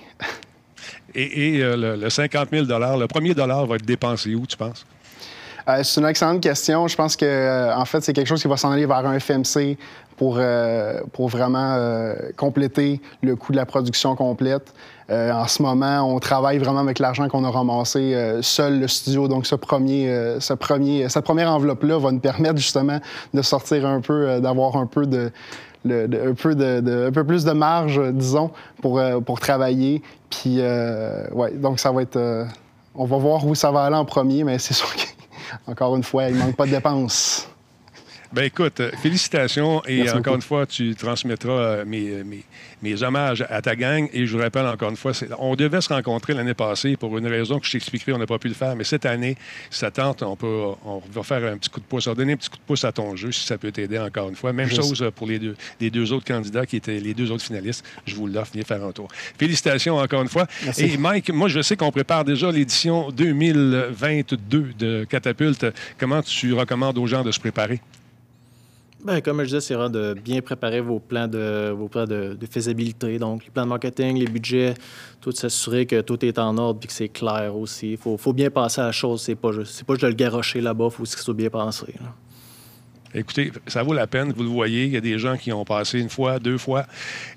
et, 1.15 1.59
le, 1.61 2.09
50 2.09 2.49
000 2.51 2.65
le 2.65 3.07
premier 3.07 3.33
dollar 3.33 3.65
va 3.65 3.75
être 3.75 3.85
dépensé 3.85 4.35
où, 4.35 4.45
tu 4.45 4.57
penses? 4.57 4.85
Euh, 5.69 5.83
c'est 5.83 6.01
une 6.01 6.07
excellente 6.07 6.41
question. 6.41 6.87
Je 6.87 6.95
pense 6.95 7.15
que, 7.15 7.25
euh, 7.25 7.75
en 7.75 7.85
fait, 7.85 8.01
c'est 8.01 8.13
quelque 8.13 8.27
chose 8.27 8.41
qui 8.41 8.47
va 8.47 8.57
s'en 8.57 8.71
aller 8.71 8.85
vers 8.85 9.05
un 9.05 9.19
FMC 9.19 9.77
pour, 10.17 10.37
euh, 10.37 11.01
pour 11.13 11.29
vraiment 11.29 12.13
compléter 12.35 13.01
le 13.21 13.35
coût 13.35 13.51
de 13.51 13.57
la 13.57 13.65
production 13.65 14.15
complète. 14.15 14.73
Euh, 15.09 15.31
en 15.31 15.47
ce 15.47 15.61
moment, 15.61 16.01
on 16.03 16.19
travaille 16.19 16.59
vraiment 16.59 16.81
avec 16.81 16.99
l'argent 16.99 17.27
qu'on 17.29 17.43
a 17.43 17.49
ramassé 17.49 18.13
euh, 18.13 18.41
seul 18.41 18.79
le 18.79 18.87
studio. 18.87 19.27
Donc, 19.27 19.47
ce 19.47 19.55
premier, 19.55 20.09
euh, 20.09 20.39
ce 20.39 20.53
premier, 20.53 21.09
cette 21.09 21.23
première 21.23 21.51
enveloppe-là 21.51 21.97
va 21.97 22.11
nous 22.11 22.19
permettre 22.19 22.57
justement 22.57 22.99
de 23.33 23.41
sortir 23.41 23.87
un 23.87 24.01
peu, 24.01 24.39
d'avoir 24.39 24.77
un 24.77 24.85
peu 24.85 25.07
de, 25.07 25.31
un, 25.89 26.33
peu 26.33 26.53
de, 26.53 27.07
un 27.07 27.11
peu 27.11 27.23
plus 27.23 27.43
de 27.43 27.51
marge, 27.51 27.99
disons, 28.13 28.51
pour, 28.81 29.01
pour 29.25 29.39
travailler. 29.39 30.03
Puis, 30.29 30.59
ouais, 30.59 31.51
donc 31.55 31.79
ça 31.79 31.91
va 31.91 32.03
être. 32.03 32.47
on 32.93 33.05
va 33.05 33.17
voir 33.17 33.45
où 33.45 33.55
ça 33.55 33.71
va 33.71 33.83
aller 33.83 33.95
en 33.95 34.05
premier, 34.05 34.43
mais 34.43 34.59
c'est 34.59 34.75
sûr 34.75 34.89
qu'encore 35.65 35.95
une 35.95 36.03
fois, 36.03 36.29
il 36.29 36.35
manque 36.35 36.55
pas 36.55 36.65
de 36.65 36.71
dépenses. 36.71 37.47
Ben 38.31 38.43
écoute, 38.43 38.79
euh, 38.79 38.91
félicitations 39.01 39.83
et 39.87 39.97
Merci 39.97 40.11
encore 40.11 40.21
beaucoup. 40.21 40.35
une 40.35 40.41
fois, 40.43 40.65
tu 40.67 40.93
transmettras 40.93 41.51
euh, 41.51 41.85
mes, 41.85 42.09
euh, 42.11 42.23
mes, 42.23 42.43
mes 42.83 43.01
hommages 43.01 43.43
à 43.49 43.59
ta 43.63 43.75
gang. 43.75 44.07
Et 44.13 44.27
je 44.27 44.37
vous 44.37 44.43
rappelle 44.43 44.67
encore 44.67 44.91
une 44.91 44.97
fois, 44.97 45.13
on 45.39 45.55
devait 45.55 45.81
se 45.81 45.91
rencontrer 45.91 46.35
l'année 46.35 46.53
passée 46.53 46.95
pour 46.95 47.17
une 47.17 47.25
raison 47.25 47.59
que 47.59 47.65
je 47.65 47.71
t'expliquerai, 47.71 48.13
on 48.13 48.19
n'a 48.19 48.27
pas 48.27 48.37
pu 48.37 48.47
le 48.47 48.53
faire. 48.53 48.75
Mais 48.75 48.83
cette 48.83 49.07
année, 49.07 49.35
si 49.71 49.79
ça 49.79 49.89
tente, 49.89 50.21
on, 50.21 50.35
peut, 50.35 50.61
on 50.85 51.01
va 51.11 51.23
faire 51.23 51.51
un 51.51 51.57
petit 51.57 51.71
coup 51.71 51.79
de 51.79 51.85
pouce, 51.85 52.05
on 52.05 52.11
va 52.11 52.15
donner 52.15 52.33
un 52.33 52.37
petit 52.37 52.49
coup 52.49 52.57
de 52.57 52.61
pouce 52.67 52.83
à 52.83 52.91
ton 52.91 53.15
jeu 53.15 53.31
si 53.31 53.47
ça 53.47 53.57
peut 53.57 53.71
t'aider 53.71 53.97
encore 53.97 54.29
une 54.29 54.35
fois. 54.35 54.53
Même 54.53 54.69
Je 54.69 54.75
chose 54.75 55.09
pour 55.15 55.25
les 55.25 55.39
deux, 55.39 55.55
les 55.81 55.89
deux 55.89 56.13
autres 56.13 56.25
candidats 56.25 56.67
qui 56.67 56.75
étaient 56.75 56.99
les 56.99 57.15
deux 57.15 57.31
autres 57.31 57.43
finalistes. 57.43 57.83
Je 58.05 58.13
vous 58.13 58.27
l'offre, 58.27 58.51
venez 58.53 58.63
faire 58.63 58.83
un 58.83 58.91
tour. 58.91 59.07
Félicitations 59.39 59.97
encore 59.97 60.21
une 60.21 60.29
fois. 60.29 60.45
Merci. 60.65 60.83
Et 60.83 60.97
Mike, 60.97 61.31
moi 61.31 61.47
je 61.47 61.63
sais 61.63 61.75
qu'on 61.75 61.91
prépare 61.91 62.25
déjà 62.25 62.51
l'édition 62.51 63.09
2022 63.09 64.73
de 64.77 65.03
Catapulte. 65.05 65.65
Comment 65.97 66.21
tu 66.21 66.53
recommandes 66.53 66.99
aux 66.99 67.07
gens 67.07 67.23
de 67.23 67.31
se 67.31 67.39
préparer? 67.39 67.81
Ben, 69.03 69.21
comme 69.21 69.39
je 69.39 69.45
disais, 69.45 69.61
c'est 69.61 69.75
vraiment 69.75 69.89
de 69.89 70.13
bien 70.13 70.41
préparer 70.41 70.81
vos 70.81 70.99
plans 70.99 71.27
de, 71.27 71.71
vos 71.71 71.87
plans 71.87 72.05
de, 72.05 72.37
faisabilité. 72.49 73.17
Donc, 73.17 73.45
les 73.45 73.49
plans 73.49 73.63
de 73.63 73.69
marketing, 73.69 74.17
les 74.17 74.27
budgets, 74.27 74.73
tout 75.21 75.31
s'assurer 75.31 75.85
que 75.85 76.01
tout 76.01 76.23
est 76.25 76.37
en 76.37 76.57
ordre 76.57 76.81
et 76.83 76.87
que 76.87 76.93
c'est 76.93 77.07
clair 77.07 77.55
aussi. 77.55 77.91
Il 77.91 77.97
faut, 77.97 78.17
faut 78.17 78.33
bien 78.33 78.49
penser 78.49 78.81
à 78.81 78.87
la 78.87 78.91
chose. 78.91 79.21
C'est 79.21 79.35
pas, 79.35 79.51
pas 79.51 79.55
juste 79.61 80.03
de 80.03 80.07
le 80.07 80.13
garocher 80.13 80.59
là-bas. 80.59 80.85
Il 80.85 80.91
faut 80.91 81.03
aussi 81.03 81.13
que 81.13 81.19
ce 81.19 81.25
soit 81.25 81.33
bien 81.33 81.49
pensé. 81.49 81.93
là. 82.01 82.13
Écoutez, 83.15 83.51
ça 83.65 83.81
vaut 83.81 83.93
la 83.93 84.05
peine, 84.05 84.31
vous 84.35 84.43
le 84.43 84.49
voyez, 84.49 84.85
il 84.85 84.93
y 84.93 84.97
a 84.97 85.01
des 85.01 85.17
gens 85.17 85.35
qui 85.35 85.51
ont 85.51 85.65
passé 85.65 85.99
une 85.99 86.09
fois, 86.09 86.37
deux 86.37 86.59
fois, 86.59 86.85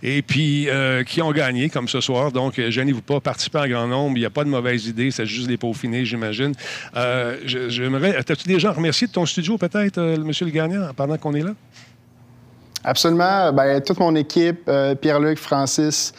et 0.02 0.20
puis 0.20 0.68
euh, 0.68 1.02
qui 1.02 1.22
ont 1.22 1.32
gagné, 1.32 1.70
comme 1.70 1.88
ce 1.88 2.02
soir. 2.02 2.30
Donc, 2.30 2.58
euh, 2.58 2.70
gênez-vous 2.70 3.00
pas, 3.00 3.20
participez 3.20 3.58
en 3.58 3.68
grand 3.68 3.86
nombre, 3.86 4.18
il 4.18 4.20
n'y 4.20 4.26
a 4.26 4.30
pas 4.30 4.44
de 4.44 4.50
mauvaise 4.50 4.86
idée, 4.86 5.10
c'est 5.10 5.24
juste 5.24 5.48
les 5.48 5.56
peaufiner, 5.56 6.04
j'imagine. 6.04 6.52
Euh, 6.94 7.38
J'aimerais... 7.46 8.16
As-tu 8.16 8.46
déjà 8.46 8.70
remercié 8.70 9.06
de 9.06 9.12
ton 9.12 9.24
studio, 9.24 9.56
peut-être, 9.56 9.96
euh, 9.96 10.18
monsieur 10.18 10.44
le 10.44 10.52
gagnant, 10.52 10.90
pendant 10.94 11.16
qu'on 11.16 11.32
est 11.32 11.42
là? 11.42 11.54
Absolument. 12.84 13.52
Ben, 13.52 13.80
toute 13.80 14.00
mon 14.00 14.14
équipe, 14.16 14.68
Pierre-Luc, 15.00 15.38
Francis, 15.38 16.12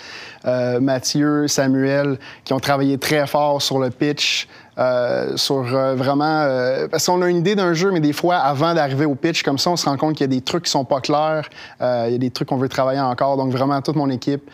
Mathieu, 0.46 1.46
Samuel, 1.50 2.18
qui 2.46 2.54
ont 2.54 2.60
travaillé 2.60 2.98
très 2.98 3.28
fort 3.28 3.62
sur 3.62 3.80
le 3.80 3.90
pitch, 3.90 4.48
euh, 4.78 5.38
sur 5.38 5.76
euh, 5.76 5.96
vraiment... 5.96 6.42
euh, 6.42 6.88
parce 6.88 7.06
qu'on 7.06 7.22
a 7.22 7.30
une 7.30 7.38
idée 7.38 7.56
d'un 7.56 7.74
jeu, 7.74 7.92
mais 7.92 8.00
des 8.00 8.14
fois, 8.14 8.38
avant 8.38 8.74
d'arriver 8.74 9.06
au 9.06 9.16
pitch, 9.16 9.44
comme 9.44 9.58
ça, 9.58 9.70
on 9.70 9.76
se 9.76 9.86
rend 9.86 9.98
compte 9.98 10.16
qu'il 10.16 10.24
y 10.24 10.30
a 10.32 10.36
des 10.36 10.42
trucs 10.42 10.64
qui 10.64 10.72
sont 10.72 10.86
pas 10.86 11.02
clairs, 11.02 11.50
il 11.80 12.12
y 12.12 12.16
a 12.16 12.18
des 12.18 12.32
trucs 12.32 12.48
qu'on 12.48 12.58
veut 12.58 12.70
travailler 12.70 13.00
encore. 13.00 13.38
Donc, 13.38 13.52
vraiment, 13.52 13.82
toute 13.82 13.96
mon 13.96 14.10
équipe 14.10 14.50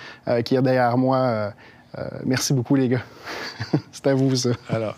qui 0.45 0.55
est 0.55 0.61
derrière 0.61 0.97
moi, 0.97 1.53
merci 2.25 2.53
beaucoup, 2.53 2.75
les 2.75 2.89
gars. 2.89 3.03
C'est 3.91 4.07
à 4.07 4.13
vous, 4.13 4.35
ça. 4.35 4.49
Alors, 4.69 4.95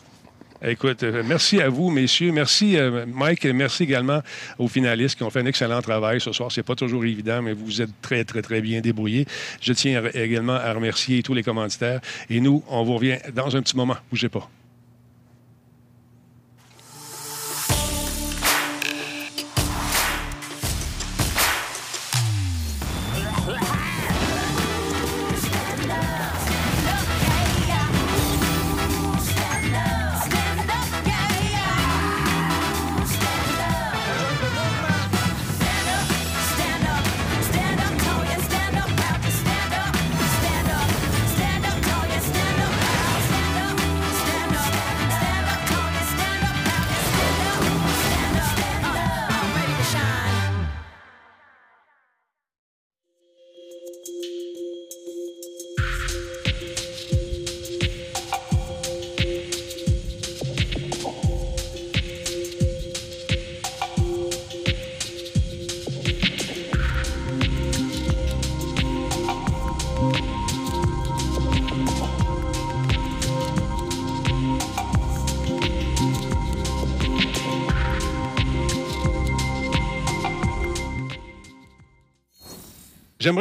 écoute, 0.64 1.04
merci 1.04 1.62
à 1.62 1.70
vous, 1.70 1.90
messieurs. 1.90 2.32
Merci, 2.32 2.78
Mike. 3.08 3.46
Merci 3.46 3.84
également 3.84 4.22
aux 4.58 4.68
finalistes 4.68 5.18
qui 5.18 5.24
ont 5.24 5.30
fait 5.30 5.42
un 5.42 5.46
excellent 5.46 5.82
travail 5.82 6.20
ce 6.20 6.32
soir. 6.32 6.52
C'est 6.52 6.64
pas 6.64 6.76
toujours 6.76 7.06
évident, 7.06 7.42
mais 7.42 7.54
vous 7.54 7.82
êtes 7.82 8.02
très, 8.02 8.24
très, 8.24 8.42
très 8.42 8.62
bien 8.62 8.82
débrouillés. 8.82 9.26
Je 9.62 9.74
tiens 9.74 10.04
également 10.14 10.56
à 10.56 10.74
remercier 10.74 11.22
tous 11.24 11.34
les 11.34 11.44
commanditaires. 11.44 12.02
Et 12.30 12.40
nous, 12.40 12.64
on 12.70 12.84
vous 12.84 12.96
revient 12.96 13.18
dans 13.34 13.56
un 13.56 13.62
petit 13.62 13.78
moment. 13.78 13.98
Bougez 14.10 14.30
pas. 14.30 14.50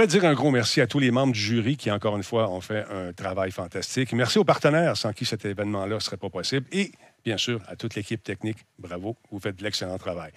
J'aimerais 0.01 0.19
dire 0.19 0.31
un 0.31 0.33
gros 0.33 0.51
merci 0.51 0.81
à 0.81 0.87
tous 0.87 0.99
les 0.99 1.11
membres 1.11 1.35
du 1.35 1.39
jury 1.39 1.77
qui, 1.77 1.91
encore 1.91 2.17
une 2.17 2.23
fois, 2.23 2.49
ont 2.49 2.63
fait 2.63 2.87
un 2.91 3.13
travail 3.13 3.51
fantastique. 3.51 4.15
Merci 4.15 4.39
aux 4.39 4.45
partenaires 4.45 4.97
sans 4.97 5.13
qui 5.13 5.27
cet 5.27 5.45
événement-là 5.45 5.97
ne 5.97 6.01
serait 6.01 6.17
pas 6.17 6.31
possible. 6.31 6.65
Et, 6.73 6.91
bien 7.23 7.37
sûr, 7.37 7.61
à 7.69 7.77
toute 7.77 7.95
l'équipe 7.97 8.23
technique. 8.23 8.57
Bravo, 8.79 9.19
vous 9.31 9.39
faites 9.39 9.57
de 9.57 9.63
l'excellent 9.63 9.99
travail. 9.99 10.33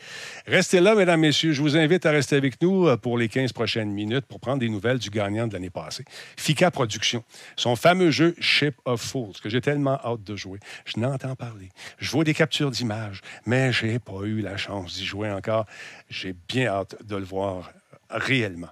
Restez 0.47 0.81
là, 0.81 0.95
mesdames, 0.95 1.21
messieurs. 1.21 1.53
Je 1.53 1.61
vous 1.61 1.77
invite 1.77 2.05
à 2.05 2.11
rester 2.11 2.35
avec 2.35 2.61
nous 2.61 2.89
euh, 2.89 2.97
pour 2.97 3.17
les 3.17 3.29
15 3.29 3.53
prochaines 3.53 3.89
minutes 3.89 4.25
pour 4.25 4.41
prendre 4.41 4.59
des 4.59 4.67
nouvelles 4.67 4.99
du 4.99 5.09
gagnant 5.09 5.47
de 5.47 5.53
l'année 5.53 5.69
passée. 5.69 6.03
Fika 6.35 6.69
Productions, 6.69 7.23
son 7.55 7.77
fameux 7.77 8.11
jeu 8.11 8.35
Ship 8.41 8.75
of 8.83 8.99
Fools, 8.99 9.35
que 9.41 9.47
j'ai 9.47 9.61
tellement 9.61 9.97
hâte 10.03 10.25
de 10.25 10.35
jouer. 10.35 10.59
Je 10.83 10.99
n'entends 10.99 11.37
parler. 11.37 11.69
Je 11.99 12.11
vois 12.11 12.25
des 12.25 12.33
captures 12.33 12.69
d'images, 12.69 13.21
mais 13.45 13.71
j'ai 13.71 13.97
pas 13.99 14.23
eu 14.23 14.41
la 14.41 14.57
chance 14.57 14.95
d'y 14.95 15.05
jouer 15.05 15.31
encore. 15.31 15.67
J'ai 16.09 16.35
bien 16.49 16.67
hâte 16.67 16.97
de 17.01 17.15
le 17.15 17.23
voir 17.23 17.71
réellement. 18.09 18.67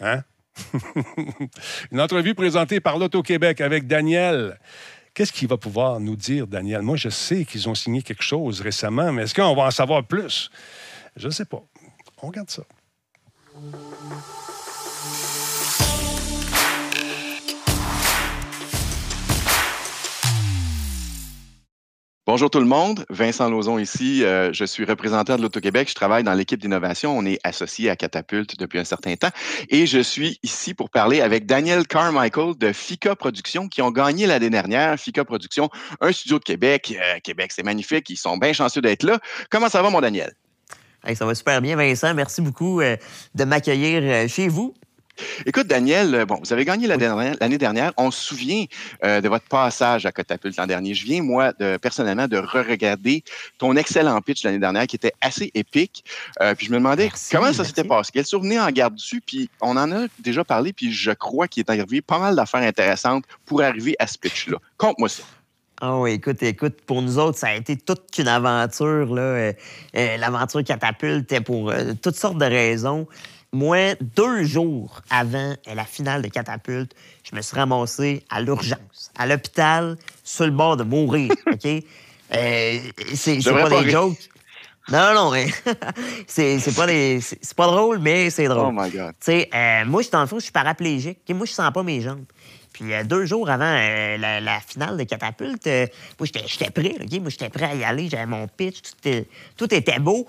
Hein? 0.00 0.22
Une 1.92 2.00
entrevue 2.00 2.34
présentée 2.34 2.80
par 2.80 2.98
l'Auto-Québec 2.98 3.60
avec 3.60 3.86
Daniel. 3.86 4.58
Qu'est-ce 5.14 5.32
qu'il 5.32 5.48
va 5.48 5.56
pouvoir 5.56 6.00
nous 6.00 6.16
dire, 6.16 6.46
Daniel? 6.46 6.82
Moi, 6.82 6.96
je 6.96 7.08
sais 7.08 7.44
qu'ils 7.44 7.68
ont 7.68 7.74
signé 7.74 8.02
quelque 8.02 8.22
chose 8.22 8.60
récemment, 8.60 9.12
mais 9.12 9.22
est-ce 9.22 9.34
qu'on 9.34 9.54
va 9.54 9.64
en 9.64 9.70
savoir 9.70 10.04
plus? 10.04 10.50
Je 11.16 11.26
ne 11.26 11.32
sais 11.32 11.44
pas. 11.44 11.62
On 12.22 12.28
regarde 12.28 12.50
ça. 12.50 12.62
Bonjour 22.28 22.50
tout 22.50 22.60
le 22.60 22.66
monde, 22.66 23.06
Vincent 23.08 23.48
Lauzon 23.48 23.78
ici. 23.78 24.22
Euh, 24.22 24.52
je 24.52 24.66
suis 24.66 24.84
représentant 24.84 25.36
de 25.36 25.40
l'Auto-Québec. 25.40 25.88
Je 25.88 25.94
travaille 25.94 26.24
dans 26.24 26.34
l'équipe 26.34 26.60
d'innovation. 26.60 27.16
On 27.16 27.24
est 27.24 27.38
associé 27.42 27.88
à 27.88 27.96
Catapulte 27.96 28.58
depuis 28.58 28.78
un 28.78 28.84
certain 28.84 29.16
temps. 29.16 29.30
Et 29.70 29.86
je 29.86 29.98
suis 29.98 30.38
ici 30.42 30.74
pour 30.74 30.90
parler 30.90 31.22
avec 31.22 31.46
Daniel 31.46 31.86
Carmichael 31.86 32.54
de 32.58 32.70
FICA 32.70 33.16
Productions 33.16 33.66
qui 33.66 33.80
ont 33.80 33.90
gagné 33.90 34.26
l'année 34.26 34.50
dernière. 34.50 35.00
FICA 35.00 35.24
Productions, 35.24 35.70
un 36.02 36.12
studio 36.12 36.38
de 36.38 36.44
Québec. 36.44 36.94
Euh, 37.00 37.18
Québec, 37.24 37.50
c'est 37.50 37.62
magnifique. 37.62 38.10
Ils 38.10 38.18
sont 38.18 38.36
bien 38.36 38.52
chanceux 38.52 38.82
d'être 38.82 39.04
là. 39.04 39.18
Comment 39.48 39.70
ça 39.70 39.80
va, 39.80 39.88
mon 39.88 40.02
Daniel? 40.02 40.34
Ça 41.14 41.24
va 41.24 41.34
super 41.34 41.62
bien, 41.62 41.76
Vincent. 41.76 42.12
Merci 42.12 42.42
beaucoup 42.42 42.82
euh, 42.82 42.98
de 43.36 43.44
m'accueillir 43.44 44.28
chez 44.28 44.48
vous. 44.48 44.74
Écoute, 45.46 45.66
Daniel, 45.66 46.14
euh, 46.14 46.26
bon, 46.26 46.38
vous 46.42 46.52
avez 46.52 46.64
gagné 46.64 46.86
l'année 46.86 47.58
dernière. 47.58 47.92
On 47.96 48.10
se 48.10 48.20
souvient 48.20 48.64
euh, 49.04 49.20
de 49.20 49.28
votre 49.28 49.46
passage 49.46 50.06
à 50.06 50.12
Catapulte 50.12 50.56
l'an 50.56 50.66
dernier. 50.66 50.94
Je 50.94 51.04
viens, 51.04 51.22
moi, 51.22 51.52
de, 51.58 51.76
personnellement, 51.76 52.28
de 52.28 52.38
re-regarder 52.38 53.24
ton 53.58 53.76
excellent 53.76 54.20
pitch 54.20 54.44
l'année 54.44 54.58
dernière 54.58 54.86
qui 54.86 54.96
était 54.96 55.12
assez 55.20 55.50
épique. 55.54 56.04
Euh, 56.40 56.54
puis 56.54 56.66
je 56.66 56.72
me 56.72 56.76
demandais 56.76 57.10
comment 57.32 57.52
ça 57.52 57.64
s'était 57.64 57.84
passé. 57.84 58.10
Quel 58.12 58.26
souvenir 58.26 58.62
en 58.62 58.70
garde 58.70 58.94
dessus? 58.94 59.20
Puis 59.24 59.50
on 59.60 59.76
en 59.76 59.90
a 59.92 60.06
déjà 60.18 60.44
parlé, 60.44 60.72
puis 60.72 60.92
je 60.92 61.10
crois 61.10 61.48
qu'il 61.48 61.62
est 61.62 61.70
arrivé 61.70 62.00
pas 62.00 62.18
mal 62.18 62.36
d'affaires 62.36 62.62
intéressantes 62.62 63.24
pour 63.44 63.62
arriver 63.62 63.96
à 63.98 64.06
ce 64.06 64.18
pitch-là. 64.18 64.58
Conte-moi 64.76 65.08
ça. 65.08 65.22
Oui, 65.80 66.12
écoute, 66.12 66.42
écoute, 66.42 66.80
pour 66.86 67.02
nous 67.02 67.18
autres, 67.18 67.38
ça 67.38 67.48
a 67.48 67.54
été 67.54 67.76
toute 67.76 68.18
une 68.18 68.26
aventure. 68.26 69.14
là. 69.14 69.22
Euh, 69.22 69.52
euh, 69.96 70.16
L'aventure 70.16 70.64
catapulte 70.64 71.40
pour 71.44 71.70
euh, 71.70 71.92
toutes 72.02 72.16
sortes 72.16 72.38
de 72.38 72.44
raisons. 72.44 73.06
Moi, 73.52 73.94
deux 74.00 74.44
jours 74.44 75.00
avant 75.08 75.54
la 75.66 75.84
finale 75.84 76.20
de 76.22 76.28
catapulte, 76.28 76.92
je 77.28 77.34
me 77.34 77.40
suis 77.40 77.56
ramassé 77.56 78.24
à 78.28 78.40
l'urgence, 78.42 79.10
à 79.16 79.26
l'hôpital, 79.26 79.96
sur 80.22 80.44
le 80.44 80.50
bord 80.52 80.76
de 80.76 80.84
mourir. 80.84 81.32
OK? 81.50 81.66
Euh, 81.66 82.78
c'est 83.14 83.40
pas, 83.52 83.62
pas 83.70 83.82
des 83.82 83.90
jokes. 83.90 84.28
Non, 84.90 85.14
non, 85.14 85.30
mais 85.30 85.46
c'est 86.26 86.58
c'est 86.60 86.74
pas, 86.74 86.86
des- 86.86 87.20
c'est 87.20 87.54
pas 87.54 87.66
drôle, 87.66 87.98
mais 87.98 88.30
c'est 88.30 88.48
drôle. 88.48 88.68
Oh 88.68 88.72
my 88.72 88.90
God. 88.90 89.14
Euh, 89.28 89.84
moi, 89.86 90.02
je 90.02 90.10
dans 90.10 90.20
le 90.20 90.26
fond, 90.26 90.36
je 90.38 90.44
suis 90.44 90.52
paraplégique. 90.52 91.18
Moi, 91.30 91.46
je 91.46 91.52
sens 91.52 91.70
pas 91.72 91.82
mes 91.82 92.00
jambes. 92.00 92.24
Puis 92.72 92.92
euh, 92.92 93.02
deux 93.02 93.24
jours 93.26 93.48
avant 93.50 93.64
euh, 93.64 94.16
la, 94.18 94.40
la 94.40 94.60
finale 94.60 94.96
de 94.98 95.04
catapulte, 95.04 95.66
euh, 95.66 95.86
moi, 96.18 96.26
j'étais- 96.32 96.70
prêt. 96.70 96.94
Moi, 97.20 97.28
j'étais 97.30 97.48
prêt 97.48 97.64
à 97.64 97.74
y 97.74 97.84
aller. 97.84 98.08
J'avais 98.10 98.26
mon 98.26 98.46
pitch. 98.46 98.80
Tout 99.56 99.74
était 99.74 99.98
beau. 99.98 100.26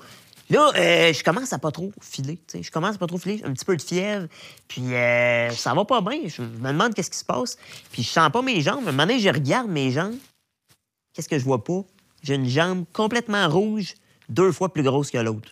Là, 0.49 0.71
euh, 0.75 1.13
je 1.13 1.23
commence 1.23 1.53
à 1.53 1.59
pas 1.59 1.71
trop 1.71 1.91
filer. 2.01 2.39
Je 2.59 2.71
commence 2.71 2.95
à 2.95 2.97
pas 2.97 3.05
trop 3.07 3.19
filer. 3.19 3.41
Un 3.45 3.53
petit 3.53 3.65
peu 3.65 3.77
de 3.77 3.81
fièvre. 3.81 4.27
Puis 4.67 4.93
euh, 4.95 5.51
ça 5.51 5.73
va 5.75 5.85
pas 5.85 6.01
bien. 6.01 6.21
Je 6.27 6.41
me 6.41 6.69
demande 6.71 6.93
qu'est-ce 6.95 7.11
qui 7.11 7.19
se 7.19 7.25
passe. 7.25 7.57
Puis 7.91 8.01
je 8.03 8.09
sens 8.09 8.31
pas 8.31 8.41
mes 8.41 8.59
jambes. 8.61 8.85
À 8.85 8.89
un 8.89 8.91
moment 8.91 9.05
donné, 9.05 9.19
je 9.19 9.29
regarde 9.29 9.69
mes 9.69 9.91
jambes. 9.91 10.15
Qu'est-ce 11.13 11.29
que 11.29 11.37
je 11.37 11.43
vois 11.43 11.63
pas? 11.63 11.81
J'ai 12.23 12.35
une 12.35 12.47
jambe 12.49 12.85
complètement 12.93 13.47
rouge, 13.47 13.93
deux 14.27 14.51
fois 14.51 14.73
plus 14.73 14.83
grosse 14.83 15.11
que 15.11 15.19
l'autre. 15.19 15.49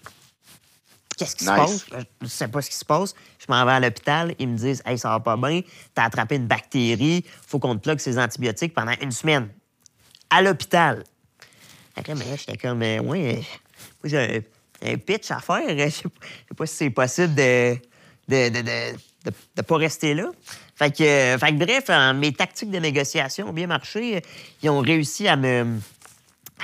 Qu'est-ce 1.16 1.36
qui 1.36 1.46
Nice. 1.46 1.54
se 1.54 1.58
passe? 1.58 1.86
Euh, 1.94 2.04
Je 2.24 2.28
sais 2.28 2.48
pas 2.48 2.62
ce 2.62 2.70
qui 2.70 2.76
se 2.76 2.86
passe. 2.86 3.14
Je 3.40 3.46
m'en 3.50 3.66
vais 3.66 3.72
à 3.74 3.80
l'hôpital. 3.80 4.36
Ils 4.40 4.48
me 4.48 4.58
disent 4.58 4.82
Hey, 4.86 4.98
ça 4.98 5.10
va 5.10 5.20
pas 5.20 5.38
bien. 5.38 5.62
T'as 5.94 6.06
attrapé 6.06 6.36
une 6.38 6.48
bactérie. 6.48 7.24
Faut 7.48 7.60
qu'on 7.60 7.76
te 7.76 7.82
plug 7.82 8.00
ces 8.00 8.18
antibiotiques 8.18 8.74
pendant 8.74 8.94
une 9.02 9.12
semaine. 9.12 9.50
À 10.32 10.42
l'hôpital. 10.42 11.04
Ben 11.96 12.18
là, 12.18 12.36
j'étais 12.36 12.58
comme 12.58 12.80
Ouais, 12.82 13.00
moi, 13.00 13.42
j'ai 14.04 14.48
un, 14.84 14.98
pitch 14.98 15.32
à 15.32 15.40
faire. 15.40 15.68
Je 15.78 15.90
sais 15.90 16.04
pas- 16.04 16.26
je 16.26 16.48
sais 16.50 16.56
pas 16.56 16.66
si 16.66 16.76
c'est 16.76 16.90
possible 16.90 17.36
de 17.36 17.76
de, 18.30 18.50
de, 18.50 18.62
de, 18.62 19.32
de- 19.56 19.62
pas 19.62 19.78
rester 19.78 20.14
là. 20.14 20.30
Fait 20.76 20.92
que, 20.96 21.02
euh, 21.04 21.38
fait 21.38 21.52
que 21.54 21.66
bref, 21.66 22.16
mes 22.18 22.34
tactiques 22.34 22.70
de 22.72 22.78
négociation 22.78 23.50
ont 23.50 23.54
bien 23.54 23.68
marché. 23.68 24.22
Ils 24.62 24.70
ont 24.70 24.80
réussi 24.82 25.28
à 25.28 25.36
me, 25.38 25.66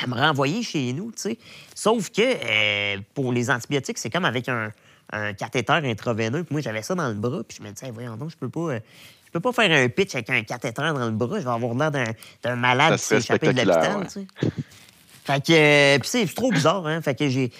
à 0.02 0.08
me 0.08 0.14
renvoyer 0.16 0.62
chez 0.62 0.92
nous, 0.94 1.12
tu 1.14 1.22
sais. 1.22 1.38
Sauf 1.74 2.10
que 2.10 2.22
euh, 2.22 2.98
pour 3.14 3.32
les 3.32 3.50
antibiotiques, 3.50 3.98
c'est 3.98 4.10
comme 4.10 4.26
avec 4.26 4.50
un, 4.50 4.72
un 5.12 5.34
cathéter 5.34 5.72
intraveineux. 5.74 6.44
Puis 6.44 6.54
moi, 6.54 6.62
j'avais 6.62 6.82
ça 6.84 6.96
dans 6.96 7.08
le 7.08 7.14
bras, 7.16 7.44
puis 7.48 7.58
je 7.60 7.64
me 7.68 7.72
disais, 7.72 7.90
voyons 7.92 8.18
donc, 8.18 8.30
je 8.32 8.38
peux 8.38 8.50
pas. 8.50 8.60
euh, 8.74 8.80
je 9.26 9.32
peux 9.40 9.52
pas 9.52 9.52
faire 9.64 9.72
un 9.72 9.90
pitch 9.90 10.14
avec 10.14 10.30
un 10.30 10.44
cathéter 10.44 10.82
dans 10.82 11.06
le 11.06 11.12
bras. 11.12 11.40
Je 11.40 11.46
vais 11.46 11.50
avoir 11.50 11.74
l'air 11.74 12.14
d'un 12.44 12.56
malade 12.56 12.90
qui 12.98 13.06
s'est 13.06 13.16
échappé 13.24 13.48
de 13.54 13.62
l'hôpital, 13.68 14.28
tu 14.42 14.48
sais. 14.48 14.48
Fait 15.26 15.46
que, 15.46 15.54
euh, 15.54 16.00
puis 16.00 16.10
c'est 16.10 16.34
trop 16.34 16.52
bizarre, 16.52 16.86
hein. 16.86 17.02
Fait 17.02 17.16
que 17.16 17.30
j'ai, 17.30 17.52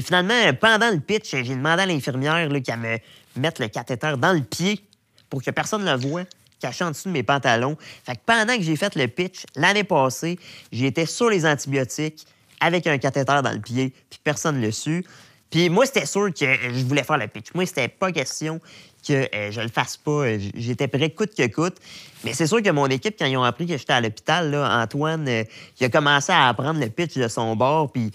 finalement, 0.00 0.34
pendant 0.60 0.90
le 0.90 1.00
pitch, 1.00 1.30
j'ai 1.30 1.54
demandé 1.54 1.82
à 1.82 1.86
l'infirmière 1.86 2.48
qu'elle 2.62 2.78
me 2.78 2.98
mette 3.36 3.58
le 3.58 3.68
cathéter 3.68 4.14
dans 4.16 4.32
le 4.32 4.42
pied 4.42 4.80
pour 5.28 5.42
que 5.42 5.50
personne 5.50 5.84
ne 5.84 5.92
le 5.92 5.98
voie, 5.98 6.22
caché 6.60 6.84
en 6.84 6.90
dessous 6.90 7.08
de 7.08 7.12
mes 7.12 7.22
pantalons. 7.22 7.76
Fait 8.04 8.14
que 8.14 8.20
pendant 8.24 8.56
que 8.56 8.62
j'ai 8.62 8.76
fait 8.76 8.94
le 8.96 9.08
pitch, 9.08 9.44
l'année 9.56 9.84
passée, 9.84 10.38
j'étais 10.70 11.06
sur 11.06 11.28
les 11.28 11.44
antibiotiques 11.44 12.26
avec 12.60 12.86
un 12.86 12.96
cathéter 12.96 13.40
dans 13.42 13.52
le 13.52 13.60
pied, 13.60 13.92
puis 14.08 14.20
personne 14.22 14.58
ne 14.60 14.66
le 14.66 14.72
su. 14.72 15.04
Puis 15.50 15.68
moi, 15.68 15.84
c'était 15.84 16.06
sûr 16.06 16.32
que 16.32 16.46
je 16.46 16.84
voulais 16.84 17.02
faire 17.02 17.18
le 17.18 17.28
pitch. 17.28 17.48
Moi, 17.54 17.66
c'était 17.66 17.88
pas 17.88 18.10
question 18.10 18.58
que 19.06 19.28
euh, 19.34 19.50
je 19.50 19.60
le 19.60 19.68
fasse 19.68 19.96
pas. 19.96 20.10
Euh, 20.26 20.38
J'étais 20.54 20.88
prêt 20.88 21.10
coûte 21.10 21.34
que 21.36 21.46
coûte. 21.48 21.76
Mais 22.24 22.32
c'est 22.34 22.46
sûr 22.46 22.62
que 22.62 22.70
mon 22.70 22.86
équipe, 22.86 23.16
quand 23.18 23.26
ils 23.26 23.36
ont 23.36 23.42
appris 23.42 23.66
que 23.66 23.76
j'étais 23.76 23.92
à 23.92 24.00
l'hôpital, 24.00 24.54
Antoine, 24.54 25.28
euh, 25.28 25.44
il 25.80 25.84
a 25.84 25.88
commencé 25.88 26.32
à 26.32 26.48
apprendre 26.48 26.80
le 26.80 26.88
pitch 26.88 27.14
de 27.16 27.28
son 27.28 27.56
bord, 27.56 27.90
puis 27.90 28.10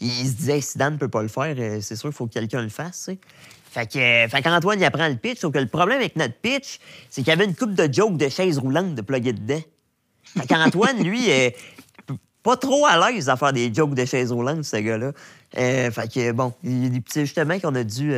il 0.00 0.26
se 0.26 0.32
disait, 0.32 0.60
si 0.60 0.78
Dan 0.78 0.94
ne 0.94 0.98
peut 0.98 1.08
pas 1.08 1.22
le 1.22 1.28
faire, 1.28 1.54
c'est 1.80 1.94
sûr 1.94 2.08
qu'il 2.08 2.16
faut 2.16 2.26
que 2.26 2.32
quelqu'un 2.32 2.62
le 2.62 2.68
fasse. 2.68 3.08
Fait 3.70 3.86
que, 3.86 4.28
fait 4.28 4.42
qu'Antoine, 4.42 4.80
il 4.80 4.84
apprend 4.84 5.08
le 5.08 5.14
pitch, 5.14 5.38
sauf 5.38 5.52
que 5.52 5.58
le 5.58 5.68
problème 5.68 5.98
avec 5.98 6.16
notre 6.16 6.34
pitch, 6.34 6.80
c'est 7.08 7.22
qu'il 7.22 7.30
y 7.30 7.32
avait 7.32 7.44
une 7.44 7.54
coupe 7.54 7.74
de 7.74 7.90
jokes 7.90 8.16
de 8.16 8.28
chaise 8.28 8.58
roulante 8.58 8.94
de 8.94 9.00
plugger 9.00 9.32
dedans. 9.32 9.62
Fait 10.24 10.46
qu'Antoine, 10.46 11.02
lui, 11.02 11.30
est 11.30 11.56
pas 12.42 12.56
trop 12.56 12.84
à 12.86 13.10
l'aise 13.10 13.28
à 13.28 13.36
faire 13.36 13.52
des 13.52 13.72
jokes 13.72 13.94
de 13.94 14.04
chaise 14.04 14.32
roulante, 14.32 14.64
ce 14.64 14.76
gars-là. 14.76 15.12
Fait 15.52 16.12
que, 16.12 16.32
bon, 16.32 16.52
il 16.64 17.00
ajustements 17.14 17.60
qu'on 17.60 17.74
a 17.76 17.84
dû, 17.84 18.12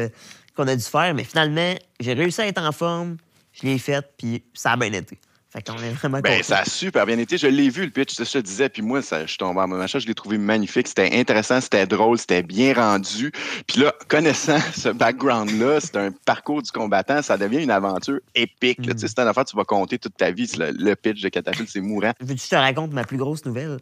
qu'on 0.56 0.68
a 0.68 0.76
dû 0.76 0.84
faire, 0.84 1.14
mais 1.14 1.24
finalement, 1.24 1.74
j'ai 2.00 2.12
réussi 2.12 2.40
à 2.40 2.46
être 2.46 2.62
en 2.62 2.72
forme, 2.72 3.16
je 3.52 3.66
l'ai 3.66 3.78
fait, 3.78 4.04
puis 4.16 4.42
ça 4.54 4.72
a 4.72 4.76
bien 4.76 4.92
été. 4.92 5.18
Fait 5.54 5.62
qu'on 5.62 5.78
est 5.78 5.92
vraiment 5.92 6.18
Ben, 6.18 6.42
ça 6.42 6.58
a 6.58 6.64
super 6.64 7.06
bien 7.06 7.16
été. 7.16 7.38
Je 7.38 7.46
l'ai 7.46 7.70
vu, 7.70 7.84
le 7.84 7.90
pitch, 7.90 8.16
je 8.18 8.24
te 8.24 8.38
disais. 8.38 8.68
Puis 8.68 8.82
moi, 8.82 9.02
ça, 9.02 9.22
je 9.22 9.28
suis 9.28 9.38
tombé 9.38 9.60
en 9.60 9.68
machin. 9.68 10.00
Je 10.00 10.08
l'ai 10.08 10.14
trouvé 10.14 10.36
magnifique. 10.36 10.88
C'était 10.88 11.16
intéressant, 11.16 11.60
c'était 11.60 11.86
drôle, 11.86 12.18
c'était 12.18 12.42
bien 12.42 12.74
rendu. 12.74 13.30
Puis 13.68 13.80
là, 13.80 13.94
connaissant 14.08 14.58
ce 14.76 14.88
background-là, 14.88 15.78
c'est 15.78 15.94
un 15.96 16.10
parcours 16.10 16.60
du 16.60 16.72
combattant, 16.72 17.22
ça 17.22 17.36
devient 17.36 17.62
une 17.62 17.70
aventure 17.70 18.18
épique. 18.34 18.80
sais, 18.84 19.06
C'est 19.06 19.20
une 19.20 19.28
affaire 19.28 19.44
que 19.44 19.50
tu 19.50 19.56
vas 19.56 19.64
compter 19.64 19.96
toute 19.96 20.16
ta 20.16 20.32
vie. 20.32 20.50
Le, 20.58 20.72
le 20.72 20.96
pitch 20.96 21.22
de 21.22 21.28
Catapulte, 21.28 21.70
c'est 21.70 21.80
mourant. 21.80 22.14
Veux-tu 22.18 22.34
que 22.34 22.42
je 22.42 22.48
te 22.48 22.56
raconte 22.56 22.92
ma 22.92 23.04
plus 23.04 23.18
grosse 23.18 23.44
nouvelle? 23.44 23.78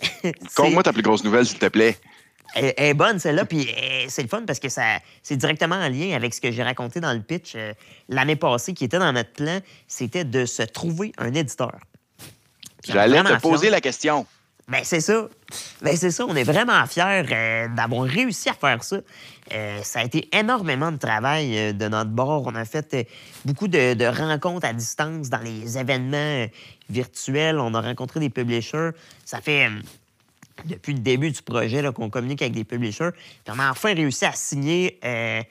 Conte-moi 0.54 0.84
ta 0.84 0.92
plus 0.92 1.02
grosse 1.02 1.24
nouvelle, 1.24 1.44
s'il 1.44 1.58
te 1.58 1.66
plaît. 1.66 1.96
Elle, 2.54 2.74
elle 2.76 2.86
est 2.86 2.94
bonne, 2.94 3.18
celle-là, 3.18 3.44
puis 3.44 3.68
euh, 3.68 4.06
c'est 4.08 4.22
le 4.22 4.28
fun 4.28 4.42
parce 4.46 4.58
que 4.58 4.68
ça, 4.68 4.82
c'est 5.22 5.36
directement 5.36 5.76
en 5.76 5.88
lien 5.88 6.14
avec 6.14 6.32
ce 6.34 6.40
que 6.40 6.50
j'ai 6.50 6.62
raconté 6.62 7.00
dans 7.00 7.12
le 7.12 7.20
pitch 7.20 7.52
euh, 7.54 7.72
l'année 8.08 8.36
passée, 8.36 8.72
qui 8.72 8.84
était 8.84 8.98
dans 8.98 9.12
notre 9.12 9.32
plan, 9.32 9.60
c'était 9.88 10.24
de 10.24 10.46
se 10.46 10.62
trouver 10.62 11.12
un 11.18 11.34
éditeur. 11.34 11.78
J'allais 12.84 13.22
te 13.22 13.40
poser 13.40 13.62
fiers. 13.62 13.70
la 13.70 13.80
question. 13.80 14.26
Ben, 14.68 14.80
c'est 14.82 15.00
ça. 15.00 15.28
Ben, 15.80 15.96
c'est 15.96 16.10
ça. 16.10 16.24
On 16.26 16.34
est 16.34 16.42
vraiment 16.42 16.84
fiers 16.86 17.24
euh, 17.30 17.68
d'avoir 17.68 18.02
réussi 18.02 18.48
à 18.48 18.54
faire 18.54 18.82
ça. 18.82 18.96
Euh, 19.52 19.80
ça 19.82 20.00
a 20.00 20.04
été 20.04 20.28
énormément 20.36 20.90
de 20.90 20.96
travail 20.96 21.56
euh, 21.56 21.72
de 21.72 21.86
notre 21.86 22.10
bord. 22.10 22.42
On 22.46 22.54
a 22.56 22.64
fait 22.64 23.08
beaucoup 23.44 23.68
de, 23.68 23.94
de 23.94 24.04
rencontres 24.04 24.66
à 24.66 24.72
distance 24.72 25.30
dans 25.30 25.38
les 25.38 25.78
événements 25.78 26.46
virtuels. 26.90 27.60
On 27.60 27.74
a 27.74 27.80
rencontré 27.80 28.18
des 28.18 28.28
publishers. 28.28 28.90
Ça 29.24 29.40
fait 29.40 29.68
depuis 30.64 30.94
le 30.94 31.00
début 31.00 31.30
du 31.30 31.42
projet 31.42 31.82
qu'on 31.92 32.10
communique 32.10 32.42
avec 32.42 32.54
des 32.54 32.64
publishers. 32.64 33.10
Puis 33.12 33.54
on 33.54 33.58
a 33.58 33.70
enfin 33.70 33.94
réussi 33.94 34.24
à 34.24 34.32
signer 34.32 34.98
euh, 35.04 35.42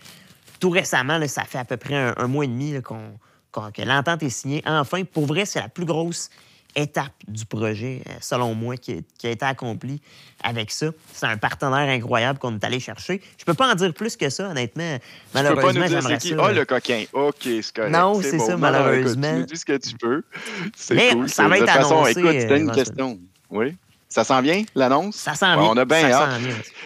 tout 0.60 0.70
récemment. 0.70 1.18
là, 1.18 1.28
ça 1.28 1.44
fait 1.44 1.60
à 1.60 1.66
peu 1.66 1.78
près 1.78 1.96
un, 1.96 2.14
un 2.18 2.28
mois 2.28 2.46
et 2.46 2.48
demi 2.48 2.74
là, 2.74 2.82
que 2.82 3.82
l'entente 3.82 4.24
est 4.24 4.30
signée. 4.30 4.64
Enfin, 4.66 5.04
pour 5.04 5.26
vrai, 5.26 5.46
c'est 5.46 5.60
la 5.60 5.70
plus 5.70 5.86
grosse 5.86 6.30
étape 6.76 7.14
du 7.28 7.46
projet, 7.46 8.02
euh, 8.08 8.12
selon 8.20 8.54
moi, 8.54 8.76
qui, 8.78 9.04
a 9.24 9.30
été 9.30 9.46
accomplie 9.46 10.02
avec 10.44 10.72
ça. 10.72 10.88
C'est 11.14 11.26
un 11.26 11.38
partenaire 11.38 11.90
incroyable 11.90 12.38
qu'on 12.38 12.56
est 12.56 12.64
allé 12.64 12.80
chercher. 12.80 13.22
Je 13.38 13.46
peux 13.46 13.54
pas 13.54 13.72
en 13.72 13.76
dire 13.76 13.94
plus 13.94 14.18
que 14.18 14.30
ça, 14.30 14.50
honnêtement. 14.50 14.98
Tu 14.98 15.00
peux 15.00 15.40
pas 15.40 15.44
Malheureusement, 15.44 16.02
nous 16.02 16.08
dire 16.08 16.18
qui? 16.18 16.34
Ah, 16.38 16.52
le 16.52 16.66
coquin. 16.66 17.06
OK, 17.14 17.36
c'est 17.42 17.74
correct. 17.74 17.92
Non, 17.92 18.22
c'est 18.22 18.40
ça, 18.40 18.58
malheureusement. 18.58 19.34
tu 19.34 19.40
nous 19.40 19.46
dis 19.46 19.58
ce 19.58 19.66
que 19.66 19.78
tu 19.78 19.96
peux. 19.96 20.24
C'est 20.76 20.96
Mais 20.96 21.10
cool. 21.12 21.30
ça 21.30 21.48
va 21.48 21.58
de 21.58 21.64
être 21.64 21.72
toute 21.72 21.82
façon, 21.82 22.04
annoncé, 22.04 22.20
écoute, 22.20 22.32
c'était 22.34 22.52
euh, 22.52 22.58
une 22.58 22.72
question. 22.72 23.20
Oui? 23.50 23.76
Ça 24.16 24.24
sent 24.24 24.42
bien, 24.44 24.64
l'annonce? 24.76 25.18
Ça 25.18 25.32
Ouais, 25.32 25.58
bien. 25.58 25.64
On 25.66 25.76
a 25.76 25.84
bien 25.84 26.10
hâte. 26.10 26.40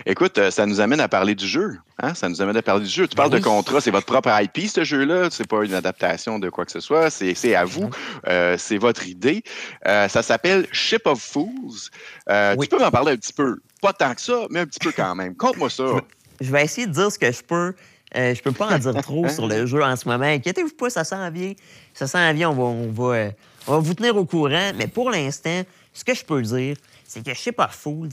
Écoute, 0.08 0.40
euh, 0.40 0.50
ça 0.50 0.66
nous 0.66 0.80
amène 0.80 1.00
à 1.00 1.08
parler 1.08 1.36
du 1.36 1.48
jeu. 1.48 1.78
Hein? 2.02 2.16
Ça 2.16 2.28
nous 2.28 2.42
amène 2.42 2.58
à 2.58 2.64
parler 2.64 2.86
du 2.86 2.90
jeu. 2.92 3.08
Tu 3.08 3.16
parles 3.16 3.30
Ben 3.30 3.36
oui. 3.36 3.42
de 3.44 3.46
contrat, 3.46 3.80
c'est 3.82 3.92
votre 3.92 4.08
propre 4.08 4.32
IP, 4.42 4.68
ce 4.68 4.84
jeu-là. 4.84 5.28
C'est 5.30 5.46
pas 5.48 5.64
une 5.64 5.76
adaptation 5.76 6.40
de 6.40 6.50
quoi 6.50 6.66
que 6.66 6.72
ce 6.72 6.80
soit. 6.80 7.12
C'est 7.12 7.54
à 7.54 7.66
vous. 7.66 7.88
Euh, 8.28 8.56
c'est 8.58 8.80
votre 8.80 9.06
idée. 9.08 9.44
Euh, 9.86 10.08
ça 10.08 10.24
s'appelle 10.24 10.66
Ship 10.72 11.06
of 11.06 11.22
Fools. 11.22 11.92
Euh, 12.32 12.56
Tu 12.60 12.68
peux 12.68 12.80
m'en 12.80 12.90
parler 12.90 13.12
un 13.12 13.18
petit 13.18 13.34
peu. 13.34 13.60
Pas 13.80 13.94
tant 13.94 14.16
que 14.16 14.22
ça, 14.22 14.48
mais 14.50 14.62
un 14.62 14.66
petit 14.66 14.80
peu 14.80 14.92
quand 14.92 15.14
même. 15.14 15.36
Conte-moi 15.36 15.70
ça. 15.70 15.84
Je 16.42 16.52
vais 16.52 16.64
essayer 16.64 16.88
de 16.88 16.94
dire 16.94 17.12
ce 17.12 17.20
que 17.20 17.32
je 17.32 17.44
peux. 17.44 17.76
Euh, 18.18 18.34
je 18.34 18.42
peux 18.42 18.54
pas 18.54 18.70
en 18.74 18.80
dire 18.80 18.96
trop 19.04 19.28
sur 19.30 19.46
le 19.48 19.68
jeu 19.68 19.84
en 19.84 19.96
ce 19.96 20.08
moment. 20.10 20.26
Inquiétez-vous 20.26 20.74
pas, 20.76 20.90
ça 20.90 21.04
s'en 21.04 21.30
vient. 21.30 21.54
Ça 21.94 22.08
s'en 22.08 22.34
vient, 22.34 22.50
on 22.50 22.54
va, 22.56 22.64
on, 22.64 22.92
va, 22.92 23.30
on 23.68 23.74
va 23.74 23.78
vous 23.78 23.94
tenir 23.94 24.18
au 24.18 24.26
courant. 24.26 24.72
Mais 24.76 24.88
pour 24.88 25.12
l'instant, 25.12 25.62
ce 25.94 26.04
que 26.04 26.16
je 26.16 26.24
peux 26.26 26.42
dire, 26.42 26.76
c'est 27.10 27.26
que 27.26 27.34
Ship 27.34 27.56
of 27.58 27.72
Fools, 27.72 28.12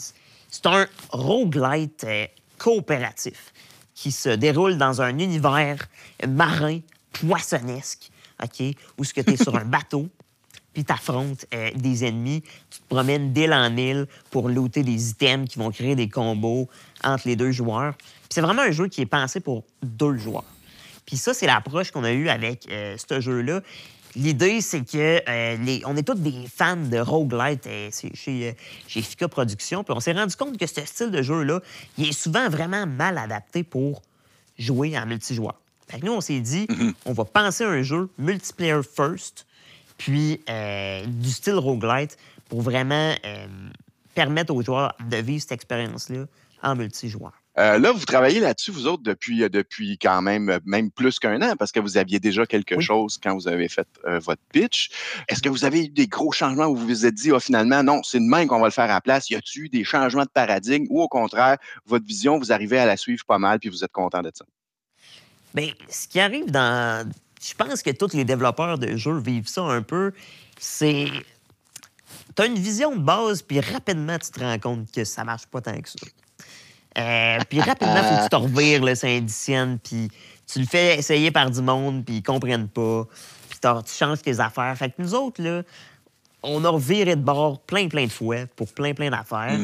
c'est 0.51 0.67
un 0.67 0.87
roguelite 1.11 2.05
euh, 2.05 2.27
coopératif 2.57 3.53
qui 3.95 4.11
se 4.11 4.31
déroule 4.31 4.79
dans 4.79 5.03
un 5.03 5.19
univers 5.19 5.87
marin, 6.27 6.81
poissonnesque, 7.13 8.11
OK? 8.43 8.75
Où 8.99 9.05
ce 9.05 9.13
que 9.13 9.21
tu 9.21 9.35
es 9.35 9.37
sur 9.37 9.55
un 9.57 9.65
bateau, 9.65 10.09
puis 10.73 10.85
tu 10.85 10.93
affrontes 10.93 11.47
des 11.75 12.05
ennemis. 12.05 12.43
Tu 12.71 12.81
te 12.81 12.89
promènes 12.89 13.33
d'île 13.33 13.55
en 13.55 13.75
île 13.77 14.07
pour 14.31 14.49
looter 14.49 14.83
des 14.83 15.11
items 15.11 15.49
qui 15.49 15.59
vont 15.59 15.71
créer 15.71 15.95
des 15.95 16.09
combos 16.09 16.69
entre 17.03 17.29
les 17.29 17.37
deux 17.37 17.51
joueurs. 17.51 17.95
Puis 17.97 18.29
c'est 18.31 18.43
vraiment 18.43 18.63
un 18.63 18.73
jeu 18.73 18.89
qui 18.89 19.01
est 19.01 19.07
pensé 19.07 19.41
pour 19.41 19.65
deux 19.83 20.17
joueurs. 20.19 20.45
Puis 21.07 21.17
ça, 21.17 21.33
c'est 21.33 21.47
l'approche 21.47 21.93
qu'on 21.93 22.05
a 22.05 22.13
eue 22.13 22.29
avec 22.29 22.69
euh, 22.71 22.97
ce 22.99 23.21
jeu-là. 23.21 23.63
L'idée, 24.17 24.63
c'est 24.63 24.81
que 24.83 25.21
euh, 25.29 25.57
les- 25.59 25.83
on 25.85 25.95
est 25.97 26.03
tous 26.03 26.15
des 26.15 26.47
fans 26.49 26.75
de 26.77 26.97
roguelite 26.99 27.67
euh, 27.67 27.91
chez, 28.15 28.49
euh, 28.49 28.53
chez 28.89 29.03
Fika 29.03 29.29
Productions. 29.29 29.85
Puis 29.85 29.93
on 29.95 30.01
s'est 30.01 30.13
rendu 30.13 30.35
compte 30.37 30.57
que 30.57 30.67
ce 30.67 30.81
style 30.87 31.11
de 31.11 31.21
jeu-là, 31.21 31.61
il 31.99 32.09
est 32.09 32.13
souvent 32.13 32.49
vraiment 32.49 32.87
mal 32.87 33.19
adapté 33.19 33.63
pour 33.63 34.01
jouer 34.59 34.99
en 34.99 35.05
multijoueur. 35.05 35.55
Fait 35.87 36.01
que 36.01 36.07
nous, 36.07 36.13
on 36.13 36.21
s'est 36.23 36.41
dit, 36.41 36.67
on 37.05 37.13
va 37.13 37.25
penser 37.27 37.63
un 37.65 37.83
jeu 37.83 38.09
multiplayer 38.19 38.81
first, 38.83 39.47
puis 39.99 40.41
euh, 40.49 41.05
du 41.07 41.31
style 41.31 41.55
roguelite 41.55 42.17
pour 42.49 42.63
vraiment 42.63 43.15
permettre 44.15 44.53
aux 44.55 44.63
joueurs 44.63 44.97
de 45.11 45.19
vivre 45.19 45.43
cette 45.43 45.53
expérience-là 45.53 46.25
en 46.63 46.75
multijoueur. 46.75 47.33
Euh, 47.59 47.79
là, 47.79 47.93
vous 47.93 48.05
travaillez 48.05 48.41
là-dessus, 48.41 48.71
vous 48.71 48.87
autres, 48.87 49.03
depuis, 49.03 49.43
euh, 49.43 49.49
depuis 49.49 49.97
quand 49.99 50.21
même, 50.21 50.51
euh, 50.51 50.59
même 50.67 50.91
plus 50.91 51.19
qu'un 51.19 51.41
an, 51.41 51.57
parce 51.57 51.73
que 51.73 51.81
vous 51.81 51.97
aviez 51.97 52.21
déjà 52.21 52.45
quelque 52.45 52.81
chose 52.81 53.19
quand 53.23 53.35
vous 53.35 53.49
avez 53.49 53.69
fait 53.69 53.89
euh, 54.05 54.19
votre 54.19 54.43
pitch. 54.53 54.91
Est-ce 55.29 55.43
que 55.43 55.49
vous 55.49 55.65
avez 55.65 55.85
eu 55.85 55.89
des 55.89 56.07
gros 56.07 56.33
changements 56.33 56.67
où 56.67 56.77
vous 56.77 56.87
vous 56.87 57.07
êtes 57.07 57.15
dit, 57.15 57.31
ah, 57.35 57.41
finalement, 57.41 57.83
non, 57.83 58.03
c'est 58.03 58.19
de 58.19 58.25
même 58.25 58.47
qu'on 58.47 58.61
va 58.61 58.67
le 58.67 58.73
faire 58.73 58.85
à 58.85 58.95
la 58.95 59.01
place? 59.01 59.31
Y 59.31 59.37
a-t-il 59.37 59.63
eu 59.63 59.69
des 59.71 59.85
changements 59.85 60.25
de 60.25 60.29
paradigme 60.29 60.87
ou 60.91 61.01
au 61.01 61.09
contraire, 61.09 61.57
votre 61.87 62.05
vision, 62.05 62.39
vous 62.39 62.53
arrivez 62.53 62.79
à 62.79 62.85
la 62.85 62.99
suivre 62.99 63.25
pas 63.25 63.39
mal 63.39 63.59
puis 63.59 63.71
vous 63.71 63.83
êtes 63.83 63.93
content 63.93 64.21
de 64.21 64.31
ça? 64.35 64.45
Bien, 65.55 65.73
ce 65.89 66.07
qui 66.07 66.21
arrive 66.21 66.51
dans. 66.51 67.11
Je 67.43 67.55
pense 67.55 67.83
que 67.83 67.91
tous 67.91 68.13
les 68.13 68.25
développeurs 68.25 68.79
de 68.79 68.97
jeux 68.97 69.19
vivent 69.19 69.49
ça 69.49 69.63
un 69.63 69.81
peu. 69.81 70.13
C'est. 70.59 71.07
Tu 72.35 72.43
as 72.43 72.47
une 72.47 72.59
vision 72.59 72.95
de 72.95 73.01
base, 73.01 73.41
puis 73.41 73.61
rapidement, 73.61 74.19
tu 74.19 74.31
te 74.31 74.41
rends 74.41 74.59
compte 74.59 74.93
que 74.93 75.05
ça 75.05 75.25
marche 75.25 75.47
pas 75.47 75.63
tant 75.63 75.81
que 75.81 75.89
ça. 75.89 75.97
Euh, 76.99 77.39
puis 77.49 77.61
rapidement, 77.61 78.03
faut 78.03 78.17
que 78.17 78.23
tu 78.23 78.29
te 78.29 78.37
revires 78.37 78.85
le 78.85 78.95
syndicienne, 78.95 79.79
puis 79.83 80.09
tu 80.51 80.61
le 80.61 80.67
fais 80.67 80.99
essayer 80.99 81.31
par 81.31 81.51
du 81.51 81.61
monde, 81.61 82.05
puis 82.05 82.17
ils 82.17 82.23
comprennent 82.23 82.69
pas, 82.69 83.07
puis 83.49 83.59
tu 83.61 83.93
changes 83.93 84.23
tes 84.23 84.41
affaires. 84.41 84.75
Fait 84.77 84.91
que 84.91 84.95
nous 84.99 85.15
autres, 85.15 85.43
là, 85.43 85.63
on 86.43 86.65
a 86.65 86.69
reviré 86.69 87.17
de 87.17 87.21
bord 87.21 87.61
plein, 87.61 87.89
plein 87.89 88.07
de 88.07 88.13
fois 88.13 88.47
pour 88.55 88.73
plein, 88.73 88.95
plein 88.95 89.11
d'affaires. 89.11 89.59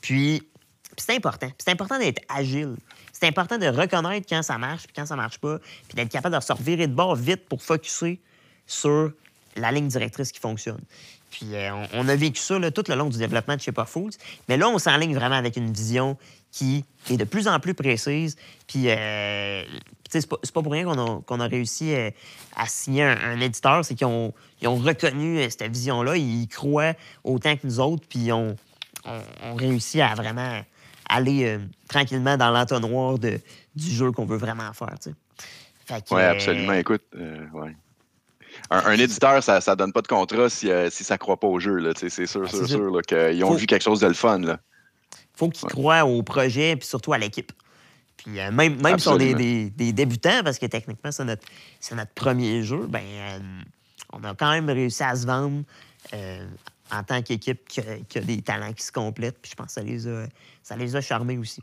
Puis, 0.00 0.40
puis 0.40 1.04
c'est 1.06 1.14
important. 1.14 1.46
Puis 1.46 1.56
c'est 1.58 1.70
important 1.70 1.98
d'être 1.98 2.22
agile. 2.28 2.76
C'est 3.12 3.26
important 3.26 3.56
de 3.56 3.66
reconnaître 3.66 4.26
quand 4.28 4.42
ça 4.42 4.58
marche, 4.58 4.84
puis 4.84 4.92
quand 4.94 5.06
ça 5.06 5.16
marche 5.16 5.38
pas, 5.38 5.58
puis 5.88 5.94
d'être 5.94 6.10
capable 6.10 6.36
de 6.36 6.40
se 6.40 6.52
revirer 6.52 6.86
de 6.86 6.94
bord 6.94 7.14
vite 7.14 7.48
pour 7.48 7.62
focuser 7.62 8.20
sur 8.66 9.12
la 9.54 9.72
ligne 9.72 9.88
directrice 9.88 10.32
qui 10.32 10.40
fonctionne. 10.40 10.82
Puis 11.30 11.54
euh, 11.54 11.72
on, 11.72 11.86
on 12.00 12.08
a 12.08 12.16
vécu 12.16 12.40
ça 12.40 12.58
là, 12.58 12.70
tout 12.70 12.84
le 12.88 12.94
long 12.94 13.08
du 13.08 13.18
développement 13.18 13.56
de 13.56 13.60
Chez 13.60 13.72
Pas 13.72 13.86
Foods. 13.86 14.10
Mais 14.48 14.56
là, 14.56 14.68
on 14.68 14.78
s'enligne 14.78 15.14
vraiment 15.14 15.36
avec 15.36 15.56
une 15.56 15.72
vision 15.72 16.16
qui 16.56 16.84
est 17.10 17.16
de 17.18 17.24
plus 17.24 17.48
en 17.48 17.60
plus 17.60 17.74
précise. 17.74 18.36
Puis, 18.66 18.88
euh, 18.88 19.62
c'est 20.08 20.26
pas, 20.26 20.62
pour 20.62 20.72
rien 20.72 20.84
qu'on 20.84 21.40
a, 21.40 21.46
réussi 21.46 21.94
euh, 21.94 22.10
à 22.56 22.66
signer 22.66 23.02
un, 23.02 23.16
un 23.32 23.40
éditeur. 23.40 23.84
C'est 23.84 23.94
qu'ils 23.94 24.06
ont, 24.06 24.32
reconnu 24.64 25.38
euh, 25.38 25.48
cette 25.50 25.70
vision-là. 25.70 26.16
Ils 26.16 26.48
croient 26.48 26.94
autant 27.24 27.54
que 27.56 27.66
nous 27.66 27.78
autres. 27.78 28.04
Puis, 28.08 28.32
on, 28.32 28.56
on, 29.04 29.20
on 29.44 29.54
réussit 29.54 30.00
à 30.00 30.14
vraiment 30.14 30.62
aller 31.10 31.44
euh, 31.44 31.58
tranquillement 31.88 32.38
dans 32.38 32.50
l'entonnoir 32.50 33.18
du 33.18 33.38
jeu 33.76 34.10
qu'on 34.12 34.24
veut 34.24 34.38
vraiment 34.38 34.72
faire, 34.72 34.94
Oui, 36.10 36.22
euh, 36.22 36.30
absolument. 36.30 36.72
Écoute, 36.72 37.02
ouais. 37.14 37.76
un, 38.70 38.78
un 38.78 38.92
éditeur, 38.94 39.42
ça 39.42 39.60
ne 39.60 39.74
donne 39.74 39.92
pas 39.92 40.00
de 40.02 40.08
contrat 40.08 40.48
si, 40.48 40.70
si 40.90 41.04
ça 41.04 41.14
ne 41.14 41.18
croit 41.18 41.38
pas 41.38 41.46
au 41.48 41.60
jeu. 41.60 41.92
C'est 41.96 42.08
sûr, 42.08 42.26
sûr, 42.26 42.42
Ah, 42.46 42.48
c'est 42.50 42.66
sûr 42.66 42.90
là, 42.90 43.02
qu'ils 43.02 43.44
ont 43.44 43.48
Faut- 43.48 43.56
vu 43.56 43.66
quelque 43.66 43.84
chose 43.84 44.00
de 44.00 44.06
le 44.06 44.14
fun. 44.14 44.38
Là. 44.38 44.58
Faut 45.36 45.48
qu'ils 45.50 45.68
croient 45.68 46.04
au 46.04 46.22
projet 46.22 46.76
puis 46.76 46.88
surtout 46.88 47.12
à 47.12 47.18
l'équipe. 47.18 47.52
Puis 48.16 48.40
euh, 48.40 48.50
même, 48.50 48.80
même 48.82 48.98
si 48.98 49.08
on 49.08 49.18
est 49.20 49.34
des, 49.34 49.70
des 49.70 49.92
débutants, 49.92 50.42
parce 50.42 50.58
que 50.58 50.66
techniquement, 50.66 51.12
c'est 51.12 51.24
notre, 51.24 51.46
notre 51.94 52.10
premier 52.12 52.62
jeu, 52.62 52.86
ben, 52.88 53.02
euh, 53.04 53.38
on 54.12 54.24
a 54.24 54.34
quand 54.34 54.50
même 54.50 54.68
réussi 54.68 55.02
à 55.02 55.14
se 55.14 55.26
vendre 55.26 55.62
euh, 56.14 56.46
en 56.90 57.02
tant 57.02 57.20
qu'équipe 57.22 57.68
qui, 57.68 57.80
a- 57.80 58.18
a 58.18 58.20
des 58.20 58.40
talents 58.42 58.72
qui 58.72 58.82
se 58.84 58.90
complètent. 58.92 59.38
Puis 59.40 59.50
je 59.50 59.56
pense 59.56 59.66
que 59.68 59.72
ça 59.74 59.82
les 59.82 60.08
a, 60.08 60.26
ça 60.62 60.76
les 60.76 60.96
a 60.96 61.00
charmés 61.00 61.36
aussi. 61.38 61.60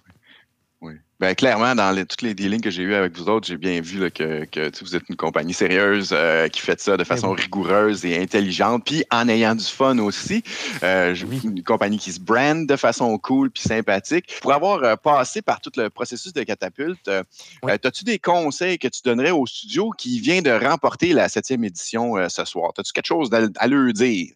Oui. 0.84 0.93
Ben, 1.22 1.34
clairement, 1.35 1.73
dans 1.73 1.91
les, 1.91 2.05
tous 2.05 2.26
les 2.26 2.34
dealings 2.34 2.60
que 2.60 2.69
j'ai 2.69 2.84
eus 2.84 2.93
avec 2.93 3.18
vous 3.18 3.30
autres, 3.30 3.47
j'ai 3.47 3.55
bien 3.55 3.80
vu 3.80 3.97
là, 3.97 4.10
que, 4.10 4.43
que, 4.43 4.69
vous 4.84 4.93
êtes 4.97 5.03
une 5.07 5.15
compagnie 5.15 5.53
sérieuse 5.53 6.10
euh, 6.11 6.49
qui 6.49 6.60
fait 6.60 6.77
ça 6.81 6.97
de 6.97 7.05
façon 7.05 7.31
rigoureuse 7.31 8.03
et 8.03 8.22
intelligente, 8.22 8.84
puis 8.85 9.05
en 9.10 9.30
ayant 9.30 9.55
du 9.55 9.64
fun 9.64 9.97
aussi. 9.99 10.43
Euh, 10.84 11.15
Une 11.45 11.64
compagnie 11.64 11.97
qui 11.97 12.11
se 12.11 12.19
brand 12.19 12.68
de 12.68 12.76
façon 12.76 13.18
cool 13.18 13.49
puis 13.49 13.64
sympathique. 13.64 14.35
Pour 14.41 14.51
avoir 14.51 14.84
euh, 14.84 14.97
passé 14.97 15.41
par 15.41 15.61
tout 15.61 15.72
le 15.77 15.89
processus 15.89 16.34
de 16.34 16.43
catapulte, 16.43 17.07
euh, 17.07 17.23
as-tu 17.64 18.03
des 18.03 18.19
conseils 18.19 18.77
que 18.77 18.89
tu 18.89 19.01
donnerais 19.05 19.31
au 19.31 19.45
studio 19.45 19.91
qui 19.91 20.19
vient 20.19 20.41
de 20.41 20.51
remporter 20.51 21.14
la 21.14 21.30
septième 21.30 21.64
édition 21.64 22.15
ce 22.27 22.43
soir? 22.43 22.73
As-tu 22.77 22.91
quelque 22.91 23.07
chose 23.07 23.30
à, 23.34 23.47
à 23.55 23.68
leur 23.68 23.93
dire? 23.93 24.34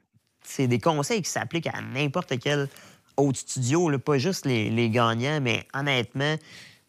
c'est 0.48 0.68
des 0.68 0.80
conseils 0.80 1.22
qui 1.22 1.30
s'appliquent 1.30 1.68
à 1.68 1.82
n'importe 1.82 2.40
quel 2.40 2.70
autre 3.18 3.40
studio, 3.40 3.90
là, 3.90 4.00
pas 4.00 4.18
juste 4.18 4.46
les, 4.46 4.90
gagnants, 4.90 5.42
mais 5.42 5.68
honnêtement, 5.74 6.36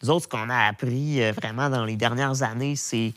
nous 0.02 0.10
autres, 0.10 0.24
ce 0.24 0.28
qu'on 0.28 0.50
a 0.50 0.66
appris 0.66 1.22
euh, 1.22 1.32
vraiment 1.32 1.70
dans 1.70 1.84
les 1.84 1.96
dernières 1.96 2.42
années, 2.42 2.76
c'est 2.76 3.12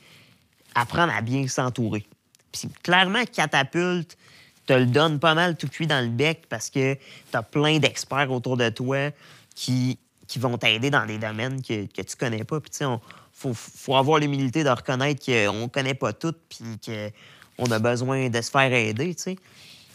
apprendre 0.74 1.14
à 1.14 1.22
bien 1.22 1.48
s'entourer. 1.48 2.06
Puis 2.52 2.70
clairement, 2.82 3.24
Catapulte 3.32 4.18
te 4.66 4.74
le 4.74 4.86
donne 4.86 5.20
pas 5.20 5.36
mal 5.36 5.58
tout 5.58 5.68
cuit 5.68 5.88
dans 5.88 6.04
le 6.04 6.10
bec 6.10 6.46
parce 6.50 6.70
que 6.70 6.96
tu 6.96 7.38
as 7.38 7.44
plein 7.44 7.80
d'experts 7.80 8.32
autour 8.32 8.58
de 8.58 8.70
toi 8.70 9.12
qui, 9.56 9.98
vont 10.38 10.58
t'aider 10.58 10.90
dans 10.90 11.06
des 11.06 11.18
domaines 11.18 11.62
que, 11.62 11.86
que 11.86 12.02
tu 12.02 12.16
connais 12.16 12.46
pas. 12.46 12.62
Puis 12.62 12.70
tu 12.70 12.78
sais, 12.78 12.86
faut, 13.34 13.54
faut 13.54 13.96
avoir 13.96 14.20
l'humilité 14.20 14.64
de 14.64 14.70
reconnaître 14.70 15.26
qu'on 15.26 15.68
connaît 15.68 15.94
pas 15.94 16.14
tout 16.14 16.34
puis 16.48 16.80
qu'on 16.86 17.72
a 17.72 17.80
besoin 17.80 18.30
de 18.30 18.42
se 18.42 18.50
faire 18.50 18.72
aider, 18.72 19.14
tu 19.16 19.22
sais. 19.22 19.36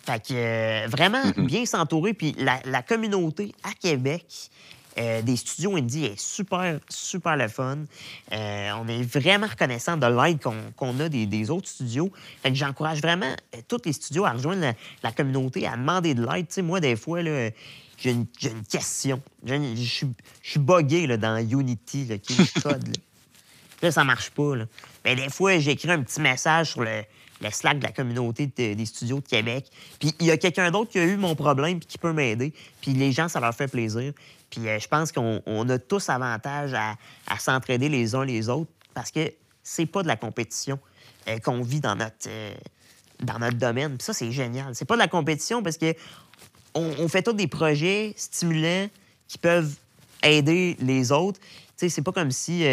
Fait 0.07 0.21
que 0.25 0.33
euh, 0.35 0.87
vraiment 0.89 1.23
bien 1.37 1.67
s'entourer. 1.67 2.15
Puis 2.15 2.35
la, 2.39 2.61
la 2.65 2.83
communauté 2.83 3.53
à 3.65 3.73
Québec 3.73 4.25
euh, 4.99 5.21
des 5.21 5.37
studios 5.37 5.77
indie 5.77 6.07
est 6.07 6.19
super, 6.19 6.79
super 6.89 7.37
le 7.37 7.49
fun. 7.49 7.79
Euh, 8.33 8.71
on 8.81 8.89
est 8.89 9.03
vraiment 9.03 9.47
reconnaissant 9.47 9.97
de 9.99 10.07
l'aide 10.07 10.41
qu'on 10.41 10.55
qu'on 10.77 10.99
a 11.01 11.09
des, 11.11 11.27
des 11.27 11.51
autres 11.51 11.69
studios. 11.69 12.11
Fait 12.43 12.51
que 12.51 12.57
j'encourage 12.57 13.01
vraiment 13.03 13.35
tous 13.69 13.83
les 13.85 13.93
studios 13.93 14.25
à 14.25 14.33
rejoindre 14.33 14.63
la, 14.63 14.73
la 15.03 15.13
communauté, 15.13 15.67
à 15.67 15.77
demander 15.77 16.15
de 16.15 16.23
l'aide. 16.25 16.49
Tu 16.49 16.55
sais, 16.55 16.63
moi, 16.63 16.81
des 16.81 16.97
fois, 16.97 17.23
là, 17.23 17.51
j'ai 17.99 18.13
une, 18.13 18.27
j'ai 18.39 18.51
une 18.53 18.63
question. 18.65 19.21
Je 19.45 19.75
suis- 19.83 20.07
je 20.43 20.51
suis 20.51 20.61
buggé 20.61 21.07
là, 21.07 21.17
dans 21.19 21.37
Unity, 21.47 22.05
là, 22.07 22.17
qui 22.19 22.33
est 22.35 22.55
le 22.57 22.61
code. 22.63 22.97
Là. 23.83 23.91
Ça 23.91 24.05
marche 24.05 24.31
pas. 24.31 24.57
Là. 24.57 24.67
Mais 25.05 25.17
des 25.17 25.29
fois, 25.29 25.59
j'écris 25.59 25.91
un 25.91 26.03
petit 26.03 26.21
message 26.21 26.73
sur 26.73 26.83
le, 26.83 27.03
le 27.41 27.51
Slack 27.51 27.79
de 27.79 27.85
la 27.85 27.93
communauté 27.93 28.47
de- 28.47 28.75
des 28.75 28.87
studios 28.87 29.21
de 29.21 29.27
Québec. 29.27 29.67
Puis 29.99 30.13
il 30.21 30.27
y 30.27 30.31
a 30.31 30.37
quelqu'un 30.37 30.71
d'autre 30.71 30.91
qui 30.91 30.99
a 30.99 31.05
eu 31.05 31.17
mon 31.17 31.35
problème 31.35 31.79
puis 31.79 31.87
qui 31.87 31.99
peut 31.99 32.13
m'aider. 32.13 32.53
Puis 32.81 32.93
les 32.93 33.13
gens, 33.13 33.29
ça 33.29 33.41
leur 33.41 33.55
fait 33.55 33.69
plaisir. 33.69 34.13
Puis 34.51 34.69
euh, 34.69 34.79
je 34.79 34.89
pense 34.89 35.13
qu'on 35.13 35.43
on 35.47 35.69
a 35.69 35.79
tous 35.79 36.09
avantage 36.09 36.73
à, 36.75 36.95
à 37.27 37.39
s'entraider 37.39 37.89
les 37.89 38.15
uns 38.15 38.25
les 38.25 38.49
autres 38.49 38.71
parce 38.95 39.11
que 39.11 39.33
c'est 39.63 39.87
pas 39.87 40.03
de 40.03 40.09
la 40.09 40.17
compétition 40.17 40.79
euh, 41.29 41.39
qu'on 41.41 41.63
vit 41.63 41.81
dans 41.81 41.97
notre, 41.97 42.29
euh, 42.29 42.55
dans 43.21 43.39
notre 43.39 43.57
domaine. 43.59 43.97
Puis 43.99 44.05
ça, 44.05 44.13
c'est 44.13 44.31
génial. 44.31 44.75
C'est 44.75 44.85
pas 44.85 44.95
de 44.95 45.01
la 45.01 45.09
compétition 45.09 45.63
parce 45.63 45.77
que 45.77 45.95
on, 46.75 47.09
fait 47.09 47.23
tous 47.23 47.33
des 47.33 47.47
projets 47.47 48.13
stimulants 48.17 48.89
qui 49.29 49.39
peuvent 49.39 49.75
aider 50.23 50.77
les 50.79 51.11
autres. 51.11 51.41
Tu 51.41 51.49
sais, 51.77 51.89
c'est 51.89 52.03
pas 52.03 52.13
comme 52.13 52.31
si 52.31 52.65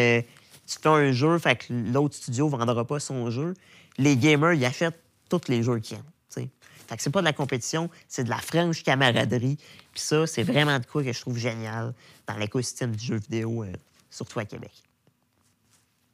tu 0.68 0.78
fais 0.80 0.90
un 0.90 1.12
jeu, 1.12 1.38
fait 1.40 1.56
que 1.56 1.74
l'autre 1.74 2.16
studio 2.16 2.48
vendra 2.48 2.86
pas 2.86 3.00
son 3.00 3.30
jeu. 3.30 3.54
Les 3.98 4.18
gamers, 4.18 4.54
ils 4.54 4.66
achètent 4.66 5.00
tous 5.30 5.48
les 5.48 5.64
jeux 5.64 5.80
qu'ils 5.80 5.98
aiment. 5.98 6.04
tu 6.34 6.42
sais. 6.42 6.50
Fait 6.88 6.98
que 6.98 7.04
c'est 7.04 7.10
pas 7.10 7.22
de 7.22 7.26
la 7.26 7.34
compétition, 7.34 7.90
c'est 8.08 8.24
de 8.24 8.30
la 8.30 8.38
franche 8.38 8.84
camaraderie. 8.84 9.58
Puis 9.92 10.02
ça, 10.02 10.28
c'est 10.28 10.44
vraiment 10.44 10.80
de 10.80 10.86
quoi 10.86 11.04
que 11.04 11.14
je 11.14 11.22
trouve 11.22 11.38
génial 11.38 11.94
dans 12.28 12.36
l'écosystème 12.38 12.96
du 12.96 13.06
jeu 13.06 13.16
vidéo, 13.16 13.64
euh, 13.64 13.72
surtout 14.10 14.40
à 14.40 14.46
Québec. 14.46 14.72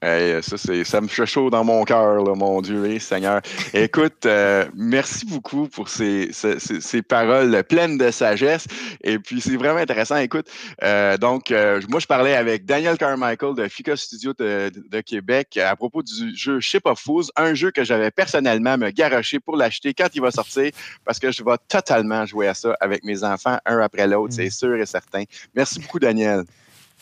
Hey, 0.02 0.42
ça, 0.42 1.02
me 1.02 1.08
fait 1.10 1.26
chaud 1.26 1.50
dans 1.50 1.66
mon 1.66 1.84
cœur, 1.84 2.24
mon 2.38 2.62
Dieu, 2.62 2.86
eh, 2.86 3.00
Seigneur. 3.00 3.42
Écoute, 3.74 4.26
euh, 4.26 4.66
merci 4.74 5.26
beaucoup 5.26 5.68
pour 5.68 5.90
ces, 5.90 6.30
ces, 6.32 6.58
ces- 6.58 6.80
ces 6.80 7.02
paroles 7.02 7.62
pleines 7.68 7.98
de 7.98 8.10
sagesse. 8.10 8.66
Et 9.04 9.20
puis, 9.20 9.42
c'est 9.42 9.58
vraiment 9.58 9.80
intéressant. 9.80 10.16
Écoute, 10.16 10.48
euh, 10.84 11.18
donc, 11.18 11.52
euh, 11.52 11.82
moi, 11.90 12.00
je 12.00 12.08
parlais 12.08 12.34
avec 12.36 12.66
Daniel 12.66 12.98
Carmichael 12.98 13.56
de 13.56 13.68
Fika 13.68 13.98
Studio 13.98 14.32
de, 14.40 14.72
de- 14.74 14.86
de 14.90 15.02
Québec 15.02 15.58
à 15.58 15.76
propos 15.76 16.02
du 16.02 16.34
jeu 16.34 16.62
Ship 16.62 16.86
of 16.86 16.98
Fools, 16.98 17.26
un 17.36 17.54
jeu 17.54 17.72
que 17.72 17.84
j'avais 17.84 18.10
personnellement 18.10 18.78
me 18.78 18.92
garoché 18.92 19.42
pour 19.42 19.58
l'acheter 19.58 19.94
quand 19.94 20.08
il 20.14 20.22
va 20.22 20.32
sortir, 20.32 20.72
parce 21.04 21.20
que 21.20 21.30
je 21.34 21.44
vais 21.44 21.58
totalement 21.68 22.26
jouer 22.26 22.48
à 22.48 22.54
ça 22.54 22.74
avec 22.80 23.04
mes 23.04 23.22
enfants, 23.26 23.58
un 23.66 23.80
après 23.80 24.08
l'autre, 24.08 24.34
c'est 24.34 24.50
sûr 24.50 24.78
et 24.78 24.86
certain. 24.86 25.24
Merci 25.54 25.82
beaucoup, 25.82 26.00
Daniel. 26.00 26.44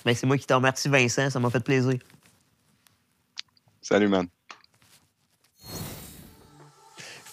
Ben, 0.04 0.16
c'est 0.16 0.26
moi 0.26 0.38
qui 0.38 0.46
te 0.48 0.54
remercie, 0.54 0.88
Vincent. 0.90 1.30
Ça 1.30 1.40
m'a 1.40 1.50
fait 1.52 1.64
plaisir. 1.64 1.94
Salut, 3.90 4.10
man. 4.10 4.28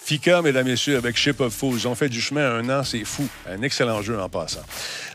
FICA, 0.04 0.40
mesdames, 0.40 0.66
messieurs, 0.66 0.96
avec 0.96 1.16
Ship 1.16 1.40
of 1.40 1.52
Fools. 1.52 1.78
Ils 1.78 1.88
ont 1.88 1.96
fait 1.96 2.08
du 2.08 2.20
chemin 2.20 2.48
un 2.48 2.68
an, 2.70 2.84
c'est 2.84 3.04
fou. 3.04 3.26
Un 3.50 3.60
excellent 3.62 4.02
jeu 4.02 4.20
en 4.20 4.28
passant. 4.28 4.60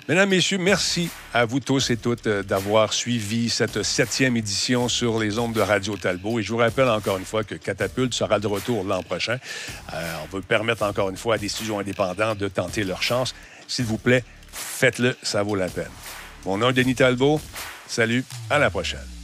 Mesdames, 0.10 0.28
messieurs, 0.28 0.58
merci 0.58 1.10
à 1.34 1.46
vous 1.46 1.62
tous 1.62 1.92
et 1.92 1.96
toutes 1.96 2.28
euh, 2.28 2.44
d'avoir 2.44 2.92
suivi 2.92 3.50
cette 3.50 3.84
septième 3.84 4.36
édition 4.36 4.90
sur 4.90 5.18
les 5.18 5.40
ondes 5.40 5.54
de 5.54 5.62
Radio 5.62 5.96
Talbot. 5.96 6.40
Et 6.40 6.44
je 6.44 6.52
vous 6.52 6.58
rappelle 6.58 6.90
encore 6.90 7.18
une 7.18 7.24
fois 7.24 7.46
que 7.46 7.56
Catapulte 7.56 8.14
sera 8.14 8.40
de 8.40 8.48
retour 8.48 8.84
l'an 8.84 9.02
prochain. 9.02 9.38
Euh, 9.94 10.16
on 10.26 10.36
veut 10.36 10.42
permettre 10.42 10.84
encore 10.84 11.10
une 11.10 11.16
fois 11.16 11.36
à 11.36 11.38
des 11.38 11.48
studios 11.48 11.80
indépendants 11.80 12.36
de 12.36 12.50
tenter 12.50 12.84
leur 12.84 13.02
chance. 13.02 13.34
S'il 13.66 13.86
vous 13.86 13.98
plaît, 13.98 14.26
faites-le, 14.52 15.16
ça 15.24 15.42
vaut 15.42 15.56
la 15.56 15.70
peine. 15.70 15.92
Mon 16.44 16.58
nom 16.58 16.72
est 16.72 16.74
Denis 16.74 16.96
Talbot. 16.96 17.40
Salut, 17.88 18.26
à 18.50 18.60
la 18.60 18.70
prochaine. 18.70 19.19